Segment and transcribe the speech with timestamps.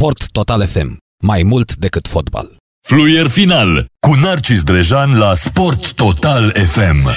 [0.00, 0.96] Sport Total FM.
[1.22, 2.56] Mai mult decât fotbal.
[2.88, 7.08] Fluier final cu Narcis Drejan la Sport Total FM.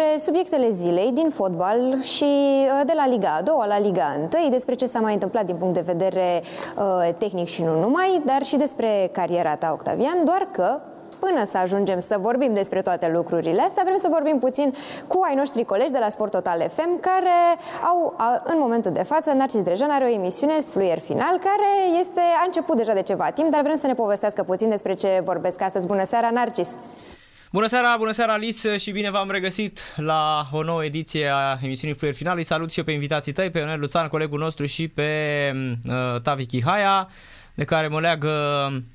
[0.00, 4.48] Despre subiectele zilei din fotbal și uh, de la Liga a doua la Liga 1,
[4.50, 6.42] despre ce s-a mai întâmplat din punct de vedere
[6.76, 10.80] uh, tehnic și nu numai, dar și despre cariera ta, Octavian, doar că
[11.18, 14.74] până să ajungem să vorbim despre toate lucrurile astea, vrem să vorbim puțin
[15.06, 17.38] cu ai noștri colegi de la Sport Total FM, care
[17.84, 22.20] au, a, în momentul de față, Narcis Drejan are o emisiune, Fluier Final, care este,
[22.20, 25.62] a început deja de ceva timp, dar vrem să ne povestească puțin despre ce vorbesc
[25.62, 25.86] astăzi.
[25.86, 26.76] Bună seara, Narcis!
[27.52, 31.96] Bună seara, bună seara Alice și bine v-am regăsit la o nouă ediție a emisiunii
[31.96, 32.36] Fluier Final.
[32.36, 35.52] Îi salut și eu pe invitații tăi, pe Ionel Luțan, colegul nostru și pe
[35.86, 37.08] uh, Tavi Chihaia
[37.60, 38.32] de care mă leagă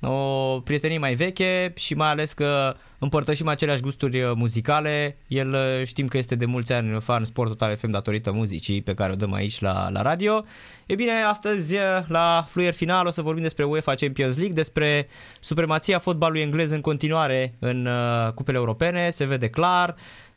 [0.00, 5.16] o prietenie mai veche și mai ales că împărtășim aceleași gusturi muzicale.
[5.26, 9.12] El știm că este de mulți ani fan Sport Total FM datorită muzicii pe care
[9.12, 10.44] o dăm aici la, la radio.
[10.86, 15.08] E bine, astăzi la Fluier Final o să vorbim despre UEFA Champions League, despre
[15.40, 19.94] supremația fotbalului englez în continuare în uh, cupele europene, se vede clar.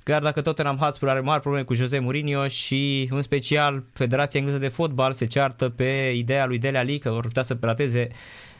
[0.10, 4.62] Chiar dacă Tottenham Hotspur are mari probleme cu Jose Mourinho și în special Federația Engleză
[4.62, 8.08] de Fotbal se ceartă pe ideea lui Dele Alli că vor putea să rateze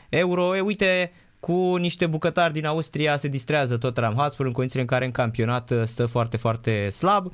[0.08, 0.56] euro.
[0.56, 5.04] E, uite, cu niște bucătari din Austria se distrează Tottenham Hotspur în condițiile în care
[5.04, 7.32] în campionat stă foarte, foarte slab.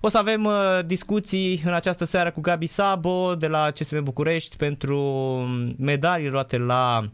[0.00, 0.54] O să avem uh,
[0.86, 4.98] discuții în această seară cu Gabi Sabo de la CSM București pentru
[5.78, 7.10] medalii luate la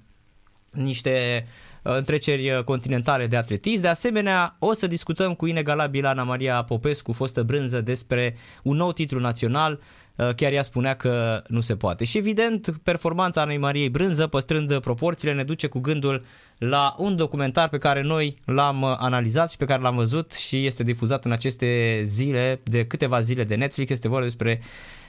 [0.73, 3.81] niște uh, întreceri continentale de atletism.
[3.81, 8.93] De asemenea, o să discutăm cu inegalabila Ana Maria Popescu, fostă brânză, despre un nou
[8.93, 9.81] titlu național
[10.37, 12.05] chiar ea spunea că nu se poate.
[12.05, 16.25] Și evident, performanța Anei Mariei Brânză, păstrând proporțiile, ne duce cu gândul
[16.59, 20.83] la un documentar pe care noi l-am analizat și pe care l-am văzut și este
[20.83, 23.91] difuzat în aceste zile, de câteva zile de Netflix.
[23.91, 24.61] Este vorba despre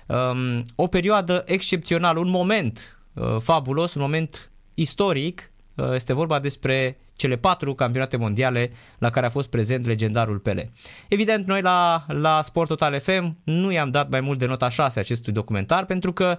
[0.07, 5.59] um, o perioadă excepțională, un moment uh, fabulos, un moment istoric Uh,
[5.94, 10.69] este vorba despre cele patru campionate mondiale la care a fost prezent legendarul Pele.
[11.07, 15.00] Evident, noi la, la Sport Total FM nu i-am dat mai mult de nota 6
[15.00, 16.38] acestui documentar pentru că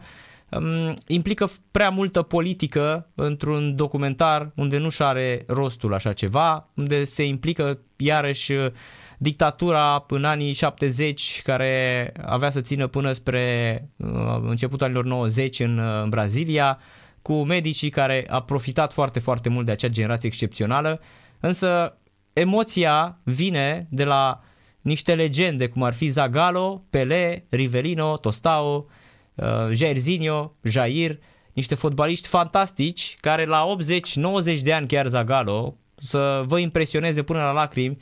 [0.51, 7.05] um, implică prea multă politică într-un documentar unde nu și are rostul așa ceva, unde
[7.05, 8.53] se implică iarăși
[9.23, 14.09] dictatura în anii 70 care avea să țină până spre uh,
[14.43, 16.79] începutul anilor 90 în, uh, în Brazilia,
[17.23, 21.01] cu medicii care a profitat foarte, foarte mult de acea generație excepțională,
[21.41, 21.99] însă
[22.33, 24.41] emoția vine de la
[24.81, 28.87] niște legende, cum ar fi Zagallo, Pelé, Rivelino, Tostao,
[29.35, 31.19] uh, Jairzinho, Jair,
[31.53, 33.67] niște fotbaliști fantastici care la
[34.55, 37.97] 80-90 de ani chiar Zagallo să vă impresioneze până la lacrimi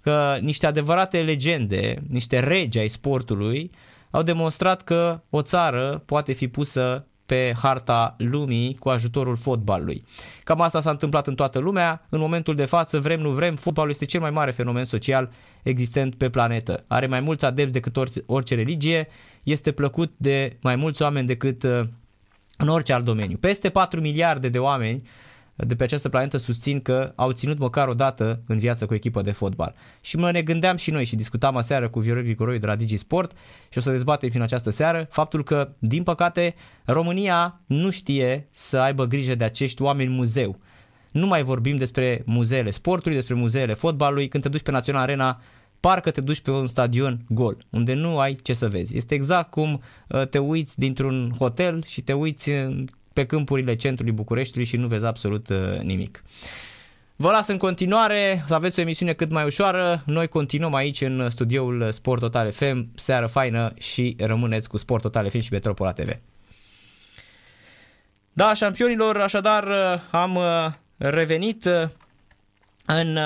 [0.00, 3.70] că niște adevărate legende, niște regi ai sportului
[4.10, 10.02] au demonstrat că o țară poate fi pusă pe harta lumii cu ajutorul fotbalului.
[10.44, 12.06] Cam asta s-a întâmplat în toată lumea.
[12.08, 15.30] În momentul de față, vrem nu vrem, fotbalul este cel mai mare fenomen social
[15.62, 16.84] existent pe planetă.
[16.86, 19.08] Are mai mulți adepți decât orice, orice religie,
[19.42, 21.80] este plăcut de mai mulți oameni decât uh,
[22.56, 23.36] în orice alt domeniu.
[23.36, 25.02] Peste 4 miliarde de oameni
[25.56, 28.96] de pe această planetă susțin că au ținut măcar o dată în viață cu o
[28.96, 29.74] echipă de fotbal.
[30.00, 32.96] Și mă ne gândeam și noi și discutam aseară cu Viorel Grigoroiu de la Digi
[32.96, 33.32] Sport
[33.68, 36.54] și o să dezbatem în această seară faptul că, din păcate,
[36.84, 40.58] România nu știe să aibă grijă de acești oameni muzeu.
[41.12, 44.28] Nu mai vorbim despre muzeele sportului, despre muzeele fotbalului.
[44.28, 45.40] Când te duci pe Național Arena,
[45.80, 48.96] parcă te duci pe un stadion gol, unde nu ai ce să vezi.
[48.96, 52.50] Este exact cum uh, te uiți dintr-un hotel și te uiți
[53.14, 56.22] pe câmpurile centrului Bucureștiului și nu vezi absolut uh, nimic.
[57.16, 60.02] Vă las în continuare să aveți o emisiune cât mai ușoară.
[60.06, 62.88] Noi continuăm aici în studioul Sport Total FM.
[62.94, 66.10] Seară faină și rămâneți cu Sport Total FM și Metropola TV.
[68.32, 71.68] Da, șampionilor, așadar uh, am uh, revenit
[72.86, 73.18] în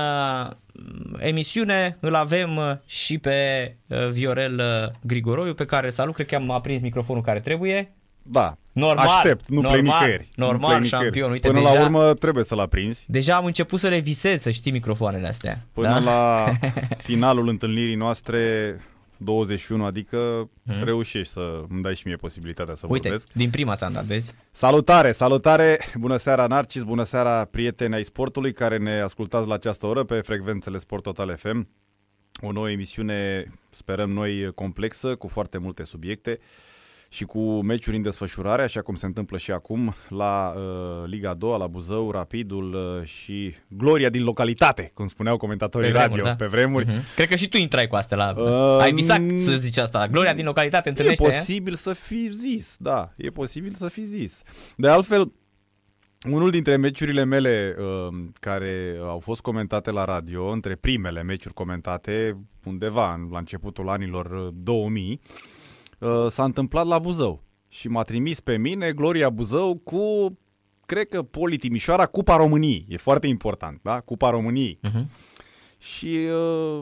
[1.18, 1.96] emisiune.
[2.00, 3.76] Îl avem și pe
[4.10, 4.62] Viorel
[5.02, 7.92] Grigoroiu, pe care salut, cred că am aprins microfonul care trebuie.
[8.30, 10.28] Da, Normal, aștept, nu normal, plec nicăieri.
[10.34, 11.30] Normal, nu plec șampion.
[11.30, 13.04] Uite, Până deja, la urmă trebuie să-l aprinzi.
[13.08, 15.66] Deja am început să le visez, să știi microfoanele astea.
[15.72, 15.98] Până da?
[15.98, 16.48] la
[17.10, 18.40] finalul întâlnirii noastre
[19.16, 20.84] 21, adică hmm.
[20.84, 23.32] reușești să îmi dai și mie posibilitatea să Uite, vorbesc.
[23.32, 24.32] din prima ți-am dat, vezi?
[24.50, 25.78] Salutare, salutare!
[25.94, 30.20] Bună seara, Narcis, bună seara, prieteni ai sportului care ne ascultați la această oră pe
[30.20, 31.68] frecvențele Sport Total FM.
[32.40, 36.38] O nouă emisiune, sperăm noi, complexă, cu foarte multe subiecte
[37.10, 41.58] și cu meciuri în desfășurare, așa cum se întâmplă și acum la uh, Liga 2,
[41.58, 46.44] la Buzău, Rapidul uh, și Gloria din localitate, cum spuneau comentatorii Pe vremuri, radio da.
[46.44, 46.84] pe vremuri.
[46.86, 47.14] Mhm.
[47.14, 48.34] Cred că și tu intrai cu astea la...
[48.36, 50.08] Uh, Ai visat să zici asta.
[50.08, 51.38] Gloria din localitate E întâlnește aia?
[51.38, 54.42] posibil să fi zis, da, e posibil să fi zis.
[54.76, 55.32] De altfel,
[56.30, 62.36] unul dintre meciurile mele uh, care au fost comentate la radio, între primele meciuri comentate,
[62.64, 65.56] undeva în- la începutul anilor uh, 2000, uh,
[66.28, 67.42] s-a întâmplat la Buzău.
[67.68, 70.36] Și m-a trimis pe mine Gloria Buzău cu,
[70.86, 72.86] cred că Poli Timișoara, Cupa României.
[72.88, 74.00] E foarte important, da?
[74.00, 74.78] Cupa României.
[74.82, 75.10] Mhm.
[75.78, 76.18] Și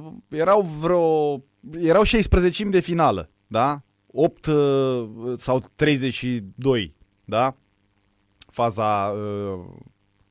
[0.05, 1.43] uh, erau vreo...
[1.79, 3.83] Erau 16 de finală, da?
[4.07, 5.09] 8 uh,
[5.39, 7.57] sau 32, da?
[8.39, 9.65] Faza uh,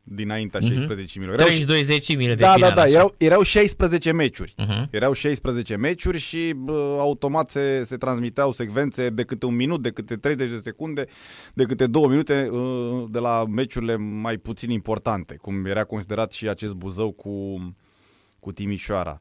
[0.08, 0.70] dinaintea Mhm.
[0.74, 1.42] 16 milioane.
[1.44, 2.70] Erau 32 zecimile de da, final.
[2.70, 2.92] da, da, așa.
[2.94, 4.54] erau, erau 16 meciuri.
[4.58, 4.88] Mhm.
[4.92, 9.90] Erau 16 meciuri și bă, automat se, se transmiteau secvențe de câte un minut, de
[9.92, 11.06] câte 30 de secunde,
[11.54, 16.48] de câte două minute uh, de la meciurile mai puțin importante, cum era considerat și
[16.50, 17.56] acest Buzău cu,
[18.40, 19.18] cu Timișoara.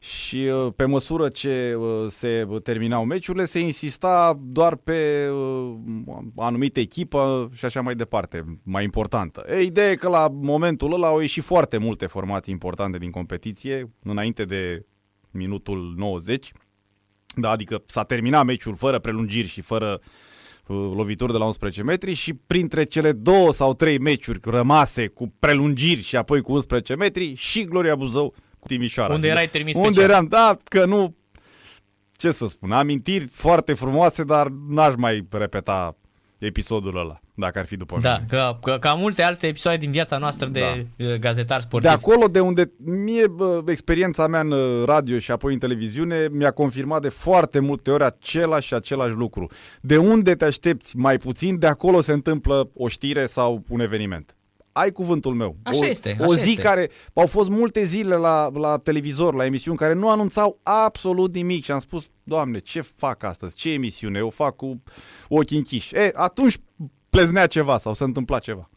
[0.00, 5.74] Și uh, pe măsură ce uh, se terminau meciurile, se insista doar pe uh,
[6.36, 9.44] anumite echipă și așa mai departe, mai importantă.
[9.48, 13.90] E, ideea e că la momentul ăla au ieșit foarte multe formații importante din competiție,
[14.02, 14.86] înainte de
[15.30, 16.52] minutul 90,
[17.34, 20.00] da, adică s-a terminat meciul fără prelungiri și fără
[20.66, 25.34] uh, lovituri de la 11 metri și printre cele două sau trei meciuri rămase cu
[25.38, 29.12] prelungiri și apoi cu 11 metri și Gloria Buzău cu Timișoara.
[29.14, 30.10] Unde Și erai trimis Unde special.
[30.10, 31.16] eram, da, că nu,
[32.16, 35.96] ce să spun, amintiri foarte frumoase, dar n-aș mai repeta
[36.38, 38.26] episodul ăla, dacă ar fi după Da, mine.
[38.28, 41.16] că, că, ca multe alte episoade din viața noastră de da.
[41.16, 41.90] gazetar De sportiv.
[41.90, 46.50] acolo de unde mie bă, experiența mea în uh, radio și apoi în televiziune mi-a
[46.50, 49.50] confirmat de foarte multe ori același și același lucru.
[49.80, 54.36] De unde te aștepți mai puțin, de acolo se întâmplă o știre sau un eveniment.
[54.78, 55.56] Ai cuvântul meu.
[55.62, 56.62] Așa o, este, O așa zi este.
[56.62, 61.64] care au fost multe zile la, la televizor, la emisiuni care nu anunțau absolut nimic
[61.64, 63.54] și am spus, Doamne, ce fac astăzi?
[63.54, 64.18] Ce emisiune?
[64.18, 64.82] Eu fac cu
[65.28, 65.94] ochii închiși.
[65.94, 66.58] E, atunci
[67.10, 68.70] pleznea ceva sau se întâmpla ceva.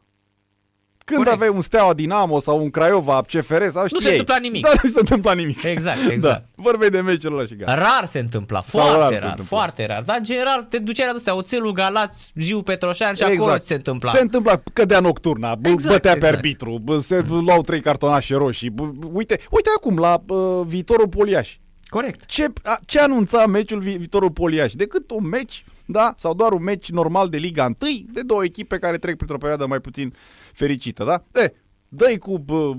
[1.13, 1.41] Când Corect.
[1.41, 4.01] aveai un Steaua Dinamo sau un Craiova CFR sau Nu știai.
[4.01, 4.63] se întâmpla nimic.
[4.63, 5.63] Dar nu se întâmpla nimic.
[5.63, 6.39] Exact, exact.
[6.39, 7.75] Da, vorbeai de meciul ăla și gata.
[7.75, 9.57] Rar se întâmpla, Sau foarte rar se rar, întâmpla.
[9.57, 10.03] foarte rar.
[10.03, 13.73] Dar în general te duceai la astea, Oțelul, Galați, Ziu Petroșan și acolo ți se
[13.73, 14.11] întâmpla.
[14.11, 16.35] Se întâmpla, cădea nocturna, bă, Exact, bătea pe exact.
[16.35, 18.69] arbitru, bă, se luau trei cartonașe roșii.
[18.69, 21.55] Bă, uite, uite acum la uh, viitorul Poliaș.
[21.85, 22.25] Corect.
[22.25, 24.73] Ce, a, ce anunța meciul vi- viitorul Poliaș?
[24.73, 26.13] Decât un meci, da?
[26.17, 27.75] Sau doar un meci normal de Liga 1
[28.13, 30.13] de două echipe care trec printr-o perioadă mai puțin
[30.53, 31.41] fericită, da?
[31.41, 31.53] E,
[31.87, 32.71] dă cu bă,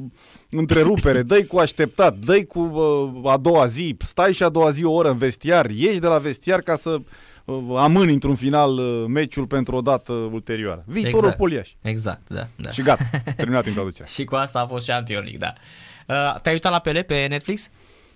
[0.51, 4.85] întrerupere, dă cu așteptat, dă cu bă, a doua zi, stai și a doua zi
[4.85, 6.99] o oră în vestiar, ieși de la vestiar ca să
[7.45, 10.85] uh, amâni într-un final uh, meciul pentru o dată ulterioară.
[10.87, 11.37] Viitorul Exact.
[11.37, 11.71] Poliaș.
[11.83, 12.47] Exact, da.
[12.57, 12.71] da.
[12.71, 13.05] Și gata,
[13.37, 14.07] terminat introducerea.
[14.07, 15.53] Și cu asta a fost Champion League, da.
[16.15, 17.71] Uh, te-ai uitat la Pele pe Netflix?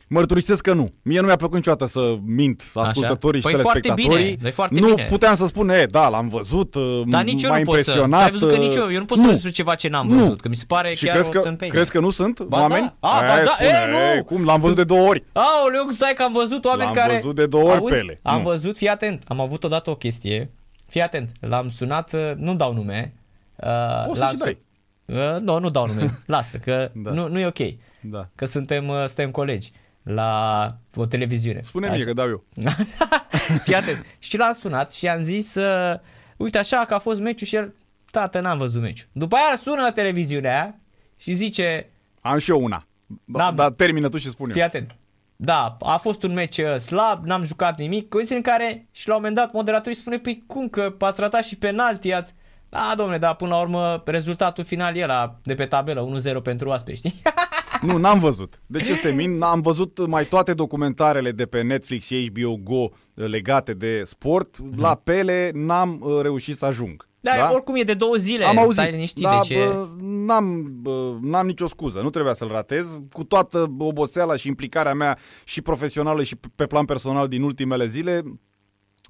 [0.08, 0.92] Mărturisesc că nu.
[1.02, 4.34] Mie nu mi-a plăcut niciodată să mint ascultătorii Păi și foarte telespectatorii.
[4.36, 5.04] bine, e foarte nu bine.
[5.10, 6.76] puteam să spun, e, da, l-am văzut,
[7.06, 7.78] Dar m- nici eu m-a nu pot să...
[7.90, 8.22] impresionat.
[8.24, 10.06] Ai văzut că uh, nici eu, eu nu pot să vorbesc despre ceva ce n-am
[10.06, 10.18] Nu.
[10.18, 11.74] văzut, că mi se pare Și chiar crezi o că, tâmpenie.
[11.74, 12.94] crezi că nu sunt Ba oameni?
[13.00, 13.08] da.
[13.08, 13.96] A, ba E, da, spune, e, nu.
[14.18, 14.44] e, Cum?
[14.44, 15.24] L-am văzut de două ori.
[15.32, 17.14] Aoleu, stai că am văzut oameni L-am care...
[17.14, 17.94] văzut de două ori Auzi?
[17.94, 18.20] Pele.
[18.22, 18.48] Am Nu.
[18.48, 20.50] văzut, fii atent, am avut odată o chestie,
[20.88, 23.14] fii atent, l-am sunat, uh, nu dau nume.
[23.56, 23.66] Uh,
[24.06, 24.58] Poți să l-am și dai.
[25.06, 27.10] Uh, nu, nu dau nume, lasă, că Da.
[27.10, 27.58] nu, nu e ok,
[28.00, 28.28] Da.
[28.34, 29.72] că suntem, uh, suntem colegi
[30.06, 31.60] la o televiziune.
[31.62, 31.94] Spune Așa.
[31.94, 32.44] mie că dau eu.
[33.64, 34.04] Fii atent.
[34.18, 35.94] Și l-am sunat și am zis, uh,
[36.36, 37.74] uite așa că a fost meciul și el,
[38.10, 39.08] tată, n-am văzut meciul.
[39.12, 40.74] După aia sună la televiziunea aia
[41.16, 42.86] și zice, Am și eu una.
[43.24, 43.54] Da, N-am.
[43.54, 44.96] dar termină tu și spune fii atent.
[45.36, 49.14] Da, a fost un meci uh, slab, n-am jucat nimic, condiții în care și la
[49.14, 52.34] un moment dat moderatorul îi spune, păi cum că ați ratat și penalti, ați...
[52.68, 56.08] Da, domne, dar până la urmă rezultatul final e la de pe tabelă
[56.38, 57.22] 1-0 pentru oaspeți, știi?
[57.82, 58.60] Nu, n-am văzut.
[58.66, 59.42] De ce te mint?
[59.42, 64.56] Am văzut mai toate documentarele de pe Netflix și HBO Go uh, legate de sport.
[64.76, 67.08] La Pele n-am uh, reușit să ajung.
[67.20, 67.50] Dar da?
[67.52, 69.54] oricum e de două zile, Am auzit, stai liniștit dar de ce...
[69.54, 73.00] bă, n-am, bă, n-am nicio scuză, nu trebuia să-l ratez.
[73.12, 78.22] Cu toată oboseala și implicarea mea și profesională și pe plan personal din ultimele zile,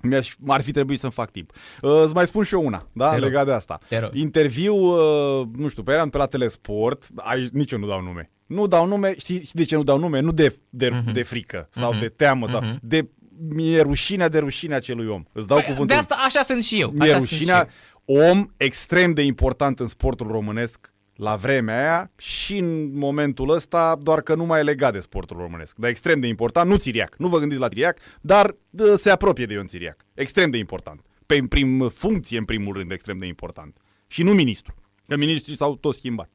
[0.03, 1.53] mi-aș, ar fi trebuit să-mi fac timp.
[1.83, 3.25] Uh, îți mai spun și eu una, da, Te rog.
[3.25, 3.79] legat de asta.
[3.89, 4.15] Te rog.
[4.15, 8.31] Interviu, uh, nu știu, pe eram pe la Telesport, ai, nici eu nu dau nume.
[8.47, 10.21] Nu dau nume, știi, știi de ce nu dau nume?
[10.21, 11.13] Nu de, de, Mhm.
[11.13, 13.09] de frică sau de teamă, sau de
[13.49, 15.25] mi-e rușinea de rușinea acelui om.
[15.33, 15.87] Îți dau Păi, cuvântul.
[15.87, 16.91] de asta așa sunt și eu.
[16.91, 17.69] Mi-e așa sunt și rușinea,
[18.05, 18.17] eu.
[18.31, 24.21] om extrem de important în sportul românesc la vremea aia și în momentul ăsta, doar
[24.21, 25.77] că nu mai e legat de sportul românesc.
[25.77, 29.47] Dar extrem de important, nu țiriac, nu vă gândiți la țiriac, dar dă, se apropie
[29.47, 29.97] de Ion Țiriac.
[30.15, 31.01] Extrem de important.
[31.27, 33.77] pe în prim funcție, în primul rând, extrem de important.
[34.07, 34.75] Și nu ministru.
[35.07, 36.31] Că ministrii s-au tot schimbat.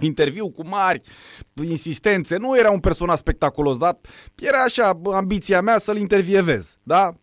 [0.00, 1.02] Interviu cu mari
[1.68, 3.98] insistențe, nu era un personaj spectaculos, dar
[4.34, 7.14] era așa ambiția mea să-l intervievez, da?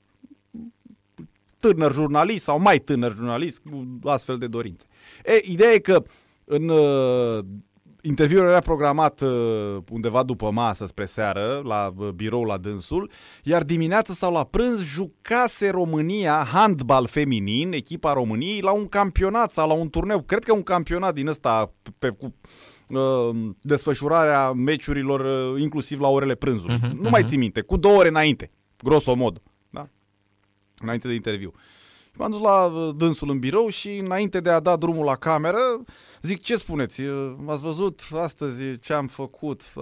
[1.60, 4.86] Tânăr jurnalist sau mai tânăr jurnalist cu astfel de dorințe.
[5.25, 6.04] E, ideea e că
[6.46, 7.46] în uh,
[8.01, 13.12] interviul era programat uh, undeva după masă spre seară, la uh, birou la dânsul,
[13.43, 19.67] iar dimineața sau la prânz jucase România handbal feminin, echipa României, la un campionat sau
[19.67, 22.36] la un turneu, cred că un campionat din ăsta pe, cu
[22.88, 26.77] uh, desfășurarea meciurilor uh, inclusiv la orele prânzului.
[26.77, 27.12] Uh-huh, nu uh-huh.
[27.12, 28.51] mai țin minte, cu două ore înainte,
[28.84, 29.88] grosomod, da?
[30.77, 31.53] Înainte de interviu.
[32.18, 35.60] M-am dus la uh, dânsul în birou și înainte de a da drumul la cameră,
[36.22, 37.01] zic, ce spuneți?
[37.01, 39.74] Uh, ați văzut astăzi ce am făcut?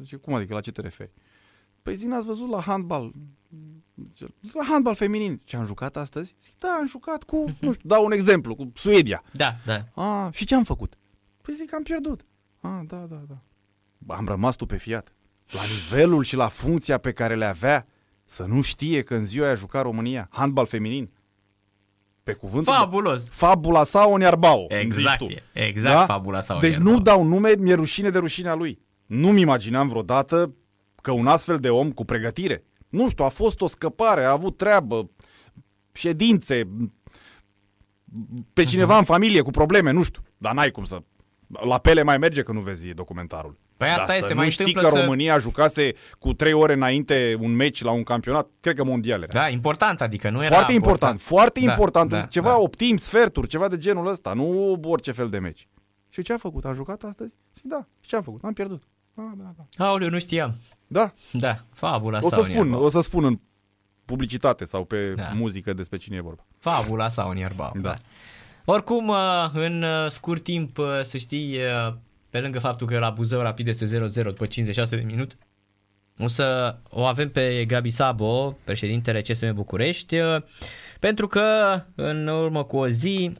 [0.00, 1.10] Zice, cum adică, la ce te referi?
[1.82, 3.12] Păi zi, ați văzut la handbal.
[4.52, 5.40] La handbal feminin.
[5.44, 6.34] Ce am jucat astăzi?
[6.42, 9.22] Zic, da, am jucat cu, nu știu, dau un exemplu, cu Suedia.
[9.32, 10.02] Da, da.
[10.02, 10.94] A, și ce am făcut?
[11.42, 12.24] Păi zic, am pierdut.
[12.60, 13.36] A, da, da, da.
[14.14, 15.12] Am rămas tu pe fiat.
[15.50, 17.86] La nivelul și la funcția pe care le avea,
[18.24, 21.10] să nu știe că în ziua aia a jucat România, handbal feminin
[22.28, 22.72] pe cuvântul.
[22.72, 23.28] Fabulos.
[23.28, 24.66] Fabula sau Oniarbao.
[24.68, 26.04] Exact, exact da?
[26.04, 28.78] fabula sau Deci nu dau nume, mi-e rușine de rușinea lui.
[29.06, 30.54] Nu-mi imaginam vreodată
[31.02, 34.56] că un astfel de om cu pregătire, nu știu, a fost o scăpare, a avut
[34.56, 35.10] treabă,
[35.92, 36.68] ședințe,
[38.52, 38.98] pe cineva uh-huh.
[38.98, 41.02] în familie cu probleme, nu știu, dar n-ai cum să...
[41.46, 43.58] La pele mai merge că nu vezi documentarul.
[43.78, 44.98] Păi asta este, mai știi că să...
[45.00, 49.32] România jucase cu trei ore înainte un meci la un campionat, cred că mondial era.
[49.40, 52.58] Da, important, adică nu era Foarte important, foarte da, important, da, ceva da.
[52.58, 55.68] optim, sferturi, ceva de genul ăsta, nu orice fel de meci.
[56.08, 56.64] Și ce a făcut?
[56.64, 57.34] A jucat astăzi?
[57.54, 57.86] Zic, da.
[58.00, 58.44] Și ce am făcut?
[58.44, 58.82] Am pierdut.
[59.14, 59.84] Da, da, da.
[59.84, 60.54] Aoleu, nu știam.
[60.86, 61.12] Da.
[61.32, 63.38] Da, fabula o să sau spun, o să spun în
[64.04, 65.30] publicitate sau pe Da.
[65.34, 66.46] muzică despre cine e vorba.
[66.58, 67.72] Fabula sau Nierbau.
[67.74, 67.80] Da.
[67.88, 67.94] Da.
[68.64, 69.16] Oricum, uh,
[69.52, 71.94] în uh, scurt timp, uh, să știi, uh,
[72.38, 75.34] pe lângă faptul că la Buzău rapid este 0-0 după 56 de minute,
[76.18, 80.42] o să o avem pe Gabi Sabo, președintele CSM București, uh,
[81.00, 81.42] pentru că
[81.94, 83.32] în urmă cu o zi,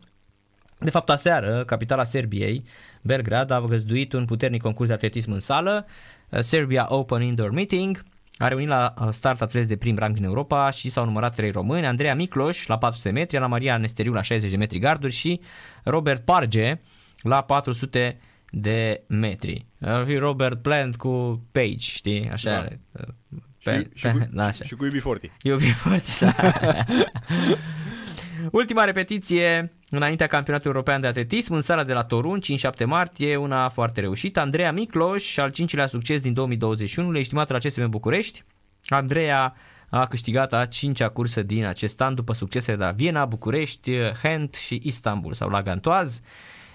[0.78, 2.64] de fapt aseară, capitala Serbiei,
[3.02, 5.86] Belgrad, a găzduit un puternic concurs de atletism în sală,
[6.28, 8.04] uh, Serbia Open Indoor Meeting,
[8.38, 11.50] a reunit la uh, start atleți de prim rang din Europa și s-au numărat trei
[11.50, 15.40] români, Andreea Micloș la 400 metri, Ana Maria Nesteriu la 60 de metri garduri și
[15.84, 16.80] Robert Parge
[17.22, 18.18] la 400
[18.50, 19.66] de metri.
[19.80, 22.30] Ar fi Robert Plant cu Page, știi?
[22.30, 22.58] Așa Da.
[22.58, 22.80] are.
[23.62, 24.64] Pe, și, și, cu, da, așa.
[24.64, 25.30] și cu UB40.
[25.42, 26.32] Iubi foarte, da.
[28.52, 32.40] Ultima repetiție înaintea campionatului european de atletism în sala de la Torun,
[32.82, 34.40] 5-7 martie, una foarte reușită.
[34.40, 38.44] Andreea Micloș, al cincilea succes din 2021, legitimat la CSM București.
[38.86, 39.54] Andreea
[39.88, 44.54] a câștigat a cincea cursă din acest an după succesele de la Viena, București, Hent
[44.54, 46.20] și Istanbul sau la Gantoaz.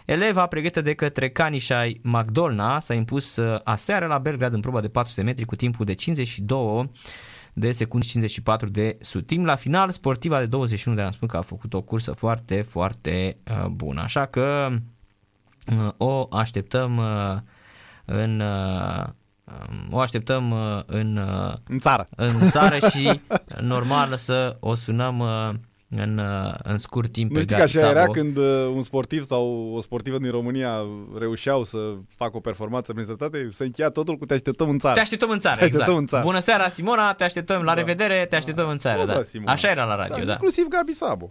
[0.05, 4.87] Eleva pregătită de către Canishai Magdolna s-a impus uh, aseară la Belgrad în proba de
[4.87, 6.91] 400 metri cu timpul de 52
[7.53, 9.45] de secunde 54 de sutim.
[9.45, 12.61] La final, sportiva de 21 de ani, am spus că a făcut o cursă foarte,
[12.61, 14.01] foarte uh, bună.
[14.01, 14.69] Așa că
[15.67, 17.37] uh, o așteptăm uh,
[18.05, 19.05] în uh,
[19.43, 22.07] um, o așteptăm uh, în, uh, În țară.
[22.15, 23.21] în țară și
[23.61, 25.49] normal să o sunăm uh,
[25.97, 28.11] în, uh, în scurt timp Nu pe știi că Gabi așa era Sabo.
[28.11, 30.73] când uh, un sportiv sau o sportivă din România
[31.19, 31.77] reușeau să
[32.15, 34.93] facă o performanță prin sănătate, se încheia totul cu te așteptăm în țară.
[34.95, 35.99] Te așteptăm în țară, Te așteptăm exact.
[36.01, 36.23] în țară.
[36.23, 37.73] Bună seara, Simona, te așteptăm, la Da.
[37.73, 39.13] revedere, te așteptăm în țară, Nu, da.
[39.13, 39.51] da, Simona.
[39.51, 40.31] Așa era la radio, da.
[40.31, 41.27] Inclusiv Gabi Sabo.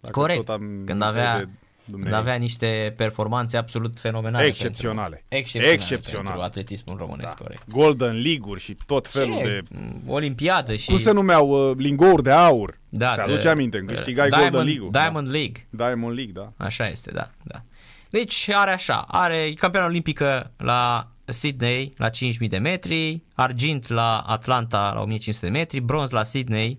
[0.00, 0.44] Dacă Corect.
[0.44, 1.48] tot am Când avea- de
[1.90, 2.18] Când dumnei.
[2.18, 4.44] avea niște performanțe absolut fenomenale.
[4.46, 5.08] Excepționale.
[5.14, 6.26] Pentru, excepționale, Excepționale.
[6.28, 7.62] pentru atletismul românesc, corect.
[7.70, 9.42] Golden League-uri și tot felul Ce?
[9.44, 9.62] de...
[10.06, 10.88] Olimpiadă și...
[10.90, 11.70] Cum se numeau?
[11.70, 12.78] Uh, lingouri de aur.
[12.88, 13.78] da, Te de- aduce aminte?
[13.86, 14.90] Câștigai Diamond, Golden League-ul.
[14.92, 15.66] Diamond League.
[15.70, 15.86] Da.
[15.86, 16.64] Diamond League, da.
[16.64, 17.62] Așa este, da, da.
[18.10, 24.92] Deci are așa, are campioană olimpică la Sydney la 5000 de metri, argint la Atlanta
[24.94, 26.78] la 1500 de metri, bronz la Sydney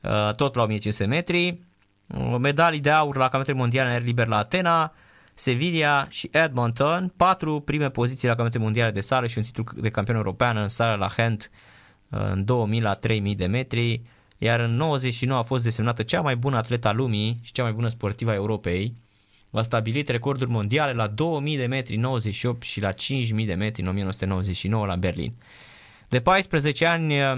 [0.00, 1.56] uh, tot la 1500 de metri, uh,
[2.38, 4.92] medalii de aur la campionatele mondiale în aer liber la Atena,
[5.34, 9.88] Sevilla și Edmonton, patru prime poziții la campionatele mondiale de sală și un titlu de
[9.88, 11.50] campion european în sală la hand
[12.08, 14.02] uh, în 2000 la 3000 de metri,
[14.38, 17.88] iar în 99 a fost desemnată cea mai bună atleta lumii și cea mai bună
[17.88, 18.94] sportivă a Europei.
[19.50, 23.82] A stabilit recorduri mondiale la 2000 de metri în 98 și la 5000 de metri
[23.82, 25.32] în 1999 la Berlin.
[26.08, 27.36] De 14 ani uh,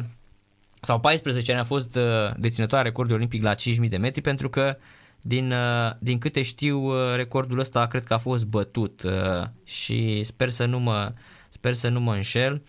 [0.86, 2.02] sau 14 ani a fost uh,
[2.36, 4.76] deținătoarea recordului olimpic la 5000 de metri pentru că
[5.20, 10.22] din, uh, din câte știu uh, recordul ăsta cred că a fost bătut uh, și
[10.22, 11.12] sper să nu mă
[11.48, 12.62] sper să nu mă înșel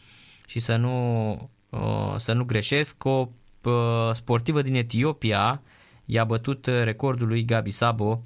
[0.45, 1.31] și să nu
[1.69, 3.29] uh, să nu greșesc o
[3.63, 3.73] uh,
[4.13, 5.61] sportivă din Etiopia
[6.05, 8.23] i-a bătut uh, recordul lui Gabi Sabo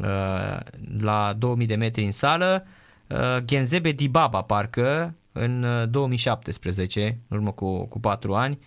[0.00, 0.58] uh,
[1.00, 2.66] la 2000 de metri în sală.
[3.06, 8.58] Uh, Genzebe Dibaba, parcă, în uh, 2017, în urmă cu, cu 4 ani,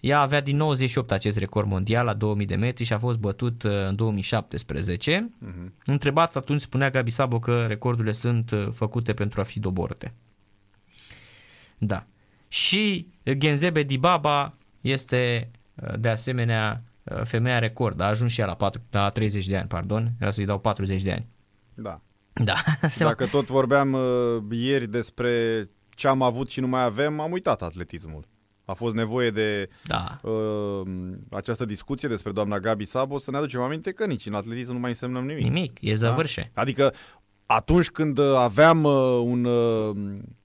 [0.00, 3.62] ea avea din 98 acest record mondial la 2000 de metri și a fost bătut
[3.62, 5.30] uh, în 2017.
[5.46, 5.72] Uh-huh.
[5.84, 10.14] Întrebat atunci spunea Gabi Sabo că recordurile sunt uh, făcute pentru a fi doborâte.
[11.78, 12.06] Da.
[12.48, 18.00] Și Genzebe Dibaba este uh, de asemenea uh, femeia record.
[18.00, 20.08] A ajuns și ea la, 4, la 30 de ani, pardon.
[20.20, 21.26] Era să-i dau 40 de ani.
[21.74, 22.00] Da.
[22.32, 22.54] Da.
[22.98, 27.62] Dacă tot vorbeam uh, ieri despre ce am avut și nu mai avem, am uitat
[27.62, 28.26] atletismul.
[28.70, 30.18] A fost nevoie de Da.
[30.22, 30.80] uh,
[31.30, 34.78] această discuție despre doamna Gabi Sabo să ne aducem aminte că nici în atletism nu
[34.78, 35.42] mai însemnăm nimic.
[35.42, 35.78] Nimic.
[35.80, 36.50] E zăvârșe.
[36.54, 36.92] Adică
[37.46, 38.92] atunci când uh, aveam uh,
[39.24, 39.96] un uh,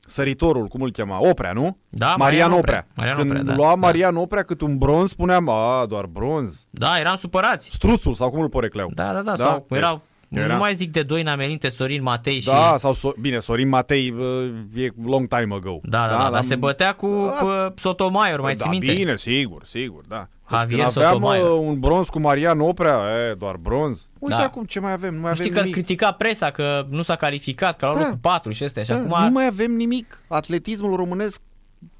[0.08, 1.78] săritorul, cum îl chema, Oprea, nu?
[1.90, 2.88] Da, Marian Marian Oprea.
[2.90, 2.94] Oprea.
[2.96, 3.56] Marian când Oprea, da.
[3.56, 3.76] lua Da.
[3.76, 6.66] Marian Oprea cât un bronz, spuneam, a, doar bronz.
[6.70, 7.70] Da, eram supărați.
[7.74, 8.92] Struțul, sau cum îl porecleau.
[8.94, 9.36] Da, da, da.
[9.36, 9.44] Da?
[9.44, 10.02] Sau erau,
[10.42, 12.48] Era- nu mai zic de doi Namelinte, Sorin Matei și...
[12.48, 15.80] Da, sau, so- bine, Sorin Matei uh, e long time ago.
[15.84, 18.94] Da, da, da, dar se bătea cu Asta- uh, Sotomayor, mai da, ții minte?
[18.94, 20.28] bine, sigur, sigur, da.
[20.50, 21.60] Deci Javier când aveam Sotomayor.
[21.60, 23.00] uh, un bronz cu Marian Oprea,
[23.30, 24.10] e, doar bronz.
[24.20, 24.44] Uite Da.
[24.44, 25.74] acum ce mai avem, nu mai Nu avem știi că nimic.
[25.74, 28.06] critica presa că nu s-a calificat, că a luat Da.
[28.06, 29.24] locul 4 și astea și Da, acum...
[29.24, 30.24] Nu mai avem nimic.
[30.28, 31.42] Atletismul românesc,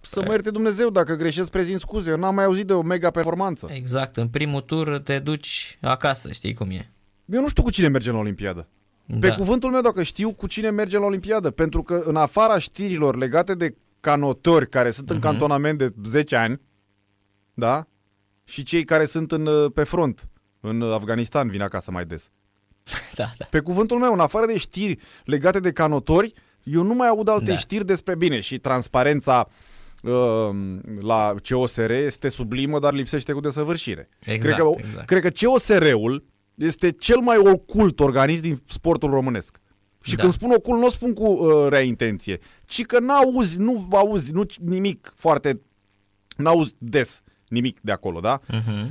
[0.02, 2.10] să mă ierte Dumnezeu dacă greșesc, prezint scuze.
[2.10, 3.70] Eu n-am mai auzit de o mega performanță.
[3.74, 6.92] Exact, în primul tur te duci acasă, știi cum e.
[7.26, 8.68] Eu nu știu cu cine mergem la Olimpiadă.
[9.20, 9.36] Pe Da.
[9.36, 13.56] cuvântul meu, dacă știu cu cine mergem la Olimpiadă, pentru că în afara știrilor legate
[13.56, 15.16] de canotori care sunt Mhm.
[15.16, 16.62] în cantonament de 10 ani,
[17.54, 17.88] da?
[18.44, 20.28] Și cei care sunt în, uh, pe front,
[20.60, 22.30] în Afganistan, vin acasă mai des.
[23.16, 23.46] da, da.
[23.50, 27.52] Pe cuvântul meu, în afară de știri legate de canotori, eu nu mai aud alte
[27.52, 27.58] Da.
[27.58, 29.48] știri despre bine și transparența
[30.04, 30.50] uh,
[31.02, 34.10] la COSR este sublimă, dar lipsește cu desăvârșire.
[34.20, 35.06] Exact, cred, că, exact.
[35.06, 39.62] cred că COSR-ul este cel mai ocult organism din sportul românesc.
[40.02, 40.22] Și Da.
[40.22, 44.32] când spun ocult, nu o spun cu uh, rea intenție, ci că n-auzi, nu auzi
[44.32, 45.62] nu, nimic foarte,
[46.38, 48.40] n-auzi des nimic de acolo, da?
[48.40, 48.88] Uh-huh.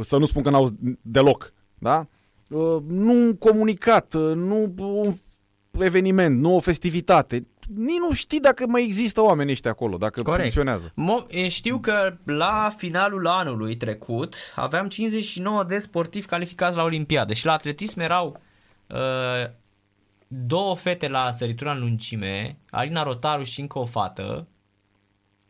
[0.00, 0.70] să nu spun că n-au
[1.02, 2.06] deloc, da?
[2.48, 5.14] Uh, Nu un comunicat, uh, nu un
[5.80, 7.46] eveniment, nu o festivitate.
[7.68, 10.40] Nici nu știi dacă mai există oameni ăștia acolo, dacă Corect.
[10.42, 10.92] funcționează.
[10.92, 17.32] Mo- e, știu că la finalul anului trecut aveam 59 de sportivi calificați la Olimpiadă
[17.32, 18.40] și la atletism erau
[18.86, 18.96] uh,
[20.28, 24.46] două fete la săritura în lungime, Alina Rotaru și încă o fată,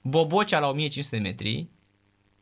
[0.03, 1.69] Bobocea la 1500 de metri,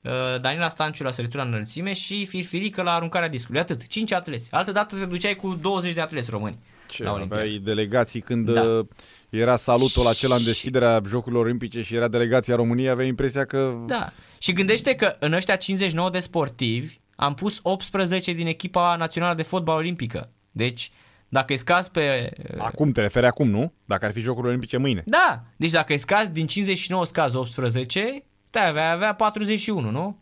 [0.03, 3.61] uh, Daniela Stanciu la săritura în înălțime și Firfirică la aruncarea discului.
[3.61, 4.53] Atât, 5 atleți.
[4.53, 6.59] Altă dată te duceai cu 20 de atleți români.
[6.89, 7.43] Ce, la Olimpiadă.
[7.43, 8.87] aveai delegații când Da.
[9.33, 13.75] Uh, era salutul acela în deschiderea Jocurilor Olimpice și era delegația României, aveai impresia că...
[13.87, 14.13] Da.
[14.39, 19.43] Și gândește că în ăștia 59 de sportivi am pus 18 din echipa națională de
[19.43, 20.31] fotbal olimpică.
[20.51, 20.91] Deci,
[21.29, 22.31] dacă îi scazi pe...
[22.59, 23.73] Acum te referi acum, nu?
[23.85, 25.03] Dacă ar fi Jocurile Olimpice mâine.
[25.07, 30.19] Da, deci dacă îi scazi din 59 scazi 18, te avea, avea 41, nu?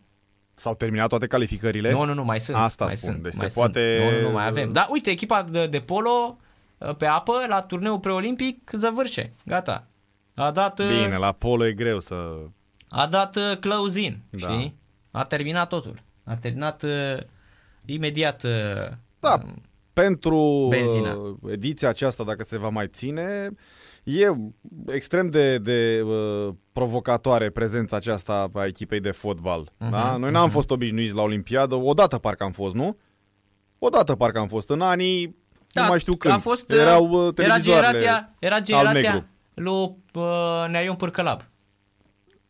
[0.54, 1.90] S-au terminat toate calificările.
[1.90, 2.56] Nu, nu, nu, mai sunt.
[2.56, 3.64] Asta mai spun, sunt, deci mai se sunt.
[3.64, 4.72] poate- Nu, nu, nu, mai avem.
[4.72, 6.44] Da, uite, echipa de, de polo uh,
[6.98, 9.32] pe apă la turneul preolimpic zăvârșe.
[9.46, 9.86] Gata.
[10.34, 12.36] A dat, uh, Bine, la polo e greu să...
[12.88, 14.38] a dat uh, close-in, Da.
[14.38, 14.78] știi?
[15.10, 16.02] A terminat totul.
[16.24, 17.16] A terminat uh,
[17.84, 18.88] imediat uh,
[19.20, 19.42] Da,
[19.92, 21.14] pentru Benzina.
[21.14, 23.50] uh, ediția aceasta, dacă se va mai ține,
[24.04, 24.26] e
[24.86, 29.72] extrem de, de uh, provocatoare prezența aceasta a echipei de fotbal.
[29.78, 30.16] Mhm, da?
[30.16, 32.96] Noi n-am fost obișnuiți la Olimpiadă, odată parcă am fost, nu?
[33.78, 35.36] Odată parcă am fost, în anii,
[35.72, 39.26] nu mai știu când, Da, a fost, erau uh, era televizoarele generația, era generația negru.
[39.54, 41.40] lui uh, Neaion Pârcălab.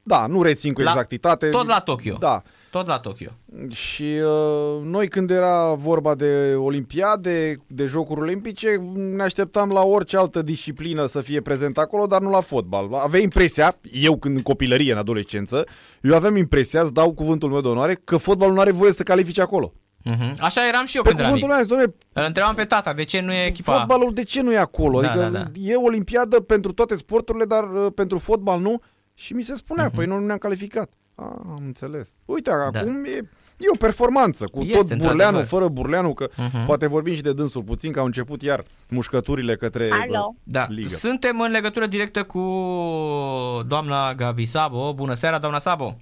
[0.03, 1.49] Da, nu rețin cu La- exactitate.
[1.49, 2.17] tot la Tokyo.
[2.21, 2.43] Da.
[2.71, 3.29] Tot la Tokyo.
[3.69, 10.17] Și uh, noi când era vorba de olimpiade, de jocuri olimpice, ne așteptam la orice
[10.17, 12.95] altă disciplină să fie prezent acolo, dar nu la fotbal.
[12.95, 15.65] Aveai impresia, eu când în copilărie, în adolescență,
[16.03, 19.03] eu aveam impresia, îți dau cuvântul meu de onoare, că fotbalul nu are voie să
[19.03, 19.73] califice acolo.
[20.05, 20.33] Uh-huh.
[20.41, 21.69] Așa eram și eu Pe când eram cuvântul mic.
[21.69, 23.73] meu, domnule, Îl întrebam pe tata de ce nu e echipa...
[23.79, 25.01] fotbalul de ce nu e acolo?
[25.01, 25.51] Da, adică da, da.
[25.61, 28.81] e olimpiadă pentru toate sporturile, dar uh, pentru fotbal nu?
[29.15, 29.95] Și mi se spunea, Mhm.
[29.95, 30.91] păi noi nu ne-am calificat.
[31.15, 32.09] Ah, am înțeles.
[32.25, 33.17] Uite, acum e,
[33.57, 34.65] e o performanță, cu Da.
[34.65, 35.45] Este, tot Burleanu, într-adevăr.
[35.47, 36.65] fără Burleanu, că Mhm.
[36.65, 40.35] poate vorbim și de dânsul puțin, că au început iar mușcăturile către Alo.
[40.43, 40.89] Da, Ligă.
[40.89, 42.41] suntem în legătură directă cu
[43.67, 44.93] doamna Gabi Sabo.
[44.95, 45.97] Bună seara, doamna Sabo!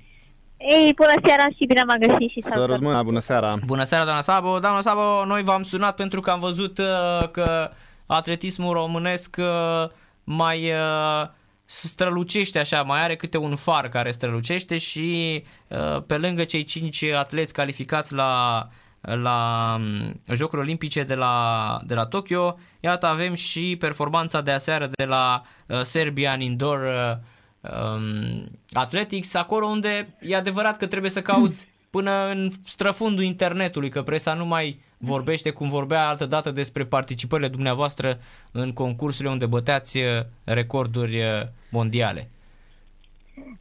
[0.59, 2.81] Ei, bună seara și bine m-am găsit și Să salutări.
[2.81, 3.55] rămână, bună seara!
[3.65, 4.59] Bună seara, doamna Sabo!
[4.59, 7.71] Doamna Sabo, noi v-am sunat pentru că am văzut uh, că
[8.07, 9.91] atletismul românesc uh,
[10.25, 11.29] mai uh,
[11.65, 17.03] strălucește așa, mai are câte un far care strălucește și uh, pe lângă cei cinci
[17.03, 18.63] atleți calificați la
[19.01, 22.59] la um, Jocurile Olimpice de la, de la Tokyo.
[22.81, 27.17] Iată, avem și performanța de aseară de la uh, Serbian Indoor uh,
[27.61, 34.03] um, Athletics, acolo unde e adevărat că trebuie să cauți până în străfundul internetului, că
[34.03, 38.19] presa nu mai vorbește cum vorbea altă dată despre participările dumneavoastră
[38.53, 40.05] în concursurile unde băteați uh,
[40.45, 42.29] recorduri uh, mondiale.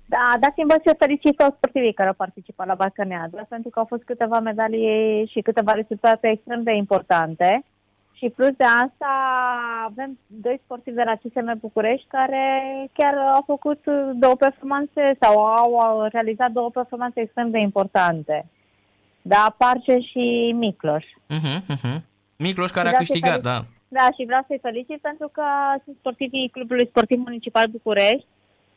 [0.05, 3.85] Da, dați-mi voi să felicit toți sportivii care au participat la Balcaneadă, pentru că au
[3.85, 7.63] fost câteva medalii și câteva rezultate extrem de importante.
[8.17, 9.11] Și plus de asta
[9.85, 12.43] avem doi sportivi de la CSM București care
[12.93, 13.79] chiar au făcut
[14.13, 18.45] două performanțe sau au realizat două performanțe extrem de importante.
[19.21, 21.05] Da, Parce și Micloș.
[21.05, 21.97] Uh-huh, uh-huh.
[22.37, 23.65] Micloș care a câștigat, da.
[23.87, 25.43] Da, și vreau să-i felicit pentru că
[25.83, 28.27] sunt sportivii Clubului Sportiv Municipal București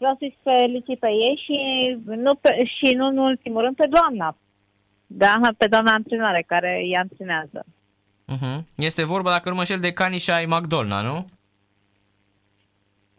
[0.01, 1.59] vreau să-i felicit pe ei și
[2.05, 4.37] nu, pe, și nu în ultimul rând pe doamna.
[5.07, 7.65] Da, pe doamna antrenoare care îi antrenează.
[8.31, 8.65] Uh-huh.
[8.75, 11.27] Este vorba, dacă nu mă șel, de Canisha McDolna, nu?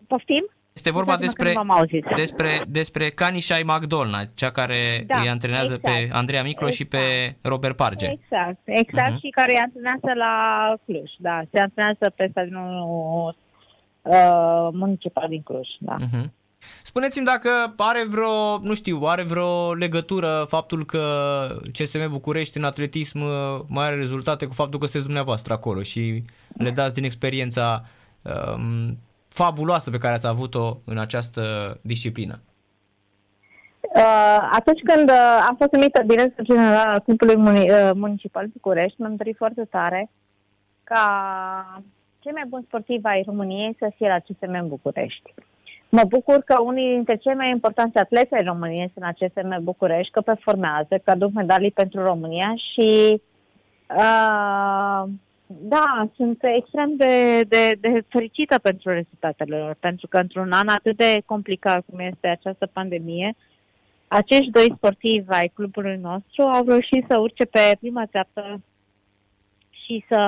[0.08, 0.50] Poftim?
[0.74, 1.54] Este vorba despre,
[2.15, 5.82] despre, despre Canisha McDolna, cea care da, îi antrenează exact.
[5.82, 6.76] pe Andreea Miclo exact.
[6.76, 7.45] și pe exact.
[7.45, 8.08] Robert Parge.
[8.08, 9.19] Exact, exact uh-huh.
[9.19, 10.34] și care îi antrenează la
[10.86, 13.36] Cluj, da, se antrenează pe stadionul
[14.02, 15.95] uh, municipal din Cluj, da.
[16.00, 16.41] Uh-huh.
[16.84, 21.04] Spuneți-mi dacă are vreo, nu știu, are vreo legătură faptul că
[21.74, 23.19] CSM București în atletism
[23.67, 26.24] mai are rezultate cu faptul că sunteți dumneavoastră acolo și
[26.58, 27.84] le dați din experiența
[28.21, 28.97] um,
[29.28, 32.41] fabuloasă pe care ați avut-o în această disciplină.
[33.82, 39.15] Uh, atunci când uh, am fost numită director general al Clubului uh, Municipal București, mi-am
[39.15, 40.10] dorit foarte tare
[40.84, 41.84] ca
[42.19, 45.34] cei mai buni sportivi ai României să fie la CSM București.
[45.92, 50.12] Mă bucur că unii dintre cei mai importanți atlete ai României sunt acest SM București,
[50.12, 53.22] că performează, că aduc medalii pentru România și
[53.90, 55.04] uh,
[55.46, 60.98] da, sunt extrem de, de, de fericită pentru rezultatele lor, pentru că într-un an atât
[60.98, 63.36] de complicat cum este această pandemie,
[64.08, 68.62] acești doi sportivi ai clubului nostru au reușit să urce pe prima treaptă
[69.70, 70.20] și să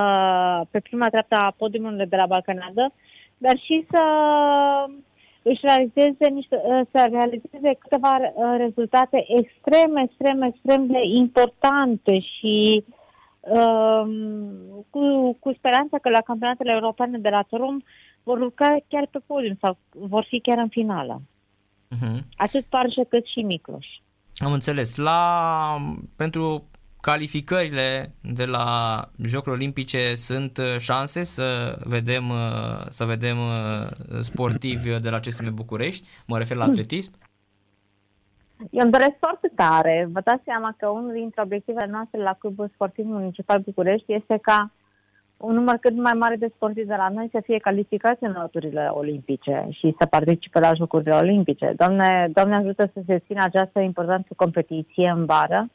[0.72, 2.94] pe prima treaptă a podiumului de la Balcanadă,
[3.38, 4.02] dar și să
[5.44, 12.84] își realizeze niște, ă, să realizeze câteva ă, rezultate extrem, extrem, extrem de importante și
[13.40, 14.12] um,
[14.90, 17.84] cu, cu speranța că la campionatele europene de la Torum
[18.24, 21.22] vor urca chiar pe podium sau vor fi chiar în finală.
[21.96, 22.20] Uh-huh.
[22.36, 23.88] Atât Parșă cât și Micloș.
[24.38, 24.96] Am înțeles.
[24.96, 25.78] La,
[26.16, 26.64] pentru
[27.10, 28.66] calificările de la
[29.26, 35.54] Jocurile Olimpice sunt uh, șanse să vedem, uh, să vedem uh, sportivi de la CSM
[35.54, 36.08] București?
[36.28, 37.12] Mă refer la atletism?
[38.72, 40.10] Eu îmi doresc foarte tare.
[40.12, 44.72] Vă dați seama că unul dintre obiectivele noastre la Clubul Sportiv Municipal București este ca
[45.38, 48.90] un număr cât mai mare de sportivi de la noi să fie calificați în loturile
[48.94, 51.74] olimpice și să participe la Jocurile Olimpice.
[51.76, 55.70] Doamne, Doamne ajută să se țină această importantă competiție în vară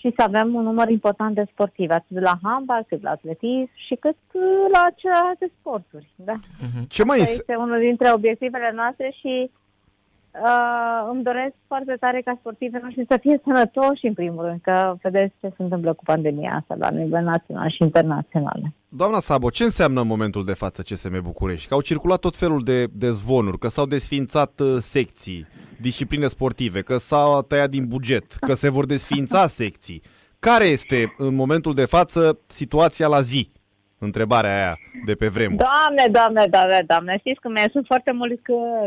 [0.00, 3.94] și să avem un număr important de sportivi, atât la handbal, cât la atletism și
[3.94, 6.10] cât uh, la celelalte sporturi.
[6.14, 6.34] Da?
[6.34, 6.86] Uh-huh.
[6.88, 12.80] Ce mai este unul dintre obiectivele noastre și uh, îmi doresc foarte tare ca sportivii
[12.82, 16.74] noștri să fie sănătoși în primul rând, că vedeți ce se întâmplă cu pandemia asta
[16.78, 18.60] la nivel național și internațional.
[18.88, 21.68] Doamna Sabo, ce înseamnă în momentul de față CSM București?
[21.68, 25.46] Că au circulat tot felul de, de zvonuri, că s-au desfințat uh, secții,
[25.80, 30.02] discipline sportive, că s-a tăiat din buget, că se vor desfința secții.
[30.38, 33.52] Care este în momentul de față situația la zi?
[33.98, 35.64] Întrebarea aia de pe vremuri.
[35.68, 38.42] Doamne, doamne, doamne, doamne, știți că mai sunt foarte mulți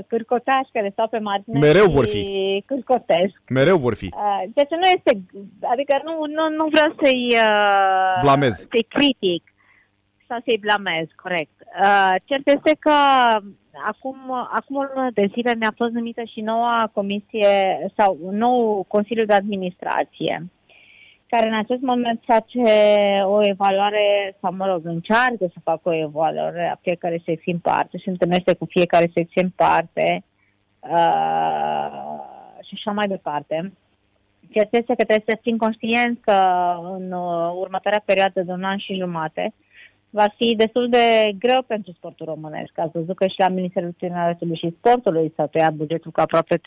[0.08, 2.24] cârcotași care stau pe margine Mereu vor fi.
[2.66, 3.36] Cârcotesc.
[3.50, 4.10] Mereu vor fi.
[4.54, 5.12] Deci nu este,
[5.74, 8.56] adică nu, nu, nu vreau să-i, uh, Blamez.
[8.58, 9.53] să-i critic
[10.28, 11.52] sau să-i blamez, corect.
[11.82, 12.96] Uh, cert este că
[13.88, 17.48] acum, acum o lună de zile mi-a fost numită și noua comisie
[17.98, 20.52] sau nou Consiliu de Administrație,
[21.28, 22.64] care în acest moment face
[23.24, 27.98] o evaluare, sau mă rog, încearcă să facă o evaluare a fiecare secție în parte
[27.98, 30.24] și întâlnește cu fiecare secție în parte
[30.80, 32.14] uh,
[32.64, 33.74] și așa mai departe.
[34.52, 36.34] Ceea ce este că trebuie să fim conștienți că
[36.98, 39.54] în uh, următoarea perioadă de un an și jumate
[40.14, 42.72] va fi destul de greu pentru sportul românesc.
[42.78, 46.62] Ați văzut că și la Ministerul Tineretului și Sportului s-a tăiat bugetul cu aproape 30%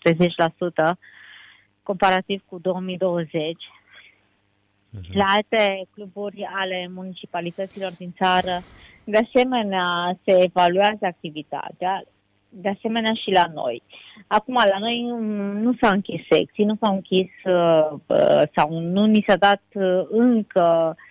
[1.82, 3.30] comparativ cu 2020.
[3.32, 3.56] Uh-huh.
[4.90, 5.16] Mhm.
[5.18, 8.60] La alte cluburi ale municipalităților din țară,
[9.04, 12.02] de asemenea, se evaluează activitatea,
[12.48, 13.82] de asemenea și la noi.
[14.26, 15.00] Acum, la noi
[15.62, 20.02] nu s-au închis secții, nu s-au închis uh, uh, sau nu ni s-a dat uh,
[20.10, 21.04] încă uh,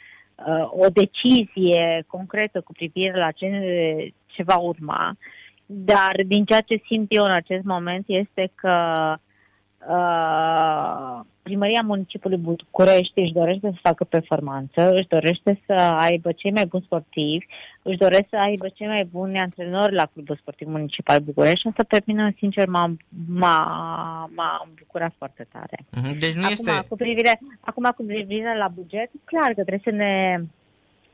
[0.70, 3.48] o decizie concretă cu privire la ce,
[4.26, 5.18] ce va urma,
[5.66, 9.20] dar din ceea ce simt eu în acest moment este că uh,
[11.42, 16.84] Primăria Municipiului București își dorește să facă performanță, își dorește să aibă cei mai buni
[16.86, 17.46] sportivi,
[17.82, 21.84] își dorește să aibă cei mai buni antrenori la Clubul Sportiv Municipal București și asta
[21.88, 22.96] pe mine, sincer, m-a,
[23.28, 25.78] m-a, m-a bucurat foarte tare.
[25.90, 26.86] Mhm, deci nu acum, este...
[26.88, 30.42] Cu privire, acum, cu privire la buget, clar că trebuie să ne,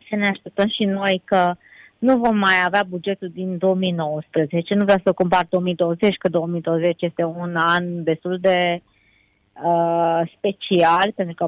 [0.10, 1.55] să ne așteptăm și noi că
[2.02, 4.74] nu vom mai avea bugetul din 2019.
[4.74, 8.82] Nu vreau să compar 2020, că 2020 este un an destul de
[9.64, 11.44] uh, special, pentru că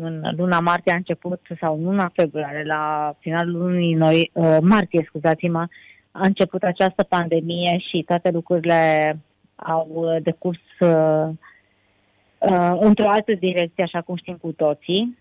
[0.00, 5.04] în luna martie a început, sau în luna februarie, la finalul lunii noi, uh, martie,
[5.08, 5.66] scuzați-mă,
[6.10, 9.18] a început această pandemie și toate lucrurile
[9.56, 11.28] au decurs uh,
[12.38, 15.18] uh, într-o altă direcție, așa cum știm cu toții.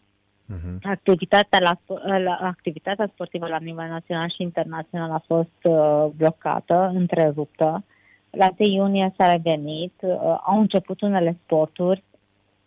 [0.52, 0.78] Uh-huh.
[0.82, 7.84] Activitatea, la, la, activitatea sportivă la nivel național și internațional a fost uh, blocată, întreruptă.
[8.30, 12.04] La 1 iunie s-a revenit, uh, au început unele sporturi,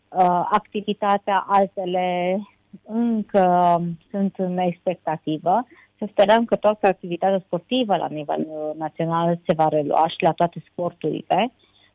[0.08, 2.38] uh, activitatea altele
[2.82, 5.66] încă sunt în expectativă.
[5.98, 10.32] Să sperăm că toată activitatea sportivă la nivel uh, național se va relua și la
[10.32, 11.52] toate sporturile.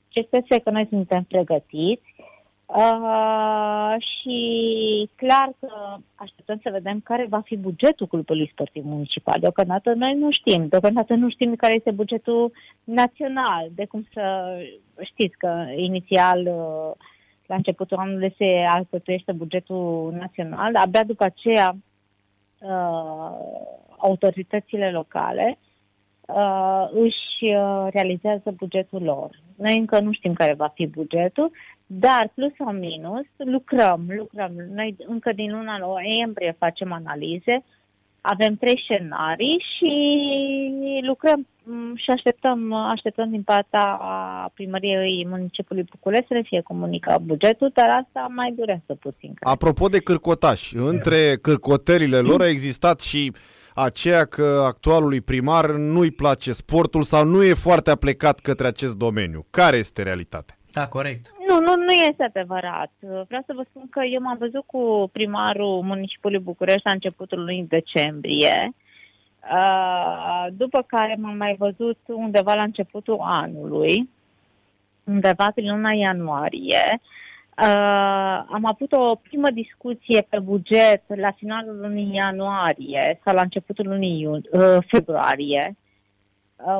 [0.07, 2.15] Ce este că noi suntem pregătiți
[2.75, 9.39] Uh, și clar că așteptăm să vedem care va fi bugetul clubului sportiv municipal.
[9.39, 10.67] Deocamdată noi nu știm.
[10.67, 12.51] Deocamdată nu știm care este bugetul
[12.83, 13.69] național.
[13.75, 14.57] De cum să
[15.01, 17.07] știți că inițial uh,
[17.45, 21.75] la începutul anului se alcătuiește bugetul național, abia după aceea
[22.59, 23.31] uh,
[23.97, 25.57] autoritățile locale
[26.21, 29.29] uh, își uh, realizează bugetul lor.
[29.55, 31.51] Noi încă nu știm care va fi bugetul,
[31.91, 34.51] dar plus sau minus lucrăm, lucrăm.
[34.73, 37.63] Noi încă din luna noiembrie facem analize,
[38.21, 39.93] avem trei scenarii și
[41.07, 43.85] lucrăm mm, și așteptăm, așteptăm din partea
[44.53, 49.33] primăriei municipiului București să fie comunicat bugetul, dar asta mai durează puțin.
[49.39, 53.31] Apropo de cârcotași, între cârcotările lor a existat și
[53.73, 59.45] aceea că actualului primar nu-i place sportul sau nu e foarte aplecat către acest domeniu.
[59.49, 60.57] Care este realitatea?
[60.73, 61.33] Da, corect.
[61.69, 62.91] Nu, nu, nu este adevărat.
[62.99, 67.65] Vreau să vă spun că eu m-am văzut cu primarul municipiului București la începutul lunii
[67.69, 68.73] decembrie,
[70.51, 74.09] după care m-am mai văzut undeva la începutul anului,
[75.03, 77.01] undeva prin luna ianuarie.
[78.47, 84.41] am avut o primă discuție pe buget la finalul lunii ianuarie sau la începutul lunii
[84.87, 85.75] februarie,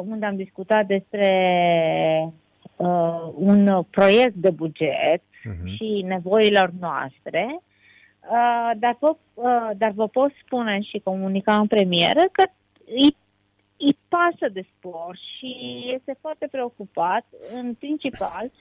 [0.06, 1.30] unde am discutat despre
[2.80, 5.76] uh, un proiect de buget uh-huh.
[5.76, 7.60] și nevoilor noastre,
[8.22, 12.44] uh, dar, vă, uh, dar vă pot spune și comunica în premieră că
[12.86, 13.16] îi,
[13.78, 17.26] îi pasă de sport și este foarte preocupat,
[17.62, 18.52] în principal,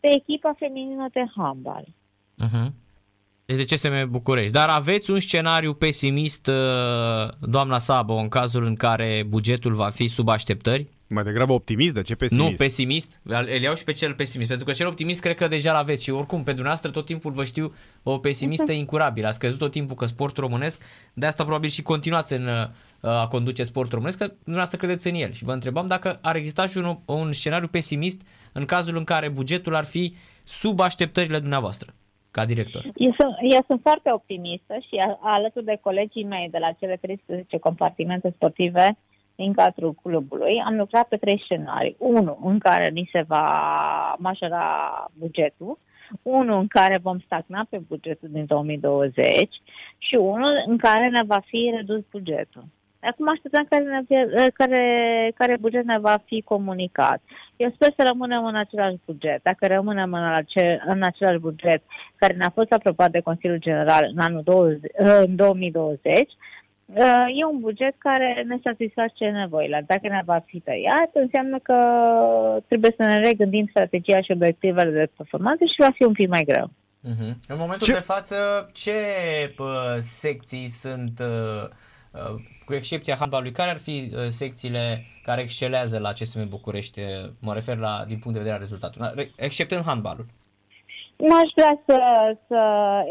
[0.00, 1.84] pe echipa feminină de handbal.
[2.44, 2.79] Uh-huh.
[3.56, 4.52] Deci de CSM București.
[4.52, 10.08] Dar aveți un scenariu pesimist, uh, doamna Sabo, în cazul în care bugetul va fi
[10.08, 10.86] sub așteptări?
[11.06, 12.48] Mai degrabă optimist, de ce pesimist?
[12.48, 13.20] Nu, pesimist.
[13.22, 16.10] Îl iau și pe cel pesimist, pentru că cel optimist cred că deja l-aveți și
[16.10, 19.26] oricum, pentru noastră tot timpul vă știu o pesimistă incurabilă.
[19.26, 20.82] Ați crezut tot timpul că sportul românesc,
[21.12, 25.14] de asta probabil și continuați în uh, a conduce sportul românesc, că dumneavoastră credeți în
[25.14, 25.32] el.
[25.32, 28.20] Și vă întrebam dacă ar exista și un, un scenariu pesimist
[28.52, 31.94] în cazul în care bugetul ar fi sub așteptările dumneavoastră
[32.30, 32.82] ca director?
[32.94, 37.58] Eu sunt, eu sunt foarte optimistă și alături de colegii mei de la cele 13
[37.58, 38.96] compartimente sportive
[39.34, 41.96] din cadrul clubului, am lucrat pe trei scenarii.
[41.98, 43.46] Unul în care ni se va
[44.18, 44.64] majora
[45.18, 45.78] bugetul,
[46.22, 49.48] unul în care vom stagna pe bugetul din 2020
[49.98, 52.64] și unul în care ne va fi redus bugetul.
[53.00, 54.82] Acum așteptăm care, ne, care,
[55.34, 57.22] care buget ne va fi comunicat.
[57.56, 59.42] Eu sper să rămânem în același buget.
[59.42, 61.82] Dacă rămânem în, ace, în același buget
[62.16, 66.30] care ne-a fost aprobat de Consiliul General în anul 20, în 2020,
[66.94, 69.84] Uh, e un buget care ne satisface nevoile.
[69.86, 71.76] Dacă ne va fi tăiat, înseamnă că
[72.66, 76.44] trebuie să ne regândim strategia și obiectivele de performanță și va fi un pic mai
[76.46, 76.70] greu.
[77.04, 77.32] Uh-huh.
[77.48, 77.92] În momentul ce?
[77.92, 78.36] de față,
[78.72, 78.92] ce
[79.58, 79.66] uh,
[79.98, 81.68] secții sunt, uh, uh,
[82.64, 87.00] cu excepția handbalului, care ar fi uh, secțiile care excelează la CSM București?
[87.40, 90.26] Mă refer la din punct de vedere al rezultatului, exceptând handbalul.
[91.16, 92.00] Nu aș vrea să,
[92.46, 92.60] să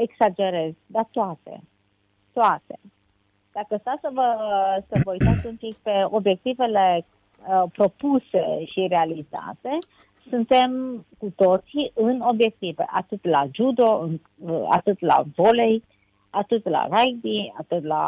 [0.01, 1.61] exagerez, dar toate.
[2.33, 2.79] Toate.
[3.51, 4.35] Dacă stați să vă,
[4.87, 9.77] să vă uitați un pic pe obiectivele uh, propuse și realizate,
[10.29, 10.71] suntem
[11.17, 15.83] cu toții în obiective, atât la judo, în, uh, atât la volei,
[16.29, 18.03] atât la rugby, atât la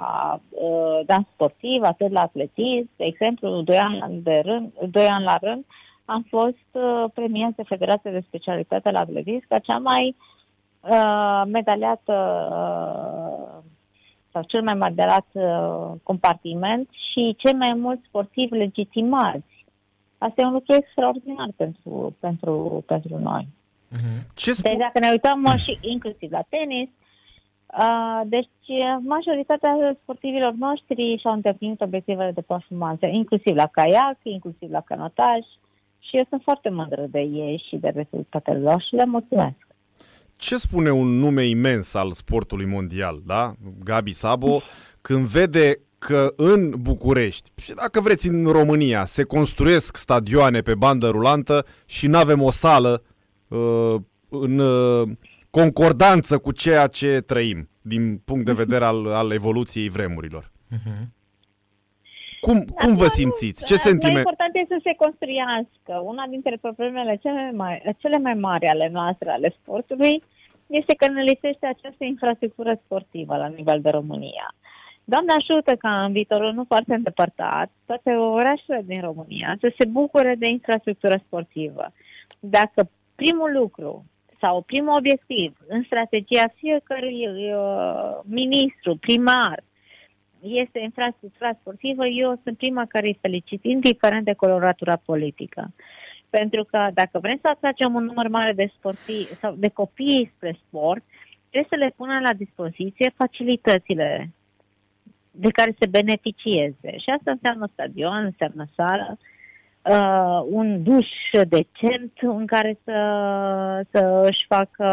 [0.49, 2.89] uh, dans sportiv, atât la atletism.
[2.95, 5.65] De exemplu, doi ani, de rând, doi ani la rând
[6.05, 10.15] am fost uh, premiat de Federația de Specialitate la atletism ca cea mai
[10.81, 12.13] uh, medaliată
[12.51, 13.63] uh,
[14.31, 19.65] sau cel mai medaliat uh, compartiment și cei mai mulți sportivi legitimați.
[20.17, 23.47] Asta e un lucru extraordinar pentru, pentru, pentru noi.
[24.33, 27.00] Ce Deci spu- dacă ne uităm uh, și inclusiv la tenis, uh,
[28.25, 34.81] deci uh, majoritatea sportivilor noștri și-au îndeplinit obiectivele de performanță, inclusiv la caiac, inclusiv la
[34.81, 35.39] canotaj
[35.99, 39.67] și eu sunt foarte mândră de ei și de rezultatele lor și le mulțumesc.
[40.35, 43.53] ce spune un nume imens al sportului mondial, da?
[43.83, 44.61] Gabi Sabo,
[45.01, 51.07] când vede că în București, și dacă vreți în România, se construiesc stadioane pe bandă
[51.07, 53.03] rulantă și nu avem o sală
[53.47, 53.95] uh,
[54.29, 55.09] în uh,
[55.51, 60.51] concordanță cu ceea ce trăim din punct de vedere al, al evoluției vremurilor.
[62.41, 63.65] Cum, cum vă Acum, simțiți?
[63.65, 64.17] Ce Mai sentiment?
[64.17, 65.93] important este să se construiască.
[66.11, 70.23] Una dintre problemele cele mai, cele mai mari ale noastre, ale sportului,
[70.67, 74.55] este că ne lipsește această infrastructură sportivă la nivel de România.
[75.03, 80.35] Doamne ajută ca în viitorul nu foarte îndepărtat, toate orașele din România să se bucure
[80.39, 81.91] de infrastructură sportivă.
[82.39, 84.05] Dacă primul lucru
[84.41, 89.63] sau primul obiectiv în strategia fiecărui uh, ministru, primar,
[90.41, 95.73] este infrastructura sportivă, eu sunt prima care îi felicit, indiferent de coloratura politică.
[96.29, 100.59] Pentru că dacă vrem să atragem un număr mare de sportivi sau de copii spre
[100.67, 101.03] sport,
[101.49, 104.29] trebuie să le punem la dispoziție facilitățile
[105.31, 106.97] de care se beneficieze.
[106.97, 109.40] Și asta înseamnă stadion, înseamnă sală, uh,
[110.49, 112.93] un duș decent în care să,
[113.91, 114.85] să își facă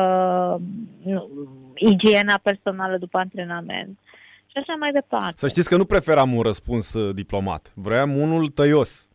[1.02, 1.28] nu,
[1.74, 3.98] igiena personală după antrenament
[4.46, 5.34] și așa mai departe.
[5.36, 7.72] Să știți că nu preferam un răspuns uh, diplomat.
[7.74, 9.08] Vreau unul tăios.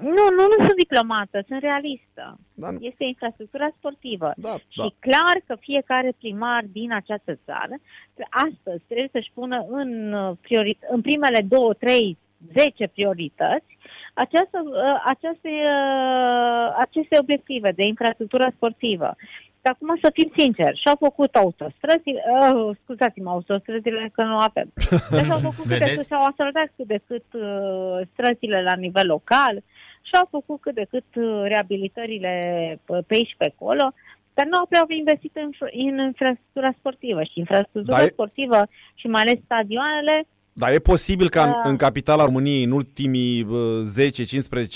[0.00, 2.38] Nu, nu, nu sunt diplomată, sunt realistă.
[2.54, 2.78] Da, nu.
[2.80, 4.32] Este infrastructura sportivă.
[4.36, 4.86] Da, și da.
[4.98, 7.74] clar că fiecare primar din această țară
[8.30, 12.18] astăzi trebuie să-și pună în, uh, priori, în primele două, trei,
[12.56, 13.78] zece priorități
[14.12, 19.14] această, uh, aceste, uh, aceste obiective de infrastructură sportivă.
[19.64, 24.72] Și acum să fim sinceri, și-au făcut autostrăzi, uh, scuzați-mă, autostrăzile că nu avem.
[25.10, 25.96] Deci au făcut cât de Vedeți?
[25.96, 29.62] cât, și-au asfaltat cât de cât uh, străzile la nivel local
[30.02, 32.34] și au făcut cât de cât uh, reabilitările
[32.84, 33.92] pe pe aici și pe acolo,
[34.34, 38.60] dar nu au investit în, în infrastructura sportivă și infrastructura Dar e- sportivă
[38.94, 41.68] și mai ales stadioanele Dar e posibil ca în, Da.
[41.68, 43.82] în capitala României, în ultimii uh,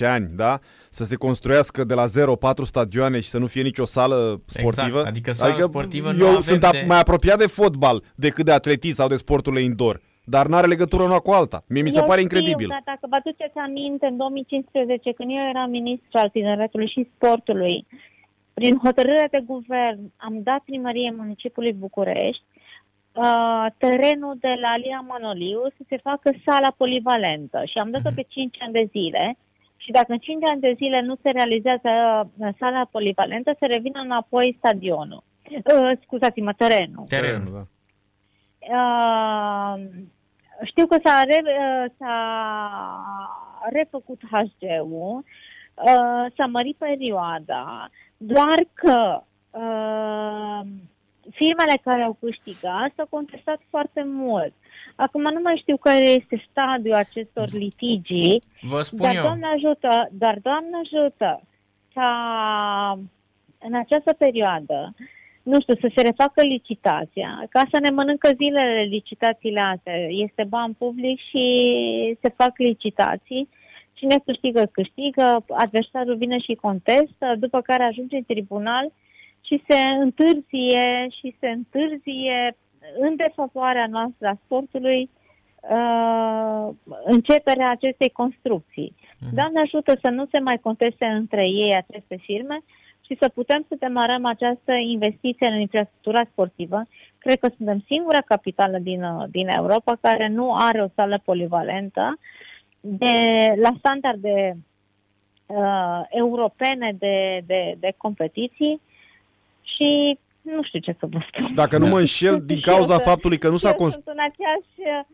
[0.03, 0.59] 10-15 ani, da,
[0.91, 5.03] să se construiască de la 0 4 stadioane și să nu fie nicio sală sportivă?
[5.07, 8.53] adică sală sportivă nu eu avem sunt de- a- mai apropiat de fotbal decât de
[8.53, 10.01] atletism sau de sporturile indoor.
[10.25, 11.65] Dar n-are legătură una cu alta.
[11.69, 12.69] Mie mi se Eu pare știu, incredibil.
[12.69, 17.87] Dar dacă vă aduceți aminte, în 2015, când eu eram ministru al tineretului și sportului,
[18.55, 22.43] prin hotărâre de guvern, am dat primărie municipiului București
[23.17, 28.25] uh, terenul de la Alia Manoliu să se facă sala polivalentă și am dat-o pe
[28.29, 29.37] 5 ani de zile
[29.77, 31.91] și dacă în 5 ani de zile nu se realizează
[32.39, 35.23] uh, sala polivalentă, se revină înapoi stadionul.
[35.51, 37.05] Uh, scuzați-mă, terenul.
[37.09, 37.53] Terenul.
[37.53, 37.67] Da.
[38.77, 39.85] Uh,
[40.65, 42.19] știu că s-a, re, uh, s-a
[43.73, 45.25] refăcut HG-ul,
[45.75, 50.61] uh, s-a mărit perioada, doar că uh,
[51.31, 54.53] firmele care au câștigat s-au contestat foarte mult.
[54.95, 59.23] Acum nu mai știu care este stadiul acestor litigii, Vă spun dar eu.
[59.23, 61.43] Doamne ajută, dar Doamne ajută
[61.95, 62.11] ca
[63.59, 64.95] în această perioadă,
[65.43, 69.95] nu știu, să se refacă licitația, ca să ne mănâncă zilele licitațiile astea.
[70.09, 71.45] Este ban public și
[72.21, 73.49] se fac licitații.
[73.93, 78.93] Cine câștigă, câștigă, adversarul vine și contestă, după care ajunge în tribunal
[79.47, 82.57] și se întârzie și se întârzie
[82.99, 85.11] în defavoarea noastră a sportului
[85.61, 86.69] uh,
[87.05, 88.95] începerea acestei construcții.
[89.21, 89.35] Mhm.
[89.35, 92.59] Doamne ajută să nu se mai conteste între ei aceste firme
[93.07, 96.83] și să putem să demarăm această investiție în infrastructura sportivă.
[97.19, 102.19] Cred că suntem singura capitală din, uh, din Europa care nu are o sală polivalentă
[102.81, 103.15] de,
[103.57, 104.57] la standarde
[105.47, 108.81] uh, europene de, de, de competiții
[109.75, 111.55] și nu știu ce să vă spun.
[111.55, 113.75] Dacă nu mă înșel, din Și eu cauza sunt- faptului că nu Și s-a eu
[113.75, 114.05] construit...
[114.05, 115.05] sunt în aceeași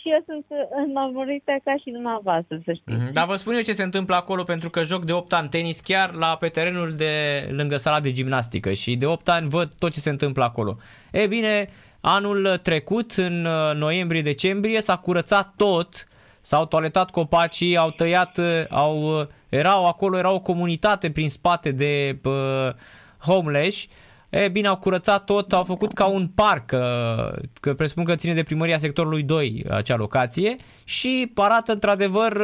[0.00, 0.44] și eu sunt
[0.86, 2.98] înmămurită ca și dumneavoastră, să știți.
[3.02, 3.12] Mhm.
[3.12, 5.80] Dar vă spun eu ce se întâmplă acolo pentru că joc de 8 ani tenis
[5.80, 7.12] chiar la pe terenul de
[7.50, 10.76] lângă sala de gimnastică și de 8 ani văd tot ce se întâmplă acolo.
[11.12, 11.68] E bine,
[12.02, 16.06] Anul trecut, în uh, noiembrie-decembrie, s-a curățat tot,
[16.40, 21.70] s-au toaletat copacii, au tăiat, uh, au, uh, erau acolo, era o comunitate prin spate
[21.70, 22.32] de uh,
[23.20, 23.86] homeless.
[24.30, 28.34] E bine, au curățat tot, au făcut ca un parc, că, că presupun că ține
[28.34, 32.42] de primăria sectorului 2 acea locație și arată într-adevăr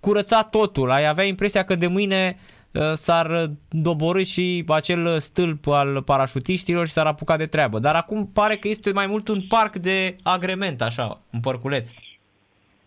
[0.00, 0.90] curățat totul.
[0.90, 2.38] Ai avea impresia că de mâine
[2.72, 7.78] uh, s-ar doborâ și acel stâlp al parașutiștilor și s-ar apuca de treabă.
[7.78, 11.90] Dar acum pare că este mai mult un parc de agrement, așa, un părculeț.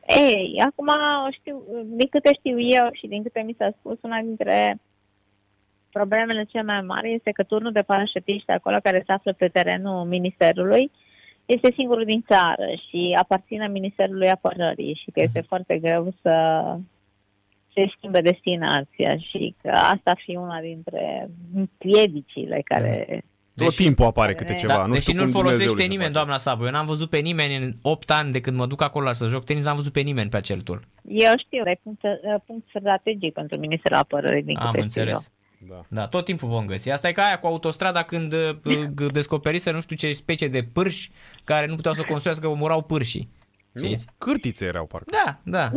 [0.08, 0.88] Ei, acum
[1.40, 4.80] știu, din câte știu eu și din câte mi s-a spus, una dintre
[5.92, 10.06] problemele cele mai mari este că turnul de parașutiști acolo care se află pe terenul
[10.06, 10.92] ministerului
[11.46, 16.36] este singurul din țară și aparține Ministerului Apărării și că este foarte greu să
[17.74, 21.30] se schimbe destinația și că asta ar fi una dintre
[21.78, 23.24] piedicile care...
[23.56, 24.74] Tot deși, timpul apare câte ceva.
[24.74, 26.66] Da, nu deși nu-l folosește nimeni, doamna Sabu.
[26.66, 29.44] Eu n-am văzut pe nimeni în 8 ani de când mă duc acolo să joc
[29.44, 30.88] tenis, n-am văzut pe nimeni pe acel tur.
[31.08, 32.02] Eu știu, e punct,
[32.46, 34.44] punct strategic pentru Ministerul Apărării.
[34.44, 35.32] Din Am înțeles.
[35.68, 35.82] Da.
[35.88, 36.90] da, tot timpul vom găsi.
[36.90, 41.12] Asta e ca aia cu autostrada când uh, descoperise nu știu ce specie de pârși
[41.44, 43.30] care nu puteau să construiască, omorau pârșii.
[43.78, 44.06] Știți?
[44.18, 45.10] Cârtițe erau, parcă.
[45.26, 45.72] Da, da.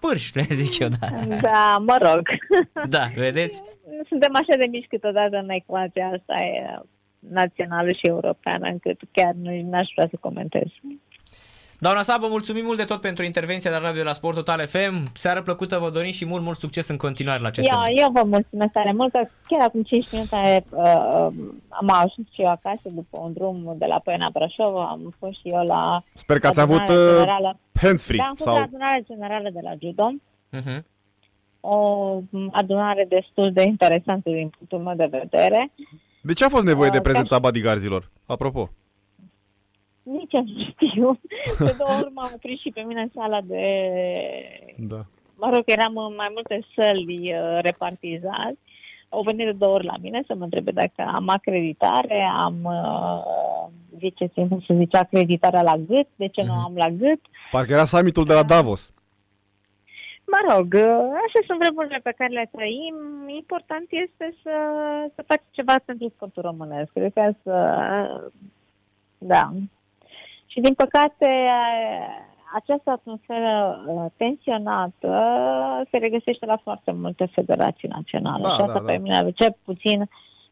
[0.00, 1.08] Pârși, le zic eu, da.
[1.40, 2.28] Da, mă rog.
[2.88, 3.62] Da, vedeți?
[4.08, 6.80] Suntem așa de mici câteodată în ecuația asta e
[7.18, 10.66] națională și europeană, încât chiar nu n-aș vrea să comentez.
[11.80, 14.66] Doamna Sabă, mulțumim mult de tot pentru intervenția de la Radio de la Sport Total
[14.66, 15.02] FM.
[15.12, 17.74] Seară plăcută, vă dorim și mult, mult succes în continuare la CSM.
[17.74, 20.84] Eu, eu vă mulțumesc tare mult, că chiar acum 5 minute uh,
[21.68, 25.48] am ajuns și eu acasă după un drum de la Păina Brașov, am fost și
[25.48, 27.50] eu la Sper că ați avut uh,
[27.80, 28.18] hands-free.
[28.18, 28.56] Da, am fost sau...
[28.56, 30.14] la adunarea generală de la Judo.
[30.56, 30.82] Uh-huh.
[31.60, 31.76] O
[32.52, 35.72] adunare destul de interesantă din punctul meu de vedere.
[36.22, 38.10] De ce a fost nevoie uh, de prezența bodyguardilor?
[38.26, 38.70] Apropo.
[40.10, 41.20] Nici nu știu.
[41.66, 43.64] De două ori m-am oprit și pe mine în sala de...
[44.76, 45.04] Da.
[45.34, 48.58] Mă rog, eram în mai multe săli uh, repartizați.
[49.08, 53.98] Au venit de două ori la mine să mă întrebe dacă am acreditare, am, uh,
[53.98, 54.30] zice,
[54.66, 56.46] să zice, acreditarea la gât, de ce mm-hmm.
[56.46, 56.64] nu mhm.
[56.64, 57.20] am la gât.
[57.50, 58.54] Parcă era summitul de la da.
[58.54, 58.92] Davos.
[60.24, 62.94] Mă rog, uh, așa sunt vremurile pe care le trăim.
[63.26, 64.54] Important este să,
[65.14, 66.92] să faci ceva pentru sportul românesc.
[66.92, 67.54] Cred că să...
[69.18, 69.50] Da,
[70.52, 71.28] și din păcate,
[72.54, 75.14] această atmosferă uh, tensionată
[75.90, 78.42] se regăsește la foarte multe federații naționale.
[78.42, 79.02] Da, și asta da, pe da.
[79.02, 80.08] mine, ce puțin,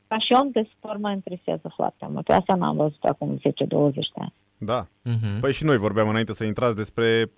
[0.06, 2.28] ca și om de sport, mă interesează foarte mult.
[2.28, 4.34] Asta n-am văzut acum 10-20 de ani.
[4.58, 4.84] Da.
[4.84, 5.40] Uh-huh.
[5.40, 7.30] Păi și noi vorbeam înainte să intrați despre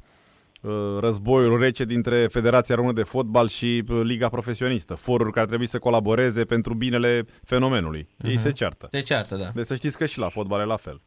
[0.63, 4.95] uh, războiul rece dintre Federația Română de Fotbal și uh, Liga Profesionistă.
[4.95, 8.03] Foruri care trebuie să colaboreze pentru binele fenomenului.
[8.03, 8.29] Uh-huh.
[8.29, 8.89] Ei se ceartă.
[8.91, 9.51] Se ceartă, da.
[9.55, 11.01] Deci să știți că și la fotbal e la fel.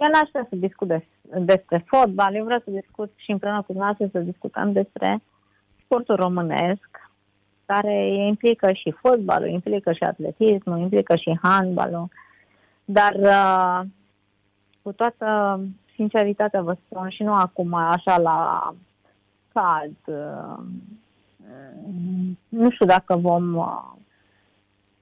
[0.00, 1.02] Eu n-aș vrea să discut des,
[1.38, 5.22] despre fotbal, eu vreau să discut și împreună cu dumneavoastră să discutăm despre
[5.84, 6.88] sportul românesc,
[7.66, 12.08] care implică și fotbalul, implică și atletismul, implică și handbalul,
[12.84, 13.80] dar uh,
[14.82, 15.60] cu toată
[15.94, 18.72] sinceritatea vă spun și nu acum așa la
[19.52, 20.58] cald, uh,
[22.48, 23.92] nu știu dacă vom uh,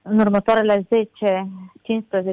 [0.07, 0.85] în următoarele 10-15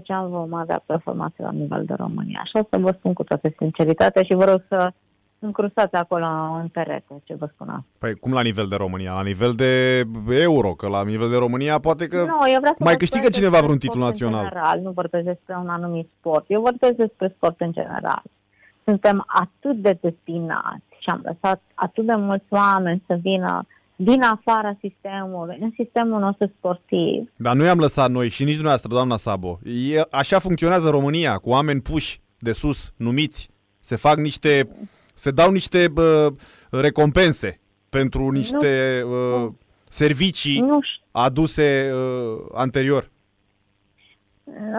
[0.06, 2.40] ani vom avea performanțe la nivel de România.
[2.42, 4.92] Așa să vă spun cu toată sinceritatea și vă rog să
[5.38, 6.26] încrustați acolo
[6.60, 7.86] în perete ce vă spuneam.
[7.98, 9.12] Păi cum la nivel de România?
[9.12, 12.84] La nivel de euro, că la nivel de România poate că nu, eu vreau să
[12.84, 14.42] mai câștigă cineva vreun titlu național.
[14.42, 16.44] În general, nu vorbesc despre un anumit sport.
[16.48, 18.22] Eu vorbesc despre sport în general.
[18.84, 23.66] Suntem atât de destinați și am lăsat atât de mulți oameni să vină
[24.03, 27.30] din afara sistemului, în sistemul nostru sportiv.
[27.36, 29.59] Dar nu i-am lăsat noi și nici dumneavoastră, doamna Sabo.
[29.64, 33.50] E, așa funcționează România, cu oameni puși de sus, numiți.
[33.80, 34.68] Se fac niște,
[35.14, 36.32] se dau niște bă,
[36.70, 39.57] recompense pentru niște nu,
[39.88, 40.78] servicii nu
[41.11, 43.11] aduse uh, anterior.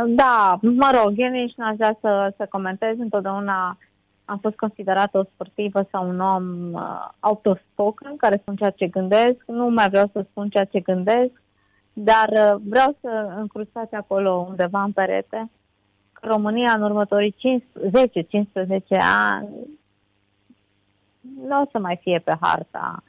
[0.07, 3.77] Da, mă rog, eu nici nu aș vrea să, să comentez întotdeauna
[4.25, 9.43] am fost considerată o sportivă sau un om uh, autospoken, care spun ceea ce gândesc.
[9.45, 11.41] Nu mai vreau să spun ceea ce gândesc,
[11.93, 15.49] dar uh, vreau să încrustați acolo undeva în perete
[16.13, 17.91] că România în următorii 10-15
[18.99, 19.47] ani
[21.47, 23.03] nu o să mai fie pe harta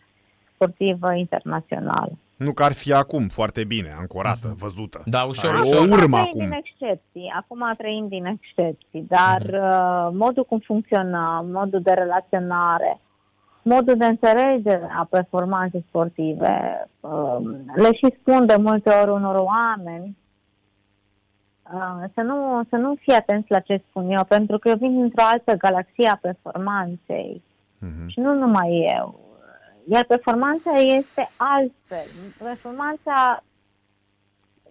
[0.54, 2.18] sportivă internațională.
[2.36, 4.58] Nu că ar fi acum foarte bine, ancorată, uh-huh.
[4.58, 5.02] văzută.
[5.04, 5.88] Da, ușor, ușor.
[5.88, 6.40] O urmă acum.
[6.40, 10.12] din excepții, acum trăim din excepții, dar uh-huh.
[10.12, 13.00] modul cum funcționa, modul de relaționare,
[13.62, 17.36] modul de înțelegere a performanței sportive, uh,
[17.74, 20.16] le și spun de multe ori unor oameni
[21.74, 25.00] uh, să, nu, să nu fii atenți la ce spun eu, pentru că eu vin
[25.00, 27.42] dintr-o altă galaxie a performanței
[27.84, 28.08] Mhm.
[28.08, 29.20] și nu numai eu.
[29.88, 32.06] Iar performanța este altfel.
[32.38, 33.42] Performanța,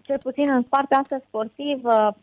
[0.01, 2.17] cel puțin în partea asta sportivă,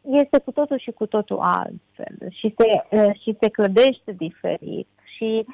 [0.00, 5.46] este cu totul și cu totul altfel și se, și se clădește diferit și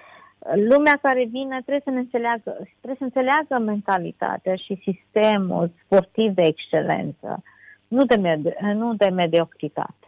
[0.55, 6.43] lumea care vine trebuie să ne înțeleagă, trebuie să înțeleagă mentalitatea și sistemul sportiv de
[6.43, 7.43] excelență,
[7.89, 10.07] nu de, med- nu de mediocritate.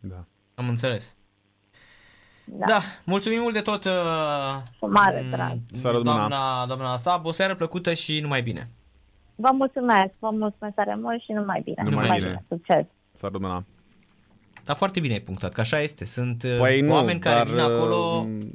[0.00, 0.24] Da.
[0.54, 1.16] Am înțeles.
[2.52, 2.66] Da.
[2.66, 3.84] Da, mulțumim mult de tot.
[3.84, 3.92] uh,
[4.78, 5.58] Cu mare m, drag.
[5.74, 6.10] Seară bună.
[6.10, 8.70] doamna, doamna Sab, o seară plăcută și numai bine.
[9.34, 11.82] Vă mulțumesc, vă mulțumesc tare mult și numai bine.
[11.90, 12.44] Numai bine.
[12.48, 12.84] Succes!
[13.14, 13.64] S-ar rămâna.
[14.64, 16.04] Dar foarte bine ai punctat, că așa este.
[16.04, 18.26] Sunt uh, Păi nu, oameni care dar vin acolo...
[18.28, 18.46] uh,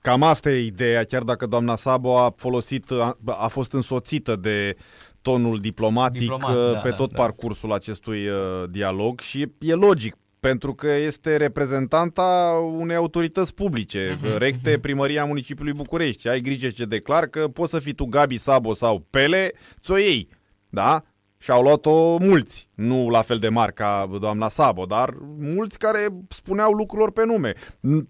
[0.00, 4.76] cam asta e ideea, chiar dacă doamna Sabo a folosit, a, a fost însoțită de
[5.22, 7.22] tonul diplomatic Diplomat, uh, da, pe da, tot da.
[7.22, 10.16] parcursul acestui uh, dialog și e logic,
[10.48, 16.28] pentru că este reprezentanta unei autorități publice, Mhm, recte primăria municipiului București.
[16.28, 20.28] Ai grijă ce declar, că poți să fii tu Gabi Sabo sau Pele, ți-o iei,
[20.68, 21.04] da?
[21.38, 26.06] Și au luat-o mulți, nu la fel de mari ca doamna Sabo, dar mulți care
[26.28, 27.52] spuneau lucrurilor pe nume.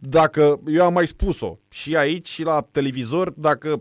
[0.00, 3.80] Dacă, eu am mai spus-o și aici și la televizor, dacă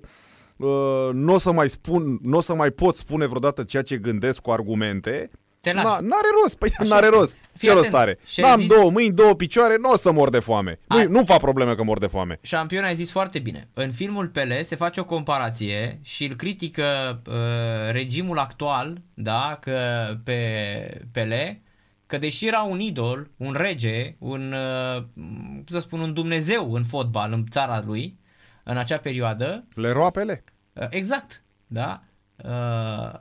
[0.57, 3.97] uh, nu o să mai spun, nu o să mai pot spune vreodată ceea ce
[3.97, 5.29] gândesc cu argumente,
[5.65, 5.85] Te lași.
[5.85, 7.17] Na, n-are rost, păi Așa n-are este.
[7.17, 7.35] rost.
[7.57, 8.01] Fii Ce rost atent.
[8.01, 8.17] are?
[8.25, 10.79] Și ai N-am zis- două mâini, două picioare, nu o să mor de foame.
[10.87, 12.39] Nu, Ai- nu fac probleme că mor de foame.
[12.41, 13.69] Șampion ai zis foarte bine.
[13.73, 17.33] În filmul Pele se face o comparație și îl critică uh,
[17.91, 19.79] regimul actual, da, că
[20.23, 20.39] pe
[21.11, 21.61] Pele,
[22.05, 26.83] că deși era un idol, un rege, un, uh, cum să spun, un dumnezeu în
[26.83, 28.17] fotbal în țara lui,
[28.63, 30.43] în acea perioadă, Le roapele.
[30.73, 32.01] uh, exact, da,
[32.43, 33.19] uh,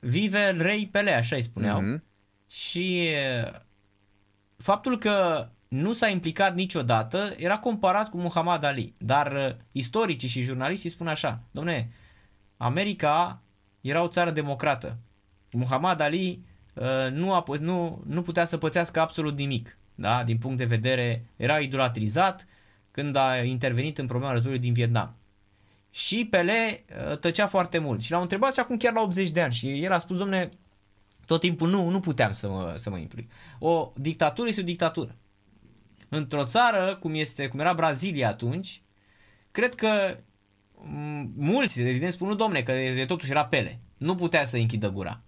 [0.00, 1.80] vive el rei Pele, așa îi spuneau.
[1.80, 2.04] Mhm.
[2.48, 3.08] Și
[3.44, 3.60] uh,
[4.56, 8.94] faptul că nu s-a implicat niciodată era comparat cu Muhammad Ali.
[8.98, 11.90] Dar uh, istoricii și jurnaliștii spun așa, domne,
[12.56, 13.42] America
[13.80, 14.98] era o țară democrată.
[15.52, 16.44] Muhammad Ali
[16.74, 19.78] uh, nu, a, pu- nu, nu putea să pățească absolut nimic.
[19.94, 20.24] Da?
[20.24, 22.46] Din punct de vedere, era idolatrizat
[22.90, 25.14] când a intervenit în problema războiului din Vietnam.
[25.90, 28.02] Și Pele uh, tăcea foarte mult.
[28.02, 29.52] Și l-au întrebat și acum chiar la 80 de ani.
[29.52, 30.48] Și el a spus, domne,
[31.26, 33.30] tot timpul nu, nu puteam să mă, să mă implic.
[33.58, 35.16] O dictatură este o dictatură.
[36.08, 38.82] Într-o țară, cum, este, cum era Brazilia atunci,
[39.50, 40.18] cred că
[40.74, 43.80] m, mulți, evident, spun, nu domne, că e- totuși era Pele.
[43.96, 45.20] Nu putea să închidă gura.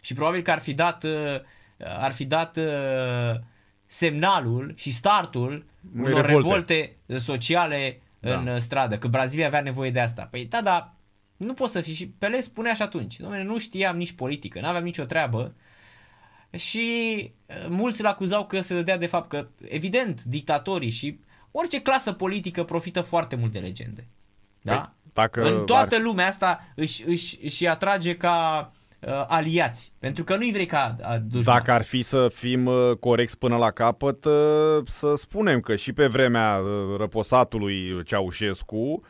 [0.00, 1.40] Și probabil că ar fi dat, uh,
[1.78, 3.40] ar fi dat uh,
[3.86, 6.48] semnalul și startul Unei unor revolte.
[6.48, 8.38] revolte sociale Da.
[8.38, 10.28] în uh, stradă, că Brazilia avea nevoie de asta.
[10.30, 10.94] Păi da, da,
[11.36, 11.94] nu pot să fii.
[11.94, 15.54] Și Pele spunea și atunci, domnule, nu știam nici politică, nu aveam nicio treabă.
[16.50, 16.88] Și
[17.46, 22.12] uh, mulți îl acuzau că se dădea de fapt că, evident, dictatorii și orice clasă
[22.12, 24.06] politică profită foarte mult de legende.
[24.62, 24.74] Da?
[24.76, 29.92] Păi, dacă în toată ar- lumea asta își, își, își atrage ca uh, aliați.
[29.98, 31.54] Pentru că nu-i vrei ca uh, dușman.
[31.56, 34.32] Dacă ar fi să fim uh, corecți până la capăt, uh,
[34.84, 39.02] să spunem că și pe vremea uh, răposatului Ceaușescu,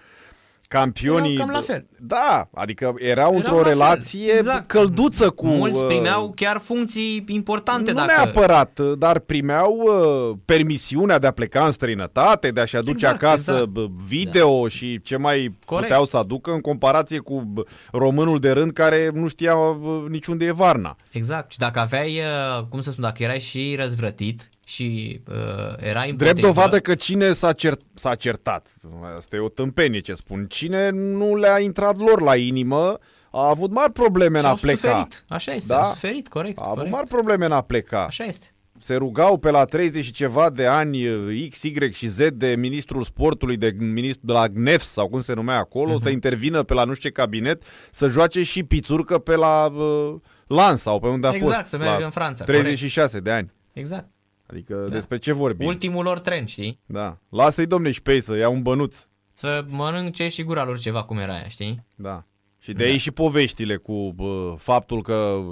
[0.68, 1.34] campionii...
[1.34, 1.86] Erau cam la fel.
[1.98, 4.68] Da, adică erau într-o la fel, relație exact.
[4.68, 5.46] călduță cu...
[5.46, 7.90] Mulți uh, primeau chiar funcții importante.
[7.90, 8.12] Nu dacă...
[8.16, 13.52] neapărat, dar primeau uh, permisiunea de a pleca în străinătate, de a-și aduce Exact, acasă
[13.52, 13.70] exact.
[13.70, 15.86] b- video și ce mai Corect.
[15.86, 20.44] puteau să aducă în comparație cu b- românul de rând care nu știa uh, niciunde
[20.44, 20.96] e Varna.
[21.12, 21.52] Exact.
[21.52, 22.18] Și dacă aveai,
[22.58, 25.34] uh, cum să spun, dacă erai și răzvrătit și uh,
[25.78, 28.74] erai împotrivă, Drept dovadă că cine s-a, cer- s-a certat,
[29.16, 32.98] asta e o tâmpenie ce spun, cine nu le-a intrat lor la inimă
[33.30, 34.88] a avut mari probleme în și-au a pleca.
[34.88, 35.24] suferit.
[35.28, 35.82] Așa este, Da?
[35.82, 36.58] au suferit, corect.
[36.58, 36.94] A avut corect.
[36.94, 38.04] mari probleme în a pleca.
[38.04, 38.46] Așa este.
[38.78, 41.04] se rugau pe la 30 și ceva de ani
[41.50, 45.32] X, Y și Z de ministrul sportului, de, ministru, de la GNEFS sau cum se
[45.32, 46.02] numea acolo, uh-huh.
[46.02, 50.14] să intervină pe la nu știu ce cabinet, să joace și pițurcă pe la uh,
[50.46, 51.66] Lans sau pe unde a Exact, fost.
[51.68, 53.52] să meargă la în Franța, 36 de ani.
[53.72, 54.08] Exact.
[54.46, 54.88] Adică da.
[54.88, 55.66] despre ce vorbim?
[55.66, 56.80] Ultimul lor tren, știi?
[56.86, 57.18] Da.
[57.28, 59.06] Lasă-i domne și pe ei să ia un bănuț.
[59.32, 61.84] Să mănânce și gura lor ceva cum era aia, știi?
[61.94, 62.24] Da.
[62.58, 62.90] Și de da.
[62.90, 65.42] aici și poveștile cu bă, faptul că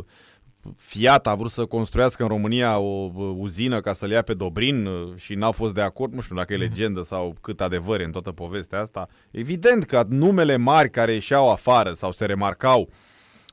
[0.77, 4.87] Fiat a vrut să construiască în România o bă, uzină ca să-l ia pe Dobrin
[4.87, 8.05] uh, și n-au fost de acord, nu știu dacă e legendă sau cât adevăr e
[8.05, 9.09] în toată povestea asta.
[9.31, 12.89] Evident că numele mari care ieșeau afară sau se remarcau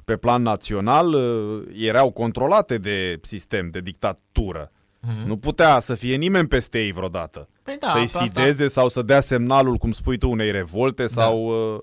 [0.05, 4.71] pe plan național uh, erau controlate de sistem, de dictatură.
[5.07, 5.25] Mm-hmm.
[5.25, 7.49] Nu putea să fie nimeni peste ei vreodată.
[7.63, 11.07] Păi da, să-i pe asta- sfideze sau să dea semnalul, cum spui tu, unei revolte
[11.07, 11.79] sau uh,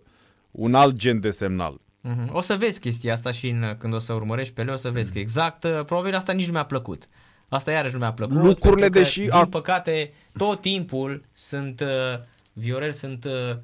[0.51, 1.81] un alt gen de semnal.
[2.01, 2.29] Mhm.
[2.33, 4.91] O să vezi chestia asta și în, când o să urmărești pe Leo, o să
[4.91, 7.09] vezi că exact, uh, probabil asta nici nu mi-a plăcut.
[7.49, 8.37] Asta iarăși nu mi-a plăcut.
[8.37, 12.19] Lucrurile, pentru că, deși Din ac- păcate, tot timpul sunt, uh,
[12.53, 13.57] Viorel, sunt uh,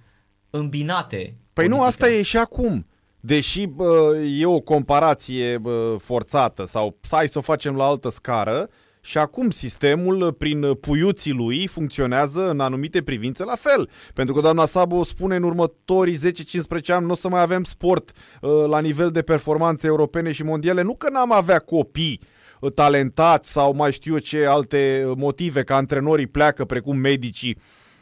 [0.51, 1.35] îmbinate.
[1.53, 2.05] Păi nu, politica.
[2.05, 2.87] asta e și acum.
[3.21, 8.69] Deși bă, e o comparație bă, forțată sau hai să o facem la altă scară,
[9.05, 13.91] și acum sistemul, prin puiuții lui, funcționează în anumite privințe la fel.
[14.15, 18.11] Pentru că doamna Sabo spune în următorii 10-15 ani nu o să mai avem sport
[18.11, 20.83] uh, la nivel de performanțe europene și mondiale.
[20.83, 22.21] Nu că n-am avea copii
[22.61, 27.59] uh, talentați sau mai știu eu ce alte motive, că antrenorii pleacă precum medicii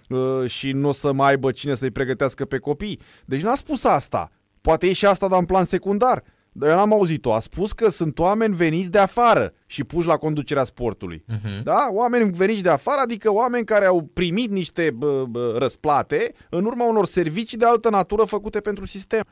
[0.09, 3.01] uh, și nu o să mai aibă cine să-i pregătească pe copii.
[3.25, 4.31] Deci n-a spus asta.
[4.61, 6.23] Poate e și asta, dar în plan secundar.
[6.53, 7.33] Dar eu n-am auzit-o.
[7.33, 11.25] A spus că sunt oameni veniți de afară și puși la conducerea sportului.
[11.27, 11.63] Mhm.
[11.63, 11.89] Da?
[11.91, 16.89] Oameni veniți de afară, adică oameni care au primit niște bă, bă, răsplate în urma
[16.89, 19.25] unor servicii de altă natură făcute pentru sistem.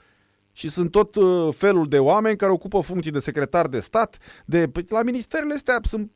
[0.53, 4.69] Și sunt tot uh, felul de oameni care ocupă funcții de secretar de stat, de
[4.69, 6.11] păi, la ministerele astea sunt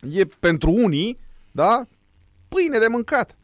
[0.00, 1.18] e pentru unii,
[1.52, 1.86] da?
[2.48, 3.36] Pâine de mâncat.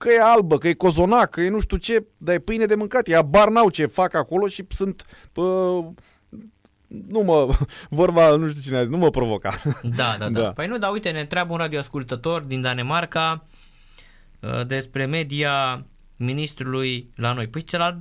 [0.00, 2.74] Că e albă, că e cozonac, că e nu știu ce, dar e pâine de
[2.74, 3.08] mâncat.
[3.08, 5.04] E abar n-au ce fac acolo și sunt...
[5.34, 5.86] Uh,
[6.86, 7.48] nu mă,
[8.00, 9.52] vorba, nu știu cine a zis, nu mă provoca.
[9.96, 10.52] Da, da, da, Da.
[10.52, 13.46] Păi nu, dar uite, ne întreabă un radioascultător din Danemarca
[14.40, 15.84] uh, despre media
[16.22, 17.46] ministrului la noi.
[17.46, 17.96] Păi celălalt,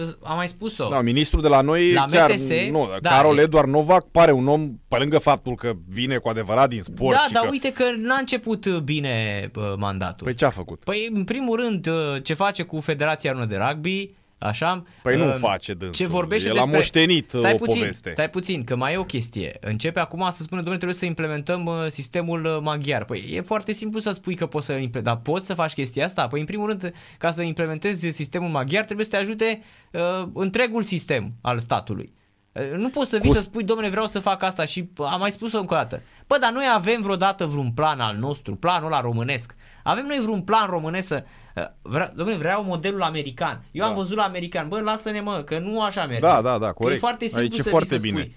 [0.00, 0.88] uh, am mai spus-o.
[0.88, 4.32] Da, ministrul de la noi, La chiar, MTS, nu, da, Carol e- Eduard Novac pare
[4.32, 7.48] un om, pe lângă faptul că vine cu adevărat din sport da, și dar că...
[7.50, 10.26] uite că n-a început uh, bine uh, mandatul.
[10.26, 10.80] Păi ce a făcut?
[10.84, 14.82] Păi, în primul rând, uh, ce face cu Federația Română de Rugby, așa?
[15.02, 16.06] Păi nu uh, face dânsul.
[16.06, 16.76] Ce vorbește El a despre...
[16.76, 18.10] moștenit, stai o puțin, poveste.
[18.10, 19.56] Stai puțin, că mai e o chestie.
[19.60, 23.04] Începe acum să spună, domnule, trebuie să implementăm uh, sistemul uh, maghiar.
[23.04, 26.04] Păi e foarte simplu să spui că poți să implementezi, dar poți să faci chestia
[26.04, 26.26] asta?
[26.26, 30.82] Păi în primul rând, ca să implementezi sistemul maghiar, trebuie să te ajute uh, întregul
[30.82, 32.12] sistem al statului.
[32.52, 35.08] Uh, Nu poți să vii Cu- să spui, domnule, vreau să fac asta și pă,
[35.12, 36.02] am mai spus-o încă o dată.
[36.26, 39.54] Bă, dar noi avem vreodată vreun plan al nostru, planul ăla românesc.
[39.82, 41.24] Avem noi vreun plan românesc să...
[41.56, 43.64] uh, Vre, domnule, vreau modelul american.
[43.70, 43.96] Eu am Da.
[43.96, 44.68] văzut la american.
[44.68, 46.20] Bă, lasă-ne mă, că nu așa merge.
[46.20, 46.96] Da, da, da, Că corect.
[46.96, 48.20] E foarte simplu Aici e să foarte vii să bine.
[48.20, 48.34] spui.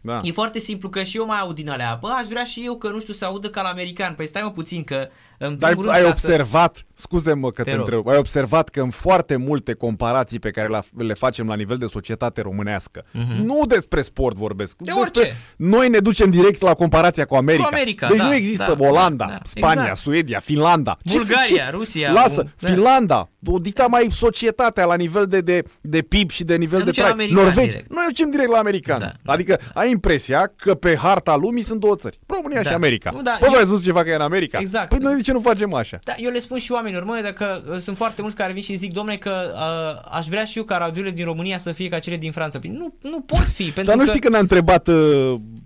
[0.00, 0.20] Da.
[0.22, 1.98] E foarte simplu că și eu mai aud din alea.
[2.00, 4.14] Bă, aș vrea și eu că, nu știu, să audă ca la american.
[4.14, 7.50] Păi stai mă puțin că în Dar primul ai, rând ai ca să- observat, scuze-mă
[7.50, 7.84] că te, Te rog.
[7.86, 11.76] întreb, ai observat că în foarte multe comparații pe care la- le facem la nivel
[11.76, 13.04] de societate românească,
[13.42, 15.36] nu despre sport vorbesc, De despre, orice.
[15.56, 17.62] noi ne ducem direct la comparația cu America.
[17.62, 19.96] Cu America, deci da, nu există da, Olanda, da, da, Spania, exact.
[19.98, 20.96] Suedia, Finlanda.
[21.12, 22.68] Bulgaria, Rusia, Lasă, un- da.
[22.68, 26.84] Finlanda, o dicta mai societatea la nivel de, de, de PIB și de nivel Ne
[26.84, 27.18] de duce la trai.
[27.18, 27.90] american Norvegia, direct.
[27.90, 28.98] noi ne ducem direct la american.
[28.98, 32.68] Da, adică ai impresia că pe harta lumii sunt două țări, România Da.
[32.68, 33.10] și America.
[33.14, 34.58] Nu, da, Păi eu- voi ați văzut ceva că e în America?
[34.58, 34.88] Exact.
[34.88, 35.98] Păi noi de ce nu facem așa?
[36.04, 38.74] Da, eu le spun și oamenilor, mă, dacă uh, sunt foarte mulți care vin și
[38.76, 41.98] zic, domnule, că uh, aș vrea și eu ca radiourile din România să fie ca
[41.98, 42.58] cele din Franța.
[42.58, 44.08] Păi nu, nu pot fi, pentru Dar nu că...
[44.08, 44.94] știi că ne-a întrebat uh,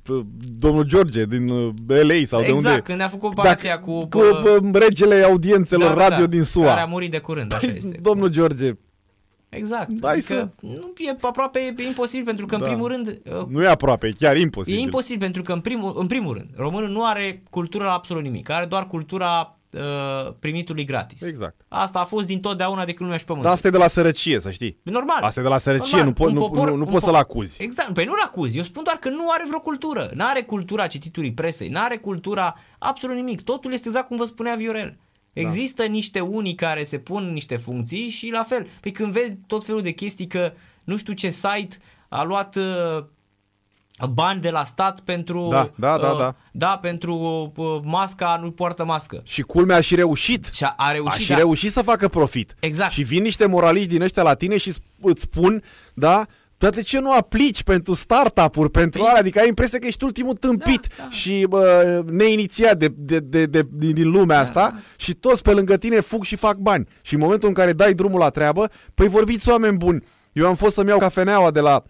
[0.08, 0.20] uh,
[0.58, 2.80] domnul George din uh, LA sau de Exact, unde?
[2.84, 6.64] când ne-a făcut comparația cu, cu uh, regele audiențelor radio din SUA.
[6.66, 7.98] Care a murit de curând, așa Păi, este.
[8.02, 8.70] Domnul George,
[9.50, 9.90] Exact.
[10.02, 12.66] Hai adică nu e aproape e imposibil pentru că în Da.
[12.66, 14.78] primul rând uh, nu e aproape, e chiar imposibil.
[14.78, 18.22] E imposibil pentru că în primul, în primul rând românul nu are cultura la absolut
[18.22, 21.22] nimic, are doar cultura uh, primitului gratis.
[21.22, 21.60] Exact.
[21.68, 23.48] Asta a fost din totdeauna de când lumea și pământul.
[23.50, 24.78] Dar asta e de la sărăcie, să știi.
[24.82, 25.22] Normal.
[25.22, 26.14] Asta e de la sărăcie, Normal.
[26.14, 27.62] nu, po- Un nu, popor- nu, nu un poți po- să-l acuzi.
[27.62, 30.86] Exact, păi nu-l acuzi, eu spun doar că nu are vreo cultură, nu are cultura
[30.86, 34.98] cititurii presei, nu are cultura absolut nimic, totul este exact cum vă spunea Viorel.
[35.32, 35.40] Da.
[35.40, 38.66] Există niște unii care se pun în niște funcții și la fel.
[38.80, 40.52] Păi când vezi tot felul de chestii că
[40.84, 41.76] nu știu ce site
[42.08, 43.04] a luat uh,
[44.12, 46.34] bani de la stat pentru Da, da, da, uh, da.
[46.52, 47.14] da pentru
[47.56, 49.22] uh, masca, nu poartă mască.
[49.24, 50.44] Și culmea a și reușit.
[50.52, 51.36] Și a, a A reușit, și da.
[51.36, 52.54] reușit să facă profit.
[52.60, 52.92] Exact.
[52.92, 55.62] Și vin niște moraliști din ăștia la tine și sp- îți spun,
[55.94, 56.26] da,
[56.60, 59.20] dar de ce nu aplici pentru startup-uri, pentru Păi- alea?
[59.20, 61.08] Adică ai impresia că ești ultimul tâmpit Da, da.
[61.08, 65.50] și bă, neinițiat de, de, de, de, din, din lumea Da, asta și toți pe
[65.52, 66.88] lângă tine fug și fac bani.
[67.00, 70.04] Și în momentul în care dai drumul la treabă, păi vorbiți oameni buni.
[70.32, 71.82] Eu am fost să-mi iau cafeneaua de la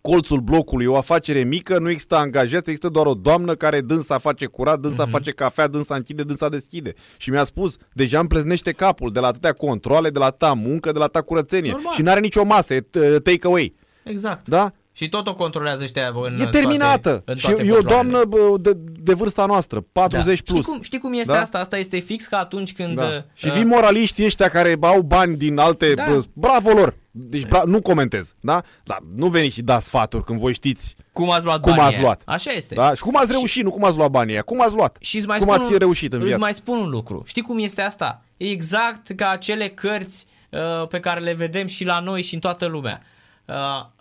[0.00, 4.46] colțul blocului, o afacere mică, nu există angajați, există doar o doamnă care dânsa face
[4.46, 5.10] curat, dânsa Mhm.
[5.10, 6.92] face cafea, dânsa închide, dânsa deschide.
[7.16, 10.92] Și mi-a spus, deja îmi pleznește capul de la atâtea controle, de la atâta muncă,
[10.92, 11.70] de la atâta curățenie.
[11.70, 11.92] Normal.
[11.92, 13.74] Și n-are nicio masă, e t- take away.
[14.04, 14.48] Exact.
[14.48, 14.72] Da?
[14.94, 17.08] Și tot o controlează ăștia în e terminată.
[17.10, 18.10] Toate, în și toate e o controalele.
[18.10, 18.72] doamnă bă, de,
[19.02, 20.52] de vârsta noastră, 40 da.
[20.52, 20.62] plus.
[20.62, 21.40] Știi cum, știi cum este Da?
[21.40, 21.58] asta?
[21.58, 22.96] Asta este fix ca atunci când...
[22.96, 23.04] Da.
[23.04, 25.94] uh, Și vin moraliștii ăștia care au bani din alte...
[25.94, 26.04] Da.
[26.08, 26.96] Bă, bravo lor!
[27.10, 28.62] Deci bra- nu comentez, da?
[28.84, 31.94] Dar nu veniți și dați sfaturi când voi știți cum ați luat cum banii ați
[31.94, 32.02] aia.
[32.02, 32.22] luat.
[32.26, 32.74] Așa este.
[32.74, 32.94] Da?
[32.94, 34.42] Și cum ați reușit, nu cum ați luat banii aia.
[34.42, 34.96] Cum ați luat?
[35.00, 36.42] Și îți mai cum spun ați un, reușit în îți viață.
[36.42, 37.22] mai spun un lucru.
[37.26, 38.24] Știi cum este asta?
[38.36, 42.40] E exact ca acele cărți uh, pe care le vedem și la noi și în
[42.40, 43.02] toată lumea.
[43.46, 43.54] Uh,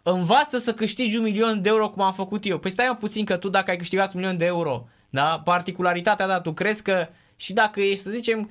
[0.03, 2.57] învață să câștigi un milion de euro cum am făcut eu.
[2.57, 6.25] Păi stai mă puțin că tu dacă ai câștigat un milion de euro, da, particularitatea
[6.27, 8.49] ta, tu crezi că și dacă ești, să zicem,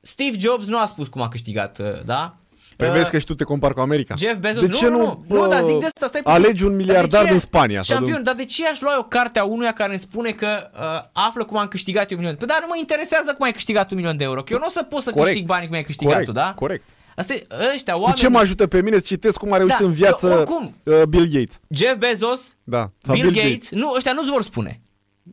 [0.00, 2.36] Steve Jobs nu a spus cum a câștigat, uh, da?
[2.76, 4.14] Păi Uh, vezi că și tu te compari cu America.
[4.18, 6.20] Jeff Bezos, de nu, ce nu, nu, nu, nu, dar zic bă, de asta, stai
[6.20, 6.36] puțin.
[6.42, 7.82] alegi un Dar de miliardar ce- din Spania?
[7.82, 10.70] sau Șampion, din- dar de ce aș lua eu cartea unuia care îmi spune că
[10.74, 12.36] uh, află cum am câștigat eu un milion?
[12.38, 14.64] Păi dar nu mă interesează cum ai câștigat un milion de euro, că eu nu
[14.66, 15.28] o să pot să Corect.
[15.28, 16.52] câștig banii cum ai câștigat Corect, tu, da?
[16.54, 16.84] corect.
[17.16, 18.18] Asta e, ăștia, Cu oameni...
[18.18, 20.74] ce mă ajută pe mine să citesc cum a reușit Da, în viață eu- oricum.
[20.84, 21.60] uh, Bill Gates?
[21.70, 22.90] Jeff Bezos, Da.
[23.02, 24.80] Sau Bill, Gates, nu, ăștia nu-ți vor spune.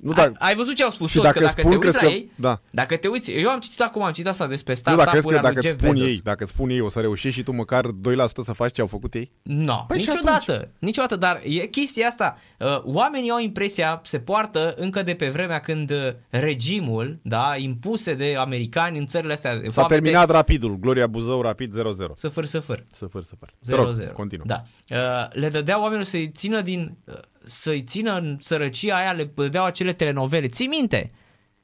[0.02, 1.76] Nu, ai, da, ai văzut ce au spus Și toți, dacă că dacă spun, te
[1.78, 2.60] uiți crezi la că- ei, da.
[2.70, 5.20] dacă te uiți, eu am citit acum, am citit asta despre nu, dacă crezi că
[5.20, 6.08] startup-urile dacă lui îți Jeff spun Bezos.
[6.08, 8.82] ei, dacă îți spun ei, o să reușești și tu măcar 2% să faci ce
[8.82, 9.32] au făcut ei?
[9.42, 12.38] Nu, Păi și niciodată, niciodată, dar e chestia asta.
[12.60, 15.98] Uh, Oamenii au impresia, se poartă încă de pe vremea când uh,
[16.30, 19.52] regimul, da, impuse de americani în țările astea.
[19.52, 22.14] S-a foamete, terminat rapidul, Gloria Buzău, rapid 0-0.
[22.14, 22.84] Săfăr, săfăr.
[22.92, 23.54] Săfăr, săfăr.
[23.66, 24.14] Te rog, 0-0.
[24.14, 24.46] Continuă.
[24.48, 24.64] Da.
[24.90, 27.14] Uh, le dădeau oamenilor să-i țină din uh,
[27.46, 30.48] să-i țină în sărăcia aia, le dădeau acele telenovele.
[30.48, 31.12] Ții minte?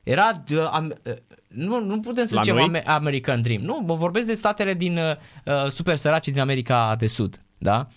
[0.03, 1.13] Era uh, am, uh,
[1.47, 2.65] nu, nu putem să La zicem noi?
[2.65, 3.61] Ame- American Dream.
[3.61, 5.15] Nu, mă vorbesc de statele din uh,
[5.45, 7.87] uh, super săraci din America de Sud, da?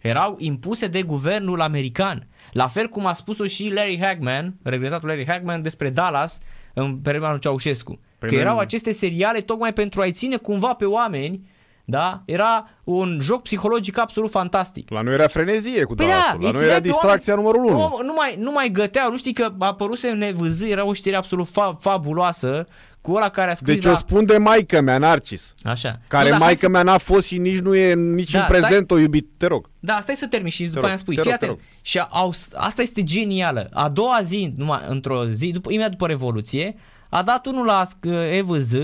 [0.00, 2.28] Erau impuse de guvernul american.
[2.52, 6.40] La fel cum a spus-o și Larry Hagman, regretatul Larry Hagman despre Dallas
[6.74, 8.00] în perioada lui Ceaușescu.
[8.18, 11.48] Păi că noi- erau aceste seriale tocmai pentru a-i ține cumva pe oameni
[11.88, 12.22] da?
[12.24, 14.90] Era un joc psihologic absolut fantastic.
[14.90, 16.30] La noi era frenezie cu Păi Dallasul.
[16.30, 17.78] da, la îi noi țineai era pe distracția oameni- numărul 1.
[17.78, 21.16] Nu, nu, mai, nu mai găteau, nu știi că a apărut NVZ, era o știre
[21.16, 22.66] absolut fa- fabuloasă
[23.00, 23.92] cu ăla care a scris Deci la...
[23.92, 25.54] o spun de maică mea, Narcis.
[25.62, 26.00] Așa.
[26.08, 28.44] Care Nu, dar hai maică mea n-a fost și nici nu e nici Da, în
[28.48, 29.28] prezent o iubit.
[29.36, 29.70] Te rog.
[29.80, 31.14] Da, stai să termin și după rog, aia îmi spui.
[31.14, 31.58] te Fii rog, te atent.
[31.60, 31.68] rog.
[31.82, 33.68] Și au, asta este genială.
[33.72, 36.76] A doua zi, numai într-o zi, după, imediat după Revoluție,
[37.10, 38.74] a dat unul la sc- EVZ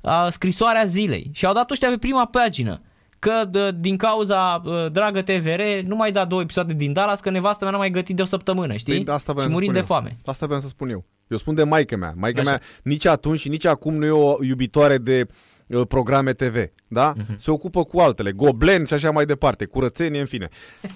[0.00, 2.80] a, scrisoarea zilei și au dat ăștia pe prima pagină
[3.18, 7.30] că de, din cauza uh, dragă TVR nu mai da două episoade din Dallas că
[7.30, 9.04] nevastă mea n-a mai gătit de o săptămână, știi?
[9.04, 9.84] Păi, asta voiam și să murind spun de eu.
[9.84, 10.16] foame.
[10.24, 11.04] Asta vreau să spun eu.
[11.28, 12.12] Eu spun de maică mea.
[12.16, 12.50] Maică Așa.
[12.50, 15.26] mea nici atunci și nici acum nu e o iubitoare de
[15.66, 16.56] uh, programe TV,
[16.88, 17.12] da?
[17.16, 17.38] Mhm.
[17.38, 20.48] Se ocupă cu altele, Goblen și așa mai departe, curățenie, în fine.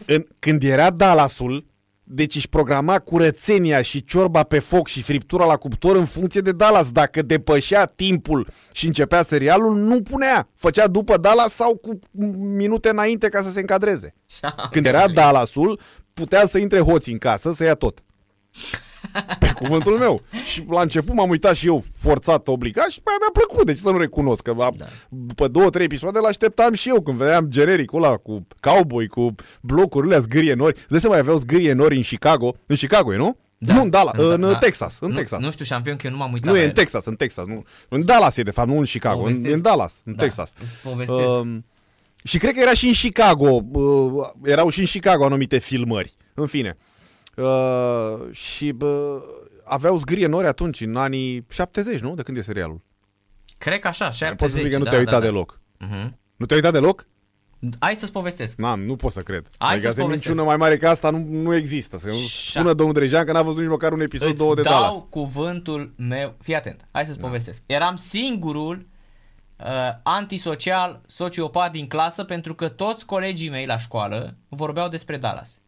[0.06, 1.66] În, când era Dallasul,
[2.04, 6.52] deci își programa curățenia și ciorba pe foc și friptura la cuptor în funcție de
[6.52, 6.90] Dallas.
[6.90, 10.48] Dacă depășea timpul și începea serialul, nu punea.
[10.54, 11.98] Făcea după Dallas sau cu
[12.36, 14.14] minute înainte ca să se încadreze.
[14.70, 15.80] Când era Dallasul,
[16.14, 18.02] putea să intre hoții în casă să ia tot.
[19.38, 20.22] Pe cuvântul meu.
[20.44, 23.76] Și la început m-am uitat și eu forțat, obligat și pe aia mi-a plăcut, deci
[23.76, 24.42] să nu recunosc.
[24.42, 24.70] Că da.
[25.08, 29.34] după două, trei episoade îl așteptam și eu când vedeam genericul ăla cu cowboy, cu
[29.60, 30.76] blocurile zgârie nori.
[30.78, 32.54] Îți dai seama, aveau zgârie nori în Chicago.
[32.66, 33.36] În Chicago e, nu?
[33.58, 34.56] Nu în Dallas, în da.
[34.56, 34.98] Texas.
[35.00, 35.40] În nu, Texas.
[35.42, 36.80] Nu știu, șampion, că eu nu m-am uitat Nu, la e în ele.
[36.80, 37.46] Texas, în Texas.
[37.46, 37.64] Nu.
[37.88, 39.16] În Dallas e, de fapt, nu în Chicago.
[39.18, 39.54] În, Povestesc.
[39.54, 40.52] în Dallas, în Da, Texas.
[40.62, 41.28] îți povestesc.
[41.28, 41.64] Um,
[42.24, 43.60] și cred că era și în Chicago.
[43.72, 46.12] Uh, erau și în Chicago anumite filmări.
[46.34, 46.76] În fine.
[46.78, 46.93] Uh,
[48.32, 49.22] și bă,
[49.64, 52.14] aveau zgârie nori atunci, în anii 70, nu?
[52.14, 52.80] De când e serialul?
[53.58, 54.38] Cred că așa, 70.
[54.38, 55.30] Poți să spui că nu da, te-ai da, uitat da.
[55.32, 55.60] deloc.
[55.78, 56.18] Mhm.
[56.36, 57.06] Nu te-ai uitat deloc?
[57.78, 58.56] Hai să-ți povestesc.
[58.56, 59.46] N-am, nu pot să cred.
[59.58, 60.28] Hai adică să-ți de povestesc.
[60.28, 61.98] minciună mai mare ca asta nu, nu există.
[61.98, 64.54] Să nu Șa- spună domnul Drejean că n-a văzut nici măcar un episod Îți două
[64.54, 65.04] de dau Dallas.
[65.10, 66.34] cuvântul meu.
[66.42, 67.62] Fii atent, hai să-ți povestesc.
[67.66, 68.86] Eram singurul
[69.56, 69.66] uh,
[70.02, 75.58] antisocial, sociopat din clasă pentru că toți colegii mei la școală vorbeau despre Dallas.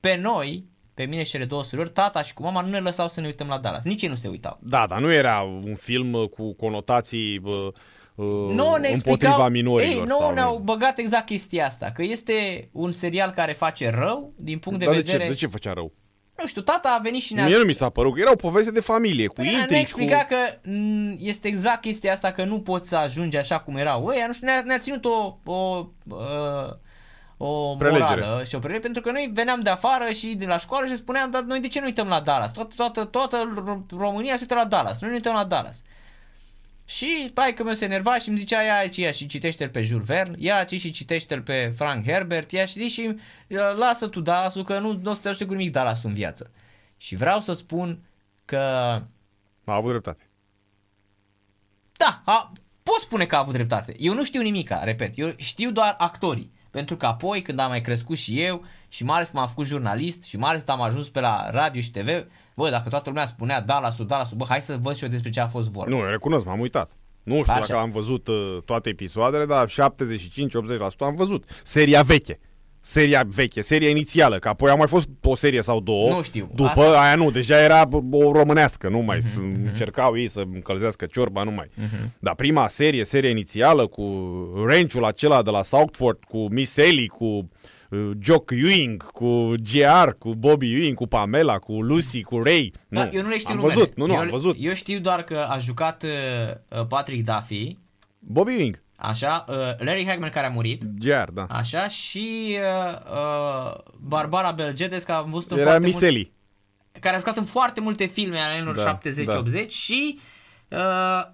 [0.00, 0.70] Pe noi,
[1.02, 3.26] pe mine și cele două surori, tata și cu mama nu ne lăsau să ne
[3.26, 3.82] uităm la Dallas.
[3.82, 4.58] Nici ei nu se uitau.
[4.60, 7.66] Da, dar nu era un film uh, cu conotații uh,
[8.14, 9.92] uh, Nu ne împotriva explicau, minorilor.
[9.92, 14.32] ei, nu sau ne-au băgat exact chestia asta, că este un serial care face rău
[14.36, 15.22] din punct de Dar de vedere...
[15.22, 15.92] ce, de ce făcea rău?
[16.38, 18.34] Nu știu, tata a venit și ne-a Mie nu mi s-a părut că era o
[18.34, 20.26] poveste de familie, cu Păi, ne intrigi, explica cu...
[20.28, 24.26] că m, este exact chestia asta că nu poți să ajungi așa cum erau ăia,
[24.26, 26.76] nu știu, ne-a, ne-a ținut o, o, uh,
[27.44, 28.20] o Prelegere.
[28.20, 30.96] morală și o prelegere, pentru că noi veneam de afară și de la școală și
[30.96, 32.52] spuneam, dar noi de ce nu uităm la Dallas?
[32.52, 35.82] Toată, toată, toată Ro- România se uită la Dallas, noi nu uităm la Dallas.
[36.84, 39.82] Și pai că meu se enerva și îmi zicea ia aici, ia și citește-l pe
[39.82, 43.08] Jules Verne, ia aici și citește-l pe Frank Herbert, ia și și
[43.48, 46.12] uh, lasă tu Dallas-ul că nu, nu o să te ajute cu nimic Dallas în
[46.12, 46.50] viață.
[46.96, 47.98] Și vreau să spun
[48.44, 48.58] că
[49.64, 50.28] A avut dreptate.
[51.96, 53.94] da, a, pot spune că a avut dreptate.
[53.98, 56.52] Eu nu știu nimica, repet, eu știu doar actorii.
[56.72, 59.66] Pentru că apoi, când am mai crescut și eu, și mai ales că m-am făcut
[59.66, 62.08] jurnalist, și mai ales că am ajuns pe la radio și TV,
[62.54, 65.40] bă, dacă toată lumea spunea Dallas-ul, Dallas-ul, bă, hai să văd și eu despre ce
[65.40, 65.96] a fost vorba.
[65.96, 66.90] Nu, recunosc, m-am uitat.
[67.22, 67.66] Nu știu Așa.
[67.66, 69.72] dacă am văzut uh, toate episoadele, dar 75-80%
[70.98, 71.44] am văzut.
[71.64, 72.38] Seria veche.
[72.84, 76.10] Seria veche, seria inițială, că apoi a mai fost o serie sau două.
[76.10, 80.28] Nu știu, După asta- aia nu, deja era o românească, nu mai uh-huh, încercau ei
[80.28, 81.66] să încălzească ciorba, nu mai.
[81.66, 82.08] Uh-huh.
[82.18, 84.04] Dar prima serie, seria inițială cu
[84.66, 90.34] ranchul acela de la Southford, cu Miss Ellie, cu uh, Jock Ewing, cu GR, cu
[90.34, 92.72] Bobby Ewing, cu Pamela, cu Lucy, cu Ray.
[92.88, 93.74] Da, nu, eu nu le știu am numele.
[93.74, 94.56] văzut, nu, nu, eu, am văzut.
[94.58, 97.76] Eu știu doar că a jucat uh, Patrick Duffy,
[98.18, 101.46] Bobby Ewing, așa, uh, Larry Hagman care a murit, GR, da.
[101.48, 106.32] așa, și uh, uh, Barbara Belgedes, care am văzut în Era foarte Miss multe, Ellie.
[107.00, 108.98] care a jucat în foarte multe filme ale anilor Da,
[109.64, 110.18] 70-80 și
[110.68, 110.78] uh,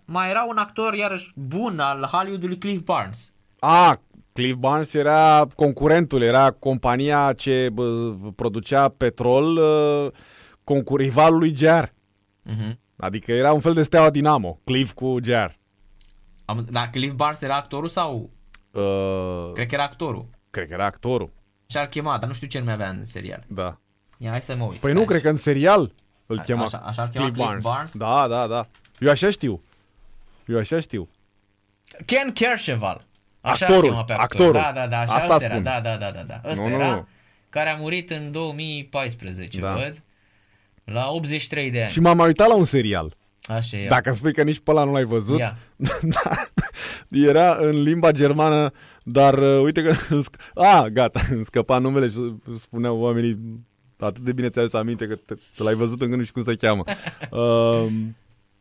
[0.04, 3.32] mai era un actor iarăși bun al Hollywoodului, Cliff Barnes.
[3.58, 4.00] A,
[4.32, 10.06] Cliff Barnes era concurentul, era compania ce bă, producea petrol, uh,
[10.64, 11.84] concur rivalul lui GR.
[11.84, 12.76] Uh-huh.
[12.96, 15.57] Adică era un fel de steaua Dinamo, Cliff cu GR.
[16.50, 18.30] Am, da, Cliff Barnes era actorul sau?
[18.72, 20.26] Uh, Cred că era actorul.
[20.50, 21.30] cred că era actorul,
[21.66, 23.44] Și-ar chema, dar nu știu ce nume avea în serial.
[23.48, 23.78] da.
[24.18, 24.78] Ia, hai să mă uit.
[24.78, 25.92] Păi nu, cred că în serial
[26.26, 27.92] îl A- chema așa- așa îl chema Cliff Barnes?
[27.96, 28.66] Da, da, da.
[28.98, 29.62] Eu așa știu.
[30.46, 31.08] Eu așa știu.
[32.06, 33.00] Ken Kercheval.
[33.40, 34.24] Așa Actorul, îl chema pe actor.
[34.46, 34.52] actorul.
[34.52, 35.52] Da, da, da, așa Asta ăsta era.
[35.54, 35.64] spun.
[35.64, 36.40] Da, da, da, da, da.
[36.50, 37.06] Ăsta Nu, nu, era nu.
[37.48, 39.72] care a murit în 2014, Da.
[39.74, 40.02] văd.
[40.84, 41.90] La 83 de ani.
[41.90, 43.16] Și m-am mai uitat la un serial.
[43.46, 43.88] Așa e.
[43.88, 45.38] Dacă spui că nici pe ăla nu l-ai văzut.
[45.38, 45.56] Ia.
[46.02, 46.30] da.
[47.10, 48.72] Era în limba germană,
[49.02, 49.94] dar uh, uite că...
[50.62, 53.38] A, gata, îmi scăpa numele și spuneau oamenii
[53.98, 56.52] atât de bine ți-ai adus aminte că te, te l-ai văzut încât nu știu cum
[56.52, 56.84] se cheamă.
[57.30, 57.86] Uh,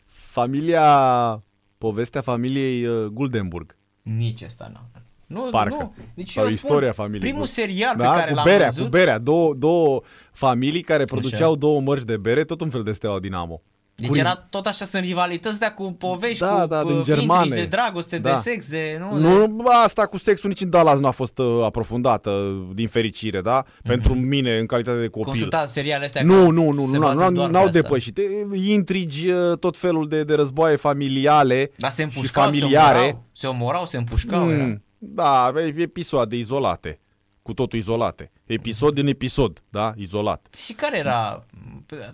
[0.08, 1.42] familia...
[1.78, 3.76] Povestea familiei uh, Guldenburg.
[4.02, 5.02] Nici ăsta nu.
[5.28, 5.76] Nu, Parcă.
[5.80, 5.96] nu.
[6.14, 7.20] Deci Sau eu istoria spun, familiei.
[7.22, 7.48] Primul Bun.
[7.48, 8.84] serial da, pe care cu l-am berea, văzut.
[8.84, 9.18] cu berea.
[9.18, 10.02] Două, două
[10.32, 11.60] familii care produceau Așa.
[11.60, 13.62] două mărci de bere, tot un fel de steaua Dinamo.
[14.00, 16.96] Deci Cu- era tot așa, sunt rivalități de cu povești, Da, cu da, uh, din
[16.96, 17.56] intrigi germane.
[17.56, 18.30] de dragoste, Da.
[18.34, 18.98] de sex, de...
[19.00, 22.88] Nu, Nu, bă, asta cu sexul nici în Dallas nu a fost uh, aprofundată, din
[22.88, 23.64] fericire, da?
[23.84, 25.28] Pentru mine, în calitate de copil.
[25.28, 26.24] Consultați serialele astea.
[26.24, 27.82] Nu, că nu, nu, se nu, bazează nu, doar n-au pe asta.
[27.82, 28.18] depășit.
[28.18, 28.24] E,
[28.72, 32.98] Intrigi, uh, tot felul de, de războaie familiale Dar se și împușcau, familiare.
[32.98, 34.50] se omorau, se omorau, se împușcau.
[34.52, 34.64] era.
[34.64, 37.00] Mm, da, e- episoade izolate.
[37.42, 38.32] Cu totul izolate.
[38.46, 39.94] Episod din episod, da?
[39.96, 40.48] Izolat.
[40.66, 41.46] Și care era,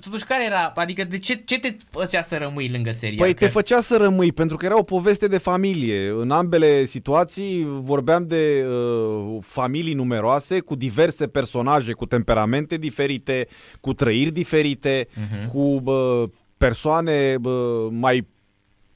[0.01, 3.17] totuși care era, adică de ce, ce te făcea să rămâi lângă serial?
[3.25, 6.09] Păi Că- te făcea să rămâi, pentru că era o poveste de familie.
[6.09, 13.47] În ambele situații vorbeam de uh, familii numeroase, cu diverse personaje, cu temperamente diferite,
[13.81, 15.49] cu trăiri diferite, Mhm.
[15.49, 16.23] cu uh,
[16.57, 18.27] persoane uh, mai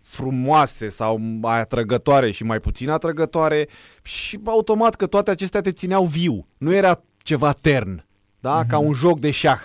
[0.02, 3.68] frumoase sau mai atrăgătoare și mai puțin atrăgătoare
[4.04, 6.48] și automat că toate acestea te țineau viu.
[6.58, 8.06] Nu era ceva tern,
[8.40, 8.64] da?
[8.68, 9.60] Ca un joc de șah.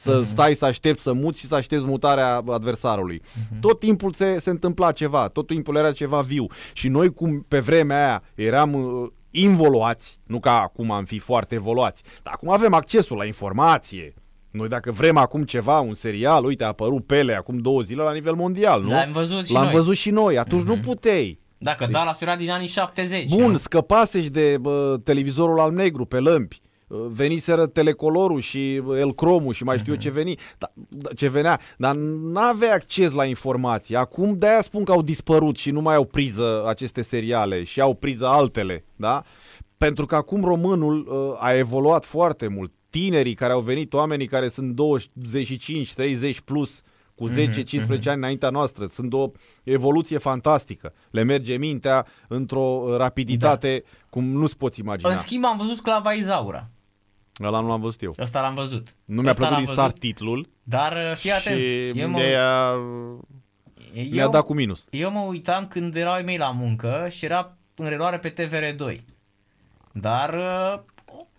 [0.00, 3.22] Să stai să aștepți să muți și să aștepți mutarea adversarului.
[3.60, 6.46] Tot timpul se, se întâmpla ceva, tot timpul era ceva viu.
[6.72, 11.54] Și noi, cum pe vremea aia eram uh, involuați, nu ca acum am fi foarte
[11.54, 14.14] evoluați, dar acum avem accesul la informație.
[14.50, 18.12] Noi dacă vrem acum ceva, un serial, uite, a apărut Pele acum două zile la
[18.12, 18.90] nivel mondial, nu?
[18.90, 19.72] L-am văzut și L-am noi.
[19.72, 21.38] văzut și noi, atunci nu puteai.
[21.58, 23.28] Dacă da, la era din anii 70.
[23.28, 23.56] Bun, nu?
[23.56, 26.60] scăpasești de bă, televizorul al negru pe lămpi.
[26.88, 31.08] Uh, Veniseră telecolorul și bă, el cromul și mai știu eu ce veni, da, da,
[31.16, 33.96] ce venea, dar n-aveai acces la informații.
[33.96, 37.94] Acum de-aia spun că au dispărut și nu mai au priză aceste seriale și au
[37.94, 39.22] priză altele, da?
[39.76, 42.72] Pentru că acum românul uh, a evoluat foarte mult.
[42.90, 46.82] Tinerii care au venit, oamenii care sunt 25, 30 plus,
[47.18, 47.32] cu 10-15
[48.04, 48.86] ani înaintea noastră.
[48.86, 49.30] Sunt o
[49.62, 50.92] evoluție fantastică.
[51.10, 55.12] Le merge mintea într-o rapiditate cum nu-ți poți imagina.
[55.12, 56.68] În schimb am văzut Sclava Izaura.
[57.46, 58.14] Ăla nu l-am văzut eu.
[58.18, 58.94] Ăsta l-am văzut.
[59.04, 61.58] Nu mi-a Ăsta plăcut l-am din start văzut, titlul Dar uh, fii atent.
[61.58, 62.72] și eu, mă, mi-a,
[63.92, 64.86] mi-a eu, dat cu minus.
[64.90, 69.00] eu mă uitam când erau ai mei la muncă și era în reluare pe TVR2.
[69.92, 70.80] Dar uh,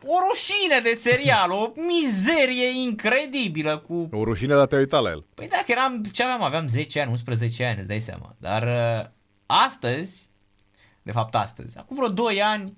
[0.04, 5.26] o rușine de serial, o mizerie incredibilă cu O rușine, dar te-ai uitat la el.
[5.34, 6.44] Păi dacă eram, ce aveam?
[6.44, 8.36] Aveam 10 ani, 11 ani, îți dai seama.
[8.38, 9.10] Dar uh,
[9.46, 10.30] astăzi,
[11.02, 12.78] de fapt astăzi, acum vreo 2 ani,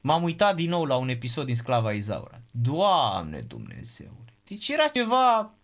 [0.00, 2.39] m-am uitat din nou la un episod din Sclava Izaura.
[2.50, 4.34] Doamne Dumnezeule!
[4.48, 5.54] Deci era ceva...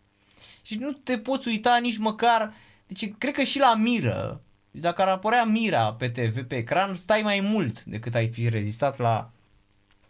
[0.63, 2.53] Și nu te poți uita nici măcar...
[2.87, 7.23] Deci cred că și la Miră, dacă ar apărea Mira pe TV, pe ecran, stai
[7.23, 9.31] mai mult decât ai fi rezistat la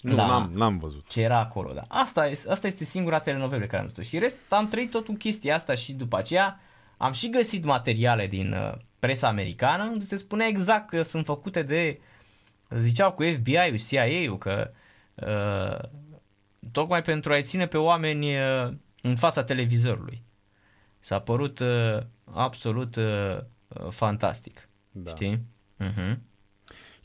[0.00, 1.08] Nu, La- n-am, n-am văzut.
[1.08, 1.72] ce era acolo.
[1.72, 1.82] Da.
[1.88, 5.08] Asta, este, asta este singura telenovelă pe care am văzut Și rest, am trăit tot
[5.08, 6.60] în chestia asta și după aceea
[6.96, 11.62] am și găsit materiale din uh, presa americană unde se spune exact că sunt făcute
[11.62, 12.00] de,
[12.78, 14.70] ziceau cu FBI-ul, CIA-ul, că
[15.14, 15.88] uh,
[16.72, 20.22] tocmai pentru a-i ține pe oameni uh, în fața televizorului.
[20.98, 23.38] S-a părut uh, absolut uh,
[23.68, 24.68] uh, fantastic.
[24.90, 25.10] Da.
[25.10, 25.40] Știi?
[25.84, 26.16] Uh-huh.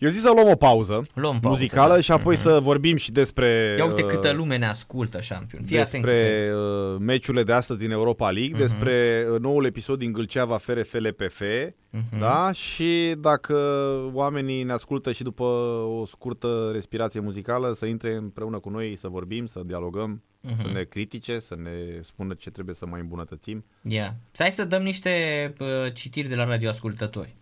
[0.01, 1.99] Eu zic să luăm o pauză Luăm pauză, muzicală da.
[2.01, 5.63] și apoi să vorbim și despre Ia uite uh, câtă lume ne ascultă, șampion.
[5.63, 8.59] Fii atent câte- despre uh, meciurile de astăzi din Europa League, Mhm.
[8.61, 11.41] despre uh, noul episod din Gâlceava FRFL PF,
[11.89, 12.19] Mhm.
[12.19, 12.51] da?
[12.51, 13.55] Și dacă
[14.13, 15.43] oamenii ne ascultă și după
[15.99, 20.23] o scurtă respirație muzicală, să intre împreună cu noi, să vorbim, să dialogăm,
[20.57, 20.73] să Mhm.
[20.73, 21.71] ne critique, să ne
[22.01, 23.65] spună ce trebuie să mai îmbunătățim.
[23.81, 24.15] Ia.
[24.37, 25.09] Hai să dăm niște
[25.59, 27.35] uh, citiri de la radioascultători.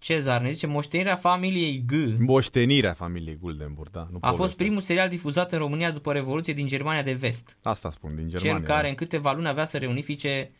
[0.00, 4.08] Cezar ne zice, moștenirea familiei G Moștenirea familiei Guldenburg, da?
[4.10, 4.64] Nu a fost povestea.
[4.64, 7.56] primul serial difuzat în România după Revoluție din Germania de Vest.
[7.62, 8.56] Asta spun, din Germania.
[8.56, 8.88] Cel care da.
[8.88, 10.50] în câteva luni avea să reunifice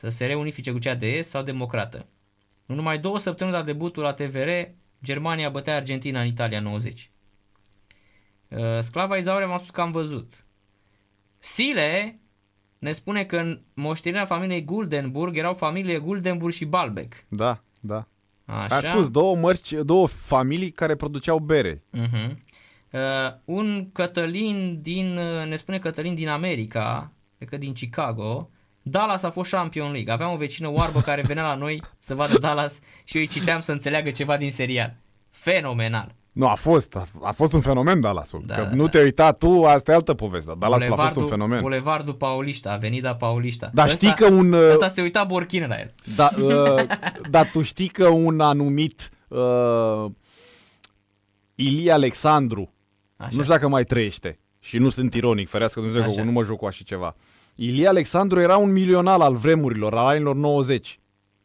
[0.00, 2.06] să se reunifice cu cea de Est sau democrată.
[2.66, 4.48] În numai două săptămâni de la debutul la TVR,
[5.04, 7.10] Germania bătea Argentina în Italia 90.
[8.48, 10.44] Uh, Sclava Izaurea v-am spus că am văzut.
[11.38, 12.20] Sile
[12.78, 17.14] ne spune că în moștenirea familiei Guldenburg erau familie Guldenburg și Balbec.
[17.28, 18.08] Da, da.
[18.50, 18.76] Așa.
[18.76, 21.82] Ai spus două mărci, două familii care produceau bere.
[21.96, 22.30] Uh-huh.
[22.90, 23.00] Uh,
[23.44, 28.50] un Cătălin din, uh, ne spune Cătălin din America, cred că din Chicago,
[28.82, 30.12] Dallas a fost Champion League.
[30.12, 33.60] Aveam o vecină oarbă care venea la noi să vadă Dallas și eu îi citeam
[33.60, 34.96] să înțeleagă ceva din serial.
[35.30, 36.14] Fenomenal.
[36.32, 38.42] Nu, a fost, a, a fost un fenomen Dallasul.
[38.46, 38.88] Da, că da, nu da.
[38.88, 40.46] te uita tu, asta e altă poveste.
[40.46, 41.60] dar Dallasul a fost un fenomen.
[41.60, 43.70] Bulevardul Paulista, Avenida Paulista.
[43.72, 45.94] Dar știi că un, uh, Ăsta se uita Borchin la el.
[46.16, 46.82] Da, uh,
[47.30, 50.04] dar tu știi că un anumit uh,
[51.54, 52.72] Ilie Alexandru,
[53.16, 53.30] Așa.
[53.32, 56.14] nu știu dacă mai trăiește, și nu sunt ironic, ferească Dumnezeu Așa.
[56.14, 57.16] că nu mă joc cu așa ceva.
[57.54, 61.00] Ilie Alexandru era un milionar al vremurilor, al anilor 90.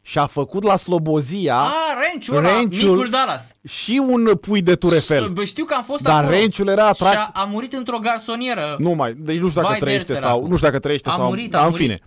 [0.08, 1.72] Și a făcut la Slobozia Ah,
[2.10, 3.54] Renciul ăla, Renciul- micul Dallas.
[3.68, 5.28] și un pui de Turefel.
[5.28, 6.30] Bă, Știu că am fost Dar acolo.
[6.38, 8.76] Renciul era Și atract- a, a murit într-o garsonieră.
[8.78, 10.40] Nu mai, deci nu știu dacă Vai de el, trăiește săracul.
[10.40, 11.84] sau, nu știu dacă trăiește A sau, murit, a da, în murit.
[11.86, 11.98] fine.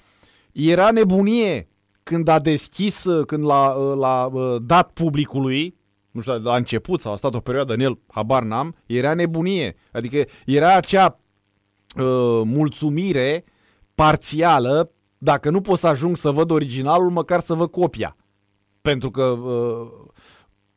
[0.51, 1.67] Era nebunie
[2.03, 4.29] când a deschis, când l-a, l-a
[4.61, 5.75] dat publicului,
[6.11, 9.75] nu știu, la început sau a stat o perioadă în el, habar n-am, era nebunie.
[9.91, 11.19] Adică era acea
[11.95, 12.05] uh,
[12.43, 13.43] mulțumire
[13.95, 14.91] parțială,
[15.22, 18.15] dacă nu pot să ajung să văd originalul, măcar să văd copia.
[18.82, 19.88] Pentru că uh,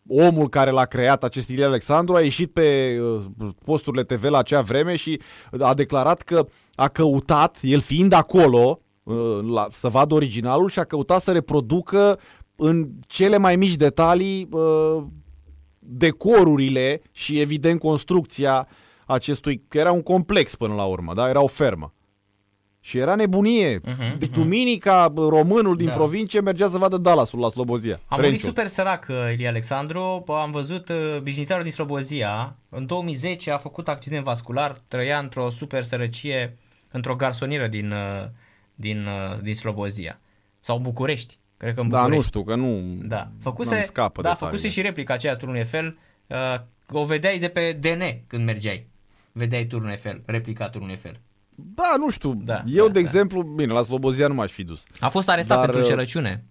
[0.08, 4.60] omul care l-a creat, acest Ilie Alexandru, a ieșit pe uh, posturile TV la acea
[4.60, 5.20] vreme și
[5.60, 10.84] a declarat că a căutat, el fiind acolo, uh, la, să vadă originalul și a
[10.84, 12.18] căutat să reproducă
[12.56, 15.02] în cele mai mici detalii uh,
[15.78, 18.68] decorurile și evident construcția
[19.06, 21.28] acestui, că era un complex până la urmă, da?
[21.28, 21.94] era o fermă.
[22.84, 23.80] Și era nebunie.
[23.84, 25.92] Mhm, Deci duminica bă, românul din Da.
[25.92, 27.92] provincie mergea să vadă Dallasul la Slobozia.
[27.94, 28.46] Am murit Renciu.
[28.46, 33.56] super sărac uh, Ilie Alexandru, Bă, am văzut uh, bișnițarul din Slobozia, în 2010 a
[33.58, 36.56] făcut accident vascular, trăia într-o super sărăcie,
[36.90, 37.98] într-o garsonieră din, uh,
[38.74, 40.20] din, uh, din Slobozia.
[40.60, 42.22] Sau București, cred că în Da, București.
[42.22, 44.48] nu știu, că nu Da, făcuse, nu-mi scapă da, detaliile.
[44.58, 46.36] făcuse și replica aceea Turun Eiffel, uh,
[46.92, 48.86] o vedeai de pe DN când mergeai.
[49.32, 51.20] Vedeai Turun Eiffel, replica Turun Eiffel.
[51.54, 52.34] Da, nu știu.
[52.34, 53.08] Da, Eu, da, de da.
[53.08, 54.84] exemplu, bine, la Slobozia nu m-aș fi dus.
[55.00, 56.44] A fost arestat Dar, pentru uh, înșelăciune.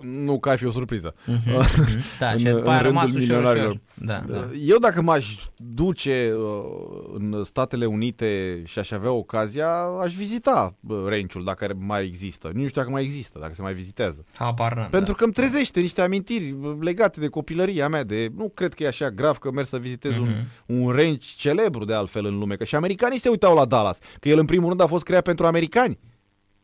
[0.00, 1.14] Nu că ar fi o surpriză.
[2.18, 3.68] Da, în- și în după aia a rămas rândul ușor, milionarilor.
[3.70, 3.80] ușor.
[3.94, 4.48] Da, da.
[4.66, 9.68] Eu dacă m-aș duce uh, în Statele Unite și aș avea ocazia,
[10.02, 12.50] aș vizita uh, Renciul dacă mai există.
[12.54, 14.24] Nu știu dacă mai există, dacă se mai vizitează.
[14.34, 15.16] Habar n-am, Pentru da.
[15.18, 18.86] că îmi trezește niște amintiri uh, legate de copilăria mea, de nu cred că e
[18.86, 20.80] așa grav că merg să vizitez un, Mhm.
[20.82, 24.28] un ranch celebru de altfel în lume, că și americanii se uitau la Dallas, că
[24.28, 25.98] el în primul rând a fost creat pentru americani.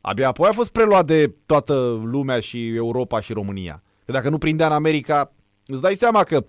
[0.06, 3.82] Abia apoi a fost preluat de toată lumea și Europa și România.
[4.04, 5.32] Că dacă nu prindea în America,
[5.66, 6.44] îți dai seama că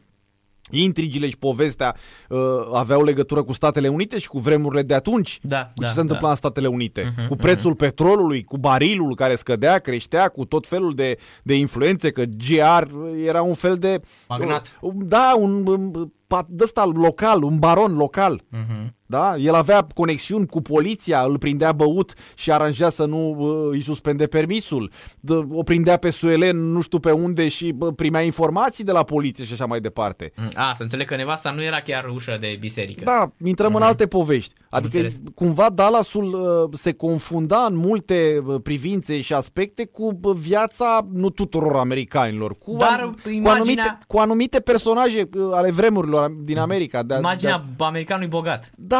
[0.69, 1.95] intrigile și povestea
[2.29, 2.39] uh,
[2.73, 5.39] aveau legătură cu Statele Unite și cu vremurile de atunci.
[5.41, 6.29] Da, cu da, ce se întâmpla da.
[6.29, 7.13] în Statele Unite.
[7.17, 12.11] Mhm, cu prețul petrolului, cu barilul care scădea, creștea, cu tot felul de, de influențe,
[12.11, 12.87] că GR
[13.25, 14.01] era un fel de...
[14.27, 14.77] Magnat.
[14.81, 18.43] Uh, Da, un, un pat- de ăsta local, un baron local.
[18.49, 18.95] Mhm.
[19.07, 19.35] Da?
[19.37, 24.27] El avea conexiuni cu poliția, îl prindea băut și aranja să nu uh, îi suspende
[24.27, 24.91] permisul.
[25.17, 29.03] D- o prindea pe Suelen nu știu pe unde și bă, primea informații de la
[29.03, 30.31] poliție și așa mai departe.
[30.35, 33.03] Mm, A, să înțeleg că nevasta nu era chiar ușă de biserică.
[33.03, 34.53] Da, intrăm în alte povești.
[34.69, 35.21] Adică înțeles.
[35.35, 41.29] cumva Dallasul uh, se confunda în multe uh, privințe și aspecte cu uh, viața nu
[41.29, 46.57] tuturor americanilor, cu, Dar an- cu, imaginea- anumite, cu anumite personaje uh, ale vremurilor din
[46.57, 47.03] America.
[47.03, 48.71] De, Imaginea americanului bogat.
[48.75, 48.94] Da,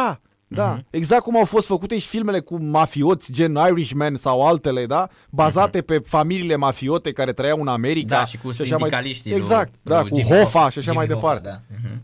[0.48, 0.72] da.
[0.72, 0.86] Mhm.
[0.90, 5.08] Exact cum au fost făcute și filmele cu mafioți, gen Irishman sau altele, da?
[5.30, 8.14] Bazate pe familiile mafiote care trăiau în America.
[8.14, 8.24] Mhm.
[8.24, 9.30] Da, și cu așa mai- sindicaliștii.
[9.30, 11.48] lui- Exact, da, lui cu Jimmy Hoffa și așa Jimmy mai Hoffa, departe.
[11.70, 11.76] Da.
[11.88, 12.02] Mhm.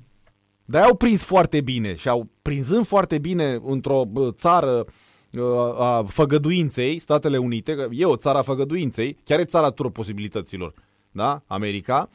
[0.65, 4.85] Dar au prins foarte bine și au prinzând foarte bine într-o bă, țară
[5.33, 5.43] uh,
[5.79, 10.75] a făgăduinței, Statele Unite, că e o țară a făgăduinței, chiar e țara tuturor posibilităților,
[11.11, 11.43] da?
[11.47, 12.09] America.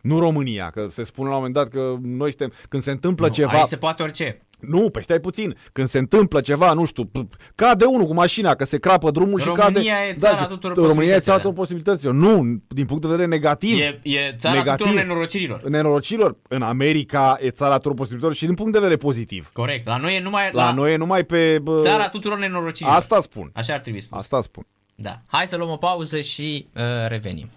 [0.00, 3.26] Nu România, că se spune la un moment dat că noi suntem, când se întâmplă
[3.26, 3.52] Nu, ceva...
[3.58, 4.45] Aici se poate orice.
[4.60, 5.56] Nu, pe stai puțin.
[5.72, 9.40] Când se întâmplă ceva, nu știu, p- cade unul cu mașina, că se crapă drumul
[9.40, 9.80] și România cade...
[10.10, 11.40] e țara și tuturor România e țara posibilităților.
[11.40, 12.14] tuturor posibilităților.
[12.14, 13.78] Nu, din punct de vedere negativ.
[13.78, 14.86] E, e țara Negativ.
[14.86, 15.62] tuturor nenorocirilor.
[15.68, 19.50] Nenorocilor, în America e țara tuturor posibilităților și din punct de vedere pozitiv.
[19.52, 19.86] Corect.
[19.86, 21.58] La noi e numai La, noi e numai pe...
[21.62, 22.96] Bă, țara tuturor nenorocirilor.
[22.96, 23.50] Asta spun.
[23.54, 24.18] Așa ar trebui spus.
[24.18, 24.66] Asta spun.
[24.94, 25.20] Da.
[25.26, 27.50] Hai să luăm o pauză și uh, revenim.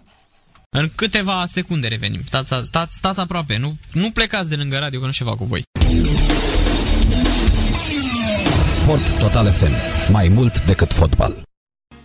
[0.70, 2.20] În câteva secunde revenim.
[2.24, 3.56] Stați, stați, stați aproape.
[3.58, 5.62] Nu, nu plecați de lângă radio, că nu ceva cu voi.
[8.90, 9.72] Sport Total FM.
[10.12, 11.42] Mai mult decât fotbal.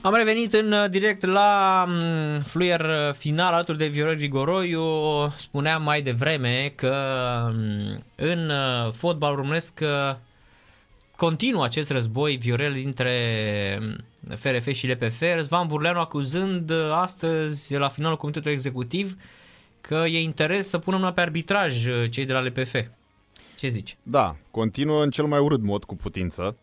[0.02, 4.84] Am revenit în uh, direct la mm, fluier uh, final alături de Viorel Grigoroiu.
[5.38, 6.96] Spuneam mai devreme că
[7.54, 10.16] mm, în uh, fotbal românesc uh,
[11.16, 13.14] continuă acest război Viorel dintre
[13.82, 13.96] mm,
[14.36, 15.22] FRF și LPF.
[15.36, 19.16] Răzvan Burleanu acuzând uh, astăzi la finalul Comitetului Executiv
[19.82, 22.76] că e interes să pună mâna pe arbitraj uh, cei de la LPF.
[23.58, 23.98] Ce zici?
[24.04, 26.56] Da, continuă în cel mai urât mod cu putință.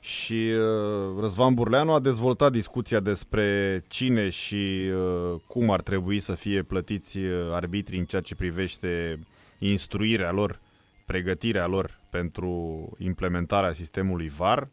[0.00, 6.34] Și uh, Răzvan Burleanu a dezvoltat discuția despre cine și uh, cum ar trebui să
[6.34, 9.18] fie plătiți uh, arbitrii în ceea ce privește
[9.58, 10.60] instruirea lor,
[11.06, 14.68] pregătirea lor pentru implementarea sistemului VAR.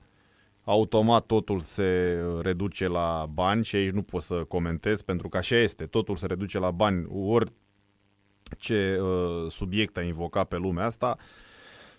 [0.64, 5.38] Automat totul se uh, reduce la bani și aici nu pot să comentez pentru că
[5.38, 7.08] așa este, totul se reduce la bani.
[7.12, 7.52] Ori
[8.58, 11.18] ce uh, subiect a invocat pe lumea asta,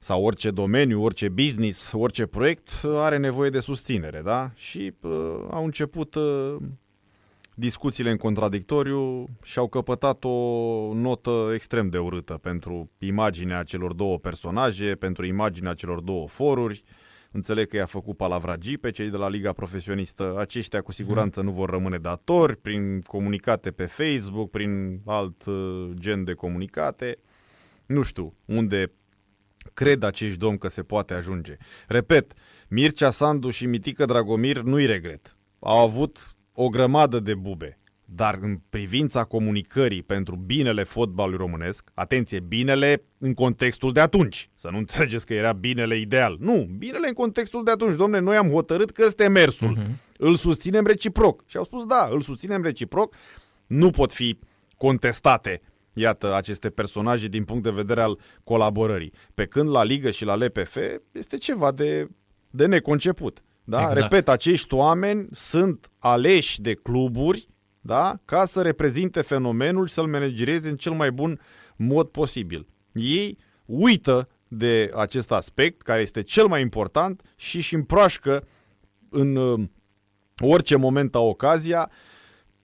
[0.06, 4.50] sau orice domeniu, orice business, orice proiect uh, are nevoie de susținere, da?
[4.54, 5.10] Și uh,
[5.50, 6.56] au început uh,
[7.54, 10.30] discuțiile în contradictoriu și au căpătat o
[10.94, 16.82] notă extrem de urâtă pentru imaginea celor două personaje, pentru imaginea celor două foruri.
[17.30, 20.36] Înțeleg că i-a făcut palavragii pe cei de la Liga Profesionistă.
[20.38, 26.24] Aceștia cu siguranță nu vor rămâne datori prin comunicate pe Facebook, prin alt uh, gen
[26.24, 27.18] de comunicate.
[27.86, 28.92] Nu știu unde
[29.74, 31.56] cred acești domni că se poate ajunge.
[31.86, 32.32] Repet,
[32.68, 35.36] Mircea Sandu și Mitică Dragomir nu-i regret.
[35.58, 36.18] Au avut
[36.52, 37.78] o grămadă de bube.
[38.08, 44.50] Dar în privința comunicării pentru binele fotbalului românesc, atenție, binele în contextul de atunci.
[44.54, 46.36] Să nu înțelegeți că era binele ideal.
[46.40, 47.96] Nu, binele în contextul de atunci.
[47.96, 49.78] Domne, noi am hotărât că este mersul.
[49.78, 50.16] Uh-huh.
[50.18, 51.44] Îl susținem reciproc.
[51.46, 53.14] Și au spus, da, îl susținem reciproc.
[53.66, 54.38] Nu pot fi
[54.76, 55.60] contestate
[55.98, 59.12] iată, aceste personaje din punct de vedere al colaborării.
[59.34, 60.76] Pe când la Ligă și la LPF
[61.12, 62.08] este ceva de,
[62.50, 63.42] de neconceput.
[63.64, 63.80] Da?
[63.80, 63.96] Exact.
[63.96, 67.48] Repet, acești oameni sunt aleși de cluburi
[67.80, 68.18] da?
[68.24, 71.40] ca să reprezinte fenomenul și să-l managereze în cel mai bun
[71.76, 72.66] mod posibil.
[72.92, 78.46] Ei uită de acest aspect, care este cel mai important, și își împroașcă
[79.10, 79.68] în uh,
[80.40, 81.90] orice moment au ocazia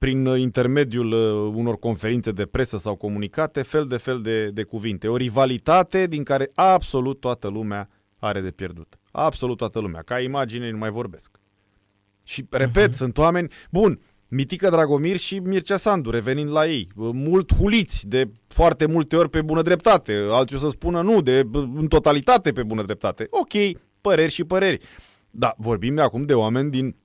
[0.03, 4.63] prin uh, intermediul uh, unor conferințe de presă sau comunicate, fel de fel de, de
[4.63, 5.09] cuvinte.
[5.09, 7.89] O rivalitate din care absolut toată lumea
[8.19, 8.99] are de pierdut.
[9.11, 10.03] Absolut toată lumea.
[10.03, 11.31] Ca imagine nu mai vorbesc.
[12.23, 12.97] Și, repet, uh-huh.
[12.97, 13.49] sunt oameni...
[13.71, 16.89] Bun, Mitică Dragomir și Mircea Sandu, revenind la ei.
[16.95, 20.27] Mult huliți, de foarte multe ori pe bună dreptate.
[20.31, 23.27] Alții o să spună nu, de în totalitate pe bună dreptate.
[23.31, 24.85] Ok, păreri și păreri.
[25.31, 26.97] Da, vorbim de acum de oameni din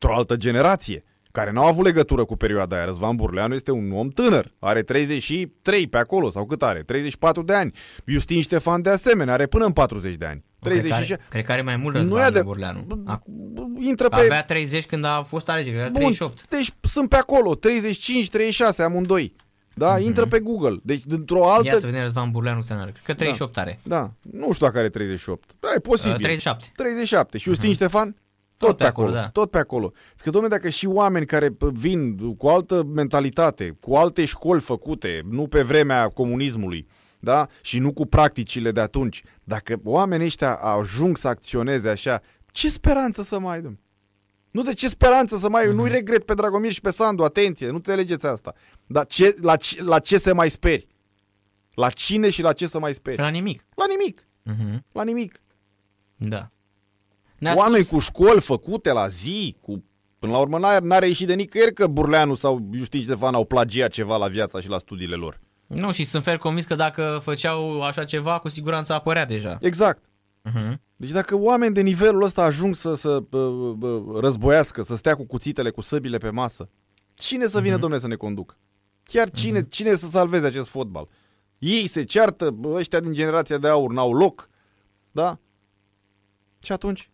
[0.00, 1.04] o altă generație
[1.34, 2.84] care n-au avut legătură cu perioada aia.
[2.84, 6.82] Răzvan Burleanu este un om tânăr, are 33 pe acolo, sau cât are?
[6.82, 7.72] 34 de ani.
[8.04, 10.44] Justin Ștefan de asemenea, are până în 40 de ani.
[10.58, 11.04] 36...
[11.04, 12.86] Cred, că are, cred că are mai mult Nu Răzvan e de- Burleanu.
[13.08, 13.22] Ac-
[13.78, 14.14] Intră pe...
[14.16, 16.48] Avea 30 când a fost alegeri, era 38.
[16.48, 19.34] deci sunt pe acolo, 35, 36 amândoi.
[19.74, 20.02] Da, mm-hmm.
[20.02, 20.76] intră pe Google.
[20.82, 21.66] Deci dintr-o altă...
[21.66, 22.90] Ia să vedem Răzvan Burleanu câți ani are.
[22.90, 23.80] Cred că 38 are.
[23.82, 25.50] Da, nu știu dacă are 38.
[25.60, 26.12] Da, e posibil.
[26.12, 26.72] Uh, 37.
[26.76, 27.38] 37.
[27.38, 28.16] Și Justin Ștefan?
[28.56, 29.28] Tot, pe acolo, da.
[29.28, 29.92] tot pe acolo.
[30.16, 35.22] Că, domnule, dacă și oameni care p- vin cu altă mentalitate, cu alte școli făcute,
[35.30, 36.86] nu pe vremea comunismului,
[37.18, 37.48] da?
[37.60, 42.22] Și nu cu practicile de atunci, dacă oamenii ăștia ajung să acționeze așa,
[42.52, 43.82] ce speranță să mai ai, domnule?
[44.50, 45.74] Nu de ce speranță să mai ai?
[45.74, 48.54] Nu-i regret pe Dragomir și pe Sandu, atenție, nu înțelegeți asta.
[48.86, 50.86] Dar ce, la, ce, la ce se mai speri?
[51.74, 53.20] La cine și la ce să mai speri?
[53.20, 53.66] La nimic.
[53.74, 54.20] La nimic.
[54.20, 54.78] Uh-huh.
[54.92, 55.40] La nimic.
[56.16, 56.50] Da.
[57.38, 59.84] Ne-a Oameni spus- cu școli făcute la zi, cu...
[60.18, 63.90] Până la urmă n-a, n-a reieșit de nicăieri că Burleanu sau Justin Ștefan au plagiat
[63.90, 65.40] ceva la viața și la studiile lor.
[65.66, 69.58] Nu, și sunt fer convins că dacă făceau așa ceva, cu siguranță apărea deja.
[69.60, 70.02] Exact.
[70.48, 70.74] Uh-huh.
[70.96, 75.26] Deci dacă oameni de nivelul ăsta ajung să, să bă, bă, războiască, să stea cu
[75.26, 76.68] cuțitele, cu săbile pe masă,
[77.14, 78.56] cine să vină, domnule, să ne conducă?
[79.04, 81.08] Chiar cine, cine să salveze acest fotbal?
[81.58, 84.48] Ei se ceartă, bă, ăștia din generația de aur n-au loc,
[85.10, 85.38] da?
[86.58, 87.10] Și atunci?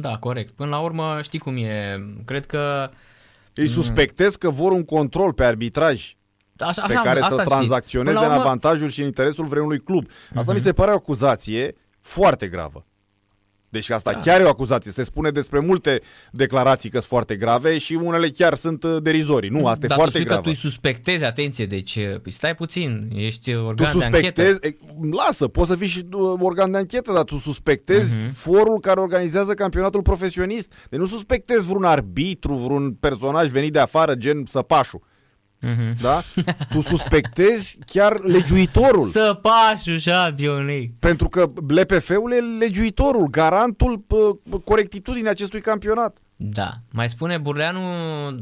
[0.00, 0.50] Da, corect.
[0.54, 1.98] Până la urmă, știi cum e.
[2.24, 2.90] Cred că
[3.54, 6.14] Îi suspectez că vor un control pe arbitraj
[6.58, 7.54] Așa, pe așa, care asta să știi.
[7.54, 10.08] tranzacționeze Până în la urmă- avantajul și în interesul vreunui club.
[10.28, 10.54] Asta Mhm.
[10.54, 12.84] mi se pare o acuzație foarte gravă.
[13.76, 14.18] Deci asta Da.
[14.20, 14.92] chiar e o acuzație.
[14.92, 16.00] Se spune despre multe
[16.32, 19.50] declarații că sunt foarte grave și unele chiar sunt uh, derizorii.
[19.50, 20.42] Nu, asta e Dar foarte tu spui gravă.
[20.42, 24.20] că tu îi suspectezi, atenție, deci păi stai puțin, ești Tu organ de anchetă.
[24.20, 24.76] suspectezi, e,
[25.26, 28.32] lasă, poți să fii și uh, organ de anchetă, dar tu suspectezi Mhm.
[28.32, 30.72] forul care organizează campionatul profesionist.
[30.90, 35.02] Deci nu suspectezi vreun arbitru, vreun personaj venit de afară, gen Săpașu.
[35.60, 36.02] Mhm.
[36.02, 36.20] Da?
[36.70, 39.04] Tu suspectezi chiar legiuitorul.
[39.04, 40.94] Săpașul șampionei.
[40.98, 46.16] Pentru că LPF-ul e legiuitorul, garantul p- corectitudinii acestui campionat.
[46.38, 46.70] Da.
[46.90, 47.80] Mai spune Burleanu,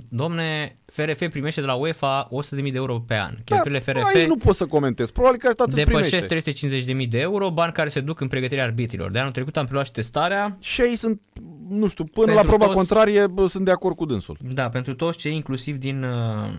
[0.08, 3.34] domne, FRF primește de la UEFA 100.000 de euro pe an.
[3.44, 5.10] Cheltuielile Da, FRF aici nu pot să comentez.
[5.10, 6.94] Probabil că atât depășesc primește.
[6.94, 9.10] 350.000 de euro, bani care se duc în pregătirea arbitrilor.
[9.10, 10.56] De anul trecut am preluat și testarea.
[10.60, 11.20] Și aici sunt,
[11.68, 14.36] nu știu, până Pentru la proba toți- contrarie bă, sunt de acord cu dânsul.
[14.40, 16.50] Da, pentru toți cei inclusiv din uh,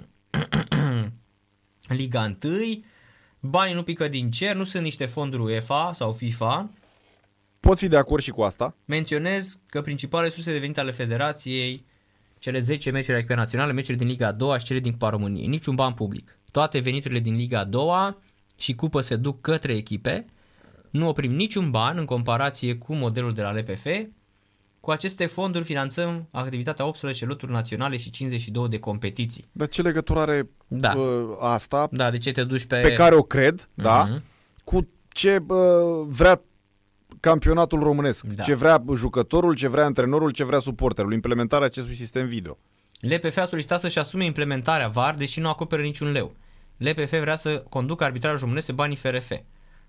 [1.87, 2.55] Liga 1,
[3.39, 6.69] banii nu pică din cer, nu sunt niște fonduri UEFA sau FIFA.
[7.59, 8.75] Pot fi de acord și cu asta.
[8.85, 11.85] Menționez că principalele surse de venit ale federației,
[12.39, 15.47] cele 10 meciuri echipe naționale, meciuri din Liga a doua și cele din Cupa României.
[15.47, 16.39] Niciun ban public.
[16.51, 18.21] Toate veniturile din Liga a doua
[18.57, 20.25] și cupă se duc către echipe.
[20.89, 23.85] Nu oprim niciun ban în comparație cu modelul de la LPF.
[24.85, 29.45] Cu aceste fonduri finanțăm activitatea 18 loturi naționale și 52 de competiții.
[29.51, 30.93] Dar ce legătură are Da.
[30.97, 32.79] uh, asta, Da, de ce te duci pe...
[32.79, 34.23] pe care o cred, da, Mhm.
[34.63, 35.57] cu ce uh,
[36.07, 36.41] vrea
[37.19, 38.43] campionatul românesc, Da.
[38.43, 42.57] ce vrea jucătorul, ce vrea antrenorul, ce vrea suporterul, implementarea acestui sistem video.
[42.99, 46.35] LPF a solicitat să-și asume implementarea VAR, deși nu acoperă niciun leu.
[46.77, 49.31] LPF vrea să conducă arbitrajul românesc pe banii FRF.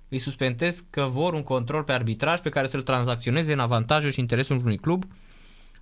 [0.09, 4.21] Îi suspendez că vor un control pe arbitraj pe care să-l tranzacționeze în avantajul și
[4.21, 5.05] interesul unui club,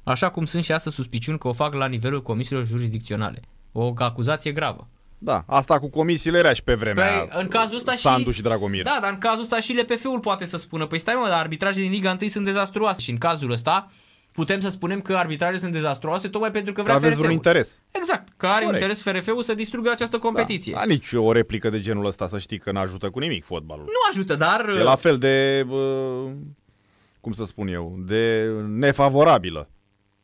[0.03, 3.41] așa cum sunt și astăzi suspiciuni că o fac la nivelul comisiilor jurisdicționale.
[3.73, 4.89] O acuzație gravă.
[5.19, 7.99] Da, asta cu comisiile era și pe vremea Păi, în cazul ăsta și...
[7.99, 8.83] Sandu și Dragomir.
[8.83, 11.83] Da, dar în cazul ăsta și LPF-ul poate să spună, păi stai mă, dar arbitrajele
[11.83, 13.91] din Liga 1 sunt dezastruoase și în cazul ăsta
[14.35, 17.25] putem să spunem că arbitrajele sunt dezastruoase tocmai pentru că Că vrea aveți FRF-ul.
[17.25, 17.79] vreun interes.
[17.91, 18.83] Exact, că are Corect.
[18.83, 20.73] interes FRF-ul să distrugă această competiție.
[20.73, 20.81] Da.
[20.81, 23.85] A, nici o replică de genul ăsta să știi că n-ajută cu nimic fotbalul.
[23.85, 24.69] Nu ajută, dar...
[24.69, 26.31] E la fel de, uh,
[27.21, 29.69] cum să spun eu, de nefavorabilă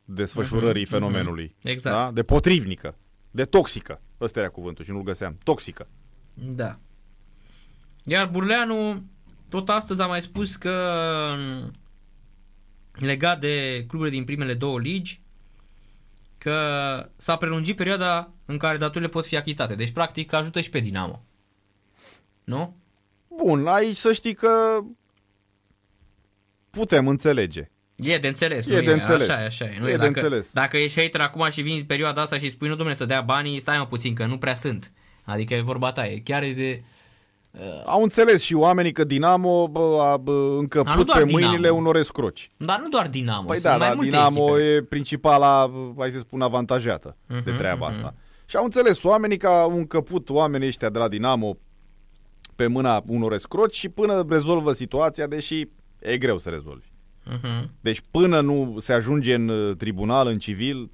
[0.05, 1.55] desfășurării fenomenului.
[1.63, 1.95] Exact.
[1.95, 2.11] Da?
[2.11, 2.95] De potrivnică,
[3.31, 4.01] de toxică.
[4.21, 5.37] Ăsta era cuvântul și nu-l găseam.
[5.43, 5.87] Toxică.
[6.33, 6.79] Da.
[8.03, 9.03] Iar Burleanu
[9.49, 10.93] tot astăzi a mai spus că
[11.37, 11.71] m,
[13.05, 15.21] legat de cluburile din primele două ligi
[16.37, 19.75] că s-a prelungit perioada în care datorile pot fi achitate.
[19.75, 21.25] Deci practic ajută și pe Dinamo.
[22.43, 22.75] Nu?
[23.27, 24.79] Bun, aici să știi că
[26.69, 27.69] putem înțelege.
[27.95, 29.29] E de înțeles, E nu de înțeles.
[29.29, 29.79] Așa e, așa e.
[29.79, 30.51] Nu E de dacă, înțeles.
[30.51, 33.59] Dacă ești hater acum și vin perioada asta și spui, nu domnule, să dea banii,
[33.59, 34.91] stai mă puțin, că nu prea sunt.
[35.23, 36.83] Adică e vorba ta, e chiar e de...
[37.85, 41.45] Au înțeles și oamenii că Dinamo bă, a bă, Dar nu încăput doar pe Dinamo.
[41.47, 42.51] mâinile unor escroci.
[42.57, 44.73] Dar nu doar Dinamo, Păi sunt da, mai dar multe Dinamo echipe.
[44.75, 47.95] e principala, hai să spun, avantajată de Mhm, treaba mhm.
[47.97, 48.13] asta.
[48.45, 51.57] Și au înțeles oamenii că au încăput oamenii ăștia de la Dinamo
[52.55, 55.67] pe mâna unor escroci și până rezolvă situația, deși
[55.99, 56.87] e greu să rezolvi.
[57.25, 57.71] Mhm.
[57.81, 60.91] Deci până nu se ajunge în uh, tribunal, în civil,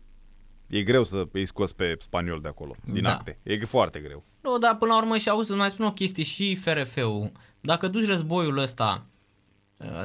[0.68, 3.14] e greu să îi scoți pe spaniol de acolo, din Da.
[3.14, 3.40] acte.
[3.44, 4.24] E foarte greu.
[4.42, 7.32] Nu, dar până la urmă și auzi să mai spun o chestie și FRF-ul.
[7.62, 9.06] Dacă duci războiul ăsta,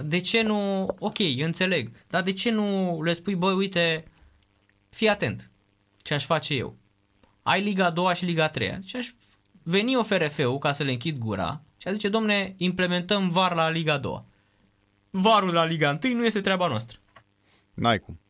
[0.05, 0.89] de ce nu...
[0.98, 4.05] Ok, înțeleg, dar de ce nu le spui, băi, uite,
[4.89, 5.51] fii atent,
[5.97, 6.76] ce aș face eu?
[7.43, 8.80] Ai Liga a doua și Liga a treia.
[8.84, 9.09] Și aș
[9.62, 13.68] veni o FRF-ul ca să le închid gura și a zice, domne, implementăm VAR la
[13.70, 14.24] Liga a doua.
[15.10, 16.98] Varul la Liga 1 nu este treaba noastră.
[17.74, 18.20] N-ai cum.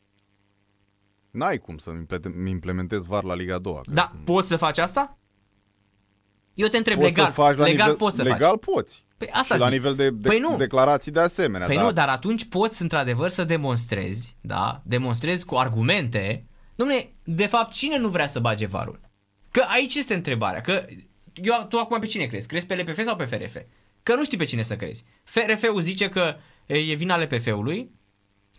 [1.32, 3.80] N-ai cum să imple- implementezi VAR la Liga 2.
[3.84, 5.18] Da, poți să faci asta?
[6.54, 8.74] Eu te întreb, poți legal, să faci la legal nivel, poți să legal faci.
[8.74, 9.04] poți.
[9.16, 9.74] Păi asta și la zic.
[9.74, 10.56] nivel de, de Păi nu.
[10.56, 11.66] declarații de asemenea.
[11.66, 11.82] Păi da.
[11.82, 14.82] nu, dar atunci poți într-adevăr să demonstrezi, da?
[14.84, 16.46] Demonstrezi cu argumente.
[16.72, 19.00] Dom'le, de fapt, cine nu vrea să bage varul?
[19.50, 20.60] Că aici este întrebarea.
[20.60, 20.84] Că
[21.34, 22.46] eu, tu acum pe cine crezi?
[22.46, 23.56] Crezi pe LPF sau pe FRF?
[24.02, 25.04] Că nu știi pe cine să crezi.
[25.24, 26.34] FRF-ul zice că
[26.66, 27.90] e e vina LPF-ului,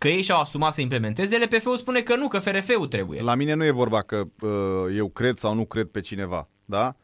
[0.03, 3.21] că ei și-au asumat să implementeze, LPF-ul spune că nu, că FRF-ul trebuie.
[3.21, 6.95] La mine nu e vorba că uh, eu cred sau nu cred pe cineva, da?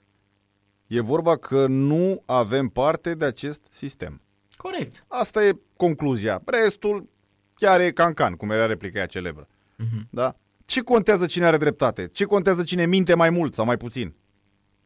[0.87, 4.21] E vorba că nu avem parte de acest sistem.
[4.57, 5.05] Corect.
[5.07, 6.41] Asta e concluzia.
[6.45, 7.09] Restul
[7.55, 9.47] chiar e cancan, cum era replica aia celebră.
[9.75, 10.07] Mhm.
[10.09, 10.35] Da?
[10.65, 12.09] Ce contează cine are dreptate?
[12.11, 14.13] Ce contează cine minte mai mult sau mai puțin?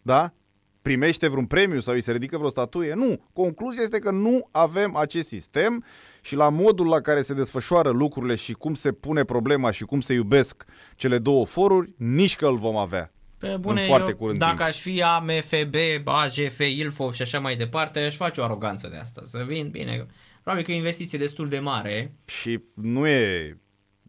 [0.02, 0.34] Da?
[0.82, 2.94] Primește vreun premiu sau îi se ridică vreo statuie?
[2.94, 3.26] Nu.
[3.34, 5.84] Concluzia este că nu avem acest sistem
[6.26, 10.02] și la modul la care se desfășoară lucrurile și cum se pune problema și cum
[10.02, 13.12] se iubesc cele două foruri, nici că îl vom avea.
[13.38, 14.68] Pe bune, în foarte eu, curând dacă timp.
[14.68, 15.76] aș fi AMFB,
[16.06, 19.22] AGF, Ilfov și așa mai departe, aș face o aroganță de asta.
[19.26, 20.06] Să vin bine.
[20.42, 22.14] Probabil că e o investiție destul de mare.
[22.26, 23.58] Și nu e,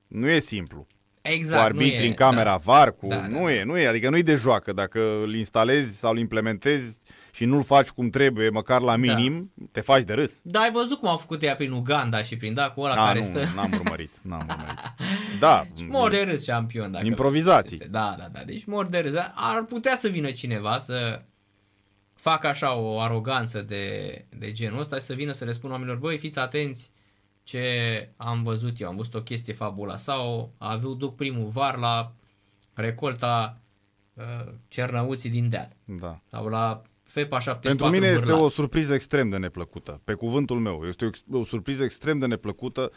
[0.07, 0.87] nu e simplu.
[1.23, 1.61] Exact.
[1.61, 2.57] cu arbitri nu e, în camera da.
[2.57, 3.07] VAR, cu...
[3.07, 3.53] Da, da, nu da.
[3.53, 4.73] e, nu e, adică nu e de joacă.
[4.73, 6.99] Dacă îl instalezi sau îl implementezi
[7.35, 10.41] și nu-l faci cum trebuie, măcar la minim, te faci de râs.
[10.43, 13.07] Da, ai văzut cum au făcut ea prin Uganda și prin da, cu ăla A,
[13.07, 13.53] care nu, stă...
[13.55, 14.79] n-am urmărit, n-am urmărit.
[15.41, 16.91] Da, Mor de râs șampion.
[16.91, 17.75] Dacă Improvizații.
[17.75, 17.89] este.
[17.89, 18.45] Da, da, da.
[18.45, 19.13] Deci mor de râs.
[19.13, 21.23] Dar Ar putea să vină cineva să
[22.15, 25.99] facă așa o aroganță de, de genul ăsta și să vină să le spună oamenilor,
[25.99, 26.91] băi, fiți atenți
[27.43, 31.77] ce am văzut eu, am văzut o chestie fabula sau a avut duc primul var
[31.77, 32.13] la
[32.75, 33.61] recolta
[34.15, 36.21] uh, cernăuții din deal da.
[36.31, 36.83] sau la
[37.15, 38.41] FEPA 74 Pentru mine este Bârlat.
[38.45, 40.01] o surpriză extrem de neplăcută.
[40.05, 42.91] Pe cuvântul meu, este o, ex- o surpriză extrem de neplăcută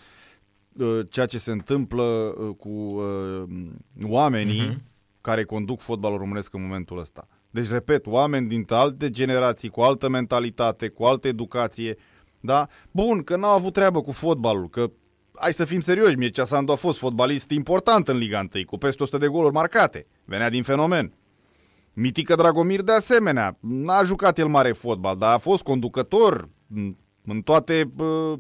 [0.77, 3.44] uh, ceea ce se întâmplă uh, cu uh,
[4.03, 4.81] oamenii Mhm.
[5.22, 7.27] care conduc fotbalul românesc în momentul ăsta.
[7.49, 11.95] Deci, repet, oameni din alte generații, cu altă mentalitate, cu altă educație,
[12.39, 12.68] da?
[12.91, 14.91] Bun, că n-au avut treabă cu fotbalul, că
[15.35, 19.03] hai să fim serioși, Mircea Sandu a fost fotbalist important în Liga 1, cu peste
[19.03, 20.07] 100 de goluri marcate.
[20.26, 21.14] Venea din fenomen.
[21.99, 26.95] Mitică Dragomir de asemenea, n-a jucat el mare fotbal, dar a fost conducător în,
[27.25, 28.39] în toate uh,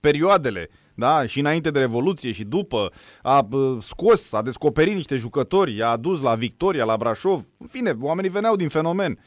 [0.00, 1.26] perioadele, da?
[1.26, 6.20] și înainte de Revoluție și după, a uh, scos, a descoperit niște jucători, i-a adus
[6.20, 9.18] la Victoria, la Brașov, în fine, oamenii veneau din fenomen.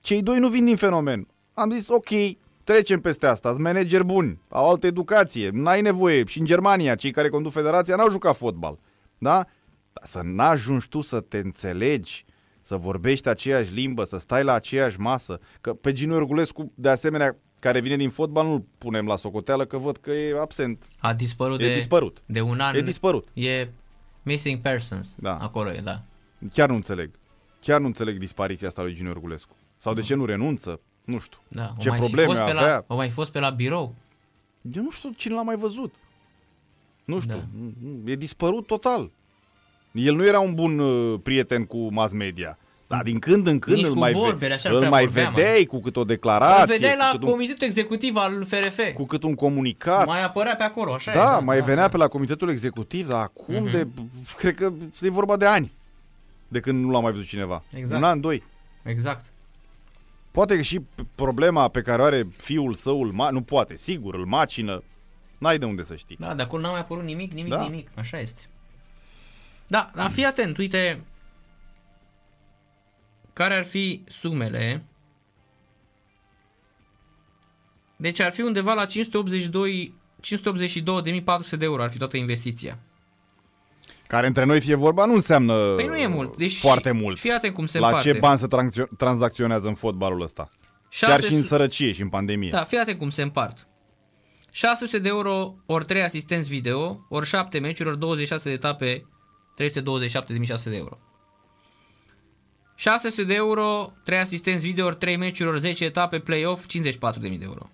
[0.00, 1.28] Cei doi nu vin din fenomen.
[1.52, 2.08] Am zis, ok,
[2.64, 6.24] trecem peste asta, sunt manageri buni, au altă educație, n-ai nevoie.
[6.24, 8.78] Și în Germania, cei care conduc federația n-au jucat fotbal,
[9.18, 9.44] da?
[9.92, 12.25] Dar să n-ajungi tu să te înțelegi,
[12.66, 15.40] să vorbești aceeași limbă, să stai la aceeași masă.
[15.60, 19.78] Că pe Ginu Iorgulescu, de asemenea, care vine din fotbal, nu-l punem la socoteală, că
[19.78, 20.84] văd că e absent.
[20.98, 22.20] A dispărut E de, dispărut.
[22.26, 22.74] de un an.
[22.74, 23.28] E dispărut.
[23.34, 23.68] E
[24.22, 25.14] missing persons.
[25.18, 25.36] Da.
[25.36, 26.02] Acolo e, da.
[26.52, 27.10] Chiar nu înțeleg.
[27.60, 29.56] Chiar nu înțeleg dispariția asta lui Ginu Iorgulescu.
[29.76, 30.80] Sau de ce nu renunță?
[31.04, 31.38] Nu știu.
[31.48, 31.72] da.
[31.78, 32.74] O Ce mai fi probleme fost pe avea?
[32.74, 33.94] La, o mai fi fost pe la birou.
[34.72, 35.94] Eu nu știu cine l-a mai văzut.
[37.04, 37.34] Nu știu.
[37.36, 37.42] Da.
[38.04, 38.10] Da.
[38.10, 39.10] E dispărut total.
[39.96, 42.58] El nu era un bun uh, prieten cu mass media.
[42.88, 45.04] Dar din când în când Nici îl cu mai, vorbele, așa nu îl prea mai
[45.04, 45.34] vorbea, mă.
[45.34, 48.78] vedeai cu cât o declarație, Îl vedeai la cu, cât un, comitetul executiv al FRF.
[48.94, 50.06] cu cât un comunicat.
[50.06, 51.44] Mai apărea pe acolo, așa da, e.
[51.44, 53.70] mai venea pe la comitetul executiv, dar acum Mhm.
[53.70, 53.86] de,
[54.36, 55.72] cred că e vorba de ani
[56.48, 57.62] de când nu l-a mai văzut cineva.
[57.74, 58.00] Exact.
[58.02, 58.42] Un an, doi.
[58.82, 59.24] Exact.
[60.30, 63.76] Poate că și p- problema pe care o are fiul său, îl ma- nu poate,
[63.76, 64.82] sigur, îl macină,
[65.38, 66.16] n-ai de unde să știi.
[66.20, 67.62] Da, de acolo n-a mai apărut nimic, nimic, Da.
[67.62, 67.88] nimic.
[67.94, 68.40] Așa este.
[69.66, 71.04] Da, dar fii atent, uite
[73.32, 74.84] care ar fi sumele.
[77.96, 82.78] Deci ar fi undeva la 582 582.400 de euro ar fi toată investiția.
[84.06, 86.36] Care între noi fie vorba nu înseamnă Păi nu e mult.
[86.36, 87.18] Deci foarte mult.
[87.18, 88.12] Fii atent cum se La împarte.
[88.12, 90.48] ce bani se tranzacțio- tranzacționează în fotbalul ăsta?
[91.00, 92.50] Chiar și în sărăcie și în pandemie.
[92.50, 93.66] Da, fii atent cum se împart.
[94.50, 99.06] 600 de euro ori 3 asistenți video, ori 7 meciuri, ori 26 de etape,
[99.58, 100.98] 327.600 de euro.
[102.74, 107.38] 600 de euro, 3 asistenți video, ori 3 meciuri, ori 10 etape, play-off, 54.000 de
[107.40, 107.70] euro.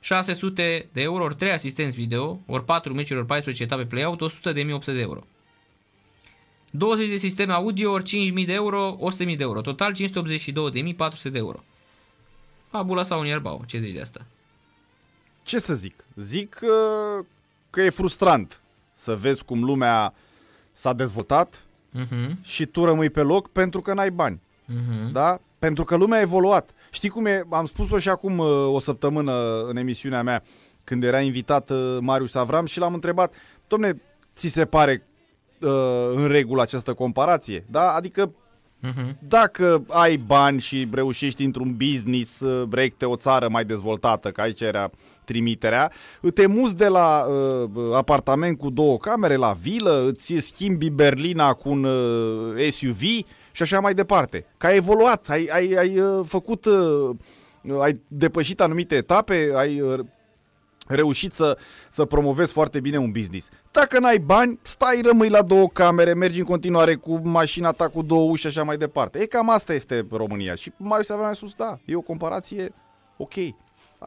[0.00, 4.84] 600 de euro, ori 3 asistenți video, ori 4 meciuri, ori 14 etape, play-out, 100.800
[4.84, 5.26] de euro.
[6.70, 9.60] 20 de sisteme audio, ori 5.000 de euro, 100.000 de euro.
[9.60, 11.64] Total 582.400 de euro.
[12.64, 14.26] Fabula sau un ierbau, ce zici de asta?
[15.42, 16.04] Ce să zic?
[16.16, 17.24] Zic uh,
[17.70, 18.60] că e frustrant
[18.94, 20.14] să vezi cum lumea
[20.74, 21.64] s-a dezvoltat
[22.00, 24.40] Uh-huh, și tu rămâi pe loc pentru că n-ai bani.
[24.68, 25.12] uh-huh.
[25.12, 25.40] Da?
[25.58, 26.70] Pentru că lumea a evoluat.
[26.90, 27.42] Știi cum e?
[27.50, 30.42] Am spus-o și acum uh, o săptămână în emisiunea mea
[30.84, 33.34] când era invitat uh, Marius Avram și l-am întrebat,
[33.68, 34.00] domne,
[34.34, 35.06] ți se pare
[35.60, 35.70] uh,
[36.14, 37.64] în regulă această comparație?
[37.70, 37.92] Da?
[37.92, 38.32] Adică
[38.84, 39.14] Uh-huh.
[39.28, 44.60] dacă ai bani și reușești într-un business uh, recte o țară mai dezvoltată, că aici
[44.60, 44.90] era
[45.24, 45.92] trimiterea,
[46.34, 51.68] te muți de la uh, apartament cu două camere la vilă, îți schimbi berlina cu
[51.68, 53.00] un uh, SUV
[53.52, 54.46] și așa mai departe.
[54.56, 57.10] Că ai evoluat, ai, ai, ai uh, făcut, uh,
[57.80, 59.98] ai depășit anumite etape, ai uh,
[60.86, 61.58] reușit să,
[61.90, 63.48] să promovezi foarte bine un business.
[63.70, 68.02] Dacă n-ai bani, stai, rămâi la două camere, mergi în continuare cu mașina ta cu
[68.02, 69.18] două uși și așa mai departe.
[69.18, 70.54] E cam asta este România.
[70.54, 72.72] Și Marius Avram a spus, da, e o comparație
[73.16, 73.34] ok.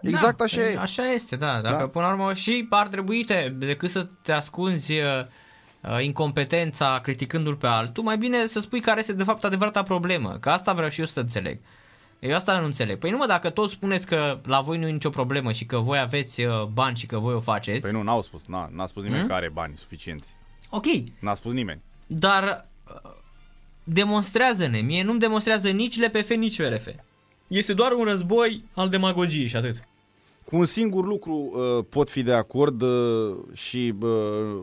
[0.02, 0.78] Exact da, așa e.
[0.78, 1.61] Așa este, da.
[1.61, 1.88] Dacă Da.
[1.88, 5.02] până la urmă și ar trebui te, decât să te ascunzi uh,
[5.82, 10.38] uh, incompetența criticându-l pe altul, mai bine să spui care este de fapt adevărata problemă.
[10.40, 11.60] Că asta vreau și eu să înțeleg.
[12.19, 12.98] Eu asta nu înțeleg.
[12.99, 15.99] Păi numai dacă toți spuneți că la voi nu e nicio problemă și că voi
[15.99, 19.03] aveți uh, bani și că voi o faceți, Păi nu, n-au spus, n-a, n-a spus
[19.03, 19.30] nimeni Hmm?
[19.30, 20.30] că are bani suficienți.
[20.69, 20.86] ok,
[21.19, 21.82] N-a spus nimeni.
[22.07, 22.68] dar
[23.03, 23.11] uh,
[23.84, 24.80] demonstrează-ne.
[24.80, 26.88] Mie nu-mi demonstrează nici LPF, nici VRF.
[27.48, 29.84] Este doar un război al demagogiei și atât.
[30.44, 34.60] Cu un singur lucru uh, pot fi de acord uh, și uh,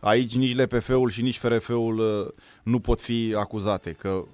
[0.00, 4.24] aici nici LPF-ul și nici FRF-ul uh, nu pot fi acuzate, că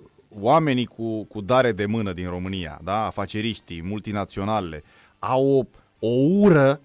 [0.41, 4.85] oamenii cu, cu dare de mână din România, da, afaceriștii, multinaționale,
[5.19, 5.63] au o,
[6.07, 6.81] o ură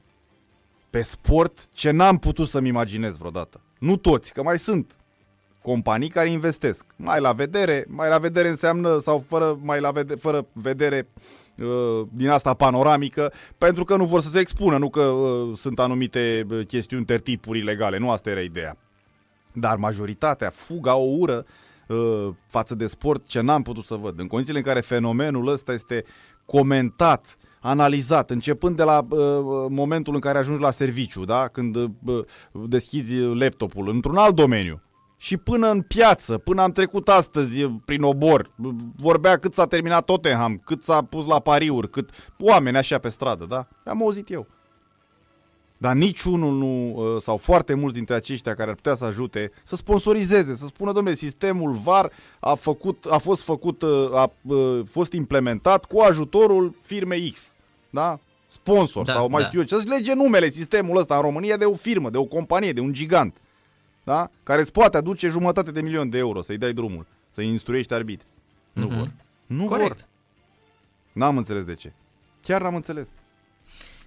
[0.89, 3.61] pe sport ce n-am putut să-mi imaginez vreodată.
[3.79, 4.95] Nu toți, că mai sunt
[5.63, 6.85] companii care investesc.
[6.95, 11.07] Mai la vedere, mai la vedere înseamnă, sau fără, mai la vedere, fără vedere
[11.57, 15.79] uh, din asta panoramică, pentru că nu vor să se expună, nu că uh, sunt
[15.79, 18.77] anumite uh, chestiuni tertipuri ilegale, nu asta era ideea.
[19.53, 21.45] Dar majoritatea fuga o ură
[22.47, 24.19] față de sport ce n-am putut să văd.
[24.19, 26.03] În condițiile în care fenomenul ăsta este
[26.45, 29.19] comentat, analizat, începând de la uh,
[29.69, 31.47] momentul în care ajungi la serviciu, da?
[31.47, 31.89] când uh,
[32.51, 34.81] deschizi laptopul, într-un alt domeniu
[35.23, 38.51] și până în piață, până am trecut astăzi prin obor,
[38.95, 42.09] vorbea cât s-a terminat Tottenham, cât s-a pus la pariuri, cât
[42.39, 43.67] oameni așa pe stradă, da?
[43.85, 44.47] Am auzit eu.
[45.77, 49.75] Dar niciunul nu, ă, sau foarte mulți dintre aceștia care ar putea să ajute, să
[49.75, 54.83] sponsorizeze, să spună, domnule, sistemul VAR a, făcut, a fost făcut, ă, a, a ă,
[54.89, 57.53] fost implementat cu ajutorul firmei X,
[57.89, 58.19] da?
[58.47, 59.47] Sponsor da, sau mai da.
[59.47, 62.73] știu eu, să-și lege numele sistemul ăsta în România de o firmă, de o companie,
[62.73, 63.37] de un gigant
[64.03, 64.29] da?
[64.43, 68.25] care îți poate aduce jumătate de milion de euro să-i dai drumul, să-i instruiești arbitri.
[68.25, 68.73] Mm-hmm.
[68.73, 68.97] Nu mhm.
[68.97, 69.11] vor.
[69.45, 69.97] Nu Corect.
[69.97, 70.07] vor.
[71.11, 71.93] N-am înțeles de ce.
[72.41, 73.09] Chiar n-am înțeles.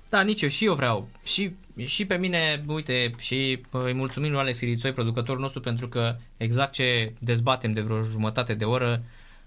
[0.08, 1.08] Da, nici eu și eu vreau.
[1.24, 1.52] Și,
[1.84, 6.72] și pe mine, uite, și îi mulțumim lui Alex Irițoi, producătorul nostru, pentru că exact
[6.72, 9.02] ce dezbatem de vreo jumătate de oră,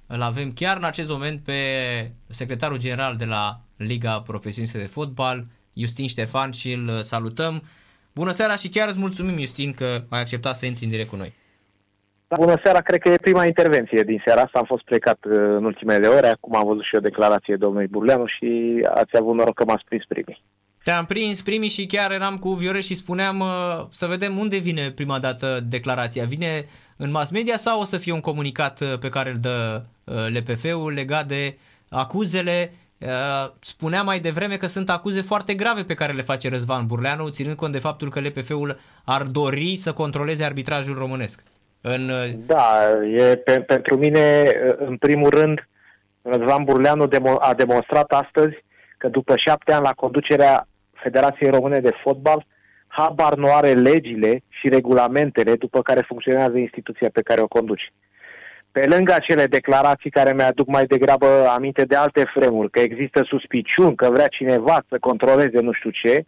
[0.07, 5.47] îl avem chiar în acest moment pe secretarul general de la Liga Profesionistă de Fotbal,
[5.73, 7.63] Justin Ștefan, și îl salutăm.
[8.19, 11.15] Bună seara și chiar îți mulțumim, Justin, că ai acceptat să intri în direct cu
[11.15, 11.33] noi.
[12.27, 14.59] Da, bună seara, cred că e prima intervenție din seara asta.
[14.59, 18.25] Am fost plecat uh, în ultimele ore, acum am văzut și o declarație domnului Burleanu
[18.25, 20.43] și ați avut noroc că m-ați prins primii.
[20.83, 24.91] Te-am prins primii și chiar eram cu Viore și spuneam uh, să vedem unde vine
[24.91, 26.25] prima dată declarația.
[26.25, 26.65] Vine
[26.97, 29.81] în mass media sau o să fie un comunicat uh, pe care îl dă
[30.33, 31.57] LPF-ul legat de
[31.89, 32.88] acuzele Uh,
[33.59, 37.55] spunea mai devreme că sunt acuze foarte grave pe care le face Răzvan Burleanu, ținând
[37.55, 41.43] cont de faptul că LPF-ul ar dori să controleze arbitrajul românesc.
[41.81, 42.09] În...
[42.09, 45.67] Uh, da, e, pe, pentru mine, uh, în primul rând,
[46.21, 48.63] Răzvan Burleanu demo, a demonstrat astăzi
[48.97, 52.45] că după șapte ani la conducerea Federației Române de Fotbal,
[52.87, 57.91] habar nu are legile și regulamentele după care funcționează instituția pe care o conduce
[58.71, 63.95] pe lângă acele declarații care mi-aduc mai degrabă aminte de alte fremuri, că există suspiciuni,
[63.95, 66.25] că vrea cineva să controleze nu știu ce,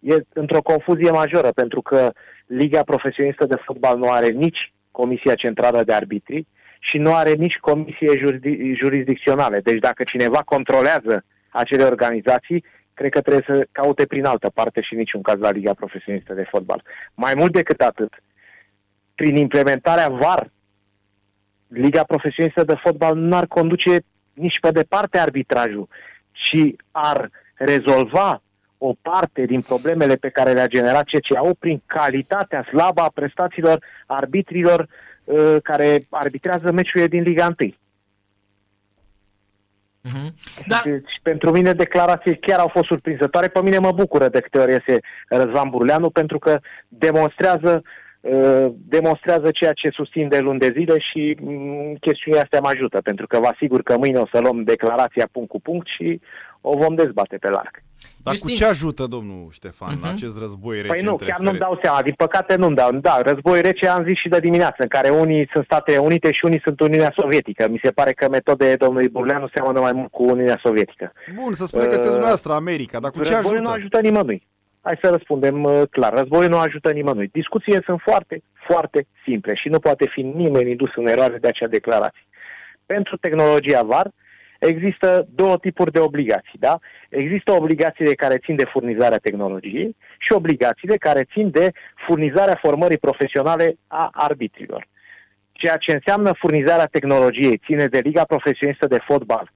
[0.00, 2.12] e într-o confuzie majoră, pentru că
[2.46, 6.46] Liga Profesionistă de Fotbal nu are nici Comisia Centrală de Arbitri
[6.78, 9.60] și nu are nici comisie jurisdic- jurisdicționale.
[9.60, 12.64] Deci dacă cineva controlează acele organizații,
[12.94, 16.46] cred că trebuie să caute prin altă parte și niciun caz la Liga Profesionistă de
[16.50, 16.82] Fotbal.
[17.14, 18.22] Mai mult decât atât,
[19.14, 20.50] prin implementarea VAR
[21.70, 24.00] Liga Profesionistă de Fotbal nu ar conduce
[24.32, 25.88] nici pe departe arbitrajul,
[26.32, 28.42] ci ar rezolva
[28.78, 34.88] o parte din problemele pe care le-a generat CCAO prin calitatea slabă a prestațiilor arbitrilor
[35.24, 37.70] uh, care arbitrează meciurile din Liga 1.
[40.08, 40.32] Uh-huh.
[40.66, 40.82] Dar...
[40.84, 43.48] Deci, pentru mine declarații chiar au fost surprinzătoare.
[43.48, 47.88] Pe mine mă bucură de câte ori iese Răzvan Burleanu pentru că demonstrează Uh,
[48.70, 53.26] demonstrează ceea ce susțin de luni de zile și mm, chestiunea astea mă ajută, pentru
[53.26, 56.20] că vă asigur că mâine o să luăm declarația punct cu punct și
[56.60, 57.82] o vom dezbate pe larg.
[58.22, 58.54] Dar Justin...
[58.54, 60.12] cu ce ajută, domnul Ștefan, uh-huh.
[60.12, 60.88] acest război rece?
[60.88, 62.02] Păi nu, chiar nu-mi dau seama.
[62.02, 62.92] Din păcate nu-mi dau.
[62.92, 66.44] Da, război rece am zis și de dimineață, în care unii sunt Statele Unite și
[66.44, 67.68] unii sunt Uniunea Sovietică.
[67.68, 71.12] Mi se pare că metodele domnului Burleanu seamănă mai mult cu Uniunea Sovietică.
[71.34, 73.60] Bun, să spunem uh, că este dumneavoastră America, dar cu ce ajută?
[73.60, 74.48] nu ajută nimănui.
[74.90, 76.12] Hai să răspundem uh, clar.
[76.12, 77.28] Războiul nu ajută nimănui.
[77.32, 81.66] Discuțiile sunt foarte, foarte simple și nu poate fi nimeni indus în eroare de acea
[81.66, 82.26] declarație.
[82.86, 84.10] Pentru tehnologia VAR
[84.58, 86.58] există două tipuri de obligații.
[86.58, 86.78] Da?
[87.08, 91.72] Există obligațiile care țin de furnizarea tehnologiei și obligațiile care țin de
[92.06, 94.86] furnizarea formării profesionale a arbitrilor.
[95.52, 99.52] Ceea ce înseamnă furnizarea tehnologiei ține de Liga Profesionistă de Fotbal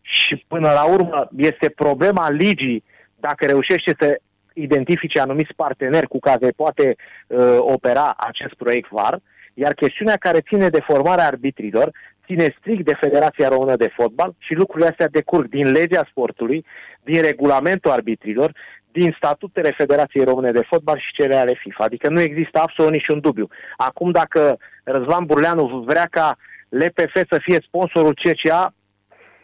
[0.00, 2.84] și până la urmă este problema ligii
[3.16, 4.20] dacă reușește să
[4.54, 6.96] identifice anumiți parteneri cu care poate
[7.26, 9.18] uh, opera acest proiect VAR,
[9.54, 11.90] iar chestiunea care ține de formarea arbitrilor
[12.26, 16.64] ține strict de Federația Română de Fotbal și lucrurile astea decurg din legea sportului,
[17.02, 18.52] din regulamentul arbitrilor,
[18.92, 21.84] din statutele Federației Române de Fotbal și cele ale FIFA.
[21.84, 23.48] Adică nu există absolut niciun dubiu.
[23.76, 26.36] Acum, dacă Răzvan Burleanu vrea ca
[26.68, 28.74] LPF să fie sponsorul CCA,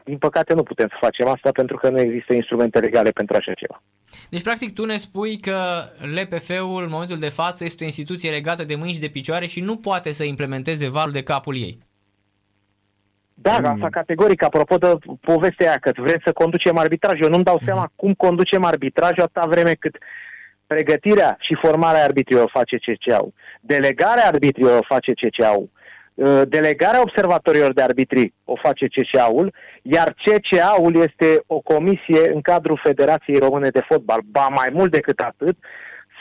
[0.05, 3.53] din păcate nu putem să facem asta pentru că nu există instrumente legale pentru așa
[3.53, 3.83] ceva.
[4.31, 8.65] Deci, practic, tu ne spui că LPF-ul, în momentul de față, este o instituție legată
[8.65, 11.79] de mâini și de picioare și nu poate să implementeze valul de capul ei.
[13.35, 13.65] Da, mm.
[13.65, 17.21] asta categoric, apropo de povestea aia, că vrem să conducem arbitraj.
[17.21, 17.67] Eu nu-mi dau mm.
[17.67, 19.97] seama cum conducem arbitrajul atâta vreme cât
[20.67, 25.71] pregătirea și formarea arbitrilor face CCA-ul, delegarea arbitrilor face CCA-ul,
[26.15, 29.55] uh, delegarea observatorilor de arbitri o face CCA-ul,
[29.91, 34.21] iar CCA-ul este o comisie în cadrul Federației Române de Fotbal.
[34.25, 35.57] Ba mai mult decât atât,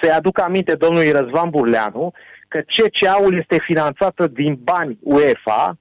[0.02, 2.14] să-i aduc aminte domnului Răzvan Burleanu
[2.48, 5.78] că CCA-ul este finanțată din bani UEFA,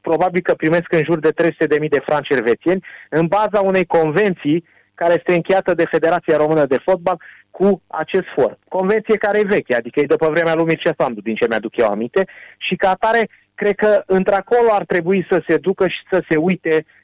[0.00, 4.64] probabil că primesc în jur de 300.000 de franci elvețieni, în baza unei convenții
[4.94, 7.20] care este încheiată de Federația Română de Fotbal
[7.50, 8.58] cu acest for.
[8.68, 11.86] Convenție care e veche, adică e după vremea lui Mircea Sandu, din ce mi-aduc eu
[11.86, 12.24] aminte,
[12.58, 16.74] și ca atare, cred că într-acolo ar trebui să se ducă și să se uite
[16.74, 16.99] uh,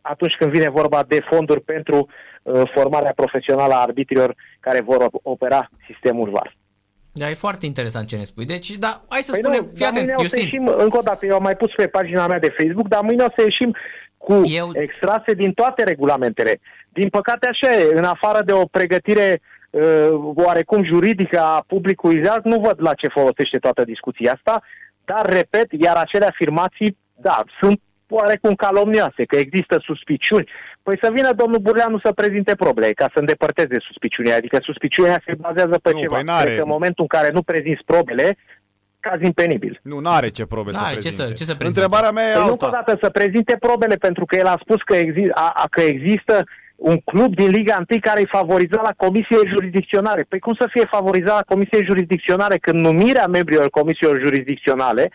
[0.00, 2.08] atunci când vine vorba de fonduri pentru
[2.42, 6.56] uh, formarea profesională a arbitrilor care vor opera sistemul VAR.
[7.12, 8.44] Da, e foarte interesant ce ne spui.
[8.44, 11.26] Deci, da, hai să păi spunem, nu, fii atent, o să ieșim, încă o dată,
[11.26, 13.74] eu am mai pus pe pagina mea de Facebook, dar mâine o să ieșim
[14.16, 14.70] cu eu...
[14.72, 16.60] extrase din toate regulamentele.
[16.88, 19.40] Din păcate așa e, în afară de o pregătire
[19.70, 24.62] uh, oarecum juridică a publicului zealc, nu văd la ce folosește toată discuția asta,
[25.04, 30.50] dar, repet, iar acele afirmații, da, sunt oarecum calomnioase, că există suspiciuni.
[30.82, 34.36] Păi să vină domnul Burleanu să prezinte probleme, ca să îndepărteze suspiciunea.
[34.36, 36.14] Adică suspiciunea se bazează pe nu, ceva.
[36.14, 38.36] Păi Cred că în momentul în care nu prezinți probele,
[39.00, 39.80] caz impenibil.
[39.82, 41.22] Nu, nu are ce probe n-are să prezinte.
[41.22, 41.80] Ce să, ce să prezinte.
[41.80, 42.66] Întrebarea mea e păi alta.
[42.66, 45.80] Nu, dată să prezinte probele, pentru că el a spus că, exi- a, a, că
[45.80, 46.44] există
[46.76, 50.26] un club din Liga 1 care îi favoriza la comisie jurisdicționale.
[50.28, 55.10] Păi cum să fie favorizat la comisie jurisdicționale când numirea membrilor comisiilor jurisdicționale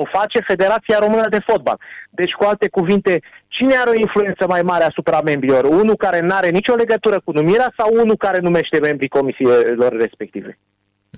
[0.00, 1.78] o face Federația Română de Fotbal.
[2.10, 5.64] Deci, cu alte cuvinte, cine are o influență mai mare asupra membrilor?
[5.64, 10.58] Unul care nu are nicio legătură cu numirea sau unul care numește membrii comisiilor respective?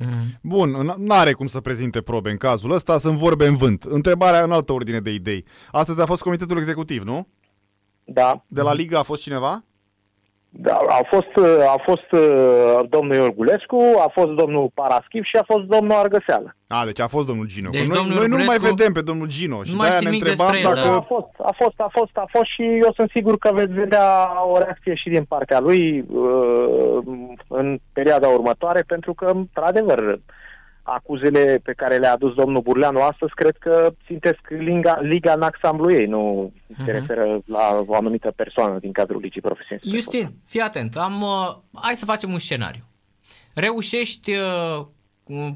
[0.01, 0.39] Mm.
[0.43, 3.83] Bun, nu are cum să prezinte probe în cazul ăsta, sunt vorbe în vânt.
[3.83, 5.45] Întrebarea în altă ordine de idei.
[5.71, 7.29] Astăzi a fost comitetul executiv, nu?
[8.05, 8.45] Da.
[8.47, 9.65] De la Liga a fost cineva?
[10.51, 15.65] Da, a fost, a fost uh, domnul Iorgulescu, a fost domnul Paraschiv și a fost
[15.65, 16.57] domnul Argăseală.
[16.67, 17.69] A, deci a fost domnul Gino.
[17.71, 20.03] Deci noi, domnul noi nu mai Iorgulescu vedem pe domnul Gino și nu de-aia mai
[20.03, 20.89] ne nimic întrebam despre el, dacă...
[20.89, 20.97] da.
[20.97, 24.09] A fost, a fost, a fost, a fost și eu sunt sigur că veți vedea
[24.53, 26.99] o reacție și din partea lui uh,
[27.49, 30.21] în perioada următoare, pentru că, într-adevăr,
[30.87, 35.93] acuzele pe care le-a adus domnul Burleanu astăzi, cred că țintesc Liga, Liga în ansamblu
[35.93, 36.85] ei, nu uh-huh.
[36.85, 39.91] se referă la o anumită persoană din cadrul ligii profesioniste.
[39.91, 42.83] Justin, fii atent, am, uh, hai să facem un scenariu.
[43.55, 44.87] Reușești uh,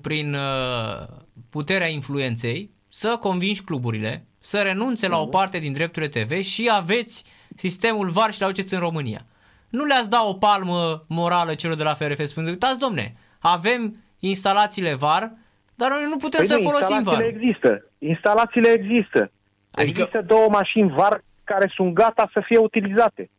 [0.03, 1.07] prin uh,
[1.51, 5.11] puterea influenței să convingi cluburile să renunțe uh-huh.
[5.11, 5.31] la o mhm.
[5.31, 7.25] parte din drepturile TV și aveți
[7.57, 9.21] sistemul VAR și la uceți în România.
[9.69, 14.95] Nu le-ați da o palmă morală celor de la FRF spunând, uitați domne, avem instalațiile
[14.95, 15.33] VAR,
[15.75, 17.23] dar noi nu putem păi să nu, folosim VAR.
[17.23, 17.85] există.
[17.99, 19.19] Instalațiile există.
[19.71, 20.01] Adică...
[20.01, 23.31] Există două mașini VAR care sunt gata să fie utilizate.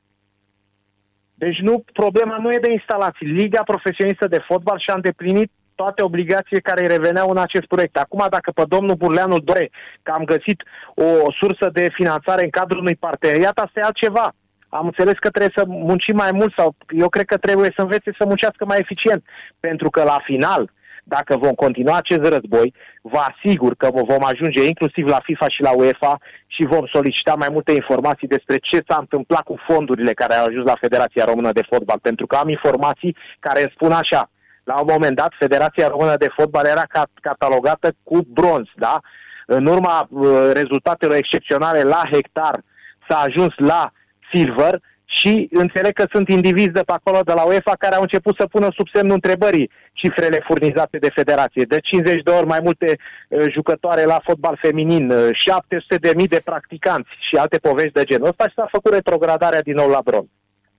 [1.34, 3.28] Deci nu, problema nu e de instalații.
[3.28, 7.98] Liga profesionistă de fotbal și-a îndeplinit toate obligațiile care îi reveneau în acest proiect.
[7.98, 9.70] Acum, dacă pe domnul Burleanu dore
[10.04, 10.64] că am găsit
[10.96, 14.34] o sursă de finanțare în cadrul unui parteneriat, asta e altceva.
[14.80, 18.12] Am înțeles că trebuie să muncim mai mult sau eu cred că trebuie să învețe
[18.20, 19.24] să muncească mai eficient.
[19.60, 20.72] Pentru că la final,
[21.04, 25.72] dacă vom continua acest război, vă asigur că vom ajunge inclusiv la FIFA și la
[25.76, 26.18] UEFA
[26.48, 30.66] și vom solicita mai multe informații despre ce s-a întâmplat cu fondurile care au ajuns
[30.66, 32.00] la Federația Română de Fotbal.
[32.02, 34.30] Pentru că am informații care îmi spun așa,
[34.64, 36.84] la un moment dat, Federația Română de Fotbal era
[37.22, 39.00] catalogată cu bronz, da?
[39.46, 42.62] În urma uh, rezultatelor excepționale la hectar
[43.08, 43.92] s-a ajuns la
[44.34, 48.36] silver și înțeleg că sunt indivizi de pe acolo de la UEFA care au început
[48.40, 51.64] să pună sub semnul întrebării cifrele furnizate de federație.
[51.64, 52.98] De 50 de ori mai multe
[53.28, 58.04] uh, jucătoare la fotbal feminin, uh, 700 de mii de practicanți și alte povești de
[58.04, 60.26] genul ăsta și s-a făcut retrogradarea din nou la bron.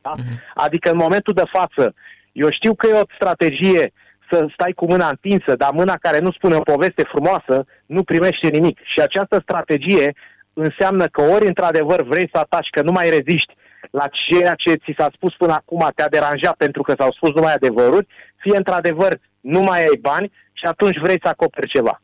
[0.01, 0.13] Da?
[0.17, 0.53] Uh-huh.
[0.55, 1.95] Adică în momentul de față,
[2.33, 3.93] eu știu că e o strategie
[4.31, 8.49] să stai cu mâna întinsă, dar mâna care nu spune o poveste frumoasă nu primește
[8.49, 8.79] nimic.
[8.85, 10.15] Și această strategie
[10.55, 13.55] înseamnă că ori într-adevăr vrei să ataci, că nu mai reziști
[13.91, 17.53] la ceea ce ți s-a spus până acum, te-a deranjat pentru că s-au spus numai
[17.53, 18.07] adevăruri,
[18.37, 22.01] fie într-adevăr nu mai ai bani și atunci vrei să acoperi ceva.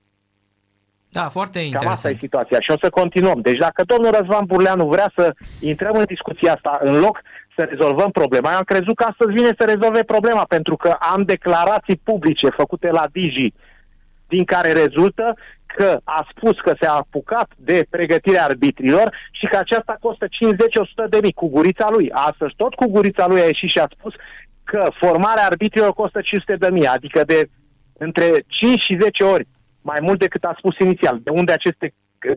[1.10, 1.84] Da, foarte interesant.
[1.84, 3.40] Cam asta e situația și o să continuăm.
[3.40, 7.20] Deci dacă domnul Răzvan Burleanu vrea să intrăm în discuția asta în loc
[7.56, 11.22] să rezolvăm problema, eu am crezut că astăzi vine să rezolve problema pentru că am
[11.22, 13.52] declarații publice făcute la Digi
[14.28, 15.36] din care rezultă
[15.78, 20.28] că a spus că s-a apucat de pregătirea arbitrilor și că aceasta costă 50-100
[21.08, 22.10] de mii cu gurița lui.
[22.12, 24.12] Astăzi tot cu gurița lui a ieșit și a spus
[24.64, 27.48] că formarea arbitrilor costă 500 de mii, adică de
[27.98, 29.46] între 5 și 10 ori
[29.80, 31.20] mai mult decât a spus inițial.
[31.22, 31.94] De unde aceste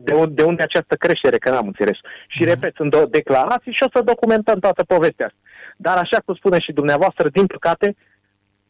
[0.08, 1.98] de unde, de unde această creștere, că n-am înțeles.
[2.28, 5.38] Și repet, sunt două declarații și o să documentăm toată povestea asta.
[5.76, 7.96] Dar așa cum spune și dumneavoastră, din păcate,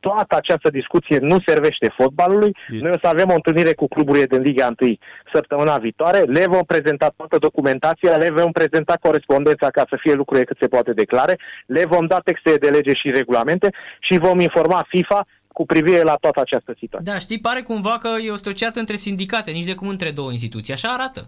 [0.07, 2.53] toată această discuție nu servește fotbalului.
[2.69, 4.97] Noi o să avem o întâlnire cu cluburile din Liga 1
[5.35, 10.47] săptămâna viitoare, le vom prezenta toată documentația, le vom prezenta corespondența ca să fie lucrurile
[10.47, 13.69] cât se poate declare, le vom da texte de lege și regulamente
[14.01, 15.21] și vom informa FIFA
[15.53, 17.13] cu privire la toată această situație.
[17.13, 20.31] Da, știi, pare cumva că e o stociată între sindicate, nici de cum între două
[20.31, 20.73] instituții.
[20.73, 21.21] Așa arată.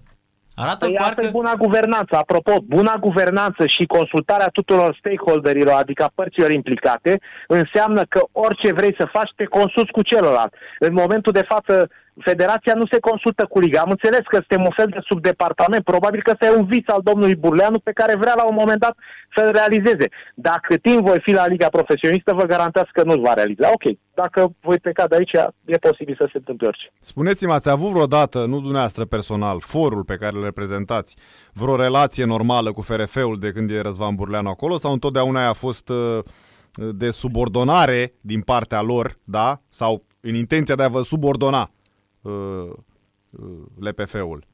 [0.54, 1.10] Arată păi parcă...
[1.10, 2.16] asta e buna guvernanță.
[2.16, 9.08] Apropo, buna guvernanță și consultarea tuturor stakeholderilor, adică părților implicate, înseamnă că orice vrei să
[9.12, 10.54] faci, te consulți cu celălalt.
[10.78, 13.80] În momentul de față, Federația nu se consultă cu Liga.
[13.80, 15.84] Am înțeles că suntem un fel de subdepartament.
[15.84, 18.80] Probabil că ăsta e un vis al domnului Burleanu pe care vrea la un moment
[18.80, 18.96] dat
[19.36, 20.08] să-l realizeze.
[20.34, 23.70] Dacă timp voi fi la Liga Profesionistă, vă garantați că nu-l va realiza.
[23.72, 25.32] Ok, dacă voi pleca de aici,
[25.64, 26.90] e posibil să se întâmple orice.
[27.00, 31.16] Spuneți-mi, ați avut vreodată, nu dumneavoastră personal, forul pe care îl reprezentați,
[31.52, 35.88] vreo relație normală cu FRF-ul de când e Răzvan Burleanu acolo sau întotdeauna a fost
[35.88, 36.18] uh,
[36.74, 39.60] de subordonare din partea lor, da?
[39.68, 41.70] Sau în intenția de a vă subordona
[42.24, 42.70] uh,
[43.30, 44.44] uh, LPF-ul?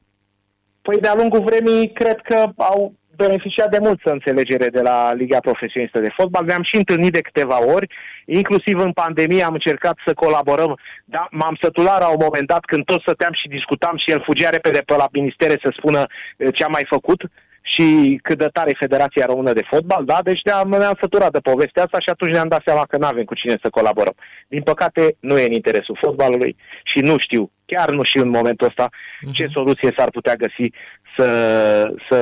[0.81, 5.99] Păi de-a lungul vremii cred că au beneficiat de multă înțelegere de la Liga Profesionistă
[5.99, 6.45] de Fotbal.
[6.45, 7.87] Ne-am și întâlnit de câteva ori,
[8.25, 10.71] inclusiv în pandemie am încercat să colaborăm,
[11.05, 14.49] dar m-am sătulat la un moment dat când tot stăteam și discutam și el fugea
[14.49, 16.01] repede pe la ministere să spună
[16.37, 17.21] eh, ce a mai făcut
[17.61, 20.17] și cât de tare e Federația Română de Fotbal, da?
[20.23, 23.23] Deci ne-am, ne-am săturat de povestea asta și atunci ne-am dat seama că nu avem
[23.23, 24.15] cu cine să colaborăm.
[24.47, 28.67] Din păcate, nu e în interesul fotbalului și nu știu, chiar nu știu în momentul
[28.67, 29.31] ăsta, uh-huh.
[29.31, 30.71] ce soluție s-ar putea găsi
[31.17, 31.27] să,
[32.09, 32.19] să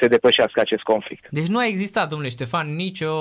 [0.00, 1.26] se depășească acest conflict.
[1.30, 3.16] Deci nu a existat, domnule Ștefan, nicio,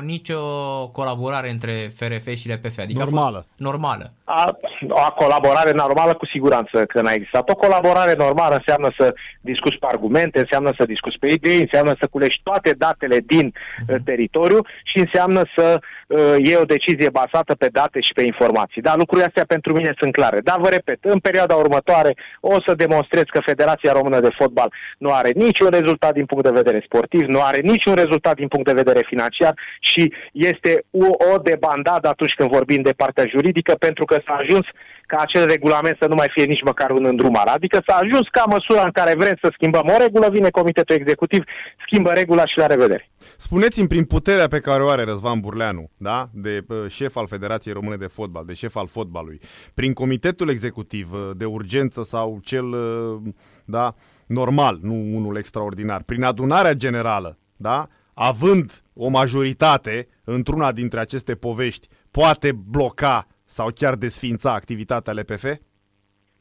[0.00, 0.40] nicio
[0.88, 2.78] colaborare între FRF și LPF.
[2.78, 3.46] Adică Normală.
[3.56, 4.12] normală.
[4.24, 4.56] A,
[4.88, 7.50] o colaborare normală cu siguranță că n-a existat.
[7.50, 12.06] O colaborare normală înseamnă să discuți pe argumente, înseamnă să discuți pe idei, înseamnă să
[12.10, 14.02] culești toate datele din uh-huh.
[14.04, 18.82] teritoriu și înseamnă să uh, iei o decizie bazată pe date și pe informații.
[18.82, 20.40] Da, lucrurile astea pentru mine sunt clare.
[20.40, 25.10] Dar vă repet, în perioada următoare o să demonstrez că Federația Română de Fotbal nu
[25.12, 28.80] are niciun rezultat din punct de vedere sportiv, nu are niciun rezultat din punct de
[28.82, 34.16] vedere financiar și este o, o debandadă atunci când vorbim de partea juridică pentru că
[34.26, 34.66] s-a ajuns
[35.10, 37.46] ca acel regulament să nu mai fie nici măcar un îndrumar.
[37.46, 41.42] Adică s-a ajuns ca măsura în care vrem să schimbăm o regulă, vine Comitetul Executiv,
[41.86, 43.10] schimbă regula și la revedere.
[43.36, 46.28] Spuneți-mi, prin puterea pe care o are Răzvan Burleanu, da?
[46.32, 49.40] de uh, șef al Federației Române de Fotbal, de șef al fotbalului,
[49.74, 53.20] prin Comitetul Executiv uh, de urgență sau cel uh,
[53.64, 53.94] da,
[54.26, 57.86] normal, nu unul extraordinar, prin adunarea generală, da?
[58.14, 65.44] având o majoritate într-una dintre aceste povești, poate bloca sau chiar desfința activitatea LPF?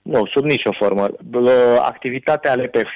[0.01, 1.09] Nu, sub nicio formă.
[1.79, 2.95] Activitatea LPF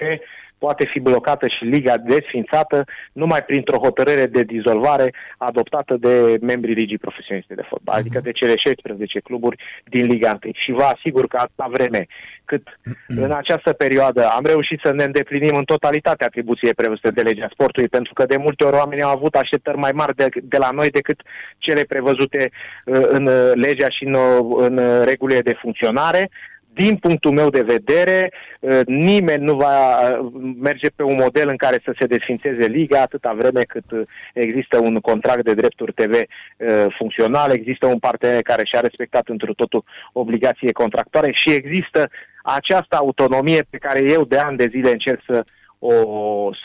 [0.66, 2.78] poate fi blocată și liga desfințată
[3.22, 8.00] numai printr-o hotărâre de dizolvare adoptată de membrii ligii profesioniste de fotbal, uh-huh.
[8.00, 9.58] adică de cele 16 cluburi
[9.94, 10.54] din Liga 1.
[10.54, 12.02] Și vă asigur că atâta vreme
[12.46, 13.24] cât uh-huh.
[13.26, 17.90] în această perioadă am reușit să ne îndeplinim în totalitate atribuțiile prevăzute de legea sportului,
[17.98, 20.90] pentru că de multe ori oamenii au avut așteptări mai mari de, de la noi
[20.90, 21.20] decât
[21.58, 22.42] cele prevăzute
[22.86, 23.24] uh, în
[23.54, 24.16] legea și în,
[24.68, 24.76] în
[25.06, 26.30] regulile de funcționare
[26.74, 31.58] din punctul meu de vedere, uh, nimeni nu va uh, merge pe un model în
[31.58, 34.02] care să se desfințeze liga atâta vreme cât uh,
[34.34, 36.14] există un contract de drepturi TV
[36.98, 39.84] funcțional, există un partener care și-a respectat într totul
[40.14, 42.10] obligație contractoare și există
[42.44, 45.44] această autonomie pe care eu de ani de zile încerc să
[45.80, 45.94] o,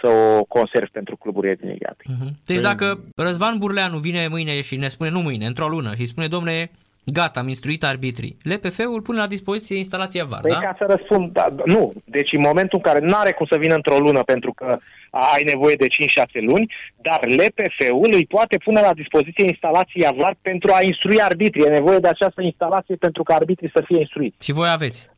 [0.02, 1.96] să o conserv pentru cluburile din Liga.
[1.96, 2.30] Uh-huh.
[2.44, 6.28] Deci dacă Răzvan Burleanu vine mâine și ne spune, nu mâine, într-o lună, și spune,
[6.28, 6.70] domne,
[7.12, 8.36] Gata, am instruit arbitrii.
[8.42, 10.58] LPF-ul pune la dispoziție instalația VAR, păi da?
[10.58, 11.92] ca să răspund, da, nu.
[12.04, 14.78] Deci în momentul în care nu are cum să vină într-o lună pentru că
[15.10, 15.88] ai nevoie de 5-6
[16.32, 21.64] luni, dar LPF-ul îi poate pune la dispoziție instalația VAR pentru a instrui arbitrii.
[21.64, 24.36] E nevoie de această instalație pentru ca arbitrii să fie instruiți.
[24.44, 25.10] Și voi aveți?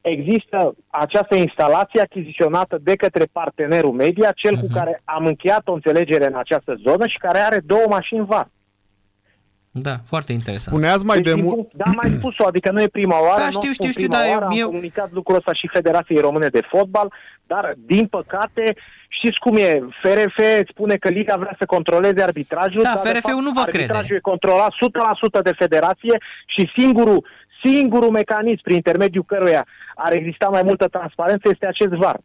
[0.00, 4.60] Există această instalație achiziționată de către partenerul media, cel uh-huh.
[4.60, 4.74] cu mhm.
[4.74, 8.48] care am încheiat o înțelegere în această zonă și care are două mașini VAR.
[9.70, 10.76] Da, foarte interesant.
[10.76, 11.72] Spuneați mai deci, de mult...
[11.72, 14.52] Da, mai spus-o, adică nu e prima oară, da, știu, știu, știu, dar eu, am
[14.56, 14.66] eu...
[14.66, 17.12] comunicat lucrul ăsta și Federației Române de Fotbal,
[17.46, 18.76] dar, din păcate,
[19.08, 20.38] știți cum e, FRF
[20.68, 24.14] spune că Liga vrea să controleze arbitrajul, da, dar FRF-ul nu vă arbitrajul crede.
[24.14, 24.72] e controlat
[25.40, 27.24] 100% de federație și singurul
[27.64, 32.20] Singurul mecanism prin intermediul căruia ar exista mai multă transparență este acest VAR.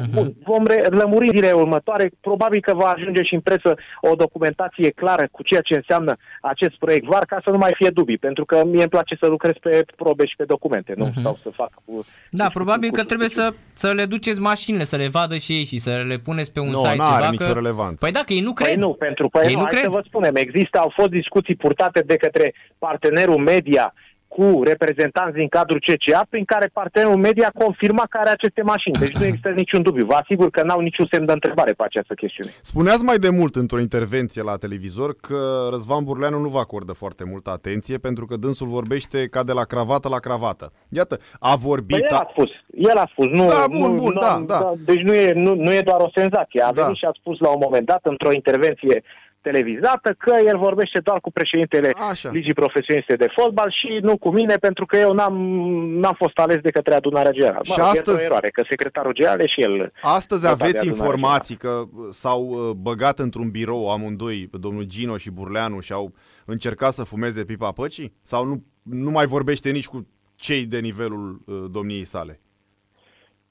[0.00, 0.12] Uh-huh.
[0.14, 2.10] Bun, vom re- lămuri zilele următoare.
[2.20, 6.74] Probabil că va ajunge și în presă o documentație clară cu ceea ce înseamnă acest
[6.78, 9.52] proiect VAR, ca să nu mai fie dubii, pentru că mie îmi place să lucrez
[9.60, 11.18] pe probe și pe documente, nu uh-huh.
[11.20, 12.04] stau să fac cu...
[12.30, 15.78] Da, probabil că trebuie să, să le duceți mașinile, să le vadă și ei și
[15.78, 17.30] să le puneți pe un Nu, site n-are ceva.
[17.30, 17.52] nicio că...
[17.52, 17.96] relevanță.
[18.00, 18.68] Păi dacă ei nu cred.
[18.68, 19.82] Păi nu, pentru că Ei nu, nu hai cred.
[19.82, 23.94] să vă spunem, există, au fost discuții purtate de către partenerul media
[24.28, 28.98] cu reprezentanți din cadrul CCA, prin care partenerul media confirma că are aceste mașini.
[28.98, 30.04] Deci nu există niciun dubiu.
[30.06, 32.50] Vă asigur că n-au niciun semn de întrebare pe această chestiune.
[32.62, 37.24] Spuneați mai de mult într-o intervenție la televizor că Răzvan Burleanu nu vă acordă foarte
[37.24, 40.72] multă atenție pentru că dânsul vorbește ca de la cravată la cravată.
[40.88, 41.98] Iată, a vorbit...
[41.98, 42.18] Păi el a...
[42.18, 42.50] a spus,
[42.90, 44.72] el a spus, nu, Da, bun, nu, bun, nu, da, da.
[44.84, 46.62] Deci nu e, nu, nu e doar o senzație.
[46.62, 46.82] A Da.
[46.82, 49.02] venit și a spus la un moment dat, într-o intervenție
[49.48, 52.30] televizată, că el vorbește doar cu președintele Așa.
[52.30, 55.34] Ligii Profesioniste de Fotbal și nu cu mine, pentru că eu n-am,
[56.02, 57.60] n-am fost ales de către adunarea generală.
[57.62, 59.92] Și Mă rog, e astăzi- o eroare, că secretarul general e și el.
[60.02, 64.84] Astăzi votat de aveți adunarea informații că uh, s-au uh, băgat într-un birou amândoi, domnul
[64.84, 66.14] Gino și Burleanu, și au
[66.44, 68.12] încercat să fumeze pipa păcii?
[68.22, 72.40] Sau nu, nu mai vorbește nici cu cei de nivelul uh, domniei sale?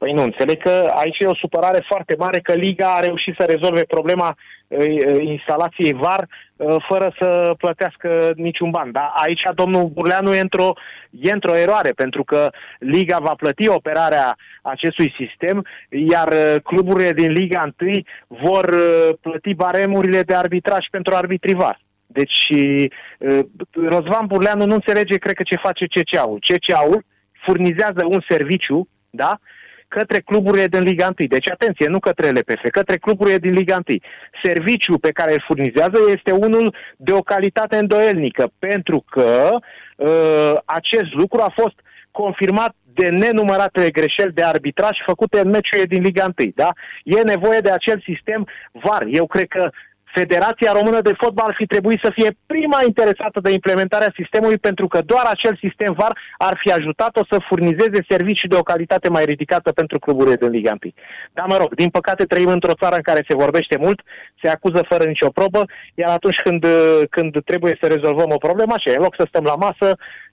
[0.06, 3.46] Păi nu, înțeleg că aici e o supărare foarte mare că Liga a reușit să
[3.46, 4.38] rezolve problema
[4.68, 8.92] uh, uh, instalației VAR uh, fără să plătească niciun ban.
[8.92, 10.74] Dar aici domnul Burleanu e într-o,
[11.10, 12.50] e într-o eroare, pentru că
[12.80, 17.92] Liga va plăti operarea acestui sistem, iar uh, cluburile din Liga 1
[18.28, 21.80] vor uh, plăti baremurile de arbitraj pentru arbitrii VAR.
[22.06, 23.40] Deci uh,
[23.72, 26.40] Răzvan Burleanu nu înțelege, cred că, ce face CCA-ul.
[26.40, 27.06] CCA-ul
[27.46, 29.40] furnizează un serviciu, da?
[29.88, 31.28] Către cluburile din Liga 1.
[31.28, 33.98] Deci, atenție, nu către LPF, către cluburile din Liga 1.
[34.44, 39.50] Serviciul pe care îl furnizează este unul de o calitate îndoielnică, pentru că
[39.98, 41.76] uh, acest lucru a fost
[42.12, 46.52] confirmat de nenumăratele greșeli de arbitraj făcute în meciurile din Liga 1.
[46.56, 46.70] Da?
[47.04, 49.04] E nevoie de acel sistem VAR.
[49.08, 49.70] Eu cred că
[50.20, 54.88] Federația Română de Fotbal ar fi trebuit să fie prima interesată de implementarea sistemului pentru
[54.88, 59.26] că doar acel sistem VAR ar fi ajutat-o să furnizeze servicii de o calitate mai
[59.26, 60.92] ridicată pentru cluburile din Liga 1.
[61.34, 64.00] Dar mă rog, din păcate trăim într-o țară în care se vorbește mult,
[64.42, 65.62] se acuză fără nicio probă,
[65.94, 66.66] iar atunci când,
[67.10, 70.25] când trebuie să rezolvăm o problemă, așa, în loc să stăm la masă, uh,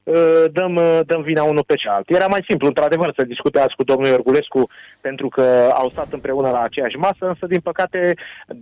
[0.52, 2.10] dăm, uh, dăm vina unul pe cealalt.
[2.10, 4.68] Era mai simplu, într-adevăr, să discute azi cu domnul Iorgulescu
[5.00, 8.14] pentru că au stat împreună la aceeași masă, însă, din păcate,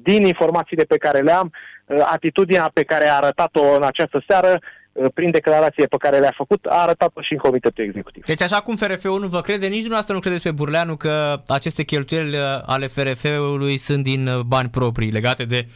[0.03, 1.53] din informațiile pe care le am,
[1.87, 4.59] uh, atitudinea pe care a arătat-o în această seară,
[4.93, 8.25] uh, prin declarație pe care le-a făcut, a arătat-o și în comitetul executiv.
[8.25, 11.83] Deci așa cum FRF-ul nu vă crede, nici dumneavoastră nu credeți pe Burleanu că aceste
[11.83, 15.67] cheltuieli uh, ale FRF-ului sunt din uh, bani proprii legate de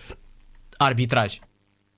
[0.76, 1.38] arbitraj.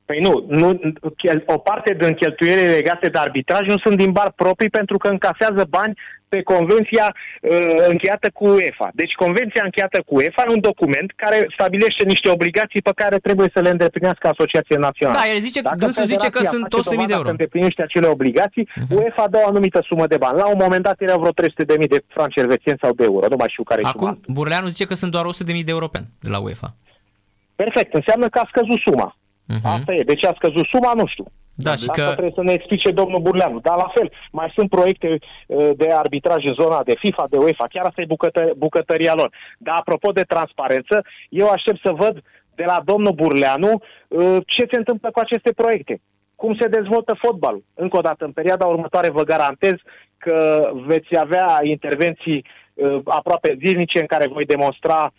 [0.07, 0.81] Păi nu, nu,
[1.17, 5.09] chel- o parte din cheltuielile legate de arbitraj nu sunt din bar proprii pentru că
[5.09, 7.51] încasează bani pe convenția uh,
[7.89, 8.89] încheiată cu UEFA.
[8.95, 13.51] Deci convenția încheiată cu UEFA e un document care stabilește niște obligații pe care trebuie
[13.55, 15.19] să le îndeplinească Asociația Națională.
[15.19, 17.25] Da, el zice, Dacă dânsul zice că federația sunt face 100.000 de dovada euro.
[17.25, 18.95] Că îndeplinește acele obligații, Mhm.
[18.97, 20.39] UEFA dă o anumită sumă de bani.
[20.39, 23.49] La un moment dat erau vreo 300.000 de franci elvețieni sau de euro, nu mai
[23.51, 24.11] știu care e suma.
[24.11, 26.75] Acum, Burleanu zice că sunt doar 100.000 de europeni de la UEFA.
[27.57, 29.17] Perfect, înseamnă că a scăzut suma.
[29.47, 29.67] Mhm.
[29.67, 30.03] Asta e.
[30.03, 31.27] De ce a scăzut suma, nu știu.
[31.59, 33.61] Da, și Asta că trebuie să ne explice domnul Burleanu.
[33.61, 37.67] Dar la fel, mai sunt proiecte uh, de arbitraj în zona de FIFA, de UEFA,
[37.71, 39.31] chiar asta e bucătă, bucătăria lor.
[39.59, 42.23] Dar apropo de transparență, eu aștept să văd
[42.55, 43.73] de la domnul Burleanu
[44.09, 46.01] uh, ce se întâmplă cu aceste proiecte.
[46.35, 47.65] Cum se dezvoltă fotbalul.
[47.75, 49.75] Încă o dată, în perioada următoare vă garantez
[50.19, 52.45] că veți avea intervenții
[52.75, 55.13] uh, aproape zilnice în care voi demonstra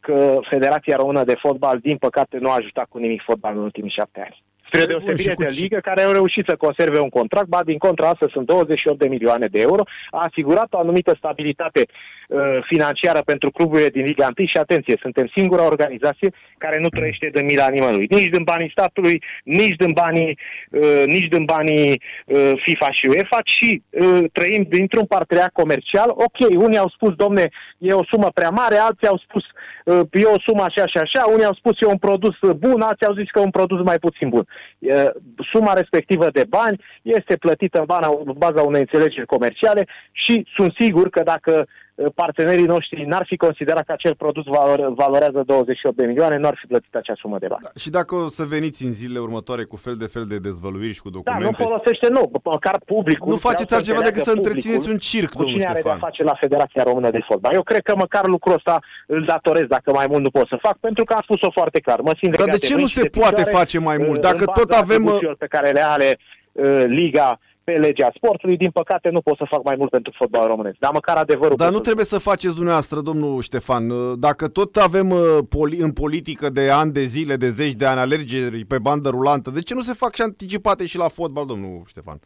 [0.00, 3.90] că Federația Română de Fotbal, din păcate, nu a ajutat cu nimic fotbalul în ultimii
[3.90, 4.42] șapte ani.
[4.72, 7.48] Spre Bun, deosebire și cu de ce- ligă care au reușit să conserve un contract,
[7.48, 11.82] ba din contra asta sunt 28 de milioane de euro, a asigurat o anumită stabilitate
[11.86, 12.38] uh,
[12.70, 17.44] financiară pentru cluburile din Liga 1 și atenție, suntem singura organizație care nu trăiește din
[17.44, 20.38] mila nimănui, nici din banii statului, nici din banii,
[20.70, 26.08] uh, nici din banii uh, FIFA și UEFA, ci uh, trăim dintr-un parteneriat comercial.
[26.26, 27.48] Ok, unii au spus, domne,
[27.78, 29.44] e o sumă prea mare, alții au spus
[29.84, 33.06] uh, e o sumă așa și așa, unii au spus e un produs bun, alții
[33.06, 34.46] au zis că e un produs mai puțin bun.
[34.78, 35.10] Uh,
[35.52, 40.74] Suma respectivă de bani este plătită în bana- în baza unei înțelegeri comerciale și sunt
[40.78, 41.66] sigur că dacă uh,
[42.14, 46.56] partenerii noștri n-ar fi considerat că acel produs valor, valorează 28 de milioane, nu ar
[46.60, 47.64] fi plătit acea sumă de bani.
[47.78, 51.00] Și dacă o să veniți în zilele următoare cu fel de fel de dezvăluiri și
[51.00, 51.56] cu Da, documente...
[51.62, 53.28] nu folosește, nu, măcar publicul.
[53.28, 55.66] Nu vreau faceți să altceva decât să înțeleagă întrețineți publicul un circ, cu domnul cine
[55.70, 56.08] are de-a Ștefan.
[56.08, 57.52] face la Federația Română de Fotbal.
[57.54, 60.76] Eu cred că măcar lucrul ăsta îl datorez, dacă mai mult nu pot să fac,
[60.78, 62.00] pentru că am spus-o foarte clar.
[62.00, 63.96] Mă simt Dar de legat ce mâini nu și se de poate picioare, face mai
[64.06, 64.16] mult?
[64.16, 66.18] uh, Dacă în baza tot avem, uh, atribuțiilor pe care le are
[66.52, 67.38] uh, Liga
[67.72, 70.76] pe legea sportului, din păcate nu pot să fac mai mult pentru fotbal românesc.
[70.78, 71.56] Dar măcar adevărul...
[71.56, 73.90] Dar pot nu să trebuie să faceți dumneavoastră, domnul Ștefan.
[73.90, 77.86] Uh, Dacă tot avem uh, poli- în politică de ani de zile, de zeci de
[77.86, 81.46] ani, alegeri pe bandă rulantă, de ce nu se fac și anticipate și la fotbal,
[81.46, 82.20] domnul Ștefan?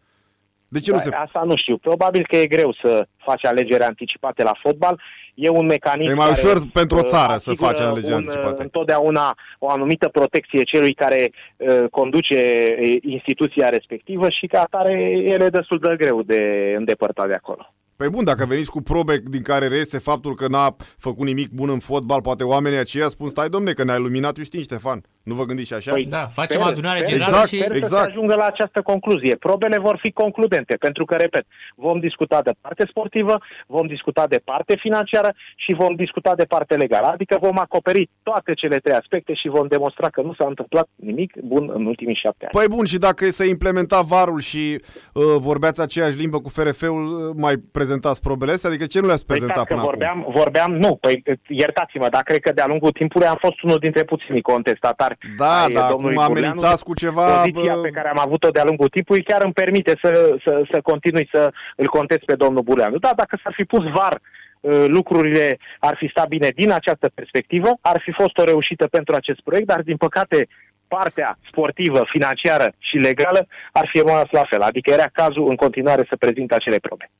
[0.74, 1.08] De ce nu se...
[1.10, 1.76] Da, Asta nu știu.
[1.76, 5.00] Probabil că e greu să faci alegeri anticipate la fotbal.
[5.34, 8.12] E un mecanism E mai care, ușor pentru o uh, țară să asigură faci alegeri
[8.12, 8.62] un, anticipate.
[8.62, 12.40] Întotdeauna o anumită protecție celui care uh, conduce
[12.80, 14.92] uh, instituția respectivă și ca atare
[15.34, 16.40] ele destul de greu de
[16.76, 17.72] îndepărtat de acolo.
[17.96, 21.68] Păi bun, dacă veniți cu probe din care reiese faptul că n-a făcut nimic bun
[21.70, 25.02] în fotbal, poate oamenii aceia spun, stai domne, că ne-ai luminat Iustin Ștefan.
[25.22, 25.92] Nu vă gândiți și așa?
[25.92, 27.58] Păi, Da, facem Sper, adunare sper, generală exact, și...
[27.58, 28.02] Sper să Exact.
[28.02, 29.36] se ajungă la această concluzie.
[29.36, 34.40] Probele vor fi concludente, pentru că, repet, vom discuta de parte sportivă, vom discuta de
[34.44, 37.06] parte financiară și vom discuta de parte legală.
[37.06, 41.36] Adică vom acoperi toate cele trei aspecte și vom demonstra că nu s-a întâmplat nimic
[41.42, 42.52] bun în ultimii șapte ani.
[42.52, 44.80] Păi bun, și dacă se implementa varul și
[45.12, 48.70] uh, vorbeați aceeași limbă cu FRF-ul, uh, mai prezentați probele astea?
[48.70, 50.32] Adică ce nu le-ați Păi prezentat dacă până vorbeam, acum?
[50.40, 54.40] vorbeam, nu, păi iertați-mă, dar cred că de-a lungul timpului am fost unul dintre puținii
[54.52, 56.54] contestatari Da, ai da, domnului acum Burleanu.
[56.54, 57.26] amenințați cu ceva...
[57.36, 60.80] Poziția bă, pe care am avut-o de-a lungul timpului chiar îmi permite să, să, să
[60.80, 62.98] continui să îl contest pe domnul Buleanu.
[62.98, 64.14] Da, dacă s-ar fi pus var
[64.60, 69.14] uh, lucrurile ar fi stat bine din această perspectivă, ar fi fost o reușită pentru
[69.14, 70.48] acest proiect, dar din păcate
[70.88, 74.60] partea sportivă, financiară și legală ar fi rămas la fel.
[74.60, 77.10] Adică era cazul în continuare să prezinte acele probe.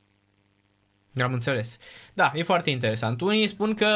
[1.23, 1.77] Am înțeles.
[2.13, 3.21] Da, e foarte interesant.
[3.21, 3.87] Unii spun că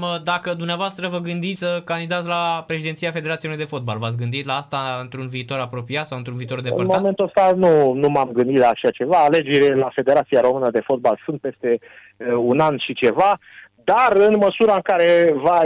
[0.00, 4.46] mă, dacă dumneavoastră vă gândiți să candidați la președinția Federației Române de Fotbal, v-ați gândit
[4.46, 6.96] la asta într-un viitor apropiat sau într-un viitor În depărtat?
[6.96, 9.16] momentul ăsta nu, nu m-am gândit la așa ceva.
[9.16, 11.78] Alegerile la Federația Română de Fotbal sunt peste
[12.16, 13.38] uh, un an și ceva,
[13.84, 15.60] dar în măsura în care va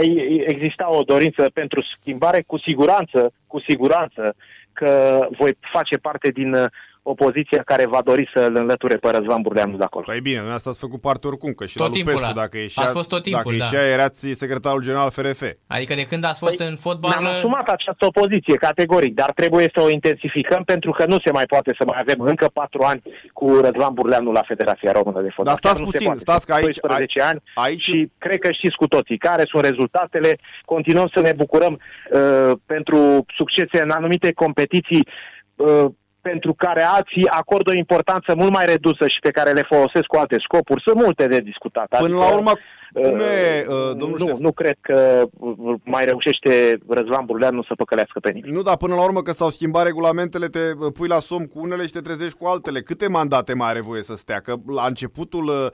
[0.45, 4.35] exista o dorință pentru schimbare, cu siguranță, cu siguranță
[4.73, 6.65] că voi face parte din uh,
[7.03, 10.05] opoziția care va dori să-l înlăture pe Răzvan Burleanu de acolo.
[10.07, 12.57] Păi bine, dumneavoastră ați făcut parte oricum, că și Tot la timpul Lupescu, la- dacă
[12.57, 13.77] ieșea, ați fost tot timpul, dacă da.
[13.77, 15.41] ieșea, erați secretarul general FRF.
[15.67, 17.09] Adică de când ați fost Păi, în fotbal...
[17.11, 21.45] Ne-am asumat această opoziție categoric, dar trebuie să o intensificăm pentru că nu se mai
[21.45, 23.01] poate să mai avem încă patru ani
[23.33, 25.45] cu Răzvan Burleanu la Federația Română de Fotbal.
[25.45, 26.19] Dar stați Chiar nu se puțin, poate.
[26.21, 30.37] stați că aici- 12 ani aici- și cred că știți cu toții care sunt rezultatele.
[30.65, 31.73] Continuăm să ne bucurăm
[32.11, 35.07] uh, pentru succese în anumite competiții
[35.55, 35.85] uh,
[36.21, 40.17] pentru care alții acordă o importanță mult mai redusă și pe care le folosesc cu
[40.17, 40.81] alte scopuri.
[40.85, 41.87] Sunt multe de discutat.
[41.97, 42.51] Până la urmă,
[42.93, 44.41] cum e, uh, domnul nu, Ștefan?
[44.41, 48.53] nu cred că uh, mai reușește Răzvan Burleanu să păcălească pe nimeni.
[48.53, 51.59] Nu, dar până la urmă că s-au schimbat regulamentele, te uh, pui la somn cu
[51.59, 52.81] unele și te trezești cu altele.
[52.81, 54.39] Câte mandate mai are voie să stea?
[54.39, 55.67] Că la începutul uh,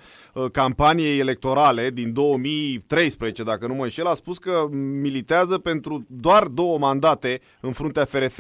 [0.44, 4.66] uh, campaniei electorale din 2013, dacă nu mă înșel, a spus că
[5.02, 8.40] militează pentru doar două mandate în fruntea FRF.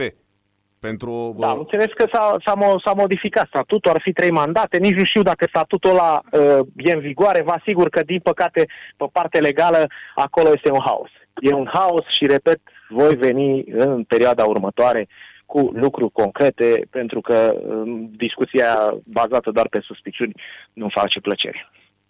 [0.79, 4.31] Pentru, Da, am uh, înțeles că s-a, s-a, mo- s-a modificat statutul, ar fi trei
[4.31, 8.19] mandate, nici nu știu dacă statutul ăla uh, e în vigoare, vă asigur că, din
[8.19, 8.65] păcate,
[8.97, 11.09] pe partea legală, acolo este un haos.
[11.41, 12.59] E un haos și, repet,
[12.89, 15.07] voi veni în perioada următoare
[15.45, 20.33] cu lucruri concrete, pentru că um, discuția bazată doar pe suspiciuni
[20.73, 21.69] nu face plăcere.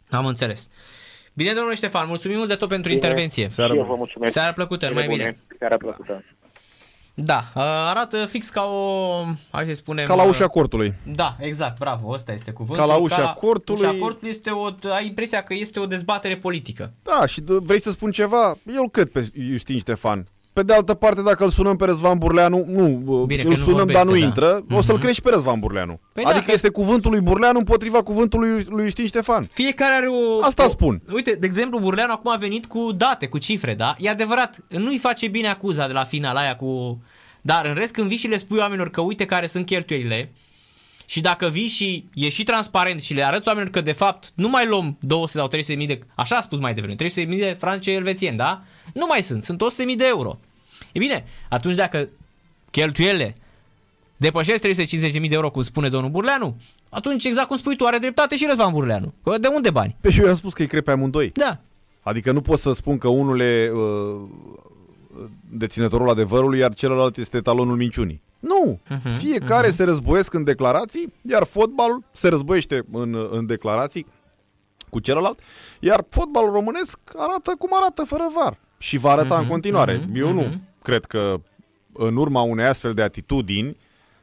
[0.10, 0.70] Am înțeles.
[1.34, 3.02] Bine, domnule Ștefan, mulțumim mult de tot pentru Bine.
[3.02, 3.48] intervenție.
[3.50, 3.94] Seară și eu bună.
[3.94, 4.34] vă mulțumesc.
[4.34, 5.38] Seară plăcută, Cele numai bine.
[5.58, 6.24] Seara plăcută.
[7.20, 10.06] Da, uh, arată fix ca o, hai să spunem...
[10.06, 10.94] ca la uh, ușa cortului.
[11.16, 12.86] Da, exact, bravo, ăsta este cuvântul.
[12.88, 13.82] Ca la ușa cortului.
[13.88, 16.92] Ușa cortului este o, ai impresia că este o dezbatere politică.
[17.04, 18.58] Da, și d- vrei să spun ceva?
[18.76, 20.28] Eu îl cred pe Justin Ștefan.
[20.58, 22.86] Pe de altă parte, dacă îl sunăm pe Răzvan Burleanu, nu,
[23.28, 24.26] Bine, îl că nu sunăm, vorbește, dar nu da.
[24.26, 25.04] intră, o să-l Mhm.
[25.04, 26.00] crești pe Răzvan Burleanu.
[26.14, 29.50] Păi da, adică că- este cuvântul lui Burleanu împotriva cuvântului lui Justin Ștefan.
[29.52, 30.44] Fiecare are o...
[30.44, 31.02] Asta o, spun.
[31.14, 33.96] Uite, de exemplu, Burleanu acum a venit cu date, cu cifre, da?
[33.98, 37.02] E adevărat, nu-i face bine acuza de la final aia cu...
[37.42, 40.32] Dar în rest, când vii și le spui oamenilor că uite care sunt cheltuielile
[41.06, 44.50] și dacă vii și e și transparent și le arăți oamenilor că de fapt nu
[44.50, 46.00] mai luăm 200 sau 300 mii de...
[46.16, 48.62] Așa a spus mai devreme, 300 mii de franci elvețieni, da?
[48.94, 50.40] Nu mai sunt, sunt 100 mii de euro.
[50.98, 52.10] E bine, atunci dacă
[52.72, 53.36] cheltuielile
[54.16, 56.56] depășesc 350.000 de euro, cum spune domnul Burleanu,
[56.90, 59.14] atunci exact cum spui tu, are dreptate și Răzvan Burleanu.
[59.24, 59.96] Că De unde bani?
[60.02, 61.32] Pe și eu i-am spus că îi cred pe amândoi.
[61.34, 61.60] Da.
[62.02, 64.22] Adică nu pot să spun că unul e uh,
[65.50, 68.22] deținătorul adevărului, iar celălalt este talonul minciunii.
[68.40, 68.80] Nu!
[68.90, 74.06] Mhm, Fiecare se războiesc în declarații, iar fotbalul se războiește în, în declarații
[74.90, 75.40] cu celălalt,
[75.80, 78.58] iar fotbalul românesc arată cum arată fără var.
[78.78, 79.96] Și va arăta Mhm, în continuare.
[80.08, 80.62] mhm, Eu nu mhm.
[80.88, 81.42] Cred că
[81.94, 83.78] în urma unei astfel de atitudini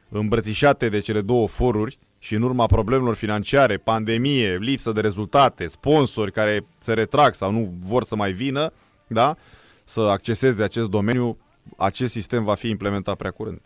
[0.09, 6.31] îmbrățișate de cele două foruri și în urma problemelor financiare, pandemie, lipsă de rezultate, sponsori
[6.31, 8.73] care se retrag sau nu vor să mai vină,
[9.07, 9.35] da?
[9.83, 11.37] să acceseze acest domeniu,
[11.77, 13.61] acest sistem va fi implementat prea curând.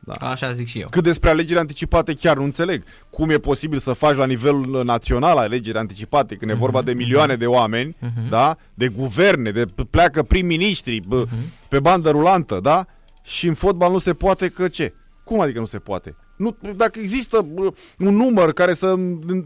[0.00, 0.14] Da.
[0.14, 0.88] Așa zic și eu.
[0.88, 2.82] Cât despre alegeri anticipate, chiar nu înțeleg.
[3.10, 6.82] Cum e posibil să faci la nivel uh, național alegeri anticipate, când e Mhm, vorba
[6.82, 7.96] de milioane de oameni,
[8.30, 8.56] da?
[8.74, 11.36] de guverne, de p- pleacă prim-ministri bă, Mhm.
[11.68, 12.86] pe bandă rulantă, da?
[13.22, 14.94] Și în fotbal nu se poate că ce?
[15.24, 16.16] Cum adică nu se poate?
[16.36, 18.86] Nu, dacă există bă, un număr care să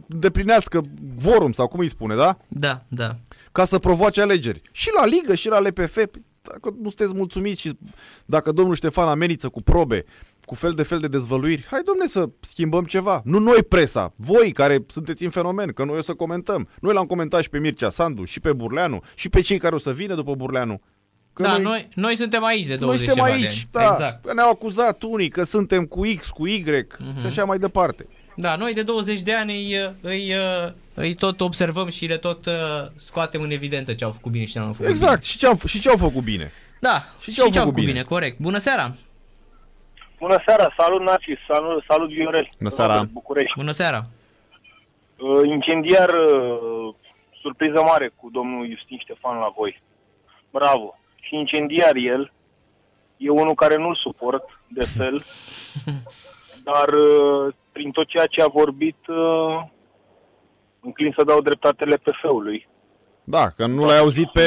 [0.09, 0.81] îndeplinească
[1.17, 2.37] vorum sau cum îi spune, da?
[2.49, 3.17] Da, da.
[3.53, 4.63] ca să provoace alegeri.
[4.73, 5.97] Și la Ligă, și la LPF.
[6.43, 7.79] Dacă nu sunteți mulțumiți și
[8.27, 10.05] dacă domnul Ștefan amenință cu probe,
[10.53, 13.21] cu fel de fel de dezvăluiri, hai domne să schimbăm ceva.
[13.25, 16.69] Nu noi presa, voi care sunteți în fenomen, că noi o să comentăm.
[16.81, 19.79] Noi l-am comentat și pe Mircea Sandu, și pe Burleanu, și pe cei care o
[19.79, 20.81] să vină după Burleanu.
[21.33, 23.69] Că da, noi, noi suntem aici de 20 noi suntem ceva de aici, ani.
[23.87, 23.93] da.
[23.93, 24.25] Exact.
[24.27, 26.65] Că ne-au acuzat unii că suntem cu X, cu Y
[26.99, 27.21] Mhm.
[27.21, 28.07] și așa mai departe.
[28.37, 30.35] Da, noi de 20 de ani îi, îi,
[30.95, 32.53] îi tot observăm și le tot uh,
[32.97, 35.13] scoatem în evidență ce au făcut bine și ce nu au făcut Exact.
[35.13, 35.25] bine.
[35.25, 36.53] Și ce, au, și ce au făcut bine?
[36.81, 37.93] Da, Și și ce au ce au făcut făcut bine?
[37.93, 38.39] bine, corect.
[38.39, 38.95] Bună seara!
[40.27, 42.49] Bună seara, salut Narcis, salut, salut Viorel.
[42.59, 42.93] Bună seara.
[42.93, 43.53] Robert, București.
[43.57, 44.05] Bună seara!
[45.19, 46.95] Uh, incendiar, uh,
[47.41, 49.83] surpriză mare cu domnul Justin Ștefan la voi.
[50.51, 50.99] Bravo.
[51.21, 52.33] Și incendiar el,
[53.17, 55.23] e unul care nu-l suport de fel,
[56.69, 59.63] dar uh, prin tot ceea ce a vorbit, uh,
[60.81, 62.69] înclin să dau dreptate LPF-ului.
[63.25, 64.41] Da, că nu l-ai auzit pe,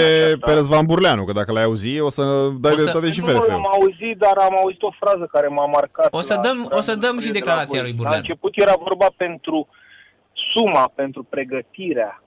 [0.46, 2.24] pe Răzvan Burleanu, că dacă l-ai auzit o să
[2.60, 3.50] dai O să- dreptate și nu FRF.
[3.50, 6.08] am auzit, dar am auzit o frază care m-a marcat.
[6.14, 7.82] O să la- dăm- o să dăm și de la declarația voi.
[7.82, 8.16] lui Burleanu.
[8.16, 9.68] La început era vorba pentru
[10.54, 12.24] suma pentru pregătirea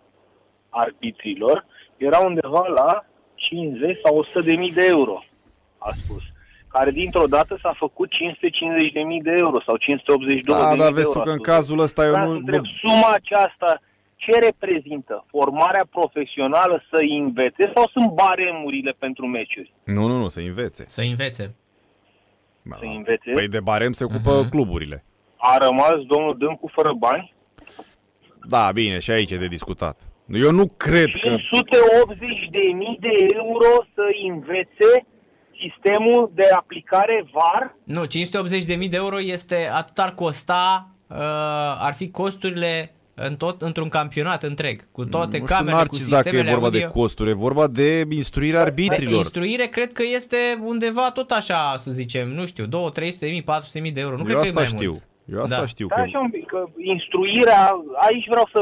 [0.70, 1.64] arbitrilor,
[1.96, 3.04] era undeva la
[3.34, 5.24] 50 sau 100 de mii de euro,
[5.78, 6.22] a spus.
[6.68, 10.78] Care dintr-o dată s-a făcut 550 de mii de euro sau 582 Da, de mii
[10.78, 11.18] dar de vezi euro.
[11.18, 11.54] tu că a în spus.
[11.54, 12.32] cazul ăsta eu Vreau nu...
[12.32, 13.80] să întreb, nu suma aceasta
[14.24, 15.24] ce reprezintă?
[15.30, 19.72] Formarea profesională să învețe sau sunt baremurile pentru meciuri?
[19.84, 20.84] nu, nu, nu, să învețe.
[20.88, 21.54] Să învețe.
[22.62, 22.76] Da.
[22.78, 23.30] Să învețe?
[23.32, 24.48] Păi de barem se ocupă Mhm.
[24.48, 25.04] cluburile.
[25.36, 27.34] A rămas domnul Dâncu fără bani?
[28.48, 30.00] Da, bine, și aici e de discutat.
[30.32, 31.28] Eu nu cred că...
[31.28, 35.06] 580 de mii de euro să învețe
[35.60, 37.74] sistemul de aplicare VAR?
[37.84, 41.16] Nu, 580.000 de euro este atât ar costa, uh,
[41.78, 46.08] ar fi costurile în tot, într-un campionat întreg, cu toate nu știu, camerele, cu Narcis,
[46.08, 46.80] dacă e sistemele vorba audio.
[46.80, 49.14] de costuri, e vorba de instruirea arbitrilor.
[49.14, 53.42] Instruire cred că este undeva tot așa, să zicem, nu știu, 2, 300 de mii,
[53.42, 54.14] 400 de mii de euro.
[54.16, 54.90] Nu Eu cred că e asta mai știu.
[54.90, 55.02] mult.
[55.32, 55.66] Eu asta Da.
[55.66, 55.86] știu.
[55.86, 56.00] Da, Că...
[56.00, 56.64] așa un pic, că
[56.94, 57.62] instruirea,
[58.08, 58.60] aici vreau să,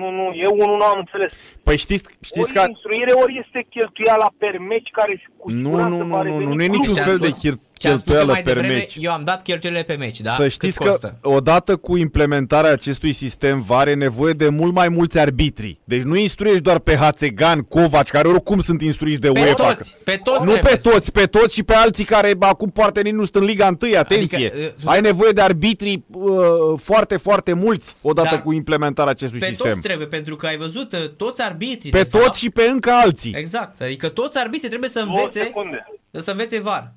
[0.00, 1.32] nu, nu, eu unul nu am înțeles.
[1.62, 2.64] Păi știți, știți ori că...
[2.68, 6.44] instruire, ori este cheltuiala per meci care cu Nu, siguranță nu, va nu, nu, reveni
[6.44, 6.78] nu, nu e clubului.
[6.78, 8.96] niciun Ce-am fel de spus- chir- Ce am spus eu cheltuială mai per devreme, meci.
[9.00, 10.30] eu am dat cheltuielile pe meci, da?
[10.30, 11.18] Să Cât știți costă.
[11.20, 15.78] că odată cu implementarea acestui sistem VAR e nevoie de mult mai mulți arbitri.
[15.84, 19.74] Deci nu instruiești doar pe Hațegan, Covaci, care oricum sunt instruiți de Pe UEFA.
[19.74, 22.46] toți, pe toți Nu trebuie pe să- toți, pe toți și pe alții care bă,
[22.46, 24.50] acum poate nici nu sunt în Liga 1, atenție.
[24.54, 26.30] Adică, uh, Ai nevoie de arbitri uh,
[26.76, 29.70] foarte, foarte mulți odată Dar cu implementarea acestui Pe sistem.
[29.70, 31.90] toți trebuie, pentru că ai văzut uh, toți arbitrii.
[31.90, 32.24] Pe de fapt.
[32.24, 33.32] toți și pe încă alții.
[33.36, 35.86] Exact, adică toți arbitrii trebuie să Două învețe, secunde.
[36.10, 36.92] să învețe VAR.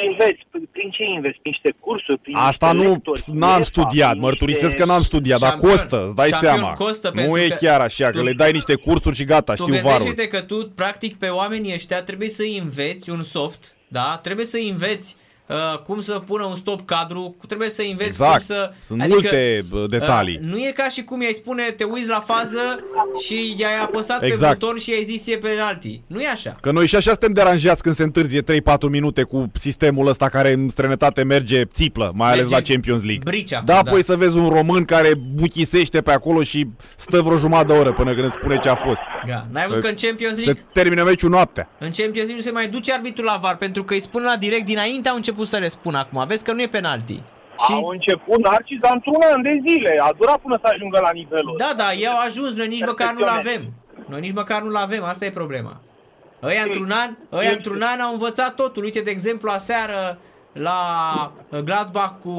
[0.00, 0.40] Îi înveți,
[0.72, 1.38] prin ce înveți?
[1.42, 2.18] Prin niște cursuri?
[2.18, 5.48] Prin Asta niște nu, lectori, n-am UEFA, studiat, prin mărturisesc niște- că n-am studiat, dar
[5.50, 5.70] Șampion.
[5.70, 6.72] costă, îți dai Șampion seama.
[6.72, 9.54] costă nu pentru e că chiar așa, că tu- le dai niște cursuri și gata,
[9.54, 10.04] Tu știu varul.
[10.06, 14.18] gândește-te că tu, practic, pe oamenii ăștia trebuie să-i înveți un soft, da?
[14.22, 15.16] Trebuie să-i înveți
[15.48, 18.30] uh, cum să pună un stop cadru, trebuie să înveți Exact.
[18.30, 18.70] cum să...
[18.80, 20.40] Sunt multe, bă, detalii.
[20.42, 22.84] Uh, nu e ca și cum i-ai spune, te uiți la fază
[23.26, 24.58] și i-ai apăsat Exact.
[24.58, 26.00] pe buton și i-ai zis e penalti.
[26.06, 26.56] Nu e așa.
[26.60, 28.44] Că noi și așa suntem deranjați când se întârzie 3-4
[28.90, 33.22] minute cu sistemul ăsta care în străinătate merge țiplă, mai ales Merge la Champions League.
[33.24, 36.66] brici da, acum, apoi să vezi un român care buchisește pe acolo și
[36.96, 39.00] stă vreo jumătate de oră până când îți spune ce a fost.
[39.28, 39.46] Da.
[39.50, 41.68] N-ai văzut că în Champions League Se termină meciul noaptea.
[41.78, 44.36] În Champions League nu se mai duce arbitrul la VAR pentru că îi spune la
[44.36, 46.24] direct dinainte au început să le spună acum.
[46.26, 47.22] Vezi că nu e penalti.
[47.66, 49.98] Și Au început Narcis, dar într-un an de zile.
[50.02, 51.66] A durat până să ajungă la nivelul ăsta.
[51.74, 53.58] da, da, ei au ajuns, noi nici măcar nu-l Perfecționist.
[53.96, 54.04] avem.
[54.08, 55.76] Noi nici măcar nu-l avem, asta e problema.
[56.42, 56.70] Ăia Hmm.
[56.70, 58.82] într-un an, ăia într-un an au învățat totul.
[58.84, 60.18] Uite, de exemplu, aseară
[60.52, 60.78] la
[61.48, 62.30] uh, Gladbach cu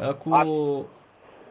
[0.00, 0.86] uh, cu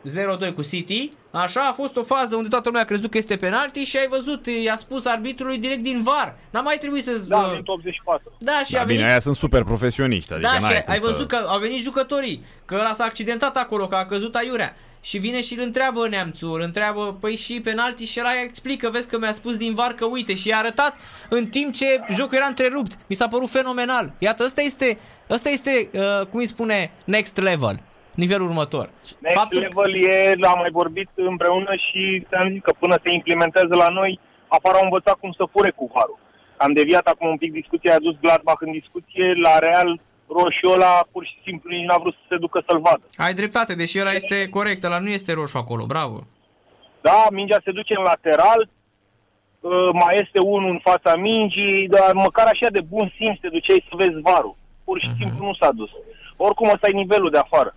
[0.04, 1.10] 0-2 cu City,
[1.42, 4.08] așa a fost o fază unde toată lumea a crezut că este penalti și ai
[4.08, 6.36] văzut, i-a spus arbitrului direct din VAR.
[6.50, 7.12] N-a mai trebuit să...
[7.28, 8.32] Da, uh, minutul 84.
[8.40, 10.34] da, și Da, a venit bine, aia sunt super profesioniști.
[10.34, 13.04] Adică da, n-ai și cum ai să- văzut că au venit jucătorii, că ăla s-a
[13.04, 14.76] accidentat acolo, că a căzut aiurea.
[15.02, 19.08] Și vine și îl întreabă neamțul, îl întreabă, păi și penalti și ăla explică, vezi
[19.08, 20.96] că mi-a spus din var că uite și i-a arătat
[21.30, 22.98] în timp ce jocul era întrerupt.
[23.08, 24.12] Mi s-a părut fenomenal.
[24.18, 24.98] Iată, ăsta este,
[25.30, 27.80] ăsta este uh, cum îi spune, next level,
[28.24, 28.86] nivelul următor.
[29.20, 33.76] Next Faptul level e, am mai vorbit împreună și ți-am zis că până se implementează
[33.84, 36.20] la noi, afară au învățat cum să fure cu varul.
[36.58, 39.90] Am deviat acum un pic discuția, a dus Gladbach în discuție, la Real
[40.38, 43.04] roșu ăla pur și simplu nici n-a vrut să se ducă să-l vadă.
[43.26, 46.18] Ai dreptate, deși ăla este corect, ăla nu este roșu acolo, bravo.
[47.02, 48.62] Da, mingea se duce în lateral,
[49.60, 53.86] uh, mai este unul în fața mingii, dar măcar așa de bun simț te duceai
[53.90, 54.56] să vezi varul.
[54.84, 55.18] Pur și Mhm.
[55.20, 55.90] simplu nu s-a dus.
[56.38, 57.76] Oricum ăsta e nivelul de afară.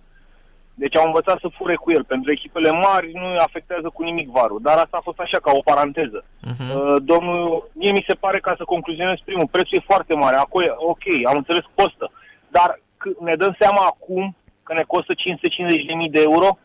[0.73, 2.03] Deci au învățat să fure cu el.
[2.03, 4.59] Pentru echipele mari nu îi afectează cu nimic varul.
[4.61, 6.23] Dar asta a fost așa, ca o paranteză.
[6.41, 6.69] Mhm.
[6.75, 10.35] Uh, domnul, mie mi se pare, ca să concluzionez primul, prețul e foarte mare.
[10.35, 12.11] Acolo, ok, am înțeles, costă.
[12.47, 16.57] Dar c- ne dăm seama acum că ne costă 550.000 de euro,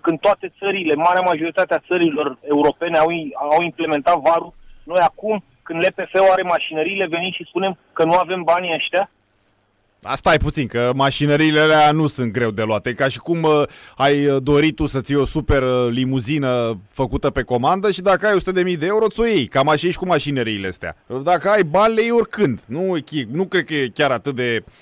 [0.00, 4.52] când toate țările, marea majoritate a țărilor europene au, i- au implementat varul,
[4.84, 9.10] noi acum, când LPF-ul are mașinăriile, venim și spunem că nu avem banii ăștia?
[10.02, 12.86] Asta e puțin, că mașinăriile alea nu sunt greu de luat.
[12.86, 13.62] E ca și cum uh,
[13.96, 18.26] ai uh, dorit tu să-ți iei o super uh, limuzină făcută pe comandă și dacă
[18.26, 18.38] ai
[18.72, 19.46] 100.000 de euro, ți-o iei.
[19.46, 20.96] Cam așa e și cu mașinăriile astea.
[21.22, 22.60] Dacă ai bani, le iei oricând.
[22.64, 24.72] Nu, e chi- nu cred că e chiar atât de uh,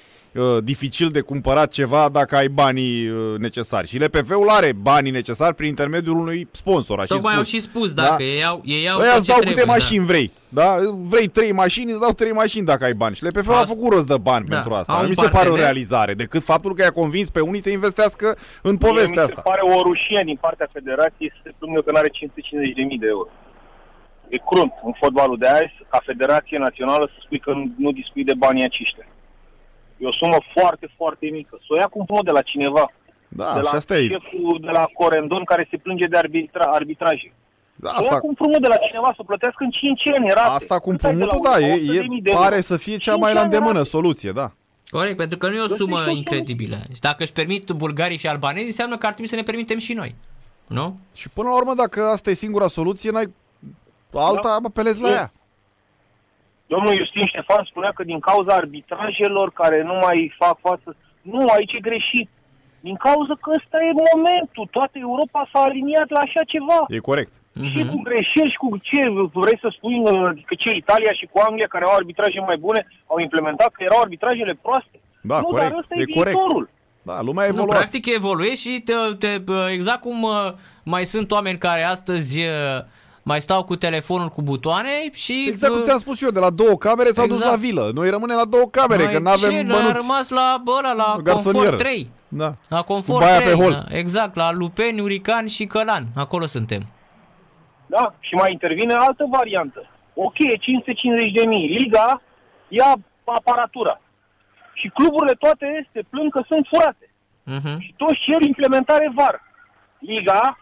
[0.62, 3.88] dificil de cumpărat ceva dacă ai banii uh, necesari.
[3.88, 6.98] Și LPF-ul are banii necesari prin intermediul unui sponsor.
[6.98, 7.52] A și Tocmai au spus.
[7.52, 8.02] și spus, Da.
[8.02, 10.32] dacă ei au, ei au Ăia tot îți ce dau trebuie, câte mașini vrei.
[10.48, 10.76] Da?
[11.12, 13.14] Vrei trei mașini, îți dau trei mașini dacă ai bani.
[13.14, 14.54] Și LPF-ul a A- făcut rost de bani Da.
[14.54, 14.92] pentru asta.
[14.92, 15.60] Au Nu un mi se pare o partener.
[15.60, 18.26] realizare, decât faptul că i-a convins pe unii să investească
[18.62, 19.40] în Mie povestea mi se asta.
[19.50, 23.28] pare o rușine din partea federației să se plângă că nu are 550.000 de euro.
[24.28, 28.24] E crunt în fotbalul de azi, ca federație națională, să spui că nu, nu dispui
[28.24, 29.06] de banii aceștia.
[30.02, 31.54] E o sumă foarte, foarte mică.
[31.60, 32.84] Să o ia cum de la cineva.
[33.28, 34.06] Da, de la și asta e.
[34.06, 37.32] șeful de la Corendon care se plânge de arbitra, arbitraje.
[37.74, 40.48] Da, Să ia asta, cu împrumut de la cineva, să plătească în 5 ani rate.
[40.60, 41.96] asta cu Cât ai de la împrumutul, da, unul?
[41.96, 42.42] e, 100.000 e, de euro.
[42.42, 43.88] pare să fie cea Cinci mai la ani îndemână rate.
[43.88, 44.52] soluție, da.
[44.90, 46.16] Corect, pentru că nu e o Deci sumă e o sumă.
[46.16, 46.76] incredibilă.
[46.94, 49.92] Și dacă își permit bulgarii și albanezii, înseamnă că ar trebui să ne permitem și
[49.92, 50.14] noi.
[50.66, 50.98] Nu?
[51.14, 53.32] Și până la urmă, dacă asta e singura soluție, n-ai
[54.14, 54.58] alta, Da.
[54.68, 55.12] apelezi la E.
[55.12, 55.30] ea.
[56.72, 60.88] Domnul Justin Ștefan spunea că din cauza arbitrajelor care nu mai fac față...
[61.32, 62.28] Nu, aici e greșit.
[62.86, 64.66] Din cauza că ăsta e momentul.
[64.76, 66.78] Toată Europa s-a aliniat la așa ceva.
[66.88, 67.32] E corect.
[67.72, 69.00] Și cu greșeli și cu ce
[69.42, 72.80] vrei să spui uh, că ce Italia și cu Anglia care au arbitraje mai bune
[73.12, 74.96] au implementat că erau arbitrajele proaste.
[75.30, 75.70] Da, nu, corect.
[75.70, 76.36] dar ăsta E e, corect.
[76.36, 76.64] viitorul.
[77.08, 77.78] Da, lumea a Nu, evoluat.
[77.78, 79.30] practic evoluezi și te, te,
[79.76, 80.48] exact cum uh,
[80.92, 82.52] mai sunt oameni care astăzi uh,
[83.32, 85.46] mai stau cu telefonul cu butoane și...
[85.48, 87.52] Exact cum uh, ți-am spus și eu, de la două camere s-au dus Exact.
[87.52, 87.90] la vilă.
[87.94, 89.92] Noi rămânem la două camere, mai că nu avem ce, bănuți.
[89.92, 91.68] A rămas la, bă, ăla, la Garsonieră.
[91.68, 92.10] Confort 3.
[92.28, 92.50] Da.
[92.68, 93.72] La Confort Cu baia 3, pe hol.
[93.72, 96.04] da, exact, la Lupeni, Urican și Călan.
[96.24, 96.82] Acolo suntem.
[97.86, 98.14] Da?
[98.20, 99.80] Și mai intervine altă variantă.
[100.14, 101.66] Ok, e 550 de mii.
[101.78, 102.22] Liga
[102.68, 102.90] ia
[103.24, 104.00] aparatura.
[104.74, 107.06] Și cluburile toate se plâng că sunt furate.
[107.54, 107.76] Uh-huh.
[107.84, 109.36] Și toți cer implementare VAR.
[109.98, 110.58] Liga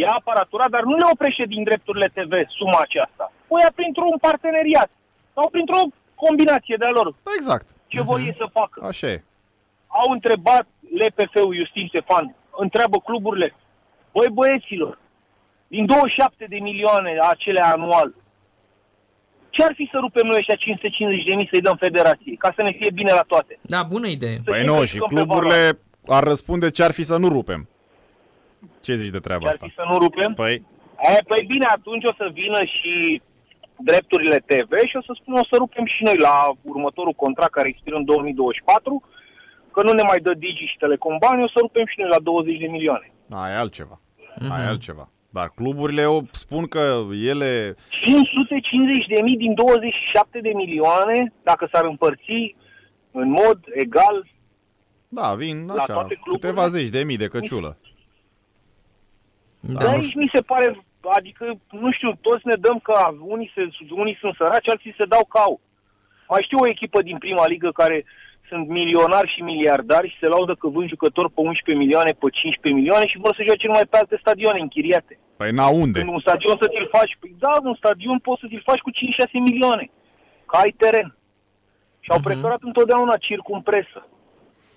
[0.00, 3.32] ia aparatura, dar nu le oprește din drepturile TV suma aceasta.
[3.52, 4.90] O ia printr-un parteneriat
[5.34, 5.82] sau printr-o
[6.24, 7.08] combinație de-a lor.
[7.26, 7.66] Da, exact.
[7.86, 8.10] Ce uh-huh.
[8.10, 8.78] vor ei să facă?
[8.90, 9.24] Așa e.
[9.86, 10.66] Au întrebat
[11.02, 12.34] LPF-ul Justin Stefan,
[12.64, 13.54] întreabă cluburile,
[14.12, 14.98] băi băieților,
[15.66, 18.14] din 27 de milioane acele anual,
[19.50, 22.62] ce ar fi să rupem noi ăștia 550 de mii să-i dăm federației, ca să
[22.62, 23.58] ne fie bine la toate?
[23.60, 24.36] Da, bună idee.
[24.36, 27.16] Să Păi știm nu, că și jucăm pe cluburile ar răspunde ce ar fi să
[27.16, 27.68] nu rupem.
[28.86, 29.66] Ce zici de treaba Ce ar asta?
[29.66, 30.32] fi să nu rupem?
[30.34, 30.54] Păi,
[31.16, 33.22] E, păi bine, atunci o să vină și
[33.88, 37.68] drepturile TV și o să spun o să rupem și noi la următorul contract care
[37.68, 39.02] expiră în 2024,
[39.72, 42.18] că nu ne mai dă Digi și Telecom bani, o să rupem și noi la
[42.20, 43.12] 20 de milioane.
[43.30, 44.00] aia e altceva.
[44.50, 45.08] Aia e altceva.
[45.30, 47.02] Dar cluburile eu spun că
[47.32, 47.74] ele...
[47.90, 52.56] 550 de mii din 27 de milioane, dacă s-ar împărți
[53.10, 54.26] în mod egal,
[55.08, 56.48] Da, vin La așa, toate cluburile?
[56.48, 57.76] câteva zeci de mii de căciulă.
[59.66, 59.78] Da.
[59.80, 60.84] de aici mi se pare,
[61.18, 65.24] adică, nu știu, toți ne dăm că unii, se, unii sunt săraci, alții se dau
[65.24, 65.60] cau.
[66.28, 68.04] Mai știu o echipă din prima ligă care
[68.48, 72.80] sunt milionari și miliardari și se laudă că vând jucători pe 11 milioane, pe 15
[72.80, 75.18] milioane și vor să joace numai pe alte stadioane închiriate.
[75.36, 75.98] Păi na unde?
[75.98, 78.90] Când un stadion să ți-l faci, păi da, un stadion poți să ți-l faci cu
[78.90, 79.90] 5-6 milioane,
[80.46, 81.16] că ai teren.
[82.00, 82.26] Și au Mhm.
[82.28, 84.00] preferat întotdeauna circumpresă.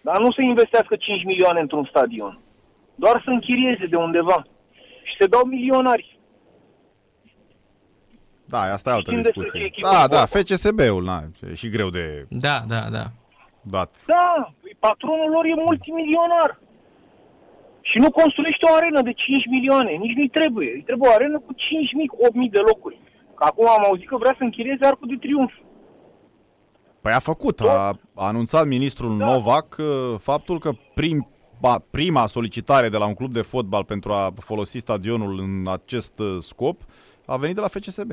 [0.01, 2.39] Dar nu să investească 5 milioane într-un stadion.
[2.95, 4.45] Doar să închirieze de undeva.
[5.07, 6.19] Și se dau milionari.
[8.45, 9.59] Da, asta e altă Știm despre discuție.
[9.59, 10.25] ce echipă Da, e da, vorba.
[10.35, 11.17] FCSB-ul, na,
[11.51, 13.05] e și greu de Da, da, da.
[13.61, 13.91] dat.
[14.05, 16.59] Da, păi patronul lor e multimilionar.
[17.89, 19.91] Și nu construiește o arenă de 5 milioane.
[19.91, 20.71] Nici nu-i trebuie.
[20.75, 21.57] Îi trebuie o arenă cu 5.000,
[22.47, 22.99] 8.000 de locuri.
[23.37, 25.53] Că acum am auzit că vrea să închirieze Arcul de Triunf.
[27.01, 29.25] Păi a făcut, a, a anunțat ministrul Da.
[29.25, 29.85] Novak uh,
[30.19, 31.27] faptul că prim,
[31.61, 36.19] ba, prima solicitare de la un club de fotbal pentru a folosi stadionul în acest
[36.19, 36.81] uh, scop
[37.25, 38.11] a venit de la FCSB.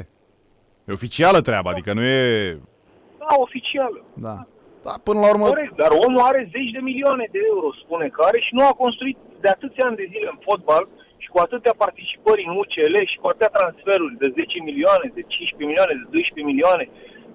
[0.89, 2.59] E oficială treaba, adică nu e...
[3.19, 4.05] Da, oficială.
[4.15, 4.47] Da.
[4.87, 8.21] Da, până la urmă, Corect, dar omul are zeci de milioane de euro, spune că
[8.29, 10.85] are și nu a construit de atâția ani de zile în fotbal
[11.23, 15.69] și cu atâtea participări în UCL și cu atâtea transferuri de 10 milioane, de 15
[15.71, 16.85] milioane, de 12 milioane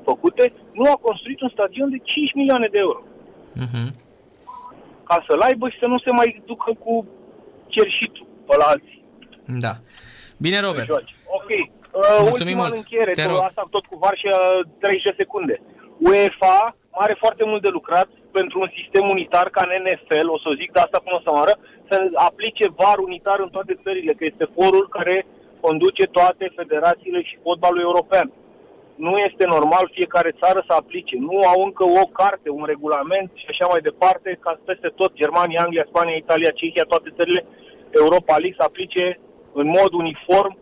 [0.10, 0.44] făcute,
[0.80, 3.02] nu a construit un stadion de 5 milioane de euro.
[3.66, 3.86] Mhm.
[5.10, 6.94] Ca să-l aibă și să nu se mai ducă cu
[7.76, 9.00] cerșitul pe la alții.
[9.66, 9.74] Da.
[10.46, 10.88] Bine, Robert.
[10.92, 11.14] Joace.
[11.40, 11.50] Ok.
[11.50, 11.66] Uh,
[12.30, 12.72] Mulțumim ultima mult.
[12.74, 13.44] în încheiere, Te tot rog.
[13.50, 15.56] asta tot cu VAR și uh, 30 secunde.
[16.08, 16.58] UEFA
[17.04, 18.10] are foarte mult de lucrat
[18.40, 21.24] pentru un sistem unitar ca în NFL, o să o zic de asta până o
[21.26, 21.54] să moară,
[21.90, 21.96] să
[22.30, 25.16] aplice VAR unitar în toate țările, că este forul care
[25.66, 28.28] conduce toate federațiile și fotbalul european.
[29.06, 31.16] Nu este normal fiecare țară să aplice.
[31.30, 35.62] Nu au încă o carte, un regulament și așa mai departe, ca peste tot Germania,
[35.64, 37.46] Anglia, Spania, Italia, Cehia, toate țările
[38.02, 39.20] Europa League să aplice
[39.54, 40.58] în mod uniform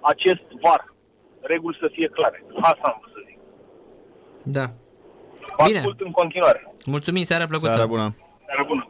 [0.00, 0.94] acest VAR.
[1.40, 2.44] Reguli să fie clare.
[2.60, 3.38] Asta am vrut să zic.
[4.42, 4.64] Da.
[5.56, 5.78] Vă Bine.
[5.78, 6.74] ascult în continuare.
[6.86, 7.70] Mulțumim, seara plăcută.
[7.70, 8.14] seara bună.
[8.46, 8.88] Seară bună.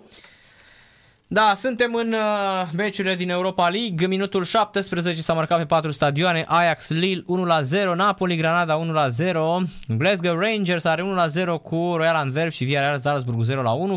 [1.30, 4.06] Da, suntem în uh, meciurile din Europa League.
[4.06, 6.44] Minutul 17 s-a marcat pe patru stadioane.
[6.48, 7.24] Ajax Lille
[7.92, 13.38] 1-0, Napoli Granada 1-0, Glasgow Rangers are 1-0 cu Royal Antwerp și Villarreal Salzburg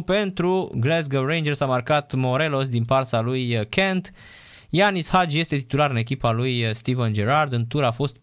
[0.01, 0.05] 0-1.
[0.05, 4.11] Pentru Glasgow Rangers a marcat Morelos din partea lui uh, Kent.
[4.69, 7.53] Yanis Hagi este titular în echipa lui uh, Steven Gerrard.
[7.53, 8.19] În tur a fost 4-3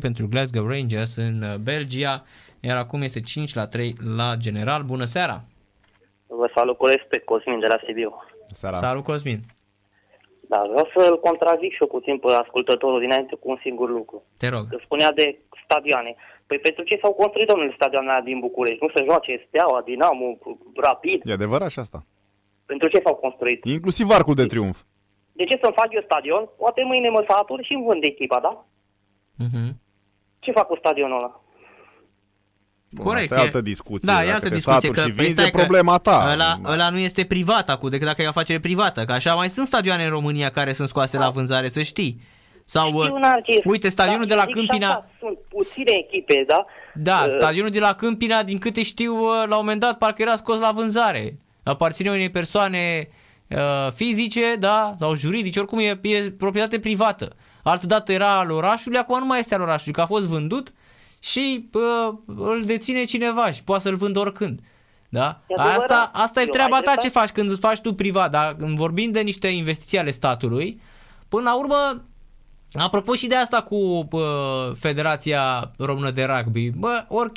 [0.00, 2.24] pentru Glasgow Rangers în uh, Belgia,
[2.60, 3.22] iar acum este 5-3
[4.16, 4.82] la general.
[4.82, 5.44] Bună seara!
[6.26, 8.27] Vă salut cu respect, Cosmin de la Sibiu.
[8.54, 8.76] Seara.
[8.76, 9.40] Salut Cosmin!
[10.48, 14.22] Da, vreau să-l contrazic și eu puțin pe ascultătorul dinainte cu un singur lucru.
[14.38, 14.68] Te rog.
[14.70, 16.14] Că spunea de stadioane.
[16.46, 18.82] Păi pentru ce s-au construit, domnule, stadioanele din București?
[18.84, 20.38] Nu se joace Steaua, Dinamo,
[20.76, 21.22] Rapid?
[21.24, 22.04] E adevărat și asta.
[22.66, 23.64] Pentru ce s-au construit?
[23.64, 24.82] Inclusiv arcul de triumf.
[25.32, 26.48] De ce să-mi fac eu stadion?
[26.56, 28.64] Poate mâine mă satur și îmi vând echipa, da?
[29.34, 29.80] Mhm.
[30.38, 31.40] Ce fac cu stadionul ăla?
[32.90, 33.30] Bun, Corect.
[33.30, 34.12] Asta e e- altă discuție.
[34.12, 34.80] Da, e Dacă altă te discuție.
[34.80, 36.28] saturi Că, și păi vinzi, stai e că problema ta.
[36.32, 39.04] Ăla, ăla nu este privat acum, decât dacă e o afacere privată.
[39.04, 42.20] Că așa mai sunt stadioane în România care sunt scoase la vânzare, să știi.
[42.64, 44.88] Sau, Știu, uh, Narcis, uite, stadionul dar de la eu zic și Câmpina...
[44.88, 46.64] așa, Sunt puține echipe, da?
[46.94, 50.22] Da, Uh, stadionul de la Câmpina, din câte știu, uh, la un moment dat parcă
[50.22, 51.38] era scos la vânzare.
[51.62, 53.08] Aparține unei persoane
[53.48, 57.32] uh, fizice, da, sau juridice, oricum e, e proprietate privată.
[57.62, 60.72] Altă dată era al orașului, acum nu mai este al orașului, că a fost vândut
[61.18, 64.60] și uh, îl deține cineva și poate să-l vândă oricând.
[65.08, 65.40] Da?
[65.46, 65.80] E adevărat.
[65.80, 67.18] Asta, asta e Eu treaba ai ta ce dreptate.
[67.18, 70.80] faci când îți faci tu privat, dar când vorbim de niște investiții ale statului,
[71.28, 72.02] până la urmă
[72.72, 77.36] Apropo și de asta cu bă, Federația Română de Rugby, bă, ok,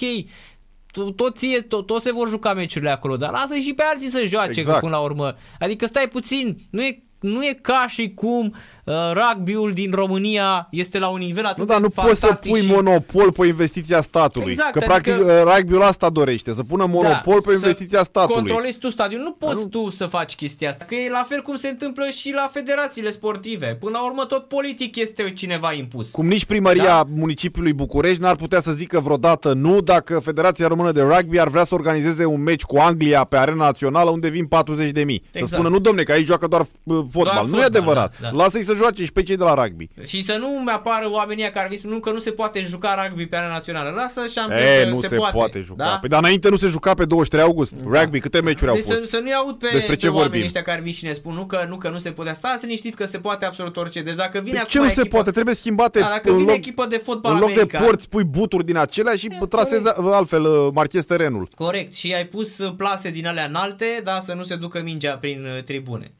[0.91, 4.07] to- tot, ție, tot, tot se vor juca meciurile acolo, dar lasă și pe alții
[4.07, 4.57] să joace Exact.
[4.57, 4.79] exact.
[4.79, 5.35] până la urmă.
[5.59, 8.53] Adică stai puțin, nu e, nu e ca și cum uh,
[8.85, 12.51] rugby-ul din România este la un nivel atât Nu, dar de nu poți să fantastic
[12.51, 12.71] pui și...
[12.71, 14.47] monopol pe investiția statului.
[14.51, 18.35] Exact, că adică- practic uh, rugby-ul asta dorește, să pună monopol pe să investiția statului.
[18.35, 19.25] controlezi tu stadionul.
[19.25, 20.85] Nu poți nu- tu să faci chestia asta.
[20.85, 23.77] Că e la fel cum se întâmplă și la federațiile sportive.
[23.79, 26.11] Până la urmă tot politic este cineva impus.
[26.11, 27.03] Cum nici primăria Da.
[27.15, 31.63] municipiului București n-ar putea să zică vreodată nu dacă Federația Română de Rugby ar vrea
[31.63, 35.21] să organizeze un meci cu Anglia pe arena națională unde vin 40 de mii.
[35.29, 35.53] Să Exact.
[35.53, 36.67] spună nu domne că aici joacă doar uh,
[37.11, 37.33] fotbal.
[37.35, 38.13] nu fotbal, e adevărat.
[38.21, 38.35] da, da.
[38.43, 39.87] Lasă-i să joace și pe cei de la rugby.
[40.05, 43.25] Și să nu mi apară oamenii care vi spun că nu se poate juca rugby
[43.25, 43.89] pe arena națională.
[43.89, 45.83] Lasă șampion E, că nu se, se, poate, juca.
[45.83, 45.97] Da?
[45.99, 47.73] Păi, dar înainte nu se juca pe 23 august.
[47.83, 49.09] Rugby, câte meciuri au Deci să, fost?
[49.09, 50.43] să nu-i aud pe, Despre ce pe oamenii vorbim?
[50.45, 52.33] ăștia care vin și ne spun nu că nu, că nu se poate.
[52.33, 54.01] Stați liniștit că se poate absolut orice.
[54.01, 55.31] Deci dacă vine Păi acum ce nu se echipă, poate?
[55.31, 58.09] Trebuie schimbate Da, dacă în vine loc, echipă de fotbal în loc american, de porți
[58.09, 61.47] pui buturi din acelea și trasezi altfel uh, marchezi terenul.
[61.55, 65.17] Corect, și ai pus uh, plase din alea înalte, da, să nu se ducă mingea
[65.17, 66.11] prin uh, tribune.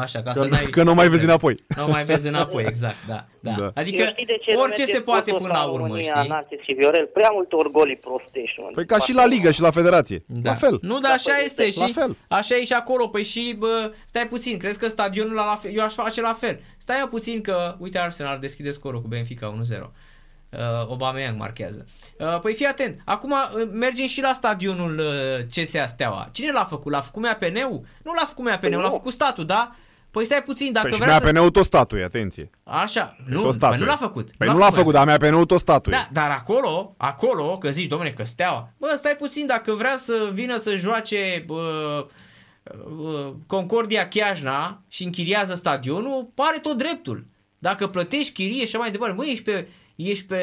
[0.00, 1.64] Așa, ca Că, să n-ai că nu mai vezi înapoi.
[1.76, 3.24] Nu mai vezi înapoi, exact, da.
[3.40, 3.50] da.
[3.58, 3.70] Da.
[3.74, 5.74] Adică Eu știi de ce orice nu se merge poate sportul până la ăsta în
[5.74, 6.28] urmă, România, știi?
[6.28, 8.60] Narcis și Viorel, prea multe orgolii prostești.
[8.60, 8.70] nu?
[8.74, 10.24] Păi ca și la Liga și la Federație.
[10.26, 10.50] Da.
[10.50, 10.78] La fel.
[10.82, 12.16] Nu, dar așa păi, este la și fel.
[12.28, 13.08] așa e și acolo.
[13.08, 16.32] Păi și, bă, stai puțin, crezi că stadionul la, la fel, eu aș face la
[16.32, 16.60] fel.
[16.76, 19.90] Stai eu puțin că, uite, Arsenal deschide scorul cu Benfica 1-0.
[20.50, 21.86] Uh, Aubameyang marchează.
[22.18, 26.28] Uh, păi fii atent, acum uh, mergem și la stadionul uh, CSA Steaua.
[26.32, 26.92] Cine l-a făcut?
[26.92, 27.80] L-a făcut MAPN-ul?
[28.04, 28.94] Nu l-a făcut MAPN-ul, l-a Nu.
[28.94, 29.74] făcut statul, da?
[30.14, 31.24] Păi stai puțin, dacă Păi și vrea să...
[31.24, 32.50] MAPN-ul tot statul, e, atenție.
[32.62, 33.78] Așa, nu, tot păi statul.
[33.78, 34.30] nu l-a făcut.
[34.36, 35.92] Păi nu l-a făcut, dar MAPN-ul tot statul.
[35.92, 35.96] e.
[35.96, 40.30] Da, dar acolo, acolo, că zici, domnule, că steaua, bă, stai puțin, dacă vrea să
[40.32, 42.06] vină să joace bă,
[42.96, 47.26] bă, Concordia Chiajna și închiriază stadionul, pare tot dreptul.
[47.58, 50.42] Dacă plătești chirie și așa mai departe, bă, ești pe, ești pe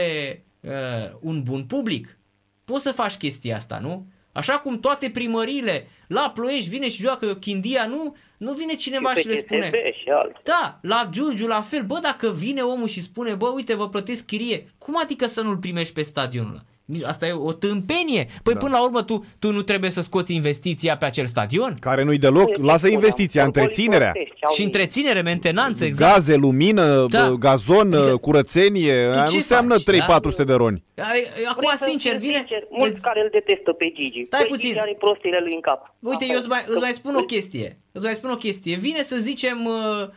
[0.60, 0.72] uh,
[1.20, 2.18] un bun public,
[2.66, 4.11] poți să faci chestia asta, nu?
[4.32, 9.24] Așa cum toate primăriile la Ploiești vine și joacă Chindia, nu, nu vine cineva și,
[9.24, 9.70] pe le spune.
[9.70, 10.42] CSB și alții.
[10.44, 11.84] Da, la Giurgiu la fel.
[11.84, 15.58] Bă, dacă vine omul și spune, bă, uite, vă plătesc chirie, cum adică să nu-l
[15.58, 16.62] primești pe stadionul ăla?
[17.06, 18.28] Asta e o tâmpenie.
[18.44, 18.60] Păi da.
[18.60, 21.78] până la urmă tu, tu nu trebuie să scoți investiția pe acel stadion?
[21.80, 24.12] Care nu-i deloc, Păi, lasă spun, investiția, am- întreținerea.
[24.12, 24.74] Polițiești, au Și venit.
[24.76, 26.14] întreținere, mentenanță, exact.
[26.16, 27.28] Gaze, lumină, Da.
[27.30, 30.84] bă, gazon, Adică- curățenie, aia ce nu înseamnă faci, 3-400 de roni.
[30.98, 32.36] Ai- Acum, Vrei să sincer, fiu vine...
[32.38, 34.26] Sincer, mulți îți- care îl detestă pe Gigi.
[34.26, 34.68] Stai Păi, puțin.
[34.70, 35.96] Gigi are prostile lui în cap.
[36.00, 36.66] Uite, Asta eu îți mai, e.
[36.72, 37.78] îți mai spun o Îl- chestie.
[37.92, 38.76] Îți mai spun o chestie.
[38.76, 40.08] Vine să zicem uh,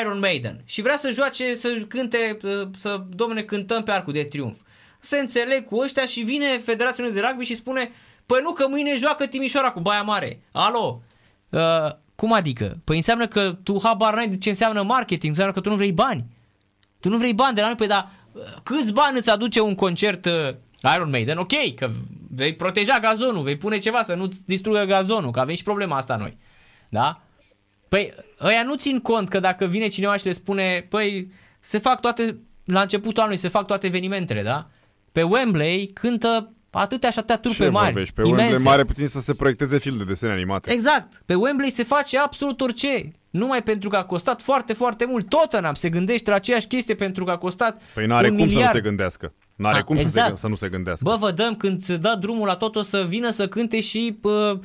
[0.00, 4.22] Iron Maiden și vrea să joace, să cânte, uh, să, domne, cântăm pe Arcul de
[4.22, 4.56] Triunf.
[5.08, 7.90] Se înțeleg cu ăștia și vine Federația Unionă de Rugby și spune
[8.26, 10.40] Păi nu, că mâine joacă Timișoara cu Baia Mare.
[10.52, 11.02] Alo?
[11.48, 11.60] Uh,
[12.14, 12.78] cum adică?
[12.84, 15.92] Păi înseamnă că tu habar n-ai de ce înseamnă marketing, înseamnă că tu nu vrei
[15.92, 16.24] bani.
[17.00, 19.74] Tu nu vrei bani de la noi, păi dar uh, câți bani îți aduce un
[19.74, 20.54] concert uh,
[20.94, 21.38] Iron Maiden?
[21.38, 21.90] Ok, că
[22.34, 26.16] vei proteja gazonul, vei pune ceva să nu-ți distrugă gazonul, că avem și problema asta
[26.16, 26.36] noi.
[26.88, 27.20] Da?
[27.88, 31.30] Păi ăia nu țin cont că dacă vine cineva și le spune, păi
[31.60, 34.68] se fac toate, la începutul anului se fac toate evenimentele, da?
[35.12, 38.14] Pe Wembley cântă atâtea și atâtea trupe Ce mari, vorbești?
[38.14, 38.42] Pe imense.
[38.44, 40.72] Wembley mare puțin să se proiecteze film de desene animate.
[40.72, 41.22] Exact.
[41.24, 43.10] Pe Wembley se face absolut orice.
[43.30, 45.28] Numai pentru că a costat foarte, foarte mult.
[45.28, 48.66] Tottenham se gândește la aceeași chestie pentru că a costat Păi n-are un cum miliard.
[48.70, 49.32] să nu se gândească.
[49.56, 50.28] N-are Ah, cum să, exact.
[50.34, 51.04] se, să nu se gândească.
[51.04, 54.18] Bă, vă dăm când se dă drumul la tot o să vină să cânte și,
[54.22, 54.58] uh, uh,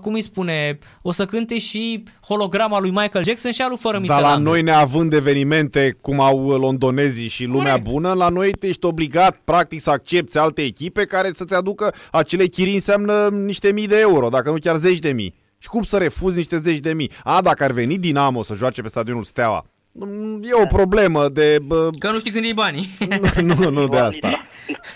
[0.00, 4.08] cum îi spune, o să cânte și holograma lui Michael Jackson și alu fără Dar
[4.08, 4.48] la Mițelandu.
[4.50, 7.88] noi neavând evenimente cum au londonezii și lumea Corect.
[7.88, 12.46] bună, la noi te ești obligat practic să accepti alte echipe care să-ți aducă acele
[12.46, 15.34] chirii înseamnă niște mii de euro, dacă nu chiar zeci de mii.
[15.58, 17.10] Și cum să refuzi niște zeci de mii?
[17.24, 21.58] A, dacă ar veni Dinamo să joace pe stadionul Steaua, mm, e o problemă de...
[21.62, 22.88] Bă, Că nu știi când iei banii.
[23.42, 24.28] nu, nu, nu de asta.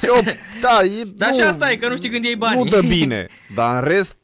[0.03, 0.21] E o,
[0.61, 2.65] da, e, Dar nu, și asta e, că nu știi când iei banii.
[2.65, 4.17] Nu dă bine, dar în rest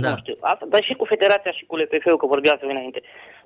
[0.00, 0.10] Da.
[0.10, 0.36] Nu știu.
[0.40, 3.00] Asta, dar și cu federația și cu LPF-ul, că vorbeați voi înainte.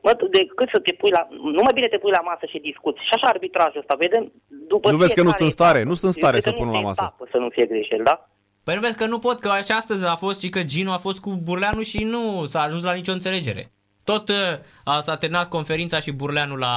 [0.05, 1.23] Mă, tu decât să te pui la...
[1.57, 3.01] Nu mai bine te pui la masă și discuți.
[3.07, 4.33] Și așa arbitrajul ăsta, vedem?
[4.73, 5.91] După Nu vezi că nu fiecare sunt în stare, etapă.
[5.91, 7.03] nu sunt în stare Eu să cred că pună nu la este masă.
[7.05, 8.17] etapă Să nu fie greșeli, da?
[8.65, 11.05] Păi nu vezi că nu pot, că și astăzi a fost și că Gino a
[11.07, 13.63] fost cu Burleanu și nu s-a ajuns la nicio înțelegere.
[14.05, 14.37] Tot uh,
[14.85, 16.77] a, s-a terminat conferința și Burleanu l-a,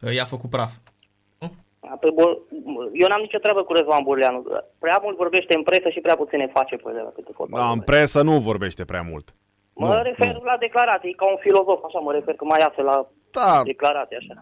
[0.00, 0.72] uh, i-a făcut praf.
[2.00, 2.38] Păi, bol-
[2.92, 4.40] eu n-am nicio treabă cu Răzvan Burleanu.
[4.78, 7.60] Prea mult vorbește în presă și prea puțin ne face pe de la câte fotbal.
[7.60, 9.34] da, în presă nu vorbește prea mult.
[9.74, 10.42] Mă nu, refer nu.
[10.44, 13.60] la declarații, ca un filozof, așa mă refer, că mai iasă la Da.
[13.64, 14.34] declarații, așa.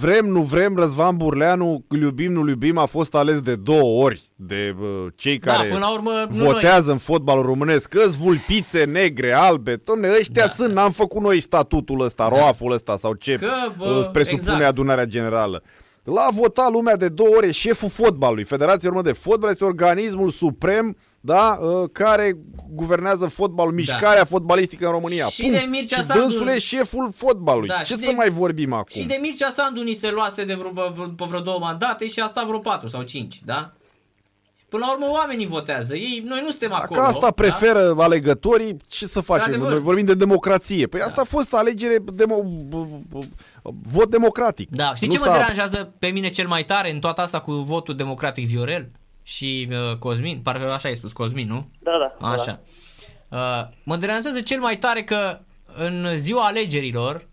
[0.00, 4.22] Vrem, nu vrem, Răzvan Burleanu, îl iubim, nu iubim, a fost ales de două ori
[4.36, 7.88] de uh, cei Da, care până la urmă, nu votează în fotbalul românesc.
[7.88, 10.48] Că vulpițe negre, albe, domne, ăștia Da.
[10.48, 13.46] sunt, n-am făcut noi statutul ăsta, roaful ăsta sau ce Că,
[13.78, 14.64] bă, uh, presupune exact.
[14.64, 15.62] adunarea generală.
[16.14, 18.44] L-a votat lumea de două ori, e șeful fotbalului.
[18.44, 22.38] Federația Română de Fotbal este organismul suprem da, uh, care
[22.70, 25.22] guvernează fotbalul, mișcarea fotbalistică în România.
[25.22, 25.28] Da.
[25.28, 25.58] Și Punct.
[25.60, 27.68] de Mircea și Sandu- dânsul e șeful fotbalului.
[27.68, 29.00] Da, ce și să de- mai vorbim acum?
[29.00, 32.20] Și de Mircea Sandu ni se luase de vreo, vreo, pe vreo două mandate și
[32.20, 33.72] a stat vreo patru sau cinci, da?
[34.68, 35.94] Până la urmă oamenii votează.
[35.94, 37.00] Ei, noi nu suntem acolo.
[37.00, 39.44] Dacă asta preferă alegătorii, ce să facem?
[39.44, 39.72] Într-adevăr.
[39.72, 40.86] Noi vorbim de democrație.
[40.86, 42.34] Păi asta a fost alegere, demo,
[43.92, 44.70] vot democratic.
[44.70, 47.40] Da, știi Nu ce mă s-a- deranjează pe mine cel mai tare în toată asta
[47.40, 48.90] cu votul democratic Viorel
[49.22, 50.40] și uh, Cosmin?
[50.42, 51.68] Parcă așa ai spus, Cosmin, nu?
[51.78, 51.90] Da,
[52.20, 52.28] da.
[52.28, 52.60] Așa.
[53.28, 53.38] Uh,
[53.84, 55.38] mă deranjează cel mai tare că
[55.76, 57.26] în ziua alegerilor,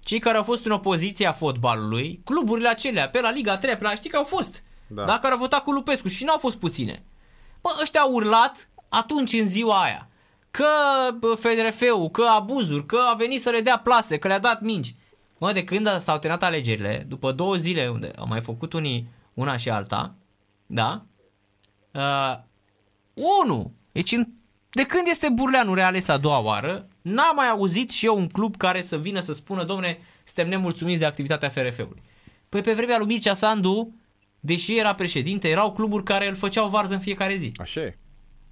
[0.00, 3.94] cei care au fost în opoziția fotbalului, cluburile acelea, pe la Liga 3, pe la
[3.94, 4.62] știi că au fost.
[4.94, 5.04] Da.
[5.04, 5.18] Da.
[5.18, 7.04] Care au votat cu Lupescu și n-au fost puține.
[7.60, 10.08] Bă, ăștia au urlat atunci în ziua aia.
[10.50, 10.66] Că
[11.18, 14.94] bă, FDRF-ul, că abuzuri, că a venit să le dea plase, că le-a dat mingi.
[15.38, 19.56] Mă, de când s-au terminat alegerile, după două zile unde au mai făcut unii una
[19.56, 20.14] și alta,
[20.66, 21.04] da?
[21.92, 22.34] Uh,
[23.42, 24.26] unu, deci în,
[24.70, 28.56] de când este Burleanu reales a doua oară, n-am mai auzit și eu un club
[28.56, 32.02] care să vină să spună, domne, suntem nemulțumiți de activitatea FRF-ului.
[32.48, 33.94] Păi pe vremea lui Mircea Sandu,
[34.44, 37.52] deși era președinte, erau cluburi care îl făceau varză în fiecare zi.
[37.56, 37.98] Așa e.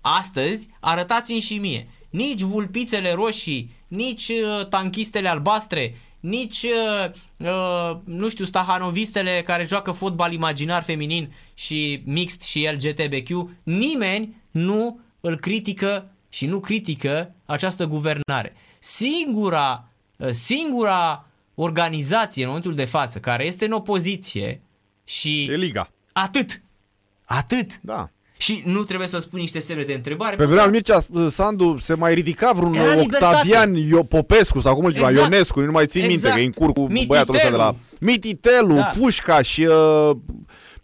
[0.00, 8.28] Astăzi, arătați-mi și mie, nici vulpițele roșii, nici uh, tanchistele albastre, nici, uh, uh, nu
[8.28, 16.10] știu, stahanovistele care joacă fotbal imaginar feminin și mixt și LGTBQ, nimeni nu îl critică
[16.28, 18.54] și nu critică această guvernare.
[18.78, 24.62] Singura, uh, singura organizație în momentul de față care este în opoziție
[25.10, 25.90] și E Liga.
[26.12, 26.60] atât,
[27.24, 28.08] atât, Da.
[28.36, 30.36] și nu trebuie să spui niște semne de întrebare.
[30.36, 30.98] Pe vremea lui Mircea
[31.30, 33.24] Sandu se mai ridica vreun Era libertate.
[33.34, 35.30] Octavian Io- Popescu sau cum îl chema, Exact.
[35.32, 36.34] Ionescu, nu mai țin minte Exact.
[36.34, 37.06] că e în cur cu Mititelu.
[37.06, 38.82] băiatul ăsta de la Mititelu, Da.
[38.98, 40.10] Pușca și uh,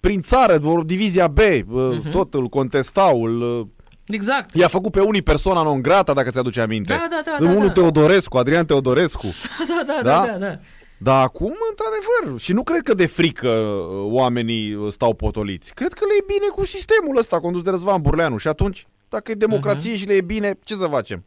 [0.00, 2.10] prin țară, vor divizia B, uh, Mhm.
[2.10, 3.66] tot îl contestau, îl, uh,
[4.08, 4.54] Exact.
[4.54, 6.92] i-a făcut pe unii persoana non grata, dacă ți-aduce aminte.
[6.92, 7.72] Da, da, da, da, Unul da.
[7.72, 9.26] Teodorescu, Adrian Teodorescu.
[9.68, 10.26] Da, da, Da?
[10.26, 10.58] da, da, da.
[10.98, 15.74] Dar acum, într-adevăr, și nu cred că de frică uh, oamenii uh, stau potoliți.
[15.74, 18.36] Cred că le e bine cu sistemul ăsta condus de Răzvan Burleanu.
[18.36, 19.98] Și atunci, dacă e democrație uh-huh.
[19.98, 21.24] și le e bine, ce să facem?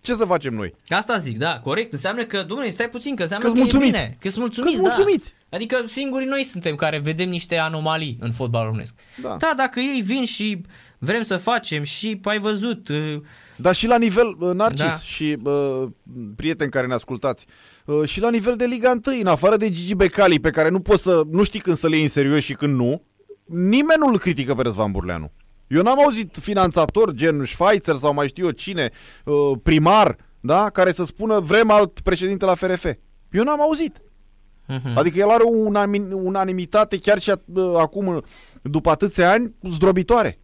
[0.00, 0.74] Ce să facem noi?
[0.88, 1.92] Asta zic, da, corect.
[1.92, 3.88] Înseamnă că, domnule, stai puțin, că înseamnă Că-s că, mulțumiți.
[3.88, 4.16] e bine.
[4.20, 5.34] Că sunt mulțumiți, Că-s mulțumiți.
[5.48, 5.56] Da.
[5.56, 8.94] Adică singurii noi suntem care vedem niște anomalii în fotbalul românesc.
[9.22, 9.36] Da.
[9.38, 10.60] da, dacă ei vin și
[10.98, 13.20] vrem să facem și ai văzut, uh,
[13.56, 14.86] Dar și la nivel, uh, Narcis Da.
[14.86, 14.96] da.
[14.96, 15.88] și uh,
[16.36, 17.71] prieteni care ne ascultați, uh,
[18.04, 21.02] și la nivel de Liga 1, în afară de Gigi Becali, pe care nu poți
[21.02, 23.02] să, nu știi când să le iei în serios și când nu,
[23.44, 25.30] nimeni nu îl critică pe Răzvan Burleanu.
[25.66, 28.90] Eu n-am auzit finanțator gen Schweitzer sau mai știu eu cine,
[29.24, 32.84] uh, primar, da, care să spună vrem alt președinte la FRF.
[33.30, 34.00] Eu n-am auzit.
[34.66, 34.96] Mhm.
[34.96, 38.22] Adică el are o unami- unanimitate chiar și uh, acum,
[38.62, 40.38] după atâția ani, zdrobitoare.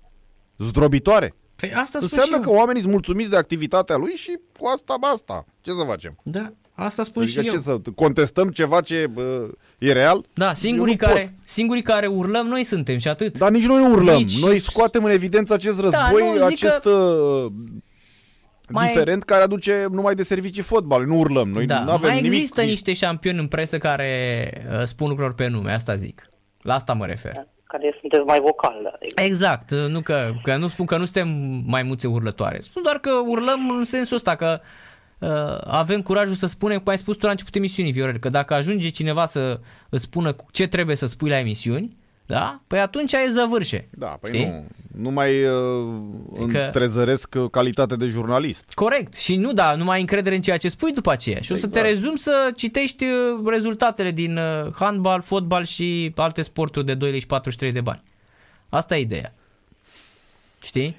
[0.59, 1.35] Zdrobitoare.
[1.57, 2.57] Păi asta spun Înseamnă și că eu.
[2.57, 5.45] oamenii sunt mulțumiți de activitatea lui și cu asta basta.
[5.61, 6.17] Ce să facem?
[6.23, 6.53] Da,
[6.85, 7.55] asta spun Adică și eu.
[7.55, 9.49] ce să contestăm ceva ce bă,
[9.79, 10.25] e real?
[10.35, 13.39] Da, singurii Eu nu care, singurii care urlăm noi suntem și atât.
[13.39, 14.17] Dar nici noi nu urlăm.
[14.17, 17.47] Nici- Noi scoatem în evidență acest război, Da, nu, zic acest uh,
[18.69, 21.07] Mai- diferent care aduce numai de servicii fotbal.
[21.07, 21.49] Nu urlăm.
[21.49, 22.33] Noi da, nu avem mai nimic.
[22.33, 26.31] există nici- niște șampioni în presă care uh, spun lucruri pe nume, asta zic.
[26.63, 27.33] La asta mă refer.
[27.65, 28.93] Care sunteți mai vocal.
[28.95, 31.29] Adică, Exact, uh, nu că, că nu spun că nu suntem
[31.67, 32.61] maimuțe urlătoare.
[32.61, 34.67] Spun doar că urlăm în sensul ăsta că uh,
[35.65, 38.89] avem curajul să spunem, cum ai spus tu la început emisiunii, Viorel, că dacă ajunge
[38.89, 41.97] cineva să îți spună cu ce trebuie să spui la emisiuni,
[42.27, 42.61] da?
[42.67, 43.89] Păi atunci e zăvârșe.
[43.91, 44.47] Da, păi Știi?
[44.47, 44.67] nu.
[45.03, 48.73] Nu mai uh, Că- întrezăresc uh, calitate de jurnalist.
[48.75, 49.15] Corect.
[49.15, 51.41] Și nu, da, nu mai ai încredere în ceea ce spui după aceea.
[51.41, 51.87] Și o să te Exact.
[51.95, 53.11] rezum să citești uh,
[53.47, 58.03] rezultatele din uh, handbal, fotbal și alte sporturi de 2 lei și 43 de bani.
[58.69, 59.35] Asta e ideea.
[60.63, 60.97] Știi?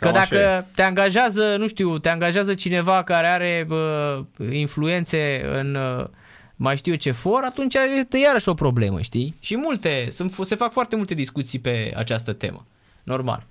[0.00, 5.42] Că Cam așa dacă te angajează, nu știu, te angajează cineva care are uh, influențe
[5.52, 6.06] în uh,
[6.56, 9.34] mai știu eu ce for, atunci este iarăși o problemă, știi?
[9.40, 12.66] Și multe, sunt, se fac foarte multe discuții pe această temă.
[13.02, 13.46] Normal.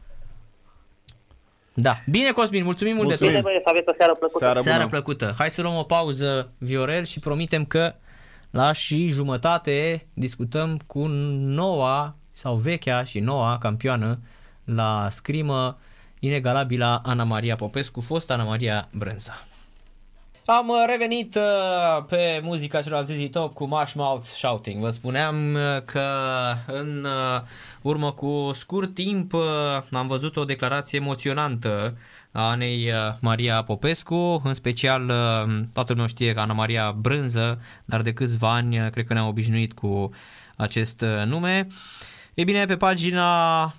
[1.74, 1.98] Da.
[2.10, 3.34] Bine, Cosmin, mulțumim mult Mulțumim.
[3.34, 3.52] de bine, tot.
[3.52, 4.46] băieți, să aveți o seară plăcută.
[4.46, 4.90] Seară Seară bună.
[4.90, 5.36] plăcută.
[5.38, 7.94] Hai să luăm o pauză, Viorel, și promitem că
[8.52, 14.20] la și jumătate discutăm cu noua sau vechea și noua campioană
[14.64, 15.78] la scrimă
[16.20, 19.34] inegalabilă Ana Maria Popescu, fost Ana Maria Brânza.
[20.46, 24.82] Am uh, revenit uh, pe muzica celor ZZ Top cu Mash Mouth Shouting.
[24.82, 26.10] Vă spuneam uh, că
[26.68, 27.41] în uh,
[27.82, 29.41] urmă cu scurt timp uh,
[29.91, 31.98] am văzut o declarație emoționantă
[32.32, 37.62] a Anei uh, Maria Popescu, în special uh, toată lumea știe că Ana Maria Brânză,
[37.86, 40.12] dar de câțiva ani uh, cred că ne-am obișnuit cu
[40.56, 41.68] acest uh, nume.
[42.34, 43.74] E bine, pe pagina mm,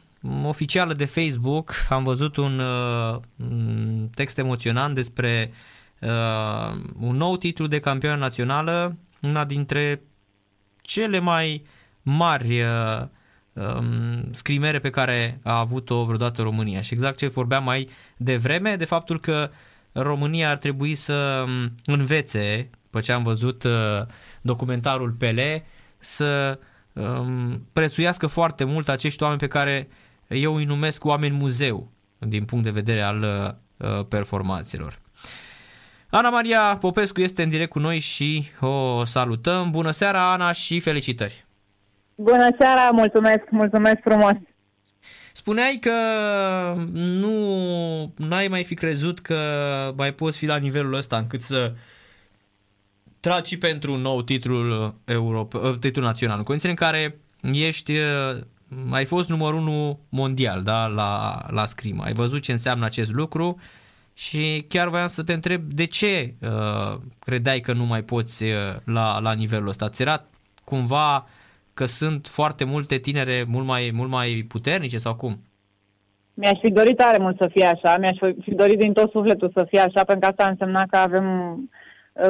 [0.45, 5.51] oficială de Facebook am văzut un, uh, un text emoționant despre
[6.01, 10.03] uh, un nou titlu de campioană națională, una dintre
[10.83, 11.63] cele mai
[12.03, 13.03] mari uh,
[13.53, 16.81] um, scrimere pe care a avut-o vreodată România.
[16.81, 19.51] Și exact ce vorbeam mai devreme, de faptul că
[19.93, 24.03] România ar trebui să um, învețe, după ce am văzut uh,
[24.41, 25.65] documentarul Pele,
[25.99, 26.59] să
[26.93, 29.89] um, prețuiască foarte mult acești oameni pe care
[30.31, 33.23] eu îi numesc oameni muzeu din punct de vedere al
[33.77, 34.99] uh, performanțelor.
[36.11, 39.71] Ana Maria Popescu este în direct cu noi și o salutăm.
[39.71, 41.45] Bună seara, Ana, și felicitări!
[42.15, 44.33] Bună seara, mulțumesc, mulțumesc frumos.
[45.33, 45.93] Spuneai că
[46.93, 49.39] nu n-ai mai fi crezut că
[49.97, 51.73] mai poți fi la nivelul ăsta încât să
[53.21, 56.39] tragi și pentru un nou titlu, Europe, titlu național.
[56.39, 57.19] În condițiile în care
[57.53, 57.93] ești,
[58.91, 62.03] ai fost numărul 1 mondial da, la, la scrimă.
[62.03, 63.59] Ai văzut ce înseamnă acest lucru
[64.15, 68.51] și chiar voiam să te întreb de ce uh, credeai că nu mai poți uh,
[68.85, 69.89] la, la nivelul ăsta.
[69.89, 70.25] Ți era
[70.65, 71.27] cumva
[71.75, 75.41] că sunt foarte multe tinere mult mai, mult mai puternice sau cum?
[76.35, 79.67] Mi-aș fi dorit tare mult să fie așa, mi-aș fi dorit din tot sufletul să
[79.69, 81.59] fie așa, pentru că asta însemna că avem uh,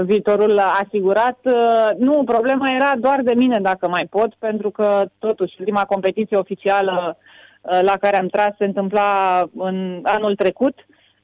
[0.05, 1.39] viitorul asigurat.
[1.45, 6.37] Uh, Nu, problema era doar de mine dacă mai pot, pentru că totuși ultima competiție
[6.37, 10.75] oficială uh, la care am tras se întâmpla în anul trecut,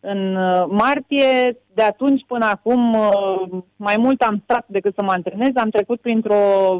[0.00, 1.58] în uh, martie.
[1.74, 6.00] De atunci până acum uh, mai mult am stat decât să mă antrenez, am trecut
[6.00, 6.34] printr-o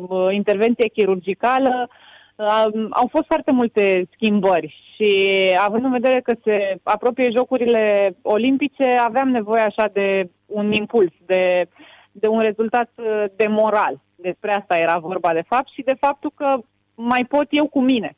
[0.08, 1.88] uh, intervenție chirurgicală,
[2.36, 8.96] Uh, au fost foarte multe schimbări și având în vedere că se apropie Jocurile Olimpice,
[9.00, 11.68] aveam nevoie așa de un impuls, de,
[12.12, 14.00] de un rezultat uh, de moral.
[14.14, 16.58] Despre asta era vorba de fapt și de faptul că
[16.94, 18.16] mai pot eu cu mine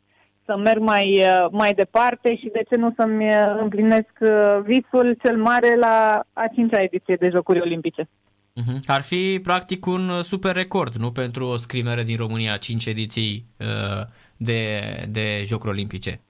[0.48, 5.16] să merg mai, uh, mai departe și de ce nu să-mi uh, împlinesc uh, visul
[5.22, 8.08] cel mare la a cincea ediție de Jocuri Olimpice.
[8.58, 8.78] Uh-huh.
[8.86, 14.06] Ar fi practic un super record, nu pentru o scrimere din România, 5 ediții uh,
[14.36, 14.80] de,
[15.10, 16.20] de Jocuri Olimpice.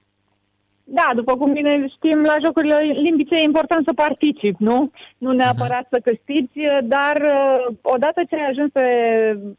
[0.83, 4.91] Da, după cum bine știm, la Jocurile Olimpice e important să participi, nu?
[5.17, 5.89] Nu neapărat uh-huh.
[5.89, 8.87] să câștigi, dar uh, odată ce ai ajuns pe,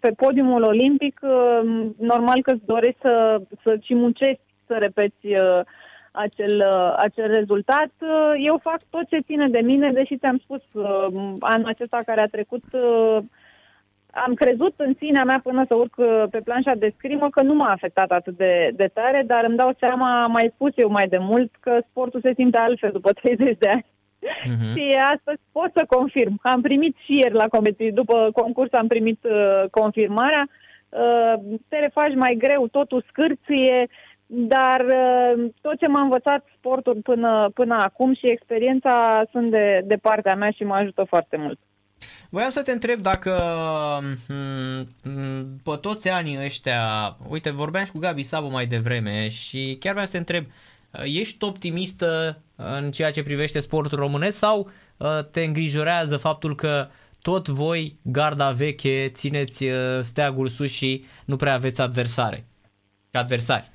[0.01, 5.61] pe podiumul olimpic, uh, normal că îți dorești să, să și muncești să repeți uh,
[6.11, 6.63] acel,
[6.97, 7.91] acel rezultat.
[8.45, 10.63] Eu fac tot ce ține de mine, deși ți-am spus
[11.41, 12.65] anul acesta care a trecut
[14.15, 17.55] am crezut în sinea mea până să urc uh, pe planșa de scrimă că nu
[17.55, 21.07] m-a afectat atât de, de tare, dar îmi dau seama, am mai spus eu mai
[21.07, 23.87] de mult, că sportul se simte altfel după 30 de ani.
[24.23, 24.73] Uh-huh.
[24.75, 26.39] Și astăzi pot să confirm.
[26.43, 30.49] Am primit și ieri la competiție, după concurs am primit uh, confirmarea.
[30.89, 31.35] Uh,
[31.69, 33.89] te refaci mai greu, totul scârție,
[34.33, 39.97] dar uh, tot ce m-a învățat sportul până, până acum și experiența sunt de, de
[39.97, 41.59] partea mea și mă ajută foarte mult.
[42.29, 43.41] Voiam să te întreb dacă
[44.29, 49.77] mm, mm, pe toți anii ăștia, uite, vorbeam și cu Gabi Sabu mai devreme și
[49.81, 50.45] chiar vreau să te întreb,
[51.05, 56.89] ești optimistă în ceea ce privește sportul românesc sau uh, te îngrijorează faptul că
[57.23, 62.45] tot voi, garda veche, țineți uh, steagul sus și nu prea aveți adversare,
[63.13, 63.71] adversari?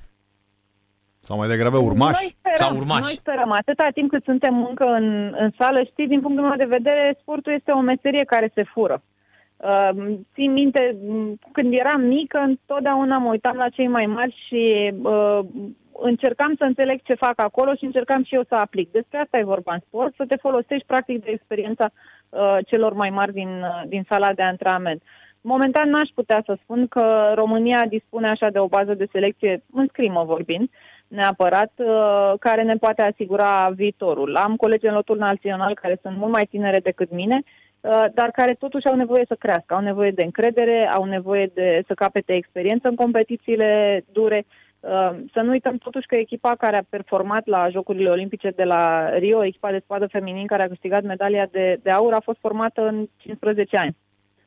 [1.26, 2.22] Sau mai degrabă urmași.
[2.22, 3.00] Noi sperăm, Sau urmași.
[3.00, 3.50] Noi sperăm.
[3.52, 7.52] Atâta timp cât suntem încă în, în sală, știți, din punctul meu de vedere, sportul
[7.52, 9.02] este o meserie care se fură.
[9.56, 9.90] Uh,
[10.34, 10.96] țin minte,
[11.52, 15.40] când eram mică, întotdeauna mă uitam la cei mai mari și uh,
[16.00, 18.90] încercam să înțeleg ce fac acolo și încercam și eu să aplic.
[18.92, 23.10] Despre asta e vorba în sport, să te folosești practic de experiența uh, celor mai
[23.10, 25.02] mari din, uh, din sala de antrenament.
[25.40, 29.86] Momentan n-aș putea să spun că România dispune așa de o bază de selecție, în
[29.88, 34.36] scrimă vorbind, uh, neapărat, uh, care ne poate asigura viitorul.
[34.36, 37.42] Am colegi în lotul național care sunt mult mai tinere decât mine,
[37.80, 41.82] uh, dar care totuși au nevoie să crească, au nevoie de încredere, au nevoie de
[41.86, 44.46] să capete experiență în competițiile dure.
[44.80, 49.08] Uh, să nu uităm totuși că echipa care a performat la Jocurile Olimpice de la
[49.18, 52.86] Rio, echipa de spadă feminin care a câștigat medalia de, de aur, a fost formată
[52.86, 53.96] în 15 ani.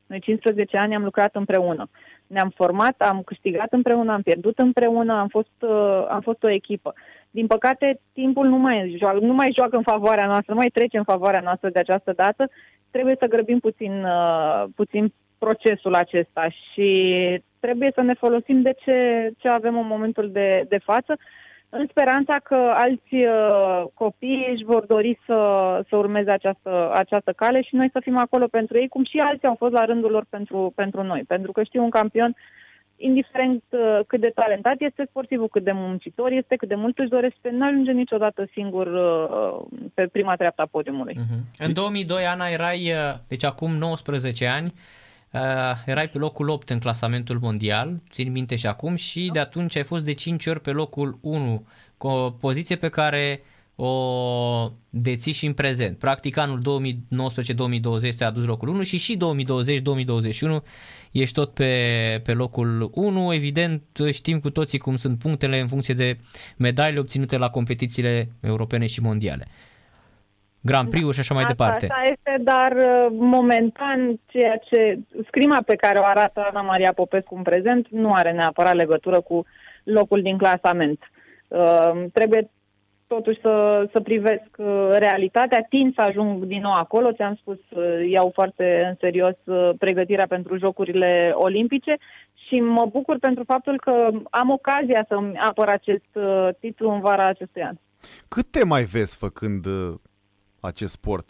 [0.05, 1.89] Noi 15 ani am lucrat împreună
[2.29, 6.93] ne-am format, am câștigat împreună, am pierdut împreună, am fost, uh, am fost o echipă.
[7.31, 10.97] Din păcate, timpul nu mai, joacă, nu mai joacă în favoarea noastră, nu mai trece
[10.97, 12.49] în favoarea noastră de această dată.
[12.91, 16.89] Trebuie să grăbim puțin, uh, puțin procesul acesta și
[17.59, 21.17] trebuie să ne folosim de ce, ce avem în momentul de, de față
[21.69, 25.39] în speranța că alți uh, copii își vor dori să,
[25.89, 29.47] să urmeze această, această cale și noi să fim acolo pentru ei, cum și alții
[29.47, 31.23] au fost la rândul lor pentru, pentru noi.
[31.27, 32.35] Pentru că știu un campion,
[32.99, 37.09] indiferent uh, cât de talentat este sportivul, cât de muncitor este, cât de mult își
[37.09, 41.15] dorește, nu ajunge niciodată singur uh, pe prima treaptă a podiumului.
[41.15, 41.65] Uh-huh.
[41.65, 44.73] În 2002, Ana, erai, uh, deci acum 19 ani,
[45.31, 45.41] uh,
[45.85, 49.83] erai pe locul 8 în clasamentul mondial, țin minte și acum, și de atunci ai
[49.83, 53.41] fost de 5 ori pe locul 1, cu o poziție pe care
[53.81, 55.97] o deții și în prezent.
[55.97, 56.83] Practic anul
[58.11, 60.63] 2019-2020 te-a adus locul 1 și și 2020-2021
[61.11, 63.33] ești tot pe, pe locul 1.
[63.33, 66.17] Evident știm cu toții cum sunt punctele în funcție de
[66.57, 69.47] medaile obținute la competițiile europene și mondiale.
[70.61, 71.87] Grand Prix și așa mai Asta, departe.
[71.89, 77.35] Asta este, dar uh, momentan ceea ce scrima pe care o arată Ana Maria Popescu
[77.35, 79.45] în prezent nu are neapărat legătură cu
[79.83, 80.99] locul din clasament.
[81.47, 82.49] Uh, trebuie
[83.07, 88.09] totuși să, să privesc uh, realitatea, tind să ajung din nou acolo, ți-am spus, uh,
[88.09, 91.97] iau foarte în serios uh, pregătirea pentru Jocurile Olimpice
[92.47, 97.25] și mă bucur pentru faptul că am ocazia să-mi apăr acest uh, titlu în vara
[97.27, 97.75] acestui an.
[98.27, 99.93] Cât te mai vezi făcând uh,
[100.59, 101.29] acest sport?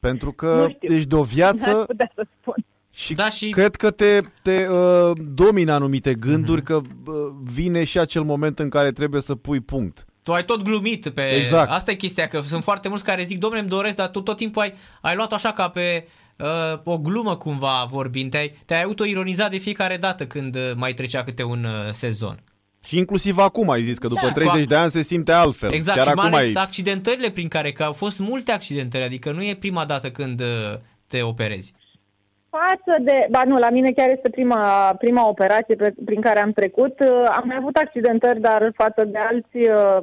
[0.00, 0.94] Pentru că Nu știu.
[0.94, 2.54] ești de o viață N-aș putea să spun.
[2.90, 6.64] și, Da, și- cred că te, te uh, domină anumite gânduri, Mhm.
[6.66, 10.04] că uh, vine și acel moment în care trebuie să pui punct.
[10.22, 11.22] Tu ai tot glumit pe...
[11.30, 11.70] Exact.
[11.70, 14.36] Asta e chestia, că sunt foarte mulți care zic, domnule, îmi doresc, dar tu tot
[14.36, 16.06] timpul ai, ai luat așa ca pe
[16.38, 16.46] uh,
[16.84, 18.30] o glumă cumva vorbind.
[18.30, 22.38] Te-ai, te-ai autoironizat de fiecare dată când uh, mai trecea câte un uh, sezon.
[22.86, 24.32] Și inclusiv acum ai zis că după Da.
[24.32, 25.72] 30 de ani se simte altfel.
[25.72, 26.62] Exact, Chiar și mai acum ales ai...
[26.62, 30.46] accidentările prin care, că au fost multe accidentări, adică nu e prima dată când uh,
[31.06, 31.74] te operezi.
[32.50, 36.52] Față de, ba nu, la mine chiar este prima, prima operație pe, prin care am
[36.52, 37.00] trecut.
[37.00, 39.98] Uh, Am mai avut accidentări, dar față de alți uh,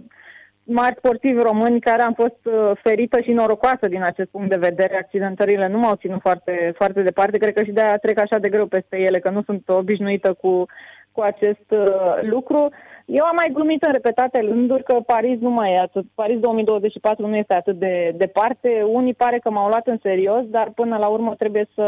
[0.63, 4.97] mari sportivi români care am fost uh, ferită și norocoasă din acest punct de vedere.
[4.97, 7.37] Accidentările nu m-au ținut foarte, foarte departe.
[7.37, 10.65] Cred că și de-aia trec așa de greu peste ele, că nu sunt obișnuită cu,
[11.11, 12.69] cu acest uh, lucru.
[13.05, 17.27] Eu am mai glumit în repetate rânduri că Paris nu mai e atât, Paris 2024
[17.27, 18.83] nu este atât de departe.
[18.87, 21.87] Unii pare că m-au luat în serios, dar până la urmă trebuie să,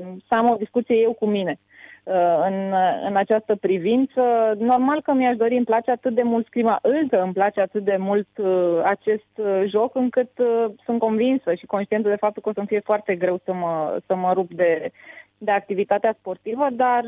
[0.00, 1.58] să am o discuție eu cu mine
[2.04, 2.14] uh,
[2.48, 2.72] în,
[3.08, 4.22] în această privință.
[4.58, 7.96] Normal că mi-aș dori, îmi place atât de mult scrima, încă îmi place atât de
[7.98, 10.30] mult uh, acest uh, joc, încât
[10.84, 14.14] sunt convinsă și conștientă de faptul că o să-mi fie foarte greu să mă, să
[14.14, 14.90] mă rup de,
[15.38, 17.04] de activitatea sportivă, dar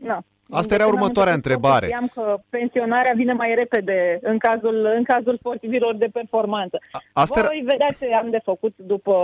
[0.00, 1.86] na, Asta era următoarea întrebare.
[1.86, 6.78] Știam că pensionarea vine mai repede în cazul, în cazul sportivilor de performanță.
[7.12, 7.70] Asta Voi era...
[7.70, 9.16] vedea ce am de făcut după,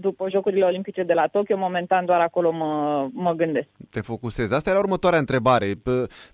[0.00, 1.56] după Jocurile Olimpice de la Tokyo.
[1.56, 3.68] Momentan doar acolo mă, mă gândesc.
[3.90, 4.54] Te focusezi.
[4.54, 5.74] Asta era următoarea întrebare.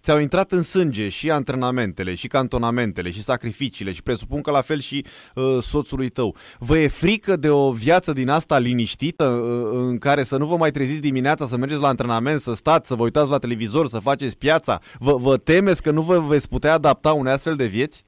[0.02, 4.80] Ți-au intrat în sânge și antrenamentele, și cantonamentele, și sacrificiile, și presupun că la fel
[4.80, 5.04] și
[5.34, 6.34] uh, soțului tău.
[6.58, 10.56] Vă e frică de o viață din asta liniștită, uh, în care să nu vă
[10.56, 13.98] mai treziți dimineața, să mergeți la antrenament, să stați, să vă uitați la televizor, să
[13.98, 14.80] faceți faceți piața?
[14.98, 18.06] Vă, vă temeți că nu vă veți putea adapta unei astfel de vieți?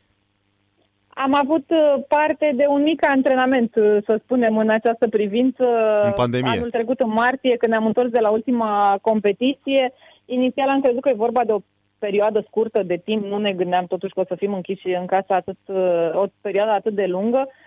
[1.08, 5.64] Am avut uh, parte de un mic antrenament, uh, să spunem, în această privință.
[6.04, 6.50] În pandemie.
[6.50, 9.92] Anul trecut, în martie, când ne-am întors de la ultima competiție,
[10.24, 11.60] inițial am crezut că e vorba de o
[11.98, 15.34] perioadă scurtă de timp, nu ne gândeam totuși că o să fim închiși în casa
[15.34, 17.48] atât, uh, o perioadă atât de lungă.
[17.48, 17.58] Ehm,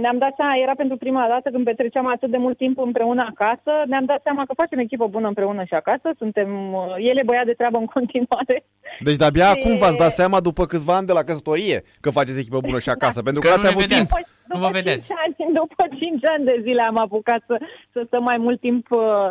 [0.00, 3.72] ne-am dat seama, era pentru prima dată când petreceam atât de mult timp împreună acasă,
[3.86, 7.52] ne-am dat seama că facem echipă bună împreună și acasă, suntem, uh, ele băiat de
[7.52, 8.64] treabă în continuare.
[9.00, 9.50] Deci de-abia și...
[9.50, 12.88] acum v-ați dat seama după câțiva ani de la căsătorie că faceți echipă bună și
[12.88, 13.22] acasă, da.
[13.22, 13.94] pentru că, că ați avut vedeți.
[13.94, 14.08] timp.
[14.08, 15.06] După, după, nu vă vedeți.
[15.06, 17.56] 5 ani, după 5 ani de zile am apucat să,
[17.92, 19.28] să stăm mai mult timp uh,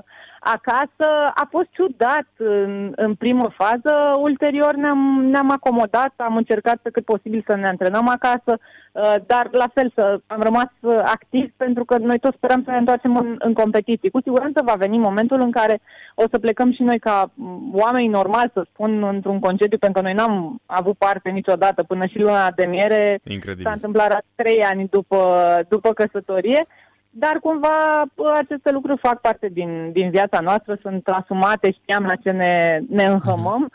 [0.55, 1.07] acasă.
[1.33, 7.05] A fost ciudat în, în primă fază, ulterior ne-am, ne-am acomodat, am încercat pe cât
[7.05, 11.85] posibil să ne antrenăm acasă, uh, dar la fel să am rămas uh, activ pentru
[11.85, 14.09] că noi toți sperăm să ne întoarcem în, în competiții.
[14.09, 15.79] Cu siguranță va veni momentul în care
[16.15, 17.31] o să plecăm și noi ca
[17.71, 22.19] oameni normali, să spun, într-un concediu, pentru că noi n-am avut parte niciodată până și
[22.19, 23.19] luna de miere.
[23.23, 23.65] Incredibil.
[23.65, 25.19] S-a întâmplat la trei ani după,
[25.67, 26.65] după căsătorie
[27.09, 28.03] dar cumva
[28.33, 33.03] aceste lucruri fac parte din, din viața noastră, sunt asumate, știam la ce ne, ne
[33.03, 33.71] înhămăm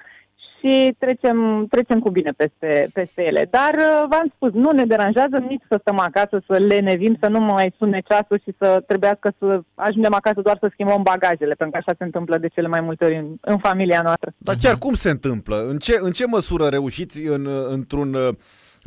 [0.63, 3.49] și trecem, trecem cu bine peste, peste ele.
[3.51, 7.29] Dar uh, v-am spus, nu ne deranjează nici să stăm acasă, să le nevim, să
[7.29, 11.71] nu mai sune ceasul și să trebuiască să ajungem acasă doar să schimbăm bagajele, pentru
[11.71, 14.35] că așa se întâmplă de cele mai multe ori în, în familia noastră.
[14.39, 15.67] Dar chiar cum se întâmplă?
[15.69, 18.35] În ce, în ce măsură reușiți în, într-un uh,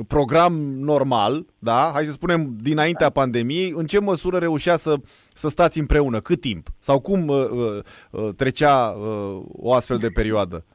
[0.04, 1.90] program normal, da?
[1.94, 4.96] Hai să spunem dinaintea pandemiei, în ce măsură reușea să,
[5.34, 6.20] să stați împreună?
[6.20, 6.68] Cât timp?
[6.80, 7.80] Sau cum uh, uh,
[8.12, 10.66] uh trecea uh, o astfel de perioadă?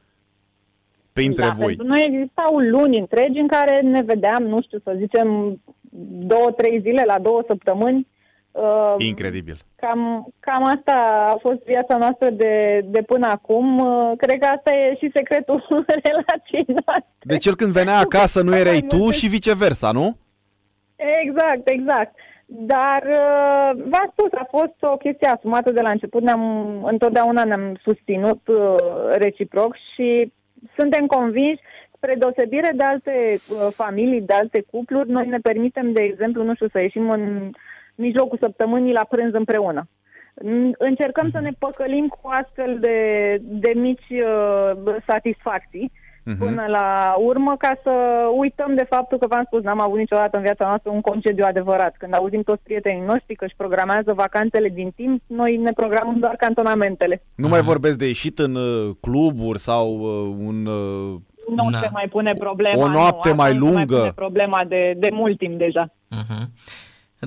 [1.13, 1.75] Pe între da, voi.
[1.83, 5.61] Nu existau luni întregi în care ne vedeam, nu știu, să zicem,
[6.25, 8.07] două, trei zile la două săptămâni
[8.51, 9.57] Uh, Incredibil.
[9.75, 13.79] Cam, cam asta a fost viața noastră de, de până acum.
[13.79, 15.65] Uh, cred că asta e și secretul
[16.03, 17.19] relației noastre.
[17.19, 20.17] Deci el când venea acasă nu erai tu și viceversa, nu?
[20.95, 22.15] Exact, exact.
[22.45, 26.21] Dar uh, v-am spus, a fost o chestie asumată de la început.
[26.21, 28.75] Ne-am, întotdeauna ne-am susținut uh,
[29.11, 30.31] reciproc și
[30.77, 31.61] suntem convinși
[31.95, 36.53] spre deosebire de alte uh, familii, de alte cupluri, noi ne permitem, de exemplu, nu
[36.53, 37.51] știu, să ieșim în
[38.07, 39.87] mijlocul săptămânii la prânz împreună.
[40.77, 42.97] Încercăm să ne păcălim cu astfel de,
[43.41, 46.37] de mici uh, satisfacții uh-huh.
[46.37, 47.91] până la urmă ca să
[48.37, 51.95] uităm de faptul că v-am spus, n-am avut niciodată în viața noastră un concediu adevărat.
[51.97, 56.35] Când auzim toți prietenii noștri că își programează vacanțele din timp, noi ne programăm doar
[56.35, 57.23] cantonamentele.
[57.35, 60.65] Nu mai vorbesc de ieșit în uh, cluburi sau uh, un...
[60.65, 61.19] Uh,
[61.55, 61.79] nu Na.
[61.79, 62.83] se mai pune problema.
[62.83, 63.77] O noapte nu, mai lungă.
[63.77, 65.85] Se mai pune problema de, de mult timp deja.
[65.87, 66.43] Uh-huh.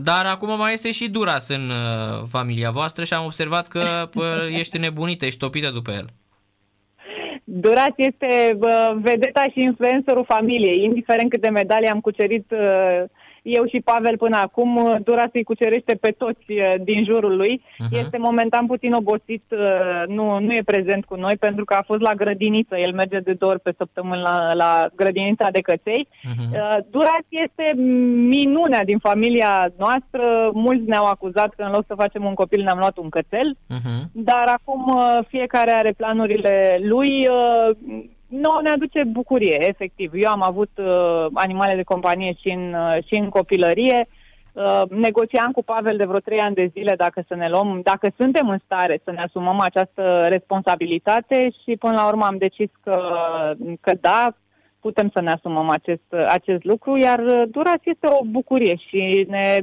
[0.02, 4.48] Dar acum mai este și Duras în uh, familia voastră și am observat că pă,
[4.50, 6.06] ești nebunită, ești topită după el.
[7.44, 13.04] Duras este uh, vedeta și influencerul familiei, indiferent câte medalii am cucerit uh,
[13.44, 17.62] eu și Pavel până acum, uh, Dura să-i cucerește pe toți uh, din jurul lui.
[17.62, 17.98] Uh-huh.
[18.02, 22.00] Este momentan puțin obosit, uh, nu, nu e prezent cu noi pentru că a fost
[22.00, 22.78] la grădiniță.
[22.78, 26.08] El merge de două ori pe săptămână la, la grădinița de căței.
[26.08, 26.78] Uh-huh.
[26.90, 27.72] Duras este
[28.34, 30.50] minunea din familia noastră.
[30.52, 34.02] Mulți ne-au acuzat că în loc să facem un copil ne-am luat un cățel, uh-huh.
[34.12, 37.28] dar acum fiecare are planurile lui
[38.42, 40.10] nu ne aduce bucurie, efectiv.
[40.14, 44.08] Eu am avut uh, animale de companie și în, uh, și în copilărie.
[44.52, 48.08] Uh, negociam cu Pavel de vreo trei ani de zile dacă să ne luăm, dacă
[48.16, 52.98] suntem în stare să ne asumăm această responsabilitate și până la urmă am decis că,
[53.80, 54.28] că da,
[54.80, 59.56] putem să ne asumăm acest, acest lucru, iar uh, Duras este o bucurie și ne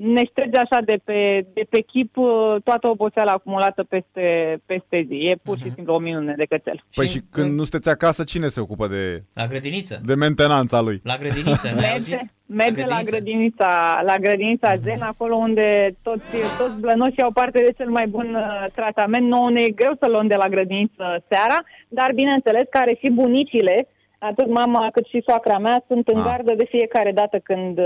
[0.00, 5.14] ne șterge așa de pe, de pe chip uh, toată oboseala acumulată peste, peste zi.
[5.14, 6.82] E pur și simplu o minune de cățel.
[6.94, 10.00] Păi Și și, când nu sunteți acasă, cine se ocupă de, La grădiniță.
[10.04, 11.00] de mentenanța lui?
[11.04, 12.12] La grădiniță, n-ai auzit?
[12.14, 13.10] Merge, merge la grădiniță.
[13.10, 16.24] grădinița, la grădinița Zen, acolo unde toți,
[16.58, 19.26] toți blănoșii au parte de cel mai bun uh, tratament.
[19.28, 23.88] Nouă ne e greu să luăm de la grădiniță seara, dar bineînțeles care și bunicile,
[24.18, 26.26] atât mama cât și soacra mea, sunt în Ah.
[26.26, 27.78] gardă de fiecare dată când,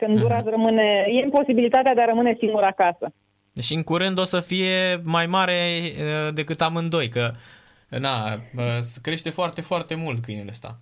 [0.00, 3.12] uh, când Duraz rămâne, e în posibilitatea de a rămâne singur acasă.
[3.62, 7.30] Și în curând o să fie mai mare uh, decât amândoi, că
[7.88, 10.78] na, uh, crește foarte, foarte mult câinele ăsta.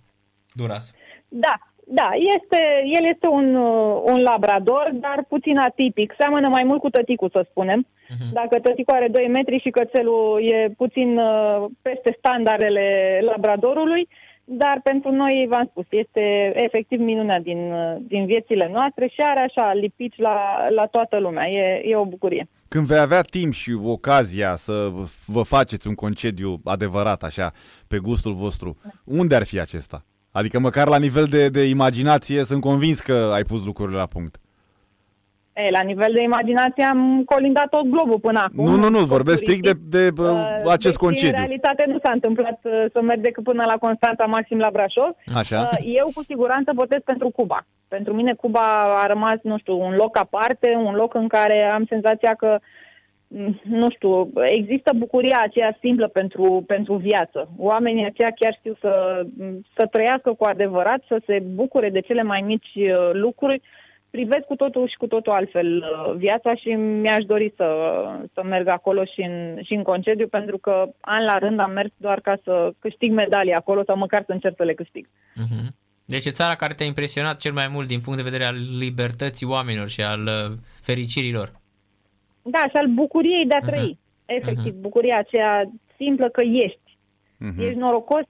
[0.53, 0.93] Duras.
[1.27, 1.55] Da,
[1.89, 6.13] da, este, el este un, uh, un labrador, dar puțin atipic.
[6.17, 7.87] Seamănă mai mult cu tăticul, să spunem.
[8.09, 8.33] Mhm.
[8.33, 14.07] Dacă tăticul are 2 metri și cățelul e puțin uh, peste standardele labradorului,
[14.49, 19.39] dar pentru noi, v-am spus, este efectiv minunea din, uh, din viețile noastre și are
[19.39, 21.47] așa lipici la, la toată lumea.
[21.47, 22.47] E, e o bucurie.
[22.67, 24.91] Când vei avea timp și ocazia să
[25.25, 27.51] vă faceți un concediu adevărat, așa,
[27.87, 30.05] pe gustul vostru, unde ar fi acesta?
[30.31, 34.37] Adică măcar la nivel de, de imaginație sunt convins că ai pus lucrurile la punct.
[35.65, 38.65] E, la nivel de imaginație am colindat tot globul până acum.
[38.65, 41.27] Nu, nu, nu, vorbesc strict de, de bă, Uh, acest deci, concediu.
[41.27, 45.11] în realitate nu s-a întâmplat uh, să merg decât până la Constanța Maxim la Brașov.
[45.35, 45.69] Așa?
[45.71, 47.65] Uh, Eu cu siguranță votez pentru Cuba.
[47.87, 48.59] Pentru mine Cuba
[49.03, 52.59] a rămas, nu știu, un loc aparte, un loc în care am senzația că
[53.27, 57.49] m, nu știu, există bucuria aceea simplă pentru, pentru viață.
[57.57, 59.25] Oamenii aceia chiar știu să,
[59.75, 63.61] să trăiască cu adevărat, să se bucure de cele mai mici uh, lucruri.
[64.17, 67.67] Privesc cu totul și cu totul altfel uh, viața și mi-aș dori să,
[68.33, 71.91] să merg acolo și în, și în concediu, pentru că an la rând am mers
[71.97, 75.09] doar ca să câștig medalii acolo sau măcar să încerc să le câștig.
[75.35, 75.75] Mhm.
[76.05, 79.47] Deci e țara care te-a impresionat cel mai mult din punct de vedere al libertății
[79.47, 81.51] oamenilor și al uh, fericirilor.
[82.41, 83.69] Da, și al bucuriei de a Mhm.
[83.69, 83.97] trăi.
[84.25, 86.97] Efectiv, bucuria aceea simplă că ești.
[87.37, 87.61] Mhm.
[87.61, 88.23] Ești norocos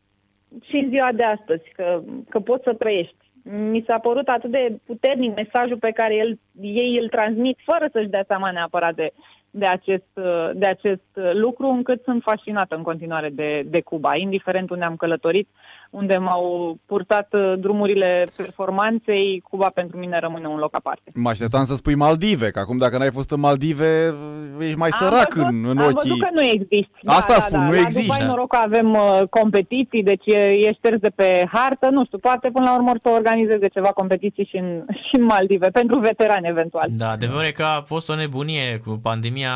[0.69, 3.16] și în ziua de astăzi, că, că poți să trăiești.
[3.49, 8.09] Mi s-a părut atât de puternic mesajul pe care el, ei îl transmit fără să-și
[8.09, 9.11] dea seama neapărat de,
[9.57, 10.11] de, acest,
[10.53, 15.47] de acest lucru, încât sunt fascinată în continuare de, de Cuba, indiferent unde am călătorit,
[15.89, 21.11] unde m-au purtat uh, drumurile performanței, Cuba pentru mine rămâne un loc aparte.
[21.13, 24.13] Mă așteptam să spui Maldive, că acum dacă n-ai fost în Maldive,
[24.59, 26.09] ești mai sărac am văzut, în, în am ochii...
[26.09, 26.97] văzut că nu există.
[27.05, 28.01] Asta spun, nu la există.
[28.01, 32.17] Dubai noroc că avem uh, competiții, deci e, e șters de pe hartă, nu știu,
[32.17, 36.47] poate până la urmă să organizeze ceva competiții și în, și în Maldive, pentru veterani
[36.47, 36.87] eventual.
[36.89, 39.46] Da, adevărul e că a fost o nebunie cu pandemia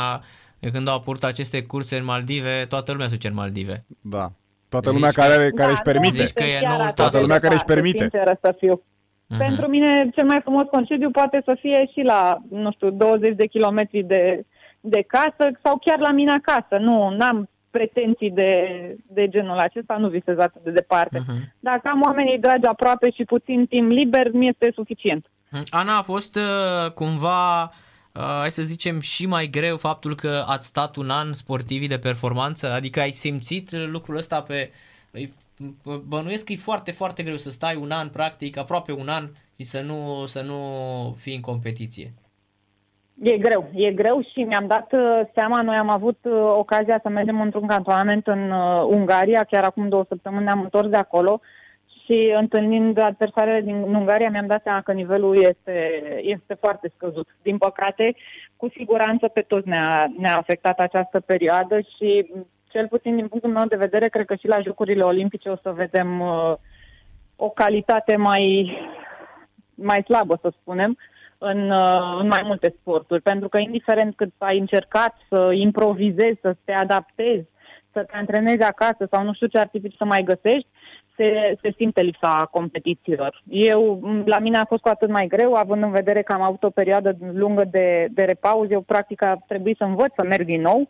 [0.59, 3.85] de când au purtat aceste curse în Maldive, toată lumea se duce în Maldive.
[4.01, 4.31] Da.
[4.69, 6.23] Toată Zici lumea că- care, care Da, își nu permite.
[6.23, 8.09] Zici că e chiar noul atât Toată de lumea care își departe, permite.
[8.09, 8.81] Sinceră să fiu.
[9.27, 9.37] Mhm.
[9.37, 13.45] Pentru mine cel mai frumos concediu poate să fie și la, nu știu, 20 de
[13.45, 14.45] kilometri de,
[14.79, 16.77] de casă sau chiar la mine acasă.
[16.79, 18.51] Nu, n-am pretenții de,
[19.07, 21.19] de genul acesta, nu visez atât de departe.
[21.27, 21.53] Mhm.
[21.59, 25.25] Dacă am oamenii dragi aproape și puțin timp liber, mi este suficient.
[25.69, 27.69] Ana, a fost uh, cumva, uh,
[28.13, 32.71] hai să zicem, și mai greu faptul că ați stat un an sportivii de performanță?
[32.71, 34.71] Adică ai simțit lucrul ăsta pe...
[35.11, 35.33] îi-
[36.07, 39.63] Bănuiesc că e foarte, foarte greu să stai un an, practic, aproape un an și
[39.63, 40.59] să nu, să nu
[41.19, 42.13] fii în competiție.
[43.21, 47.09] E greu, e greu și mi-am dat uh, seama, noi am avut uh, ocazia să
[47.09, 51.41] mergem într-un cantonament în uh, Ungaria, chiar acum două săptămâni ne-am întors de acolo
[52.11, 57.27] și întâlnind adversarele din Ungaria mi-am dat seama că nivelul este, este foarte scăzut.
[57.41, 58.15] Din păcate,
[58.57, 62.31] cu siguranță pe toți ne-a, ne-a afectat această perioadă și
[62.71, 65.71] cel puțin din punctul meu de vedere, cred că și la Jocurile Olimpice o să
[65.71, 66.53] vedem uh,
[67.35, 68.75] o calitate mai,
[69.75, 70.97] mai slabă, să spunem,
[71.37, 73.21] în, uh, în mai multe sporturi.
[73.21, 77.47] Pentru că indiferent cât ai încercat să improvizezi, să te adaptezi,
[77.91, 80.67] să te antrenezi acasă sau nu știu ce artificii să mai găsești,
[81.21, 83.41] se, se simte lipsa competițiilor.
[83.49, 86.41] Eu, m, la mine a fost cu atât mai greu, având în vedere că am
[86.41, 90.45] avut o perioadă lungă de, de repauză, eu practic a trebuit să învăț să merg
[90.45, 90.87] din nou.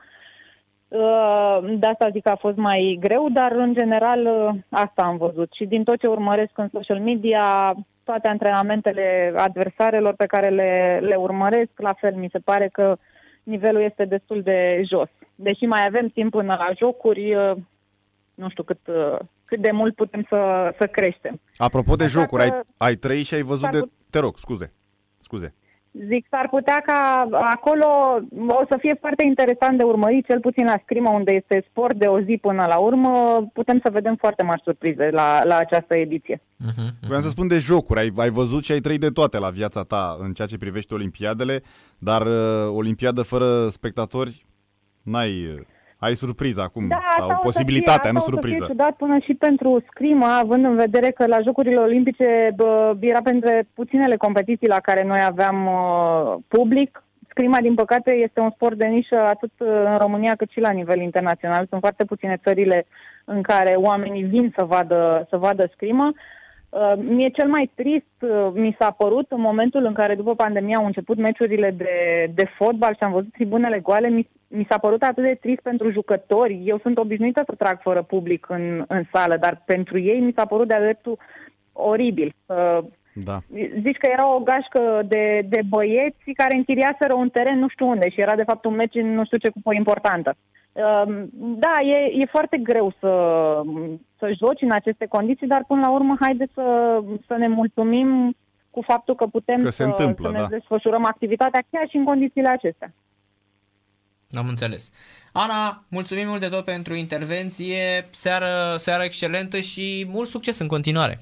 [0.88, 5.18] Uh, De asta zic că a fost mai greu, dar în general uh, asta am
[5.18, 5.54] văzut.
[5.54, 11.16] Și din tot ce urmăresc în social media, toate antrenamentele adversarelor pe care le, le
[11.16, 12.96] urmăresc, la fel mi se pare că
[13.44, 15.10] nivelul este destul de jos.
[15.36, 17.52] Deși mai avem timp până la jocuri, uh,
[18.34, 19.18] nu știu cât, uh,
[19.52, 20.40] cât de mult putem să,
[20.80, 21.40] să creștem.
[21.58, 23.80] Apropo de Așa jocuri, că ai, ai trăit și ai văzut s-ar de...
[23.80, 24.74] put- Te rog, scuze.
[25.20, 25.54] Scuze.
[25.92, 27.86] Zic, s-ar putea ca acolo
[28.62, 32.06] o să fie foarte interesant de urmărit, cel puțin la scrimă, unde este sport de
[32.06, 33.12] o zi până la urmă,
[33.54, 36.38] putem să vedem foarte mari surprize la, la această ediție.
[36.38, 37.08] Uh-huh, uh-huh.
[37.08, 39.84] Vreau să spun de jocuri, ai, ai văzut și ai trăit de toate la viața
[39.84, 41.62] ta în ceea ce privește olimpiadele,
[41.98, 42.36] dar uh,
[42.70, 44.46] olimpiadă fără spectatori
[45.02, 45.66] n-ai
[46.06, 48.58] ai surpriza acum, da, sau posibilitatea, fie, nu surpriza.
[48.58, 52.96] Să fie ciudat până și pentru scrima, având în vedere că la Jocurile Olimpice bă,
[53.00, 57.04] era pentru puținele competiții la care noi aveam uh, public.
[57.30, 61.00] Scrima, din păcate, este un sport de nișă atât în România cât și la nivel
[61.00, 61.66] internațional.
[61.70, 62.86] Sunt foarte puține țările
[63.26, 66.06] în care oamenii vin să vadă, să vadă scrimă.
[66.06, 66.20] Uh,
[66.98, 70.86] mie cel mai trist uh, mi s-a părut în momentul în care după pandemie au
[70.86, 75.24] început meciurile de, de fotbal și am văzut tribunele goale, mi, mi s-a părut atât
[75.24, 76.62] de trist pentru jucători.
[76.66, 80.46] Eu sunt obișnuită să trag fără public în, în sală, dar pentru ei mi s-a
[80.46, 81.18] părut de-a dreptul
[81.72, 82.36] oribil.
[82.46, 82.78] Uh,
[83.14, 83.38] da.
[83.82, 88.10] Zici că era o gașcă de, de băieți care închiriaseră un teren nu știu unde
[88.10, 90.36] și era de fapt un meci în nu știu ce cupă importantă.
[90.74, 93.10] Ehm, da, e, e foarte greu să,
[94.22, 96.66] să joci în aceste condiții, dar până la urmă haide să,
[97.28, 98.36] să ne mulțumim
[98.72, 100.48] cu faptul că putem că se să, întâmplă, să ne da.
[100.48, 102.94] desfășurăm activitatea chiar și în condițiile acestea.
[104.32, 104.92] Am înțeles.
[105.32, 111.20] Ana, mulțumim mult de tot pentru intervenție, seară, seară excelentă și mult succes în continuare.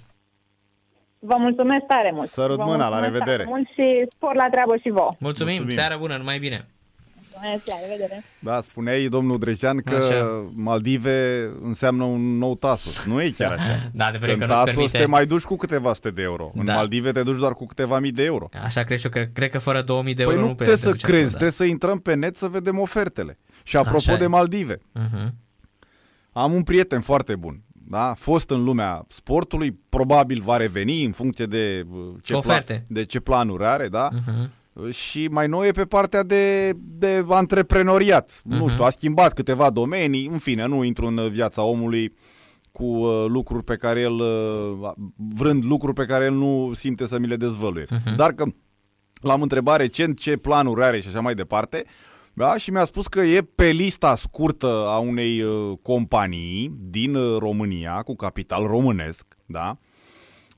[1.20, 2.28] Vă mulțumesc tare mult.
[2.28, 3.44] Sărut Vă mâna, la mulțumesc tare revedere.
[3.50, 5.12] Mult și spor la treabă și vouă.
[5.20, 5.78] Mulțumim, Mulțumim.
[5.78, 6.66] seară bună, numai bine.
[7.42, 8.24] Mulțumesc, la revedere.
[8.40, 10.50] Da, spuneai, domnul Drejean, că Așa.
[10.54, 13.06] Maldive înseamnă un nou Tasos.
[13.06, 13.90] Nu e chiar așa.
[13.94, 14.98] Da, de vreme În că nu-ți Tasos permite.
[14.98, 16.52] te mai duci cu câteva sute de euro.
[16.56, 16.74] În Da.
[16.74, 18.50] Maldive te duci doar cu câteva mii de euro.
[18.64, 20.76] Așa cred și eu, cred, cred că fără 2000 de Păi euro nu prea trebuie
[20.78, 23.38] te să duci crezi, acolo, trebuie să intrăm pe net să vedem ofertele.
[23.64, 24.28] Și apropo Așa de e.
[24.28, 25.02] Maldive, Da.
[25.02, 25.30] Uh-huh.
[26.32, 27.62] am un prieten foarte bun.
[27.92, 28.14] Da?
[28.18, 32.86] Fost în lumea sportului, probabil va reveni în funcție de uh, ce, Oferte.
[32.88, 34.08] de ce planuri are, da?
[34.10, 34.50] Uh-huh.
[34.90, 38.32] Și mai nou e pe partea de, de antreprenoriat.
[38.32, 38.44] Uh-huh.
[38.44, 38.70] Nu Mhm.
[38.70, 42.14] știu, a schimbat câteva domenii, în fine, nu intru în viața omului
[42.72, 44.92] cu uh, lucruri pe care el, uh,
[45.36, 47.86] vrând lucruri pe care el nu simte să mi le dezvăluie.
[47.90, 48.16] Mhm.
[48.16, 48.46] Dar că
[49.22, 51.86] l-am întrebat recent ce planuri are și așa mai departe,
[52.34, 52.58] da?
[52.58, 58.02] și mi-a spus că e pe lista scurtă a unei uh, companii din uh, România,
[58.02, 59.78] cu capital românesc, da?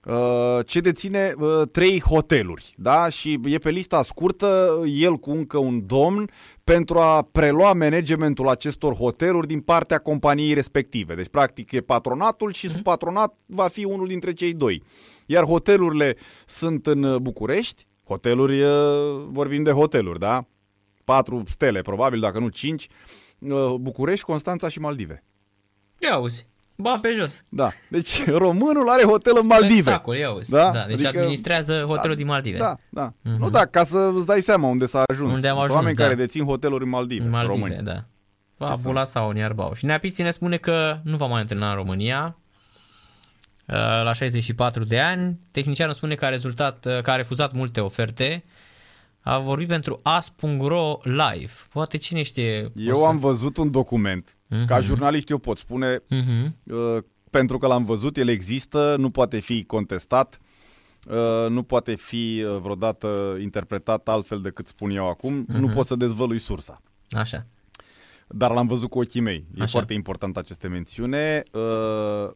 [0.06, 3.10] Uh, ce deține uh, trei hoteluri, da?
[3.10, 6.30] Și e pe lista scurtă el cu încă un domn
[6.64, 11.16] pentru a prelua managementul acestor hoteluri din partea companiei respective.
[11.16, 14.84] Deci, practic, e patronatul și sub patronat va fi unul dintre cei doi.
[15.26, 16.16] Iar hotelurile
[16.46, 18.70] sunt în uh, București, hoteluri, uh,
[19.28, 20.46] vorbim de hoteluri, da?
[21.04, 22.88] Patru stele, probabil, dacă nu cinci,
[23.40, 25.24] uh, București, Constanța și Maldive.
[26.00, 27.44] Ia auzi, ba pe jos.
[27.50, 29.82] Da, deci românul are hotel în Maldive.
[29.82, 30.50] Spectacol, ia auzi.
[30.50, 30.72] Da?
[30.72, 30.86] Da?
[30.86, 32.58] deci Adică- administrează hotelul da, din Maldive.
[32.58, 33.14] Da, da.
[33.24, 33.40] Mhm.
[33.40, 35.34] Nu, da, ca să îți dai seama unde s-a ajuns.
[35.34, 36.04] Unde am Sunt ajuns, oameni da.
[36.04, 37.84] care dețin hoteluri în Maldive, În Maldive, români.
[37.84, 37.94] da.
[37.94, 38.04] Ce
[38.58, 39.74] să- Fabula sau în Iarbau.
[39.74, 42.38] Și Neapiți ne spune că nu va mai antrenat în România
[43.68, 45.40] uh, la 64 de ani.
[45.52, 48.44] Tehnicianul spune că a, rezultat, uh, că a refuzat multe oferte.
[49.22, 51.52] A vorbit pentru as.ro live.
[51.72, 52.64] Poate cine știe.
[52.66, 54.66] o Eu să- am văzut un document, Mhm.
[54.66, 56.56] ca jurnalist eu pot spune, Mhm.
[56.64, 56.98] uh,
[57.30, 60.40] pentru că l-am văzut, el există, nu poate fi contestat,
[61.10, 65.74] uh, nu poate fi uh, vreodată interpretat altfel decât spun eu acum, nu Mhm.
[65.76, 66.82] pot să dezvălui sursa.
[67.10, 67.46] Așa.
[68.28, 69.46] Dar l-am văzut cu ochii mei.
[69.56, 69.72] E Așa.
[69.72, 71.44] foarte important aceste mențiune.
[71.52, 72.30] Uh,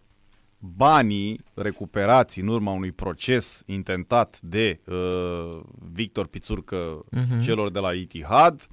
[0.60, 5.60] Banii recuperați în urma unui proces intentat de uh,
[5.92, 7.40] Victor Pițurcă Mhm.
[7.42, 8.68] celor de la Itihad,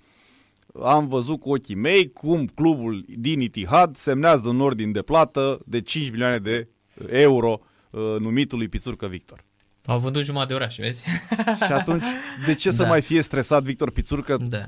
[0.85, 5.81] am văzut cu ochii mei cum clubul din Itihad semnează un ordin de plată de
[5.81, 6.69] 5 milioane de
[7.11, 7.61] euro
[7.91, 9.45] uh, numitului Pițurcă Victor.
[9.85, 11.03] Au vândut jumătate de oraș, vezi?
[11.67, 12.05] Și atunci,
[12.47, 12.89] de ce să Da.
[12.89, 14.65] mai fie stresat Victor Pițurcă da.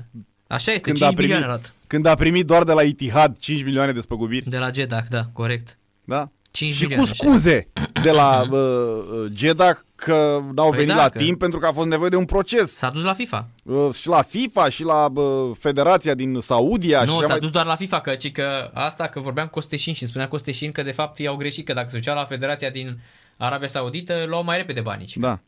[0.47, 1.73] Așa este, când 5 a, primit, milioane a luat.
[1.87, 4.49] când a primit doar de la Itihad 5 milioane de spăgubiri?
[4.49, 5.77] De la Jeddah, da, corect.
[6.03, 6.31] Da?
[6.51, 7.11] 5 și cu milioane.
[7.11, 7.23] așa.
[7.27, 7.67] scuze
[8.03, 11.65] de la uh, uh, Jeddah că n-au Păi venit da, la că- timp pentru că
[11.67, 12.75] a fost nevoie de un proces.
[12.77, 13.47] S-a dus la FIFA.
[13.63, 16.99] Uh, și la FIFA și la uh, Federația din Saudia.
[16.99, 17.39] și Nu, așa s-a mai...
[17.39, 20.27] dus doar la FIFA, că, ci că asta că vorbeam cu Costeșin și îmi spunea
[20.27, 22.99] Costeșin că de fapt i-au greșit, că dacă se ducea la Federația din
[23.37, 25.05] Arabia Saudită, luau mai repede banii.
[25.05, 25.39] ci Da.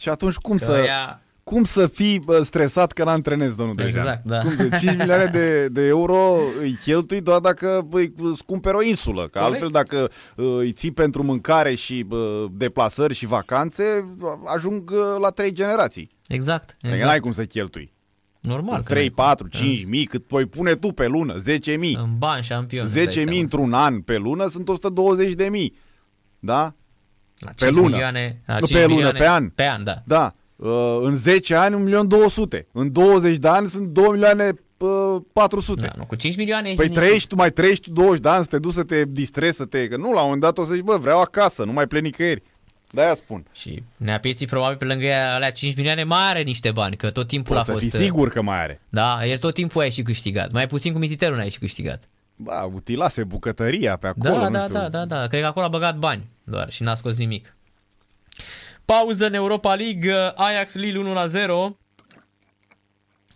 [0.00, 3.90] Și atunci cum Că să, ea- cum să fii bă, stresat că n-antrenezi, domnul Dejan?
[3.92, 4.40] Exact, da.
[4.40, 8.82] Cum, de 5 milioane de, de euro îi cheltui doar dacă bă, îți cumperi o
[8.82, 9.20] insulă.
[9.20, 9.46] Că Corect.
[9.46, 13.84] altfel dacă uh, îi ții pentru mâncare și bă, deplasări și vacanțe,
[14.56, 16.10] ajung uh, la trei generații.
[16.28, 16.92] Exact, Exact.
[16.92, 17.02] exact.
[17.10, 17.92] N-ai cum să cheltui.
[18.40, 18.76] Normal.
[18.82, 21.94] că 3, n-ai 4, 5 mii, cât voi pune tu pe lună, 10 mii.
[21.94, 22.02] cum.
[22.04, 22.84] În bani șampion.
[22.84, 23.40] îți dai 10 mii seama.
[23.40, 25.76] într-un an pe lună sunt 120 de mii.
[26.38, 26.74] Da?
[27.38, 27.88] La pe 5 lună.
[27.88, 29.48] Milioane, la Nu, 5 pe lună, milioane, pe an.
[29.48, 30.02] Pe an, da.
[30.06, 30.34] Da.
[30.62, 31.92] Uh, în 10 ani
[32.58, 32.66] 1.200.000.
[32.72, 35.80] În 20 de ani sunt 2 milioane uh, 400.
[35.80, 37.04] Da, nu, cu 5 milioane ești Păi liniștit.
[37.06, 39.64] trăiești tu, mai trăiești tu 20 de ani să te duci să te distrezi, să
[39.64, 39.88] te...
[39.88, 42.02] Că nu, la un moment dat o să zici, bă, vreau acasă, nu mai plec
[42.02, 42.42] nicăieri.
[42.92, 43.44] De-aia spun.
[43.52, 47.26] Și Neapieții probabil pe lângă ea, alea 5 milioane mai are niște bani, că tot
[47.26, 47.84] timpul Poți a să fost...
[47.84, 48.80] uh, fii sigur că mai are.
[48.88, 50.50] Da, el tot timpul ai și câștigat.
[50.52, 52.02] Mai puțin cu mititerul n-ai și câștigat.
[52.36, 54.78] Da, utilase bucătăria pe acolo, Da, nu da, știu.
[54.78, 55.26] da, da, da.
[55.26, 57.54] Cred că acolo a băgat bani doar și n-a scos nimic.
[58.98, 61.76] Pauză în Europa League, Ajax Lille 1 la 0.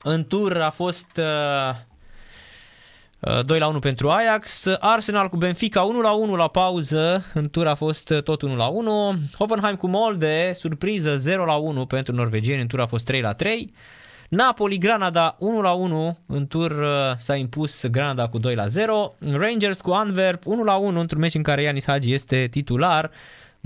[0.03, 1.75] În tur a fost uh,
[3.21, 4.67] uh, 2 la 1 pentru Ajax.
[4.79, 7.25] Arsenal cu Benfica 1 la 1 la pauză.
[7.35, 9.15] În tur a fost uh, tot 1 la 1.
[9.39, 12.61] Hoffenheim cu Molde, surpriză 0 la 1 pentru norvegieni.
[12.61, 13.73] În tur a fost 3 la 3.
[14.29, 19.15] Napoli Granada 1 la 1, în tur uh, s-a impus Granada cu 2 la 0.
[19.33, 23.11] Rangers cu Antwerp 1 la 1 într-un meci în care Ianis Hagi este titular.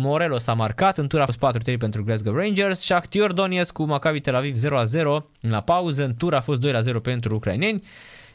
[0.00, 1.38] Morelos a marcat, în tur a fost
[1.74, 2.80] 4-3 pentru Glasgow Rangers.
[2.80, 6.60] Shakhtar Donetsk cu Maccabi Tel Aviv 0 la 0 la pauză, în tur a fost
[6.60, 7.82] 2 la 0 pentru ucraineni.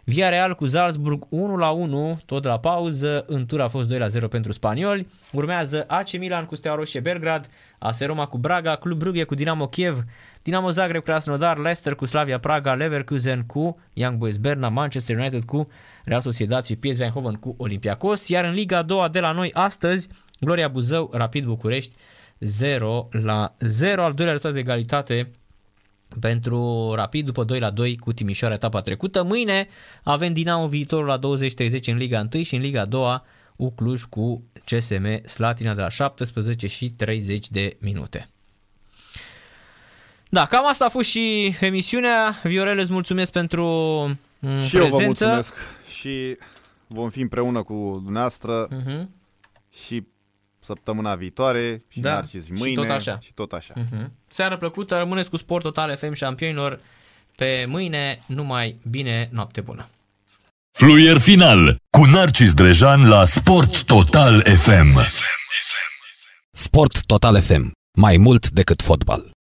[0.04, 4.08] Villarreal cu Salzburg 1 la 1, tot la pauză, în tur a fost 2 la
[4.08, 5.08] 0 pentru spanioli.
[5.32, 9.68] Urmează AC Milan cu Steaua Roșie Belgrad, AS Roma cu Braga, Club Brugge cu Dinamo
[9.68, 10.04] Kiev,
[10.42, 15.44] Dinamo Zagreb cu Krasnodar, Leicester cu Slavia Praga, Leverkusen cu Young Boys Berna, Manchester United
[15.44, 15.68] cu
[16.04, 19.52] Real Sociedad și PSV Eindhoven cu Olympiacos, iar în Liga a doua de la noi
[19.54, 20.10] astăzi,
[20.44, 21.96] Gloria Buzău, Rapid București
[22.40, 25.32] 0 la 0, al doilea rezultat de egalitate
[26.20, 29.24] pentru Rapid după 2 la 2 cu Timișoara etapa trecută.
[29.24, 29.68] Mâine
[30.04, 31.22] avem Dinamo viitorul la 20-30
[31.86, 33.22] în Liga 1 și în Liga 2
[33.56, 38.28] Ucluj cu CSM Slatina de la 17 și 30 de minute.
[40.30, 42.40] Da, cam asta a fost și emisiunea.
[42.44, 43.66] Viorel, îți mulțumesc pentru
[44.40, 45.26] mm, Și eu vă prezență.
[45.26, 45.54] mulțumesc
[45.98, 46.38] și
[46.88, 49.10] vom fi împreună cu dumneavoastră Mhm.
[49.86, 50.04] și
[50.64, 53.20] săptămâna viitoare și Da, Narcis și mâine tot așa.
[53.22, 53.74] și tot așa.
[53.76, 54.12] Mhm.
[54.28, 56.80] Seară plăcută, rămâneți cu Sport Total FM șampionilor
[57.36, 59.88] pe mâine, numai bine, noapte bună.
[60.78, 65.00] Fluier final cu Narcis Drejan la Sport Total FM.
[66.52, 67.72] Sport Total FM.
[67.98, 69.24] Mai mult decât fotbal.